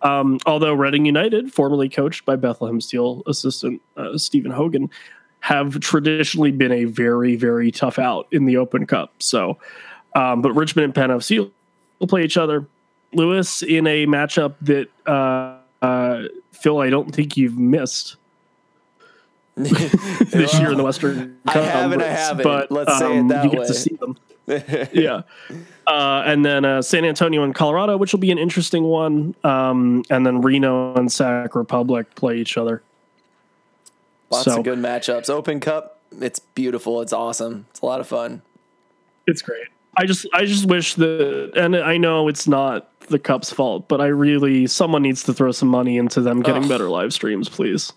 Um, 0.00 0.40
although 0.46 0.74
Reading 0.74 1.06
United, 1.06 1.52
formerly 1.52 1.88
coached 1.88 2.24
by 2.24 2.34
Bethlehem 2.34 2.80
Steel 2.80 3.22
assistant 3.26 3.80
uh, 3.96 4.18
Stephen 4.18 4.50
Hogan, 4.50 4.90
have 5.42 5.80
traditionally 5.80 6.52
been 6.52 6.70
a 6.70 6.84
very, 6.84 7.34
very 7.34 7.72
tough 7.72 7.98
out 7.98 8.28
in 8.30 8.44
the 8.44 8.56
Open 8.56 8.86
Cup. 8.86 9.12
So, 9.18 9.58
um, 10.14 10.40
but 10.40 10.52
Richmond 10.52 10.84
and 10.84 10.94
Penn 10.94 11.10
FC 11.10 11.50
will 11.98 12.06
play 12.06 12.22
each 12.24 12.36
other. 12.36 12.64
Lewis 13.12 13.60
in 13.60 13.88
a 13.88 14.06
matchup 14.06 14.54
that 14.62 14.88
uh, 15.04 15.58
uh, 15.84 16.28
Phil, 16.52 16.78
I 16.78 16.90
don't 16.90 17.12
think 17.12 17.36
you've 17.36 17.58
missed 17.58 18.16
this 19.56 20.58
year 20.60 20.70
in 20.70 20.78
the 20.78 20.84
Western 20.84 21.36
I 21.46 21.58
haven't, 21.58 22.02
I 22.02 22.06
haven't. 22.06 22.44
But 22.44 22.70
Let's 22.70 22.96
say 22.98 23.16
it 23.16 23.20
um, 23.20 23.28
that 23.28 23.44
you 23.44 23.50
get 23.50 23.60
way. 23.60 23.66
to 23.66 23.74
see 23.74 23.96
them 23.96 24.16
yeah. 24.92 25.22
Uh, 25.86 26.22
and 26.24 26.44
then 26.44 26.64
uh, 26.64 26.82
San 26.82 27.04
Antonio 27.04 27.42
and 27.42 27.54
Colorado, 27.54 27.96
which 27.96 28.12
will 28.12 28.20
be 28.20 28.30
an 28.30 28.38
interesting 28.38 28.84
one. 28.84 29.34
Um, 29.44 30.04
and 30.08 30.24
then 30.24 30.40
Reno 30.40 30.94
and 30.94 31.10
Sac 31.10 31.54
Republic 31.54 32.14
play 32.14 32.38
each 32.38 32.56
other. 32.56 32.82
Lots 34.32 34.44
So- 34.44 34.58
of 34.58 34.64
good 34.64 34.78
matchups. 34.78 35.30
Open 35.30 35.60
Cup, 35.60 35.98
it's 36.20 36.38
beautiful. 36.40 37.00
It's 37.00 37.12
awesome. 37.12 37.66
It's 37.70 37.80
a 37.80 37.86
lot 37.86 38.00
of 38.00 38.06
fun. 38.08 38.42
It's 39.26 39.42
great. 39.42 39.66
I 39.96 40.06
just, 40.06 40.26
I 40.32 40.46
just 40.46 40.66
wish 40.66 40.94
that, 40.94 41.52
and 41.54 41.76
I 41.76 41.98
know 41.98 42.26
it's 42.28 42.48
not 42.48 42.88
the 43.08 43.18
Cup's 43.18 43.52
fault, 43.52 43.88
but 43.88 44.00
I 44.00 44.06
really, 44.06 44.66
someone 44.66 45.02
needs 45.02 45.22
to 45.24 45.34
throw 45.34 45.52
some 45.52 45.68
money 45.68 45.98
into 45.98 46.20
them 46.22 46.40
getting 46.40 46.62
Ugh. 46.64 46.68
better 46.68 46.88
live 46.88 47.12
streams, 47.12 47.48
please. 47.50 47.92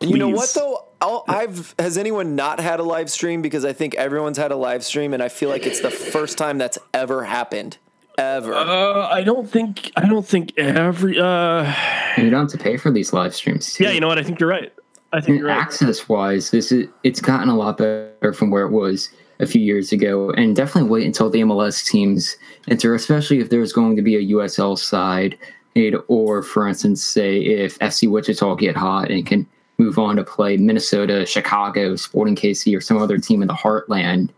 And 0.00 0.10
you 0.10 0.18
know 0.18 0.28
what 0.28 0.52
though? 0.54 0.84
I'll, 1.00 1.24
I've 1.28 1.74
has 1.78 1.96
anyone 1.96 2.36
not 2.36 2.60
had 2.60 2.78
a 2.78 2.82
live 2.82 3.08
stream? 3.10 3.40
Because 3.40 3.64
I 3.64 3.72
think 3.72 3.94
everyone's 3.94 4.36
had 4.36 4.52
a 4.52 4.56
live 4.56 4.84
stream, 4.84 5.14
and 5.14 5.22
I 5.22 5.28
feel 5.28 5.48
like 5.48 5.64
it's 5.66 5.80
the 5.80 5.90
first 5.90 6.36
time 6.38 6.58
that's 6.58 6.78
ever 6.92 7.24
happened, 7.24 7.78
ever. 8.18 8.52
Uh, 8.54 9.08
I 9.08 9.22
don't 9.24 9.48
think, 9.48 9.90
I 9.96 10.06
don't 10.06 10.26
think 10.26 10.56
every, 10.58 11.18
uh, 11.18 11.72
you 12.18 12.28
don't 12.30 12.42
have 12.42 12.50
to 12.50 12.58
pay 12.58 12.76
for 12.76 12.90
these 12.90 13.12
live 13.12 13.34
streams. 13.34 13.72
Too. 13.72 13.84
yeah, 13.84 13.90
you 13.92 14.00
know 14.00 14.08
what? 14.08 14.18
I 14.18 14.22
think 14.22 14.38
you're 14.40 14.48
right. 14.50 14.72
I 15.12 15.20
think 15.20 15.42
right. 15.42 15.56
access 15.56 16.08
wise, 16.08 16.50
this 16.50 16.70
is 16.70 16.88
it's 17.02 17.20
gotten 17.20 17.48
a 17.48 17.56
lot 17.56 17.78
better 17.78 18.32
from 18.34 18.50
where 18.50 18.64
it 18.64 18.72
was 18.72 19.08
a 19.40 19.46
few 19.46 19.60
years 19.60 19.92
ago, 19.92 20.30
and 20.30 20.54
definitely 20.54 20.90
wait 20.90 21.06
until 21.06 21.30
the 21.30 21.40
MLS 21.40 21.86
teams 21.86 22.36
enter, 22.68 22.94
especially 22.94 23.38
if 23.38 23.50
there's 23.50 23.72
going 23.72 23.96
to 23.96 24.02
be 24.02 24.16
a 24.16 24.34
USL 24.36 24.76
side, 24.76 25.38
and- 25.76 25.96
or 26.08 26.42
for 26.42 26.68
instance, 26.68 27.02
say 27.02 27.38
if 27.38 27.78
FC 27.78 28.08
Wichita 28.08 28.56
get 28.56 28.76
hot 28.76 29.10
and 29.10 29.24
can 29.24 29.46
move 29.78 29.98
on 29.98 30.16
to 30.16 30.24
play 30.24 30.56
Minnesota, 30.56 31.24
Chicago, 31.24 31.94
Sporting 31.96 32.34
KC, 32.34 32.76
or 32.76 32.80
some 32.80 32.98
other 32.98 33.16
team 33.16 33.42
in 33.42 33.48
the 33.48 33.54
heartland, 33.54 34.30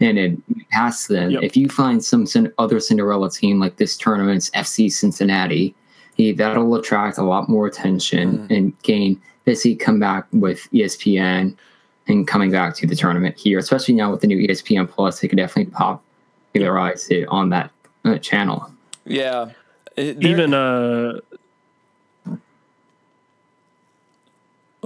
and 0.00 0.18
it 0.18 0.36
pass 0.70 1.06
them. 1.06 1.30
Yep. 1.30 1.42
If 1.42 1.56
you 1.56 1.68
find 1.68 2.04
some 2.04 2.26
other 2.58 2.80
Cinderella 2.80 3.30
team 3.30 3.60
like 3.60 3.76
this 3.76 3.96
tournament's 3.96 4.50
FC 4.50 4.90
Cincinnati, 4.90 5.74
eh, 6.18 6.32
that'll 6.36 6.74
attract 6.74 7.18
a 7.18 7.22
lot 7.22 7.48
more 7.48 7.66
attention 7.66 8.38
mm-hmm. 8.38 8.52
and 8.52 8.82
gain 8.82 9.20
basically 9.48 9.76
come 9.76 9.98
back 9.98 10.26
with 10.32 10.68
ESPN 10.74 11.56
and 12.06 12.28
coming 12.28 12.50
back 12.50 12.74
to 12.76 12.86
the 12.86 12.94
tournament 12.94 13.34
here, 13.38 13.58
especially 13.58 13.94
now 13.94 14.10
with 14.10 14.20
the 14.20 14.26
new 14.26 14.36
ESPN 14.46 14.86
Plus, 14.86 15.20
they 15.20 15.28
could 15.28 15.38
definitely 15.38 15.72
popularize 15.72 17.08
it 17.08 17.26
on 17.28 17.48
that 17.48 17.70
uh, 18.04 18.18
channel. 18.18 18.70
yeah. 19.06 19.50
It- 19.96 20.22
even 20.22 20.54
uh 20.54 21.18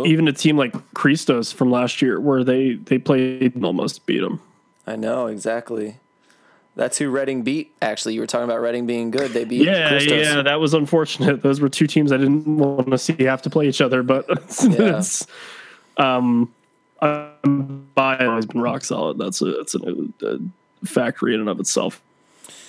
even 0.07 0.27
a 0.27 0.33
team 0.33 0.57
like 0.57 0.73
Christos 0.95 1.53
from 1.53 1.71
last 1.71 2.01
year 2.01 2.19
where 2.19 2.43
they 2.45 2.75
they 2.75 2.97
played 2.99 3.55
and 3.55 3.65
almost 3.65 4.07
beat 4.07 4.21
them. 4.21 4.41
I 4.87 4.97
know 4.97 5.27
exactly. 5.27 5.97
That's 6.75 6.97
who 6.97 7.11
Reading 7.11 7.43
beat. 7.43 7.73
Actually, 7.83 8.14
you 8.14 8.20
were 8.20 8.27
talking 8.27 8.45
about 8.45 8.61
Reading 8.62 8.87
being 8.87 9.11
good. 9.11 9.33
They 9.33 9.45
beat 9.45 9.62
Yeah, 9.66 9.91
Christos. 9.91 10.27
yeah, 10.27 10.43
that 10.43 10.59
was 10.59 10.73
unfortunate. 10.73 11.43
Those 11.43 11.61
were 11.61 11.68
two 11.68 11.87
teams 11.87 12.12
I 12.12 12.16
didn't 12.16 12.57
want 12.57 12.91
to 12.91 12.97
see 12.99 13.14
have 13.25 13.43
to 13.43 13.51
play 13.51 13.68
each 13.68 13.81
other, 13.83 14.03
but 14.03 14.27
Yeah. 14.62 14.99
it's 14.99 15.27
um 15.99 16.51
by 17.95 18.16
has 18.18 18.47
been 18.47 18.61
rock 18.61 18.85
solid. 18.85 19.18
That's 19.18 19.43
a 19.43 19.53
that's 19.53 19.75
a, 19.75 20.09
a 20.27 20.39
factory 20.87 21.35
in 21.35 21.41
and 21.41 21.49
of 21.49 21.61
itself 21.61 22.01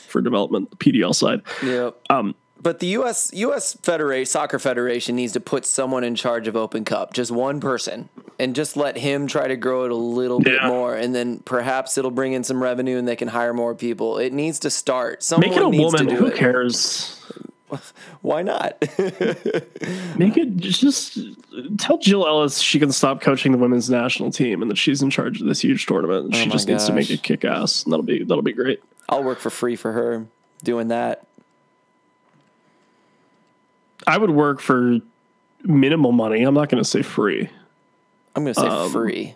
for 0.07 0.21
development, 0.21 0.69
the 0.71 0.75
PDL 0.77 1.15
side. 1.15 1.41
Yeah. 1.63 1.91
Um, 2.09 2.35
But 2.63 2.79
the 2.79 2.87
U.S. 2.87 3.29
U.S. 3.33 3.77
Federation 3.83 4.25
Soccer 4.25 4.57
Federation 4.57 5.17
needs 5.17 5.33
to 5.33 5.41
put 5.41 5.65
someone 5.65 6.05
in 6.05 6.15
charge 6.15 6.47
of 6.47 6.55
Open 6.55 6.85
Cup, 6.85 7.13
just 7.13 7.29
one 7.29 7.59
person, 7.59 8.07
and 8.39 8.55
just 8.55 8.77
let 8.77 8.97
him 8.97 9.27
try 9.27 9.47
to 9.47 9.57
grow 9.57 9.83
it 9.83 9.91
a 9.91 9.95
little 9.95 10.39
bit 10.39 10.63
more, 10.63 10.95
and 10.95 11.13
then 11.13 11.39
perhaps 11.39 11.97
it'll 11.97 12.09
bring 12.09 12.31
in 12.31 12.45
some 12.45 12.63
revenue, 12.63 12.97
and 12.97 13.05
they 13.05 13.17
can 13.17 13.27
hire 13.27 13.53
more 13.53 13.75
people. 13.75 14.17
It 14.17 14.31
needs 14.31 14.59
to 14.59 14.69
start. 14.69 15.23
Someone 15.23 15.49
make 15.49 15.57
it 15.57 15.61
a 15.61 15.69
woman. 15.69 16.07
Who 16.07 16.27
it. 16.27 16.35
cares? 16.35 17.19
Why 18.21 18.43
not? 18.43 18.79
Make 20.15 20.37
it 20.37 20.55
just 20.57 21.17
tell 21.77 21.97
Jill 21.97 22.27
Ellis 22.27 22.59
she 22.59 22.79
can 22.79 22.91
stop 22.91 23.19
coaching 23.19 23.51
the 23.51 23.57
women's 23.57 23.89
national 23.89 24.31
team 24.31 24.61
and 24.61 24.69
that 24.69 24.77
she's 24.77 25.01
in 25.01 25.09
charge 25.09 25.41
of 25.41 25.47
this 25.47 25.61
huge 25.61 25.87
tournament. 25.87 26.35
she 26.35 26.43
Oh 26.43 26.45
my 26.45 26.51
just 26.51 26.67
needs 26.67 26.85
to 26.85 26.93
make 26.93 27.09
it 27.09 27.23
kick 27.23 27.43
ass. 27.43 27.83
And 27.83 27.91
that'll 27.91 28.05
be 28.05 28.23
that'll 28.23 28.43
be 28.43 28.53
great. 28.53 28.81
I'll 29.09 29.23
work 29.23 29.39
for 29.39 29.49
free 29.49 29.75
for 29.75 29.91
her 29.91 30.27
doing 30.63 30.89
that. 30.89 31.25
I 34.07 34.17
would 34.17 34.29
work 34.31 34.59
for 34.59 34.99
minimal 35.63 36.11
money. 36.11 36.43
I'm 36.43 36.53
not 36.53 36.69
going 36.69 36.83
to 36.83 36.89
say 36.89 37.01
free. 37.01 37.49
I'm 38.35 38.43
gonna 38.43 38.53
say 38.55 38.67
Um, 38.67 38.91
free 38.91 39.35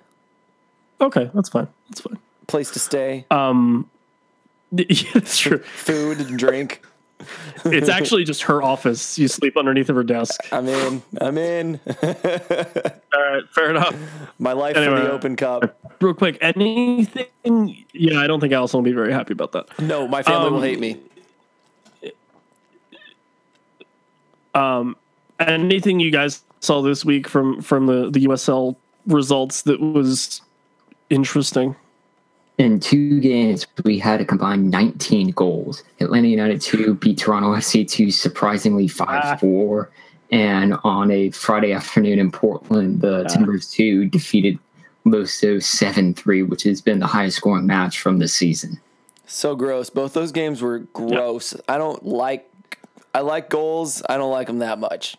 Okay, 1.00 1.30
that's 1.36 1.50
fine. 1.50 1.68
That's 1.90 2.02
fine. 2.02 2.18
place 2.48 2.72
to 2.72 2.80
stay, 2.80 3.26
Um, 3.30 3.88
yeah, 4.72 4.86
that's 5.14 5.38
true. 5.38 5.60
food 5.60 6.20
and 6.20 6.38
drink. 6.40 6.82
It's 7.66 7.90
actually 7.90 8.24
just 8.26 8.44
her 8.44 8.62
office. 8.62 9.18
You 9.18 9.28
sleep 9.28 9.58
underneath 9.58 9.90
of 9.90 9.96
her 9.96 10.04
desk. 10.04 10.40
I'm 10.52 10.68
in. 10.68 11.02
I'm 11.20 11.38
in. 11.38 11.80
All 12.04 12.14
right, 12.14 13.44
fair 13.52 13.72
enough. 13.72 13.96
My 14.40 14.54
life 14.54 14.76
for 14.76 14.82
Anyway. 14.82 15.02
the 15.02 15.12
Open 15.12 15.36
Cup. 15.36 15.78
Real 16.00 16.14
quick, 16.14 16.38
anything? 16.42 17.86
Yeah, 17.94 18.20
I 18.20 18.28
don't 18.28 18.40
think 18.40 18.54
Allison 18.54 18.78
will 18.80 18.84
be 18.86 18.92
very 18.94 19.12
happy 19.12 19.34
about 19.34 19.52
that. 19.54 19.68
No, 19.80 20.08
my 20.08 20.22
family 20.24 20.50
will 20.52 20.58
Um, 20.58 20.64
hate 20.64 20.80
me. 20.80 20.98
Um, 24.58 24.96
anything 25.40 26.00
you 26.00 26.12
guys 26.12 26.44
saw 26.60 26.82
this 26.82 27.06
week 27.06 27.28
from 27.28 27.62
from 27.62 27.86
the 27.86 28.10
the 28.10 28.26
USL 28.28 28.76
results 29.06 29.62
that 29.64 29.80
was 29.80 30.42
interesting? 31.10 31.76
In 32.58 32.80
two 32.80 33.20
games, 33.20 33.68
we 33.84 34.00
had 34.00 34.20
a 34.20 34.26
combined 34.26 34.72
19 34.72 35.30
goals. 35.32 35.84
Atlanta 36.00 36.28
United 36.28 36.60
2 36.60 36.96
beat 36.96 37.20
Toronto 37.20 37.54
FC 37.54 37.88
2 37.88 38.10
surprisingly 38.10 38.88
5 38.88 39.40
4. 39.40 39.90
And 40.32 40.76
on 40.84 41.12
a 41.12 41.30
Friday 41.30 41.72
afternoon 41.72 42.18
in 42.18 42.32
Portland, 42.32 43.02
the 43.02 43.26
Timbers 43.26 43.72
2 43.72 44.06
defeated 44.06 44.58
Loso 45.06 45.64
7 45.64 46.16
3, 46.16 46.44
which 46.44 46.64
has 46.64 46.82
been 46.82 47.00
the 47.00 47.08
highest 47.08 47.38
scoring 47.38 47.68
match 47.68 48.00
from 48.00 48.18
the 48.18 48.28
season. 48.28 48.80
So 49.28 49.56
gross. 49.56 49.90
Both 49.90 50.14
those 50.14 50.32
games 50.32 50.62
were 50.62 50.80
gross. 50.80 51.56
I 51.70 51.78
don't 51.78 52.06
like. 52.06 52.50
I 53.18 53.22
like 53.22 53.50
goals. 53.50 54.04
I 54.08 54.16
don't 54.16 54.30
like 54.30 54.46
them 54.46 54.60
that 54.60 54.78
much. 54.78 55.18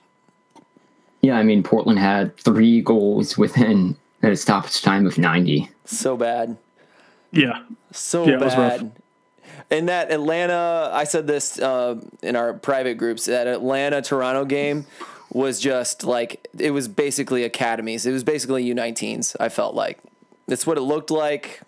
Yeah, 1.21 1.37
I 1.37 1.43
mean, 1.43 1.65
Portland 1.65 1.99
had 1.99 2.37
three 2.37 2.81
goals 2.81 3.37
within 3.37 3.97
at 4.23 4.31
a 4.31 4.37
stoppage 4.37 4.83
time 4.83 5.05
of 5.05 5.19
90. 5.19 5.69
So 5.85 6.17
bad. 6.17 6.57
Yeah, 7.33 7.65
So 7.91 8.25
Yeah, 8.25 8.35
it 8.35 8.41
was 8.41 8.57
rough. 8.57 8.79
bad. 8.79 8.93
And 9.69 9.89
that 9.89 10.13
Atlanta, 10.13 10.91
I 10.93 11.03
said 11.03 11.27
this 11.27 11.59
uh, 11.59 12.01
in 12.23 12.37
our 12.37 12.55
private 12.55 12.99
groups, 12.99 13.25
that 13.25 13.49
Atlanta 13.49 14.01
Toronto 14.01 14.45
game 14.45 14.87
was 15.33 15.59
just 15.59 16.05
like 16.05 16.47
it 16.57 16.71
was 16.71 16.87
basically 16.87 17.43
academies. 17.43 18.07
It 18.07 18.13
was 18.13 18.23
basically 18.23 18.65
U19s. 18.73 19.35
I 19.41 19.49
felt 19.49 19.75
like 19.75 19.99
that's 20.47 20.69
what 20.69 20.79
it 20.79 20.83
looked 20.83 21.11
like. 21.11 21.63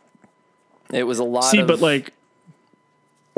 It 0.92 1.04
was 1.08 1.18
a 1.18 1.24
lot. 1.24 1.42
See, 1.50 1.58
of, 1.58 1.66
but 1.66 1.80
like 1.80 2.12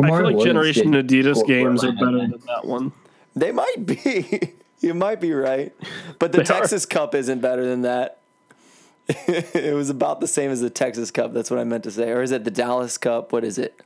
I 0.01 0.09
feel 0.09 0.33
like 0.33 0.45
Generation 0.45 0.93
Adidas 0.93 1.47
games 1.47 1.85
are 1.85 1.93
better 1.93 2.19
than 2.19 2.43
that 2.47 2.65
one. 2.65 2.93
they 3.35 3.53
might 3.53 3.87
be. 3.87 4.55
you 4.81 4.95
might 4.95 5.21
be 5.21 5.33
right, 5.33 5.73
but 6.19 6.33
the 6.33 6.39
They 6.39 6.43
are. 6.43 6.47
Texas 6.47 6.87
Cup 6.87 7.15
isn't 7.15 7.41
better 7.41 7.65
than 7.65 7.83
that. 7.83 8.19
it 9.09 9.75
was 9.75 9.91
about 9.91 10.21
the 10.21 10.29
same 10.29 10.51
as 10.51 10.61
the 10.61 10.71
Texas 10.71 11.11
Cup. 11.11 11.33
That's 11.33 11.51
what 11.51 11.61
I 11.61 11.65
meant 11.65 11.85
to 11.85 11.91
say. 11.91 12.11
Or 12.11 12.23
is 12.23 12.31
it 12.31 12.45
the 12.45 12.51
Dallas 12.51 12.99
Cup? 12.99 13.33
What 13.33 13.45
is 13.45 13.59
it? 13.59 13.81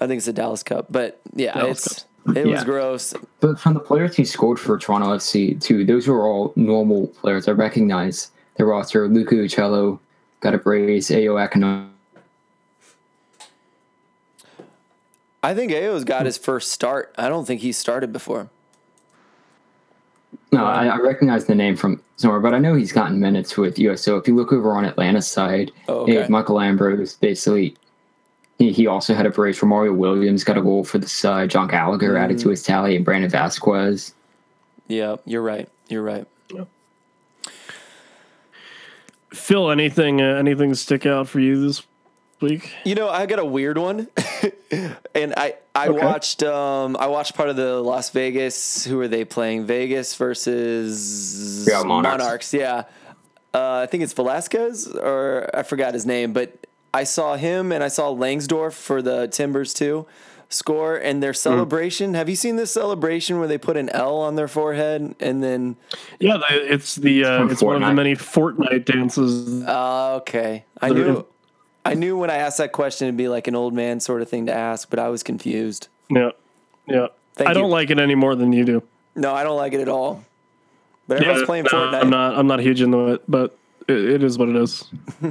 I 0.00 0.06
think 0.06 0.18
it's 0.18 0.26
the 0.26 0.32
Dallas 0.32 0.62
Cup. 0.62 0.86
But 0.90 1.20
yeah, 1.34 1.54
Dallas 1.54 1.86
it's 1.86 2.06
it 2.36 2.46
was 2.46 2.64
gross. 2.64 3.14
But 3.40 3.60
from 3.60 3.74
the 3.74 3.80
players 3.80 4.16
who 4.16 4.24
scored 4.24 4.58
for 4.58 4.78
Toronto 4.78 5.08
FC, 5.16 5.60
too, 5.60 5.84
those 5.84 6.08
were 6.08 6.26
all 6.26 6.52
normal 6.56 7.08
players. 7.08 7.48
I 7.48 7.52
recognize 7.52 8.30
the 8.56 8.64
roster. 8.64 9.08
Luca 9.08 9.34
Uccello 9.34 9.98
got 10.40 10.54
a 10.54 10.58
brace. 10.58 11.10
Ayo 11.10 11.46
Akinola. 11.46 11.88
I 15.44 15.54
think 15.54 15.72
Ayo's 15.72 16.04
got 16.04 16.24
his 16.26 16.38
first 16.38 16.72
start. 16.72 17.14
I 17.18 17.28
don't 17.28 17.44
think 17.44 17.60
he 17.60 17.70
started 17.72 18.12
before. 18.12 18.48
No, 20.52 20.64
I, 20.64 20.86
I 20.86 20.96
recognize 20.98 21.44
the 21.46 21.54
name 21.54 21.76
from 21.76 22.00
somewhere, 22.16 22.40
but 22.40 22.54
I 22.54 22.58
know 22.58 22.74
he's 22.74 22.92
gotten 22.92 23.20
minutes 23.20 23.56
with 23.56 23.78
USO. 23.78 24.16
If 24.16 24.26
you 24.28 24.34
look 24.36 24.52
over 24.52 24.72
on 24.72 24.84
Atlanta's 24.84 25.26
side, 25.26 25.70
Oh, 25.88 26.00
okay. 26.00 26.14
have 26.14 26.30
Michael 26.30 26.60
Ambrose 26.60 27.14
basically. 27.14 27.76
He, 28.58 28.72
he 28.72 28.86
also 28.86 29.14
had 29.14 29.26
a 29.26 29.30
brace 29.30 29.58
Romario 29.60 29.94
Williams, 29.96 30.44
got 30.44 30.56
a 30.56 30.62
goal 30.62 30.84
for 30.84 30.98
the 30.98 31.08
side. 31.08 31.50
Jon 31.50 31.66
Gallagher 31.68 32.16
added 32.16 32.36
Mm. 32.38 32.42
to 32.42 32.48
his 32.50 32.62
tally, 32.62 32.94
and 32.96 33.04
Brandon 33.04 33.30
Vazquez. 33.30 34.12
Yeah, 34.86 35.16
you're 35.26 35.42
right. 35.42 35.68
You're 35.88 36.02
right. 36.02 36.26
Phil, 39.32 39.70
anything 39.70 40.22
uh, 40.22 40.36
anything 40.36 40.72
stick 40.74 41.04
out 41.06 41.28
for 41.28 41.40
you 41.40 41.60
this 41.66 41.82
week? 42.40 42.70
You 42.84 42.94
know, 42.94 43.08
I 43.08 43.26
got 43.26 43.38
a 43.38 43.44
weird 43.44 43.78
one, 43.78 44.08
and 45.14 45.34
I 45.36 45.54
I 45.74 45.88
Okay. 45.88 46.04
watched 46.04 46.42
um 46.42 46.96
I 46.98 47.06
watched 47.06 47.34
part 47.34 47.48
of 47.48 47.56
the 47.56 47.80
Las 47.80 48.10
Vegas. 48.10 48.84
Who 48.84 49.00
are 49.00 49.08
they 49.08 49.24
playing? 49.24 49.66
Vegas 49.66 50.14
versus 50.14 51.66
Yeah, 51.68 51.82
Monarchs. 51.82 52.52
Yeah, 52.54 52.84
uh, 53.52 53.80
I 53.82 53.86
think 53.86 54.02
it's 54.02 54.12
Velasquez 54.12 54.86
or 54.88 55.48
I 55.54 55.62
forgot 55.62 55.94
his 55.94 56.06
name, 56.06 56.32
but 56.32 56.66
I 56.92 57.04
saw 57.04 57.36
him 57.36 57.72
and 57.72 57.82
I 57.82 57.88
saw 57.88 58.10
Langsdorf 58.14 58.72
for 58.72 59.02
the 59.02 59.28
Timbers 59.28 59.74
too 59.74 60.06
score 60.50 60.94
and 60.96 61.20
their 61.20 61.34
celebration. 61.34 62.14
Have 62.14 62.28
you 62.28 62.36
seen 62.36 62.54
this 62.56 62.70
celebration 62.72 63.38
where 63.40 63.48
they 63.48 63.58
put 63.58 63.76
an 63.76 63.88
L 63.88 64.18
on 64.18 64.36
their 64.36 64.46
forehead 64.46 65.16
and 65.18 65.42
then? 65.42 65.74
Yeah, 66.20 66.38
it's 66.48 66.94
the 66.94 67.24
uh, 67.24 67.38
From 67.40 67.50
it's 67.50 67.62
one 67.62 67.76
of 67.82 67.88
the 67.88 67.92
many 67.94 68.14
Fortnite 68.14 68.84
dances. 68.84 69.64
Uh, 69.64 70.16
okay, 70.18 70.64
I 70.80 70.88
The- 70.90 70.94
knew. 70.94 71.26
I 71.84 71.94
knew 71.94 72.16
when 72.16 72.30
I 72.30 72.36
asked 72.36 72.58
that 72.58 72.72
question 72.72 73.08
it'd 73.08 73.16
be 73.16 73.28
like 73.28 73.46
an 73.46 73.54
old 73.54 73.74
man 73.74 74.00
sort 74.00 74.22
of 74.22 74.28
thing 74.28 74.46
to 74.46 74.52
ask, 74.54 74.88
but 74.88 74.98
I 74.98 75.08
was 75.08 75.22
confused. 75.22 75.88
Yeah, 76.10 76.30
yeah. 76.86 77.08
Thank 77.34 77.50
I 77.50 77.52
don't 77.52 77.70
like 77.70 77.90
it 77.90 77.98
any 77.98 78.14
more 78.14 78.34
than 78.34 78.52
you 78.52 78.64
do. 78.64 78.82
No, 79.16 79.34
I 79.34 79.42
don't 79.44 79.56
like 79.56 79.72
it 79.72 79.80
at 79.80 79.88
all. 79.88 80.24
But 81.06 81.18
everyone's 81.18 81.40
Yeah, 81.40 81.46
playing 81.46 81.64
no, 81.64 81.70
Fortnite. 81.70 82.00
I'm 82.02 82.10
not. 82.10 82.38
I'm 82.38 82.46
not 82.46 82.60
huge 82.60 82.80
into 82.80 83.08
it, 83.12 83.22
but 83.28 83.56
it, 83.88 83.96
it 83.96 84.22
is 84.22 84.38
what 84.38 84.48
it 84.48 84.56
is. 84.56 84.84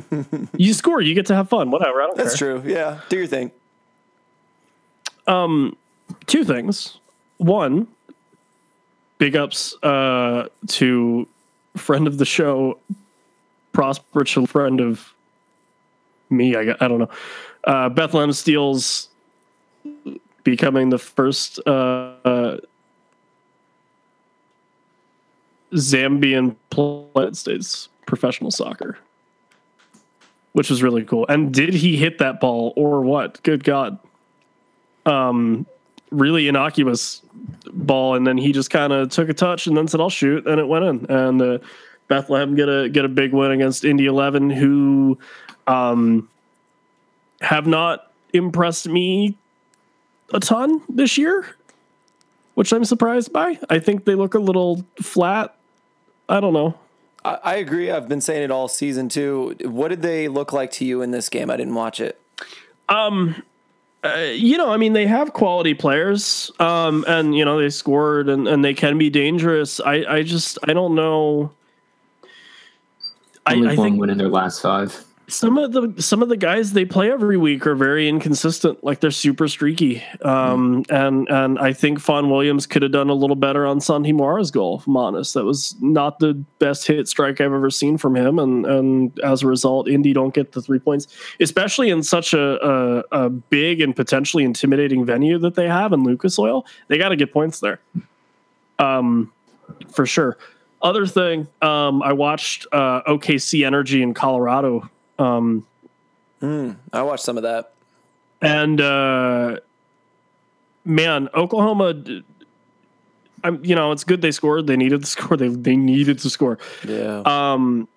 you 0.58 0.74
score, 0.74 1.02
you 1.02 1.16
get 1.16 1.26
to 1.28 1.36
have 1.36 1.50
fun. 1.50 1.72
Whatever. 1.72 2.02
I 2.02 2.08
don't 2.08 2.18
That's 2.18 2.38
care. 2.38 2.60
true. 2.60 2.72
Yeah, 2.72 3.00
do 3.10 3.18
your 3.18 3.28
thing. 3.28 3.52
Um 5.28 5.76
Two 6.28 6.44
things. 6.44 7.00
One, 7.38 7.88
big 9.18 9.36
ups 9.36 9.76
uh, 9.84 10.48
to 10.68 11.28
friend 11.76 12.08
of 12.08 12.18
the 12.18 12.26
show, 12.26 12.78
Prosper, 13.72 14.24
friend 14.46 14.80
of 14.80 15.13
me. 16.34 16.56
I, 16.56 16.76
I 16.80 16.88
don't 16.88 17.00
know. 17.00 17.10
Uh, 17.64 17.90
Bethlehem 17.90 18.34
Steels 18.34 19.10
becoming 20.44 20.90
the 20.90 20.98
first 20.98 21.60
uh, 21.66 22.14
uh, 22.26 22.58
Zambian 25.74 26.56
United 26.76 27.38
States 27.38 27.90
professional 28.06 28.52
soccer, 28.52 28.98
which 30.54 30.70
was 30.70 30.84
really 30.84 31.04
cool. 31.04 31.26
And 31.28 31.54
did 31.54 31.74
he 31.74 31.98
hit 31.98 32.18
that 32.20 32.40
ball 32.40 32.74
or 32.76 33.02
what? 33.02 33.42
Good 33.44 33.64
God. 33.64 33.98
Um, 35.06 35.66
really 36.12 36.48
innocuous 36.48 37.22
ball, 37.74 38.16
and 38.16 38.26
then 38.26 38.38
he 38.38 38.52
just 38.52 38.70
kind 38.70 38.94
of 38.94 39.10
took 39.10 39.30
a 39.30 39.34
touch 39.34 39.68
and 39.68 39.76
then 39.76 39.88
said, 39.88 40.00
"I'll 40.00 40.10
shoot," 40.10 40.46
and 40.46 40.60
it 40.60 40.68
went 40.68 40.86
in. 40.86 41.06
And 41.10 41.42
uh, 41.42 41.58
Bethlehem 42.08 42.56
get 42.56 42.70
a 42.70 42.90
get 42.90 43.04
a 43.06 43.10
big 43.10 43.34
win 43.34 43.52
against 43.52 43.84
Indy 43.84 44.06
Eleven, 44.06 44.50
who 44.50 45.18
um, 45.68 46.30
have 47.42 47.68
not 47.68 48.12
impressed 48.34 48.88
me 48.88 49.38
a 50.34 50.40
ton 50.40 50.82
this 50.90 51.18
year, 51.18 51.56
which 52.56 52.72
I'm 52.72 52.86
surprised 52.86 53.32
by. 53.32 53.60
I 53.70 53.80
think 53.80 54.06
they 54.06 54.16
look 54.16 54.34
a 54.34 54.40
little 54.40 54.86
flat. 55.02 55.56
I 56.28 56.40
don't 56.40 56.54
know. 56.54 56.78
I, 57.24 57.40
I 57.44 57.56
agree. 57.56 57.92
I've 57.92 58.08
been 58.08 58.22
saying 58.22 58.44
it 58.44 58.52
all 58.52 58.68
season 58.68 59.10
too. 59.10 59.56
What 59.62 59.90
did 59.90 60.02
they 60.02 60.28
look 60.28 60.54
like 60.54 60.72
to 60.72 60.86
you 60.86 61.02
in 61.02 61.12
this 61.12 61.30
game? 61.30 61.50
I 61.50 61.58
didn't 61.58 61.76
watch 61.76 62.00
it. 62.00 62.20
Um, 62.90 63.44
you 64.04 64.58
know, 64.58 64.70
I 64.70 64.78
mean, 64.78 64.94
they 64.94 65.08
have 65.08 65.32
quality 65.34 65.74
players, 65.74 66.52
um, 66.60 67.06
and 67.08 67.36
you 67.36 67.46
know 67.46 67.60
they 67.60 67.70
scored 67.70 68.28
and, 68.28 68.48
and 68.48 68.64
they 68.64 68.74
can 68.74 68.98
be 68.98 69.10
dangerous. 69.10 69.80
I, 69.80 70.04
I 70.08 70.24
just 70.24 70.58
I 70.68 70.74
don't 70.74 70.96
know. 70.96 71.52
I, 73.46 73.56
Only 73.56 73.70
I 73.70 73.76
one 73.76 73.88
think 73.88 74.00
win 74.00 74.10
in 74.10 74.18
their 74.18 74.30
last 74.30 74.62
five. 74.62 75.06
Some 75.30 75.58
of 75.58 75.72
the 75.72 76.02
some 76.02 76.22
of 76.22 76.28
the 76.28 76.36
guys 76.36 76.74
they 76.74 76.84
play 76.84 77.10
every 77.10 77.38
week 77.38 77.66
are 77.66 77.76
very 77.76 78.10
inconsistent. 78.10 78.84
Like 78.84 79.00
they're 79.00 79.10
super 79.10 79.48
streaky, 79.48 80.04
um, 80.22 80.84
and 80.90 81.30
and 81.30 81.58
I 81.60 81.72
think 81.72 82.02
Fon 82.02 82.30
Williams 82.30 82.68
could 82.68 82.82
have 82.82 82.92
done 82.92 83.10
a 83.10 83.14
little 83.14 83.38
better 83.38 83.66
on 83.66 83.80
Santi 83.80 84.12
Moar's 84.12 84.52
goal. 84.52 84.80
If 84.80 84.88
I'm 84.88 84.98
honest, 84.98 85.34
that 85.36 85.46
was 85.46 85.76
not 85.80 86.20
the 86.20 86.34
best 86.60 86.88
hit 86.88 87.08
strike 87.08 87.40
I've 87.40 87.54
ever 87.54 87.70
seen 87.70 87.98
from 87.98 88.18
him, 88.18 88.38
and 88.38 88.66
and 88.66 89.18
as 89.22 89.44
a 89.44 89.48
result, 89.48 89.88
Indy 89.88 90.12
don't 90.12 90.34
get 90.34 90.52
the 90.52 90.62
three 90.62 90.80
points, 90.80 91.08
especially 91.40 91.90
in 91.90 92.04
such 92.04 92.34
a 92.34 92.60
a, 92.62 93.04
a 93.12 93.30
big 93.30 93.80
and 93.80 93.96
potentially 93.96 94.44
intimidating 94.44 95.06
venue 95.06 95.38
that 95.40 95.56
they 95.56 95.70
have 95.70 95.94
in 95.94 96.04
Lucas 96.04 96.38
Oil. 96.38 96.66
They 96.90 96.98
got 96.98 97.10
to 97.10 97.16
get 97.16 97.32
points 97.32 97.62
there, 97.62 97.80
um, 98.78 99.32
for 99.90 100.06
sure. 100.06 100.38
Other 100.82 101.08
thing, 101.08 101.48
um, 101.62 102.04
I 102.04 102.12
watched 102.12 102.68
uh, 102.74 103.04
OKC 103.04 103.66
Energy 103.66 104.04
in 104.04 104.14
Colorado 104.14 104.90
um, 105.20 105.66
I 106.42 107.02
watched 107.02 107.24
some 107.24 107.38
of 107.38 107.44
that. 107.44 107.72
and 108.42 108.80
uh, 108.82 109.58
man, 110.86 111.30
Oklahoma. 111.34 111.96
I'm, 113.46 113.64
you 113.66 113.76
know, 113.76 113.92
it's 113.92 114.04
good 114.06 114.22
they 114.22 114.32
scored. 114.32 114.68
They 114.68 114.78
needed 114.78 115.02
to 115.02 115.08
score. 115.16 115.38
They 115.38 115.50
they 115.50 115.76
needed 115.76 116.20
to 116.20 116.30
score. 116.30 116.58
Yeah. 116.88 117.22
Um, 117.26 117.88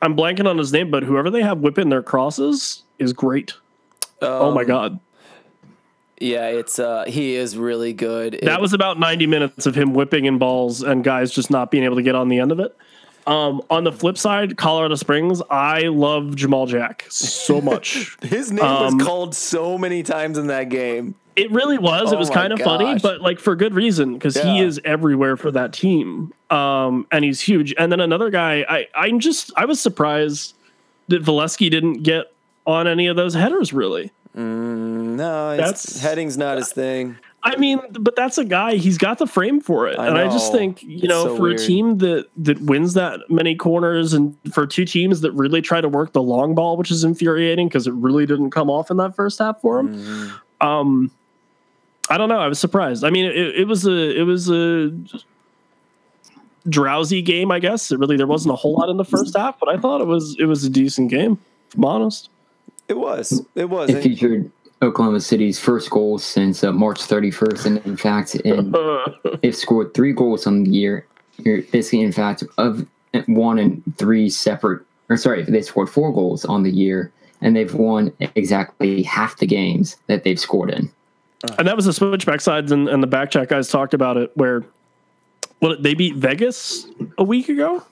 I'm 0.00 0.16
blanking 0.16 0.46
on 0.48 0.58
his 0.58 0.72
name, 0.72 0.90
but 0.90 1.02
whoever 1.02 1.30
they 1.30 1.42
have 1.42 1.58
whipping 1.58 1.88
their 1.88 2.02
crosses 2.02 2.82
is 2.98 3.12
great. 3.12 3.54
oh 4.22 4.52
my 4.52 4.60
Um, 4.62 4.66
god, 4.68 5.00
Yeah, 6.20 6.46
it's 6.48 6.78
uh 6.78 7.04
he 7.08 7.34
is 7.34 7.56
really 7.56 7.92
good. 7.92 8.34
that 8.42 8.58
It- 8.58 8.60
was 8.60 8.72
about 8.72 8.98
90 9.00 9.26
minutes 9.26 9.66
of 9.66 9.74
him 9.74 9.94
whipping 9.94 10.24
in 10.26 10.38
balls 10.38 10.82
and 10.82 11.02
guys 11.02 11.32
just 11.32 11.50
not 11.50 11.70
being 11.72 11.82
able 11.84 11.96
to 11.96 12.02
get 12.02 12.14
on 12.14 12.28
the 12.28 12.38
end 12.38 12.52
of 12.52 12.60
it. 12.60 12.76
Um, 13.28 13.62
on 13.70 13.84
the 13.84 13.92
flip 13.92 14.16
side, 14.18 14.56
Colorado 14.56 14.94
Springs, 14.94 15.42
I 15.50 15.82
love 15.82 16.34
Jamal 16.34 16.66
Jack 16.66 17.04
so 17.10 17.60
much. 17.62 18.16
his 18.22 18.50
name 18.50 18.64
um, 18.64 18.96
was 18.96 19.06
called 19.06 19.34
so 19.34 19.76
many 19.78 20.02
times 20.02 20.38
in 20.38 20.46
that 20.48 20.68
game. 20.70 21.14
It 21.36 21.50
really 21.52 21.78
was. 21.78 22.10
it 22.10 22.16
Oh 22.16 22.18
was 22.18 22.30
kind 22.30 22.52
of 22.52 22.58
funny, 22.60 22.98
but 23.00 23.20
like 23.20 23.38
for 23.38 23.54
good 23.54 23.72
reason 23.74 24.14
because 24.14 24.36
he 24.36 24.58
is 24.60 24.80
everywhere 24.84 25.36
for 25.36 25.52
that 25.52 25.72
team, 25.72 26.32
um, 26.50 27.06
and 27.12 27.24
he's 27.24 27.40
huge. 27.40 27.72
And 27.78 27.92
then 27.92 28.00
another 28.00 28.30
guy, 28.30 28.64
I 28.68 28.86
I'm 28.94 29.20
just 29.20 29.52
I 29.56 29.64
was 29.64 29.80
surprised 29.80 30.54
that 31.06 31.22
Volesky 31.22 31.70
didn't 31.70 32.02
get 32.02 32.32
on 32.66 32.88
any 32.88 33.06
of 33.06 33.14
those 33.16 33.34
headers. 33.34 33.72
Really, 33.72 34.10
No, 34.34 35.50
it's, 35.52 35.60
That's- 35.60 36.00
heading's 36.00 36.36
not 36.36 36.56
his 36.56 36.72
thing. 36.72 37.16
I 37.42 37.56
mean, 37.56 37.80
but 37.92 38.16
that's 38.16 38.36
a 38.36 38.44
guy. 38.44 38.74
He's 38.74 38.98
got 38.98 39.18
the 39.18 39.26
frame 39.26 39.60
for 39.60 39.86
it, 39.86 39.98
I 39.98 40.08
and 40.08 40.18
I 40.18 40.24
just 40.24 40.50
think 40.52 40.82
you 40.82 40.96
It's 40.98 41.08
know 41.08 41.24
so 41.24 41.36
for 41.36 41.42
weird. 41.42 41.60
a 41.60 41.66
team 41.66 41.98
that 41.98 42.26
that 42.36 42.60
wins 42.62 42.94
that 42.94 43.20
many 43.30 43.54
corners, 43.54 44.12
and 44.12 44.36
for 44.52 44.66
two 44.66 44.84
teams 44.84 45.20
that 45.20 45.30
really 45.32 45.62
try 45.62 45.80
to 45.80 45.88
work 45.88 46.12
the 46.12 46.22
long 46.22 46.54
ball, 46.54 46.76
which 46.76 46.90
is 46.90 47.04
infuriating 47.04 47.68
because 47.68 47.86
it 47.86 47.94
really 47.94 48.26
didn't 48.26 48.50
come 48.50 48.68
off 48.68 48.90
in 48.90 48.96
that 48.96 49.14
first 49.14 49.38
half 49.38 49.60
for 49.60 49.78
him. 49.78 49.94
Mm-hmm. 49.94 50.66
Um, 50.66 51.10
I 52.10 52.18
don't 52.18 52.28
know. 52.28 52.40
I 52.40 52.48
was 52.48 52.58
surprised. 52.58 53.04
I 53.04 53.10
mean, 53.10 53.26
it, 53.26 53.36
it 53.36 53.68
was 53.68 53.86
a 53.86 54.18
it 54.18 54.24
was 54.24 54.50
a 54.50 54.90
drowsy 56.68 57.22
game. 57.22 57.50
I 57.50 57.60
guess 57.60 57.90
it 57.92 57.98
really 57.98 58.16
there 58.16 58.26
wasn't 58.26 58.52
a 58.52 58.56
whole 58.56 58.74
lot 58.74 58.88
in 58.88 58.96
the 58.96 59.04
first 59.04 59.36
half, 59.36 59.58
but 59.60 59.68
I 59.68 59.76
thought 59.76 60.00
it 60.00 60.06
was 60.06 60.36
it 60.38 60.46
was 60.46 60.64
a 60.64 60.70
decent 60.70 61.10
game. 61.10 61.38
If 61.68 61.76
I'm 61.76 61.84
honest. 61.84 62.30
It 62.88 62.96
was. 62.96 63.44
It 63.54 63.68
was. 63.68 63.90
It 63.90 64.02
featured 64.02 64.50
Oklahoma 64.82 65.20
City's 65.20 65.58
first 65.58 65.90
goal 65.90 66.18
since 66.18 66.62
uh, 66.62 66.72
March 66.72 67.00
31st, 67.00 67.66
and 67.66 67.78
in 67.86 67.96
fact, 67.96 68.34
in, 68.36 68.72
they've 69.42 69.54
scored 69.56 69.92
three 69.94 70.12
goals 70.12 70.46
on 70.46 70.62
the 70.64 70.70
year. 70.70 71.06
You're 71.38 71.62
basically, 71.62 72.02
in 72.02 72.12
fact, 72.12 72.44
of 72.58 72.86
one 73.26 73.58
and 73.58 73.82
three 73.96 74.28
separate, 74.30 74.82
or 75.08 75.16
sorry, 75.16 75.42
they 75.44 75.62
scored 75.62 75.88
four 75.90 76.12
goals 76.12 76.44
on 76.44 76.62
the 76.62 76.70
year, 76.70 77.10
and 77.40 77.56
they've 77.56 77.72
won 77.74 78.12
exactly 78.36 79.02
half 79.02 79.36
the 79.38 79.46
games 79.46 79.96
that 80.06 80.22
they've 80.24 80.38
scored 80.38 80.70
in. 80.70 80.90
and 81.58 81.66
that 81.66 81.74
was 81.76 81.84
the 81.84 81.92
switchback 81.92 82.40
sides 82.40 82.70
and, 82.72 82.88
and 82.88 83.02
the 83.02 83.06
back 83.06 83.30
check 83.30 83.48
guys 83.48 83.68
talked 83.68 83.94
about 83.94 84.16
it 84.16 84.32
where 84.36 84.64
well 85.60 85.76
they 85.78 85.94
beat 85.94 86.16
Vegas 86.16 86.86
a 87.16 87.22
week 87.24 87.48
ago. 87.48 87.82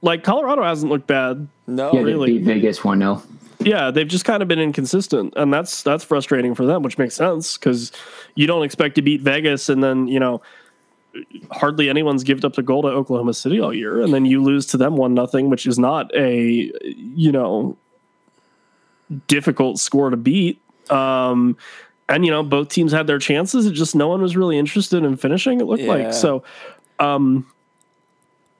Like 0.00 0.22
Colorado 0.24 0.62
hasn't 0.62 0.90
looked 0.90 1.06
bad. 1.06 1.48
No, 1.66 1.92
Yeah, 1.92 2.00
really? 2.02 2.32
they 2.32 2.38
beat 2.38 2.44
Vegas 2.44 2.84
1 2.84 2.98
0. 2.98 3.22
Yeah, 3.64 3.90
they've 3.90 4.08
just 4.08 4.24
kind 4.24 4.42
of 4.42 4.48
been 4.48 4.58
inconsistent, 4.58 5.34
and 5.36 5.52
that's 5.52 5.82
that's 5.82 6.04
frustrating 6.04 6.54
for 6.54 6.66
them, 6.66 6.82
which 6.82 6.98
makes 6.98 7.14
sense 7.14 7.56
because 7.56 7.92
you 8.34 8.46
don't 8.46 8.62
expect 8.62 8.94
to 8.96 9.02
beat 9.02 9.20
Vegas, 9.20 9.68
and 9.68 9.82
then 9.82 10.08
you 10.08 10.18
know 10.20 10.42
hardly 11.50 11.90
anyone's 11.90 12.24
given 12.24 12.44
up 12.44 12.54
the 12.54 12.62
goal 12.62 12.82
to 12.82 12.88
Oklahoma 12.88 13.34
City 13.34 13.60
all 13.60 13.72
year, 13.74 14.00
and 14.00 14.14
then 14.14 14.24
you 14.24 14.42
lose 14.42 14.66
to 14.66 14.76
them 14.76 14.96
one 14.96 15.12
nothing, 15.14 15.50
which 15.50 15.66
is 15.66 15.78
not 15.78 16.10
a 16.16 16.70
you 16.80 17.30
know 17.32 17.76
difficult 19.28 19.78
score 19.78 20.10
to 20.10 20.16
beat. 20.16 20.60
Um, 20.90 21.56
and 22.08 22.24
you 22.24 22.30
know 22.30 22.42
both 22.42 22.68
teams 22.68 22.92
had 22.92 23.06
their 23.06 23.18
chances, 23.18 23.66
it 23.66 23.72
just 23.72 23.94
no 23.94 24.08
one 24.08 24.20
was 24.22 24.36
really 24.36 24.58
interested 24.58 25.04
in 25.04 25.16
finishing. 25.16 25.60
It 25.60 25.64
looked 25.64 25.82
Yeah. 25.82 25.92
like 25.92 26.12
so. 26.12 26.42
Um, 26.98 27.46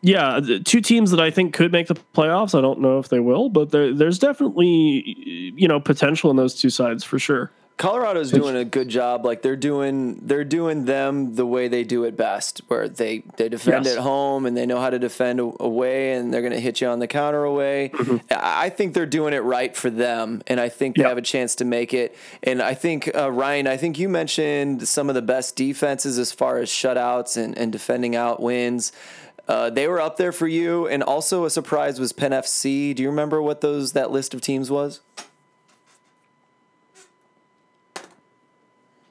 yeah, 0.03 0.41
the 0.41 0.61
two 0.61 0.81
teams 0.81 1.11
that 1.13 1.21
I 1.21 1.31
think 1.31 1.55
could 1.55 1.73
make 1.73 1.87
the 1.87 1.95
playoffs. 2.15 2.57
I 2.59 2.61
don't 2.61 2.81
know 2.81 2.99
if 2.99 3.09
they 3.09 3.21
will, 3.21 3.49
but 3.49 3.71
there, 3.71 3.95
there's 3.95 4.19
definitely 4.19 5.53
you 5.57 5.69
know 5.69 5.81
potential 5.81 6.31
in 6.31 6.37
those 6.37 6.55
two 6.61 6.71
sides 6.71 7.05
for 7.05 7.19
sure. 7.19 7.51
Colorado's 7.79 8.31
doing 8.31 8.55
a 8.55 8.65
good 8.67 8.89
job. 8.91 9.25
Like 9.25 9.43
they're 9.43 9.57
doing, 9.57 10.21
they're 10.27 10.45
doing 10.45 10.85
them 10.85 11.35
the 11.35 11.47
way 11.47 11.67
they 11.69 11.83
do 11.83 12.05
it 12.05 12.17
best, 12.17 12.61
where 12.69 12.87
they 12.89 13.25
they 13.39 13.49
defend 13.49 13.87
Yes. 13.87 13.97
at 13.97 14.03
home 14.03 14.45
and 14.47 14.57
they 14.57 14.67
know 14.67 14.79
how 14.79 14.91
to 14.91 14.99
defend 15.01 15.41
a- 15.41 15.55
away, 15.59 16.13
and 16.13 16.33
they're 16.33 16.43
going 16.43 16.53
to 16.53 16.61
hit 16.61 16.81
you 16.81 16.87
on 16.89 16.99
the 17.01 17.09
counter 17.09 17.43
away. 17.43 17.91
I 18.31 18.67
I 18.67 18.69
think 18.71 18.95
they're 18.95 19.07
doing 19.07 19.33
it 19.35 19.39
right 19.43 19.75
for 19.75 19.89
them, 19.91 20.43
and 20.47 20.61
I 20.61 20.69
think 20.69 20.97
they 20.97 21.03
Yeah. 21.03 21.09
have 21.09 21.19
a 21.19 21.23
chance 21.23 21.57
to 21.57 21.65
make 21.65 21.93
it. 21.95 22.15
And 22.45 22.63
I 22.63 22.75
think 22.75 23.11
uh, 23.17 23.33
Ryan, 23.33 23.67
I 23.67 23.77
think 23.79 23.99
you 23.99 24.09
mentioned 24.09 24.87
some 24.87 25.09
of 25.09 25.15
the 25.17 25.23
best 25.23 25.57
defenses 25.57 26.19
as 26.19 26.31
far 26.31 26.59
as 26.59 26.69
shutouts 26.69 27.37
and, 27.43 27.57
and 27.59 27.73
defending 27.73 28.15
out 28.15 28.41
wins. 28.41 28.93
Uh, 29.53 29.69
they 29.69 29.87
were 29.87 30.01
up 30.01 30.17
there 30.17 30.33
for 30.33 30.49
you, 30.49 30.89
and 30.89 31.03
also 31.03 31.45
a 31.45 31.51
surprise 31.51 32.01
was 32.01 32.11
Penn 32.11 32.31
FC. 32.31 32.95
Do 32.95 33.03
you 33.03 33.11
remember 33.11 33.43
what 33.43 33.61
those 33.61 33.93
that 33.93 34.11
list 34.11 34.33
of 34.33 34.41
teams 34.41 34.71
was? 34.71 35.01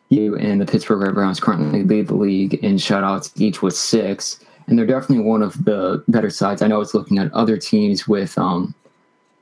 You 0.09 0.35
and 0.35 0.59
the 0.59 0.65
Pittsburgh 0.65 1.13
Riverhounds 1.13 1.39
currently 1.39 1.83
lead 1.83 2.07
the 2.07 2.15
league 2.15 2.55
in 2.55 2.77
shutouts, 2.77 3.31
each 3.39 3.61
with 3.61 3.75
six. 3.75 4.43
And 4.65 4.79
they're 4.79 4.87
definitely 4.87 5.23
one 5.23 5.43
of 5.43 5.63
the 5.63 6.03
better 6.07 6.31
sides. 6.31 6.63
I 6.63 6.67
know 6.67 6.77
I 6.77 6.79
was 6.79 6.95
looking 6.95 7.19
at 7.19 7.31
other 7.33 7.55
teams 7.55 8.07
with 8.07 8.35
um, 8.39 8.73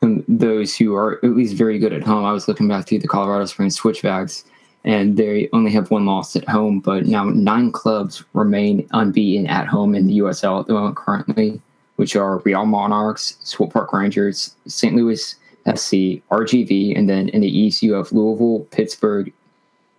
those 0.01 0.75
who 0.75 0.93
are 0.95 1.23
at 1.23 1.33
least 1.33 1.55
very 1.55 1.79
good 1.79 1.93
at 1.93 2.03
home. 2.03 2.25
I 2.25 2.33
was 2.33 2.49
looking 2.49 2.67
back 2.67 2.87
through 2.87 2.99
the 2.99 3.07
Colorado 3.07 3.45
Springs 3.45 3.77
Switchbacks, 3.77 4.43
and 4.83 5.17
they 5.17 5.49
only 5.53 5.71
have 5.71 5.91
one 5.91 6.05
loss 6.05 6.35
at 6.35 6.47
home. 6.47 6.79
But 6.79 7.05
now 7.05 7.25
nine 7.25 7.71
clubs 7.71 8.23
remain 8.33 8.87
unbeaten 8.91 9.47
at 9.47 9.67
home 9.67 9.95
in 9.95 10.07
the 10.07 10.19
USL 10.19 10.61
at 10.61 10.67
the 10.67 10.73
moment 10.73 10.95
currently, 10.95 11.61
which 11.97 12.15
are 12.15 12.39
Real 12.39 12.65
Monarchs, 12.65 13.37
Swope 13.43 13.73
Park 13.73 13.93
Rangers, 13.93 14.55
St. 14.67 14.95
Louis 14.95 15.35
FC, 15.65 16.21
RGV, 16.31 16.97
and 16.97 17.09
then 17.09 17.29
in 17.29 17.41
the 17.41 17.59
East 17.59 17.83
you 17.83 17.93
have 17.93 18.11
Louisville, 18.11 18.65
Pittsburgh, 18.71 19.31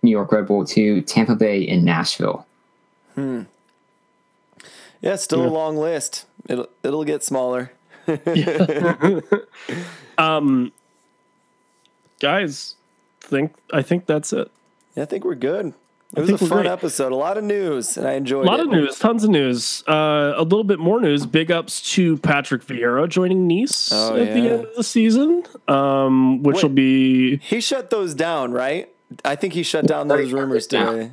New 0.03 0.11
York 0.11 0.31
Red 0.31 0.47
Bull 0.47 0.65
2, 0.65 1.01
Tampa 1.01 1.35
Bay, 1.35 1.67
and 1.67 1.85
Nashville. 1.85 2.45
Hmm. 3.15 3.43
Yeah, 5.01 5.13
it's 5.13 5.23
still 5.23 5.45
a 5.45 5.49
long 5.49 5.77
list. 5.77 6.25
It'll 6.47 6.69
it'll 6.83 7.03
get 7.03 7.23
smaller. 7.23 7.71
Um, 10.17 10.71
guys, 12.19 12.75
think 13.21 13.53
I 13.73 13.81
think 13.81 14.05
that's 14.05 14.33
it. 14.33 14.51
Yeah, 14.95 15.03
I 15.03 15.05
think 15.05 15.23
we're 15.25 15.35
good. 15.35 15.73
It 16.15 16.19
was 16.19 16.29
a 16.29 16.37
fun 16.37 16.49
great. 16.49 16.65
episode. 16.65 17.13
A 17.13 17.15
lot 17.15 17.37
of 17.37 17.45
news, 17.45 17.95
and 17.95 18.05
I 18.05 18.13
enjoyed 18.13 18.45
A 18.45 18.47
lot 18.49 18.59
it. 18.59 18.65
of 18.65 18.71
news, 18.73 18.99
tons 18.99 19.23
of 19.23 19.29
news. 19.29 19.81
Uh, 19.87 20.33
a 20.35 20.43
little 20.43 20.65
bit 20.65 20.77
more 20.77 20.99
news. 20.99 21.25
Big 21.25 21.49
ups 21.51 21.81
to 21.93 22.17
Patrick 22.17 22.65
Vieira 22.65 23.07
joining 23.07 23.47
Nice 23.47 23.89
Oh, 23.93 24.17
at 24.17 24.33
the 24.33 24.39
end 24.49 24.65
of 24.65 24.75
the 24.75 24.83
season, 24.83 25.43
um, 25.69 26.43
which 26.43 26.55
Wait. 26.57 26.63
will 26.63 26.69
be. 26.69 27.37
He 27.37 27.61
shut 27.61 27.91
those 27.91 28.13
down, 28.13 28.51
right? 28.51 28.89
I 29.23 29.35
think 29.37 29.53
he 29.53 29.63
shut 29.63 29.87
down 29.87 30.09
those 30.09 30.33
rumors 30.33 30.67
today. 30.67 31.11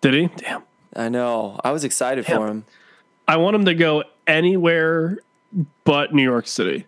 Did 0.00 0.14
he? 0.14 0.26
Damn. 0.36 0.62
I 0.96 1.10
know. 1.10 1.60
I 1.62 1.70
was 1.72 1.84
excited 1.84 2.24
for 2.24 2.46
him. 2.46 2.64
I 3.28 3.36
want 3.36 3.54
him 3.54 3.66
to 3.66 3.74
go 3.74 4.04
anywhere 4.26 5.18
but 5.84 6.14
New 6.14 6.22
York 6.22 6.46
City 6.46 6.86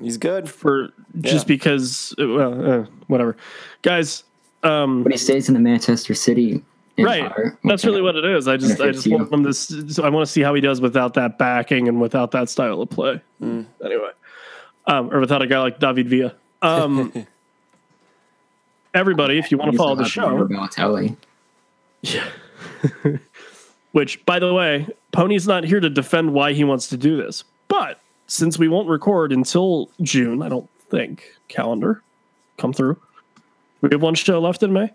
He's 0.00 0.16
good. 0.16 0.48
for 0.48 0.90
just 1.20 1.44
Yeah. 1.48 1.54
because. 1.54 2.14
uh, 2.18 2.26
Well, 2.28 2.70
uh, 2.72 2.86
whatever, 3.08 3.36
guys. 3.82 4.24
Um, 4.62 5.02
But 5.02 5.12
he 5.12 5.18
stays 5.18 5.48
in 5.48 5.54
the 5.54 5.60
Manchester 5.60 6.14
City. 6.14 6.62
right. 6.98 7.24
Empire. 7.24 7.58
That's 7.64 7.84
really 7.84 8.00
what 8.02 8.14
it 8.16 8.24
is. 8.24 8.46
I 8.48 8.56
just, 8.56 8.80
I 8.80 8.92
just 8.92 9.06
you. 9.06 9.16
want 9.16 9.32
him 9.32 9.42
to. 9.44 9.48
s- 9.48 9.98
I 9.98 10.08
want 10.08 10.24
to 10.26 10.30
see 10.32 10.40
how 10.42 10.54
he 10.54 10.60
does 10.60 10.80
without 10.80 11.14
that 11.14 11.36
backing 11.38 11.88
and 11.88 12.00
without 12.00 12.30
that 12.32 12.48
style 12.48 12.80
of 12.82 12.90
play. 12.90 13.20
Mm. 13.42 13.66
Anyway, 13.84 14.10
um, 14.86 15.10
or 15.12 15.18
without 15.20 15.42
a 15.42 15.46
guy 15.46 15.58
like 15.58 15.78
David 15.80 16.08
Villa. 16.08 16.34
Um, 16.62 17.12
everybody, 18.94 19.38
if 19.38 19.50
you 19.50 19.58
want 19.58 19.72
to 19.72 19.76
follow 19.78 19.96
the 19.96 20.04
show, 20.04 20.28
remember 20.28 20.54
Balotelli. 20.54 21.16
which 23.92 24.24
by 24.26 24.38
the 24.38 24.52
way, 24.52 24.86
Pony's 25.12 25.46
not 25.46 25.64
here 25.64 25.80
to 25.80 25.90
defend 25.90 26.32
why 26.32 26.52
he 26.52 26.64
wants 26.64 26.88
to 26.88 26.96
do 26.96 27.16
this. 27.16 27.44
But 27.68 28.00
since 28.26 28.58
we 28.58 28.68
won't 28.68 28.88
record 28.88 29.32
until 29.32 29.90
June, 30.02 30.42
I 30.42 30.48
don't 30.48 30.68
think 30.92 31.24
calendar 31.48 32.02
come 32.58 32.72
through. 32.72 33.00
We 33.80 33.88
have 33.90 34.02
one 34.02 34.14
show 34.14 34.40
left 34.40 34.62
in 34.62 34.72
May. 34.72 34.92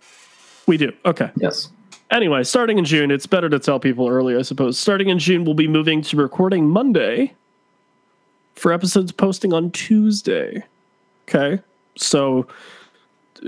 We 0.68 0.78
do. 0.78 0.94
Okay. 1.04 1.32
Yes. 1.36 1.70
Anyway, 2.12 2.44
starting 2.44 2.78
in 2.78 2.86
June, 2.86 3.12
it's 3.12 3.26
better 3.26 3.50
to 3.50 3.60
tell 3.60 3.80
people 3.80 4.08
early, 4.08 4.38
I 4.38 4.44
suppose. 4.44 4.80
Starting 4.80 5.10
in 5.10 5.20
June, 5.20 5.44
we'll 5.44 5.56
be 5.56 5.68
moving 5.68 6.02
to 6.04 6.16
recording 6.16 6.70
Monday 6.70 7.34
for 8.56 8.72
episodes 8.72 9.12
posting 9.12 9.52
on 9.52 9.72
Tuesday. 9.72 10.64
Okay. 11.28 11.62
So 11.98 12.48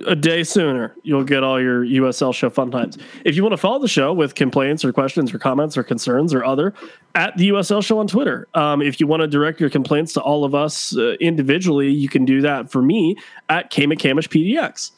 a 0.05 0.15
day 0.15 0.43
sooner, 0.43 0.95
you'll 1.03 1.23
get 1.23 1.43
all 1.43 1.61
your 1.61 1.85
USL 1.85 2.33
show 2.33 2.49
fun 2.49 2.71
times. 2.71 2.97
If 3.25 3.35
you 3.35 3.43
want 3.43 3.53
to 3.53 3.57
follow 3.57 3.79
the 3.79 3.87
show 3.87 4.13
with 4.13 4.35
complaints 4.35 4.83
or 4.85 4.93
questions 4.93 5.33
or 5.33 5.39
comments 5.39 5.77
or 5.77 5.83
concerns 5.83 6.33
or 6.33 6.43
other, 6.43 6.73
at 7.15 7.35
the 7.37 7.49
USL 7.49 7.83
show 7.83 7.99
on 7.99 8.07
Twitter. 8.07 8.47
Um, 8.53 8.81
if 8.81 8.99
you 8.99 9.07
want 9.07 9.21
to 9.21 9.27
direct 9.27 9.59
your 9.59 9.69
complaints 9.69 10.13
to 10.13 10.21
all 10.21 10.43
of 10.43 10.53
us 10.53 10.95
uh, 10.95 11.13
individually, 11.19 11.89
you 11.91 12.09
can 12.09 12.25
do 12.25 12.41
that 12.41 12.71
for 12.71 12.81
me 12.81 13.15
at 13.49 13.71
KMcamishPDX. 13.71 14.91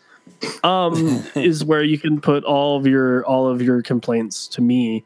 Um, 0.64 1.24
is 1.36 1.64
where 1.64 1.84
you 1.84 1.98
can 1.98 2.22
put 2.22 2.44
all 2.44 2.78
of 2.78 2.88
your 2.88 3.26
all 3.26 3.48
of 3.48 3.62
your 3.62 3.82
complaints 3.82 4.48
to 4.50 4.62
me, 4.62 5.04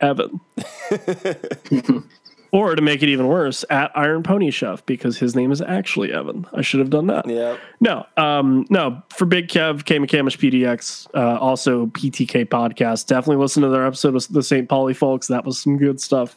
Evan. 0.00 0.40
or 2.52 2.74
to 2.74 2.82
make 2.82 3.02
it 3.02 3.08
even 3.08 3.26
worse, 3.26 3.64
at 3.70 3.90
Iron 3.94 4.22
Pony 4.22 4.50
Chef 4.50 4.84
because 4.86 5.18
his 5.18 5.34
name 5.34 5.52
is 5.52 5.60
actually 5.60 6.12
Evan. 6.12 6.46
I 6.52 6.62
should 6.62 6.80
have 6.80 6.90
done 6.90 7.06
that. 7.08 7.28
Yeah. 7.28 7.56
No, 7.80 8.06
um, 8.16 8.66
no. 8.70 9.02
For 9.10 9.24
Big 9.24 9.48
Kev, 9.48 9.84
K 9.84 9.98
McCamish 9.98 10.38
PDX, 10.38 11.08
uh, 11.14 11.38
also 11.38 11.86
PTK 11.86 12.46
podcast. 12.46 13.06
Definitely 13.06 13.42
listen 13.42 13.62
to 13.62 13.68
their 13.68 13.86
episode 13.86 14.14
with 14.14 14.28
the 14.28 14.42
St. 14.42 14.68
Pauli 14.68 14.94
folks. 14.94 15.26
That 15.28 15.44
was 15.44 15.58
some 15.58 15.76
good 15.76 16.00
stuff. 16.00 16.36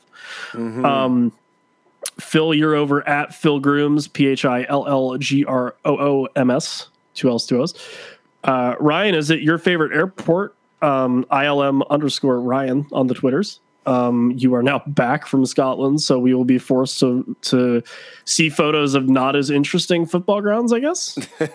Um, 0.54 1.32
Phil, 2.20 2.54
you're 2.54 2.76
over 2.76 3.08
at 3.08 3.34
Phil 3.34 3.60
Grooms, 3.60 4.08
P 4.08 4.28
H 4.28 4.46
I 4.46 4.66
L 4.70 4.88
L 4.88 5.18
G 5.18 5.46
R 5.46 5.76
O 5.86 5.98
O 5.98 6.28
M 6.36 6.50
S, 6.50 6.88
two 7.14 7.30
L's, 7.30 7.46
two 7.46 7.62
O's. 7.62 7.74
Uh, 8.44 8.76
Ryan, 8.80 9.16
is 9.16 9.30
it 9.30 9.42
your 9.42 9.58
favorite 9.58 9.94
airport? 9.94 10.56
Um, 10.82 11.26
ILM 11.26 11.82
underscore 11.90 12.40
Ryan 12.40 12.88
on 12.92 13.08
the 13.08 13.14
Twitters. 13.14 13.60
Um, 13.86 14.34
you 14.36 14.54
are 14.56 14.64
now 14.64 14.84
back 14.88 15.26
from 15.26 15.46
Scotland, 15.46 16.02
so 16.02 16.20
we 16.20 16.34
will 16.34 16.46
be 16.46 16.60
forced 16.60 17.00
to 17.00 17.36
to 17.44 17.82
see 18.26 18.50
photos 18.50 18.94
of 18.94 19.10
not 19.10 19.36
as 19.36 19.50
interesting 19.50 20.06
football 20.06 20.42
grounds, 20.42 20.74
I 20.74 20.80
guess. 20.80 21.18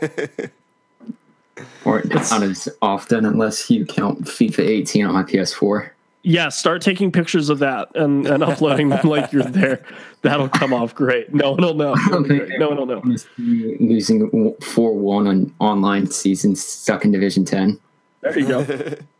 Or 1.84 2.02
not 2.04 2.42
as 2.42 2.68
often, 2.82 3.24
unless 3.24 3.70
you 3.70 3.86
count 3.86 4.22
FIFA 4.22 4.60
18 4.60 5.06
on 5.06 5.14
my 5.14 5.22
PS4. 5.22 5.90
Yeah, 6.22 6.48
start 6.48 6.80
taking 6.80 7.12
pictures 7.12 7.50
of 7.50 7.58
that 7.58 7.94
and, 7.94 8.26
and 8.26 8.42
uploading 8.42 8.88
them 8.88 9.06
like 9.06 9.30
you're 9.30 9.42
there. 9.42 9.84
That'll 10.22 10.48
come 10.48 10.72
off 10.72 10.94
great. 10.94 11.34
No 11.34 11.52
one 11.52 11.62
will 11.62 11.74
know. 11.74 11.94
It'll 11.94 12.22
be 12.22 12.38
great. 12.38 12.58
No 12.58 12.70
one 12.70 12.78
will 12.78 12.86
know. 12.86 13.16
Losing 13.36 14.54
4 14.62 14.94
1 14.94 15.26
on 15.26 15.54
online 15.60 16.10
season, 16.10 16.56
stuck 16.56 17.04
in 17.04 17.12
Division 17.12 17.44
10. 17.44 17.78
There 18.22 18.38
you 18.38 18.48
go. 18.48 18.66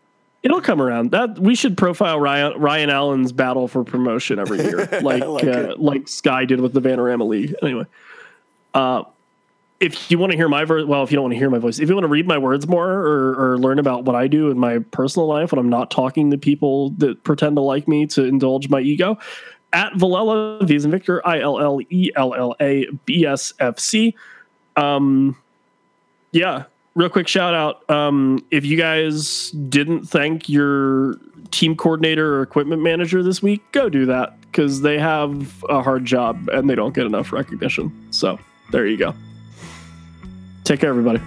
It'll 0.45 0.61
come 0.61 0.81
around. 0.81 1.11
That 1.11 1.39
we 1.39 1.55
should 1.55 1.77
profile 1.77 2.21
Ryan 2.21 2.61
Ryan 2.61 2.91
Allen's 2.91 3.33
battle 3.33 3.67
for 3.67 3.83
promotion 3.83 4.39
every 4.39 4.63
year, 4.63 4.87
like 5.03 5.25
like 5.25 5.45
uh, 5.45 5.75
like 5.79 6.07
Sky 6.07 6.45
did 6.45 6.61
with 6.61 6.75
the 6.75 6.81
Vanarama 6.81 7.27
League. 7.27 7.55
Anyway, 7.63 7.87
uh, 8.75 9.05
if 9.81 10.11
you 10.11 10.19
want 10.19 10.33
to 10.33 10.37
hear 10.37 10.49
my 10.49 10.65
voice, 10.65 10.85
well, 10.85 11.03
if 11.03 11.11
you 11.11 11.17
don't 11.17 11.25
want 11.25 11.33
to 11.33 11.39
hear 11.39 11.49
my 11.49 11.59
voice, 11.59 11.79
if 11.79 11.89
you 11.89 11.95
want 11.95 12.05
to 12.05 12.09
read 12.09 12.29
my 12.29 12.37
words 12.37 12.69
more 12.69 12.91
or, 12.91 13.53
or 13.53 13.59
learn 13.59 13.79
about 13.79 14.05
what 14.05 14.15
I 14.15 14.29
do 14.29 14.51
in 14.51 14.59
my 14.59 14.79
personal 14.79 15.27
life 15.27 15.51
when 15.51 15.59
I'm 15.59 15.71
not 15.71 15.91
talking 15.91 16.31
to 16.31 16.39
people 16.39 16.91
that 16.99 17.25
pretend 17.25 17.57
to 17.57 17.63
like 17.63 17.89
me 17.89 18.07
to 18.09 18.25
indulge 18.25 18.69
my 18.69 18.81
ego, 18.81 19.19
at 19.73 19.93
Villela, 19.95 20.63
V's 20.67 20.85
and 20.85 20.93
Victor, 20.93 21.27
I 21.27 21.41
L 21.41 21.59
L 21.59 21.81
E 21.89 22.11
L 22.17 22.35
L 22.35 22.55
A 22.61 22.87
B 23.07 23.25
S 23.25 23.55
F 23.59 23.79
C. 23.79 24.15
Um, 24.77 25.37
yeah, 26.33 26.65
real 26.95 27.09
quick 27.09 27.29
shout 27.29 27.55
out. 27.55 27.89
Um, 27.91 28.45
if 28.51 28.65
you 28.65 28.77
guys 28.77 29.51
didn't 29.51 30.05
thank 30.07 30.49
your 30.49 31.17
team 31.51 31.77
coordinator 31.77 32.37
or 32.37 32.43
equipment 32.43 32.83
manager 32.83 33.23
this 33.23 33.43
week, 33.43 33.63
go 33.73 33.89
do 33.89 34.07
that 34.07 34.41
because 34.43 34.83
they 34.83 34.99
have 34.99 35.65
a 35.69 35.83
hard 35.83 36.05
job 36.05 36.49
and 36.49 36.69
they 36.71 36.75
don't 36.75 36.95
get 36.95 37.07
enough 37.07 37.33
recognition. 37.33 37.93
So 38.13 38.39
there 38.71 38.87
you 38.87 38.97
go. 38.97 39.15
Take 40.65 40.81
care, 40.81 40.91
everybody. 40.91 41.21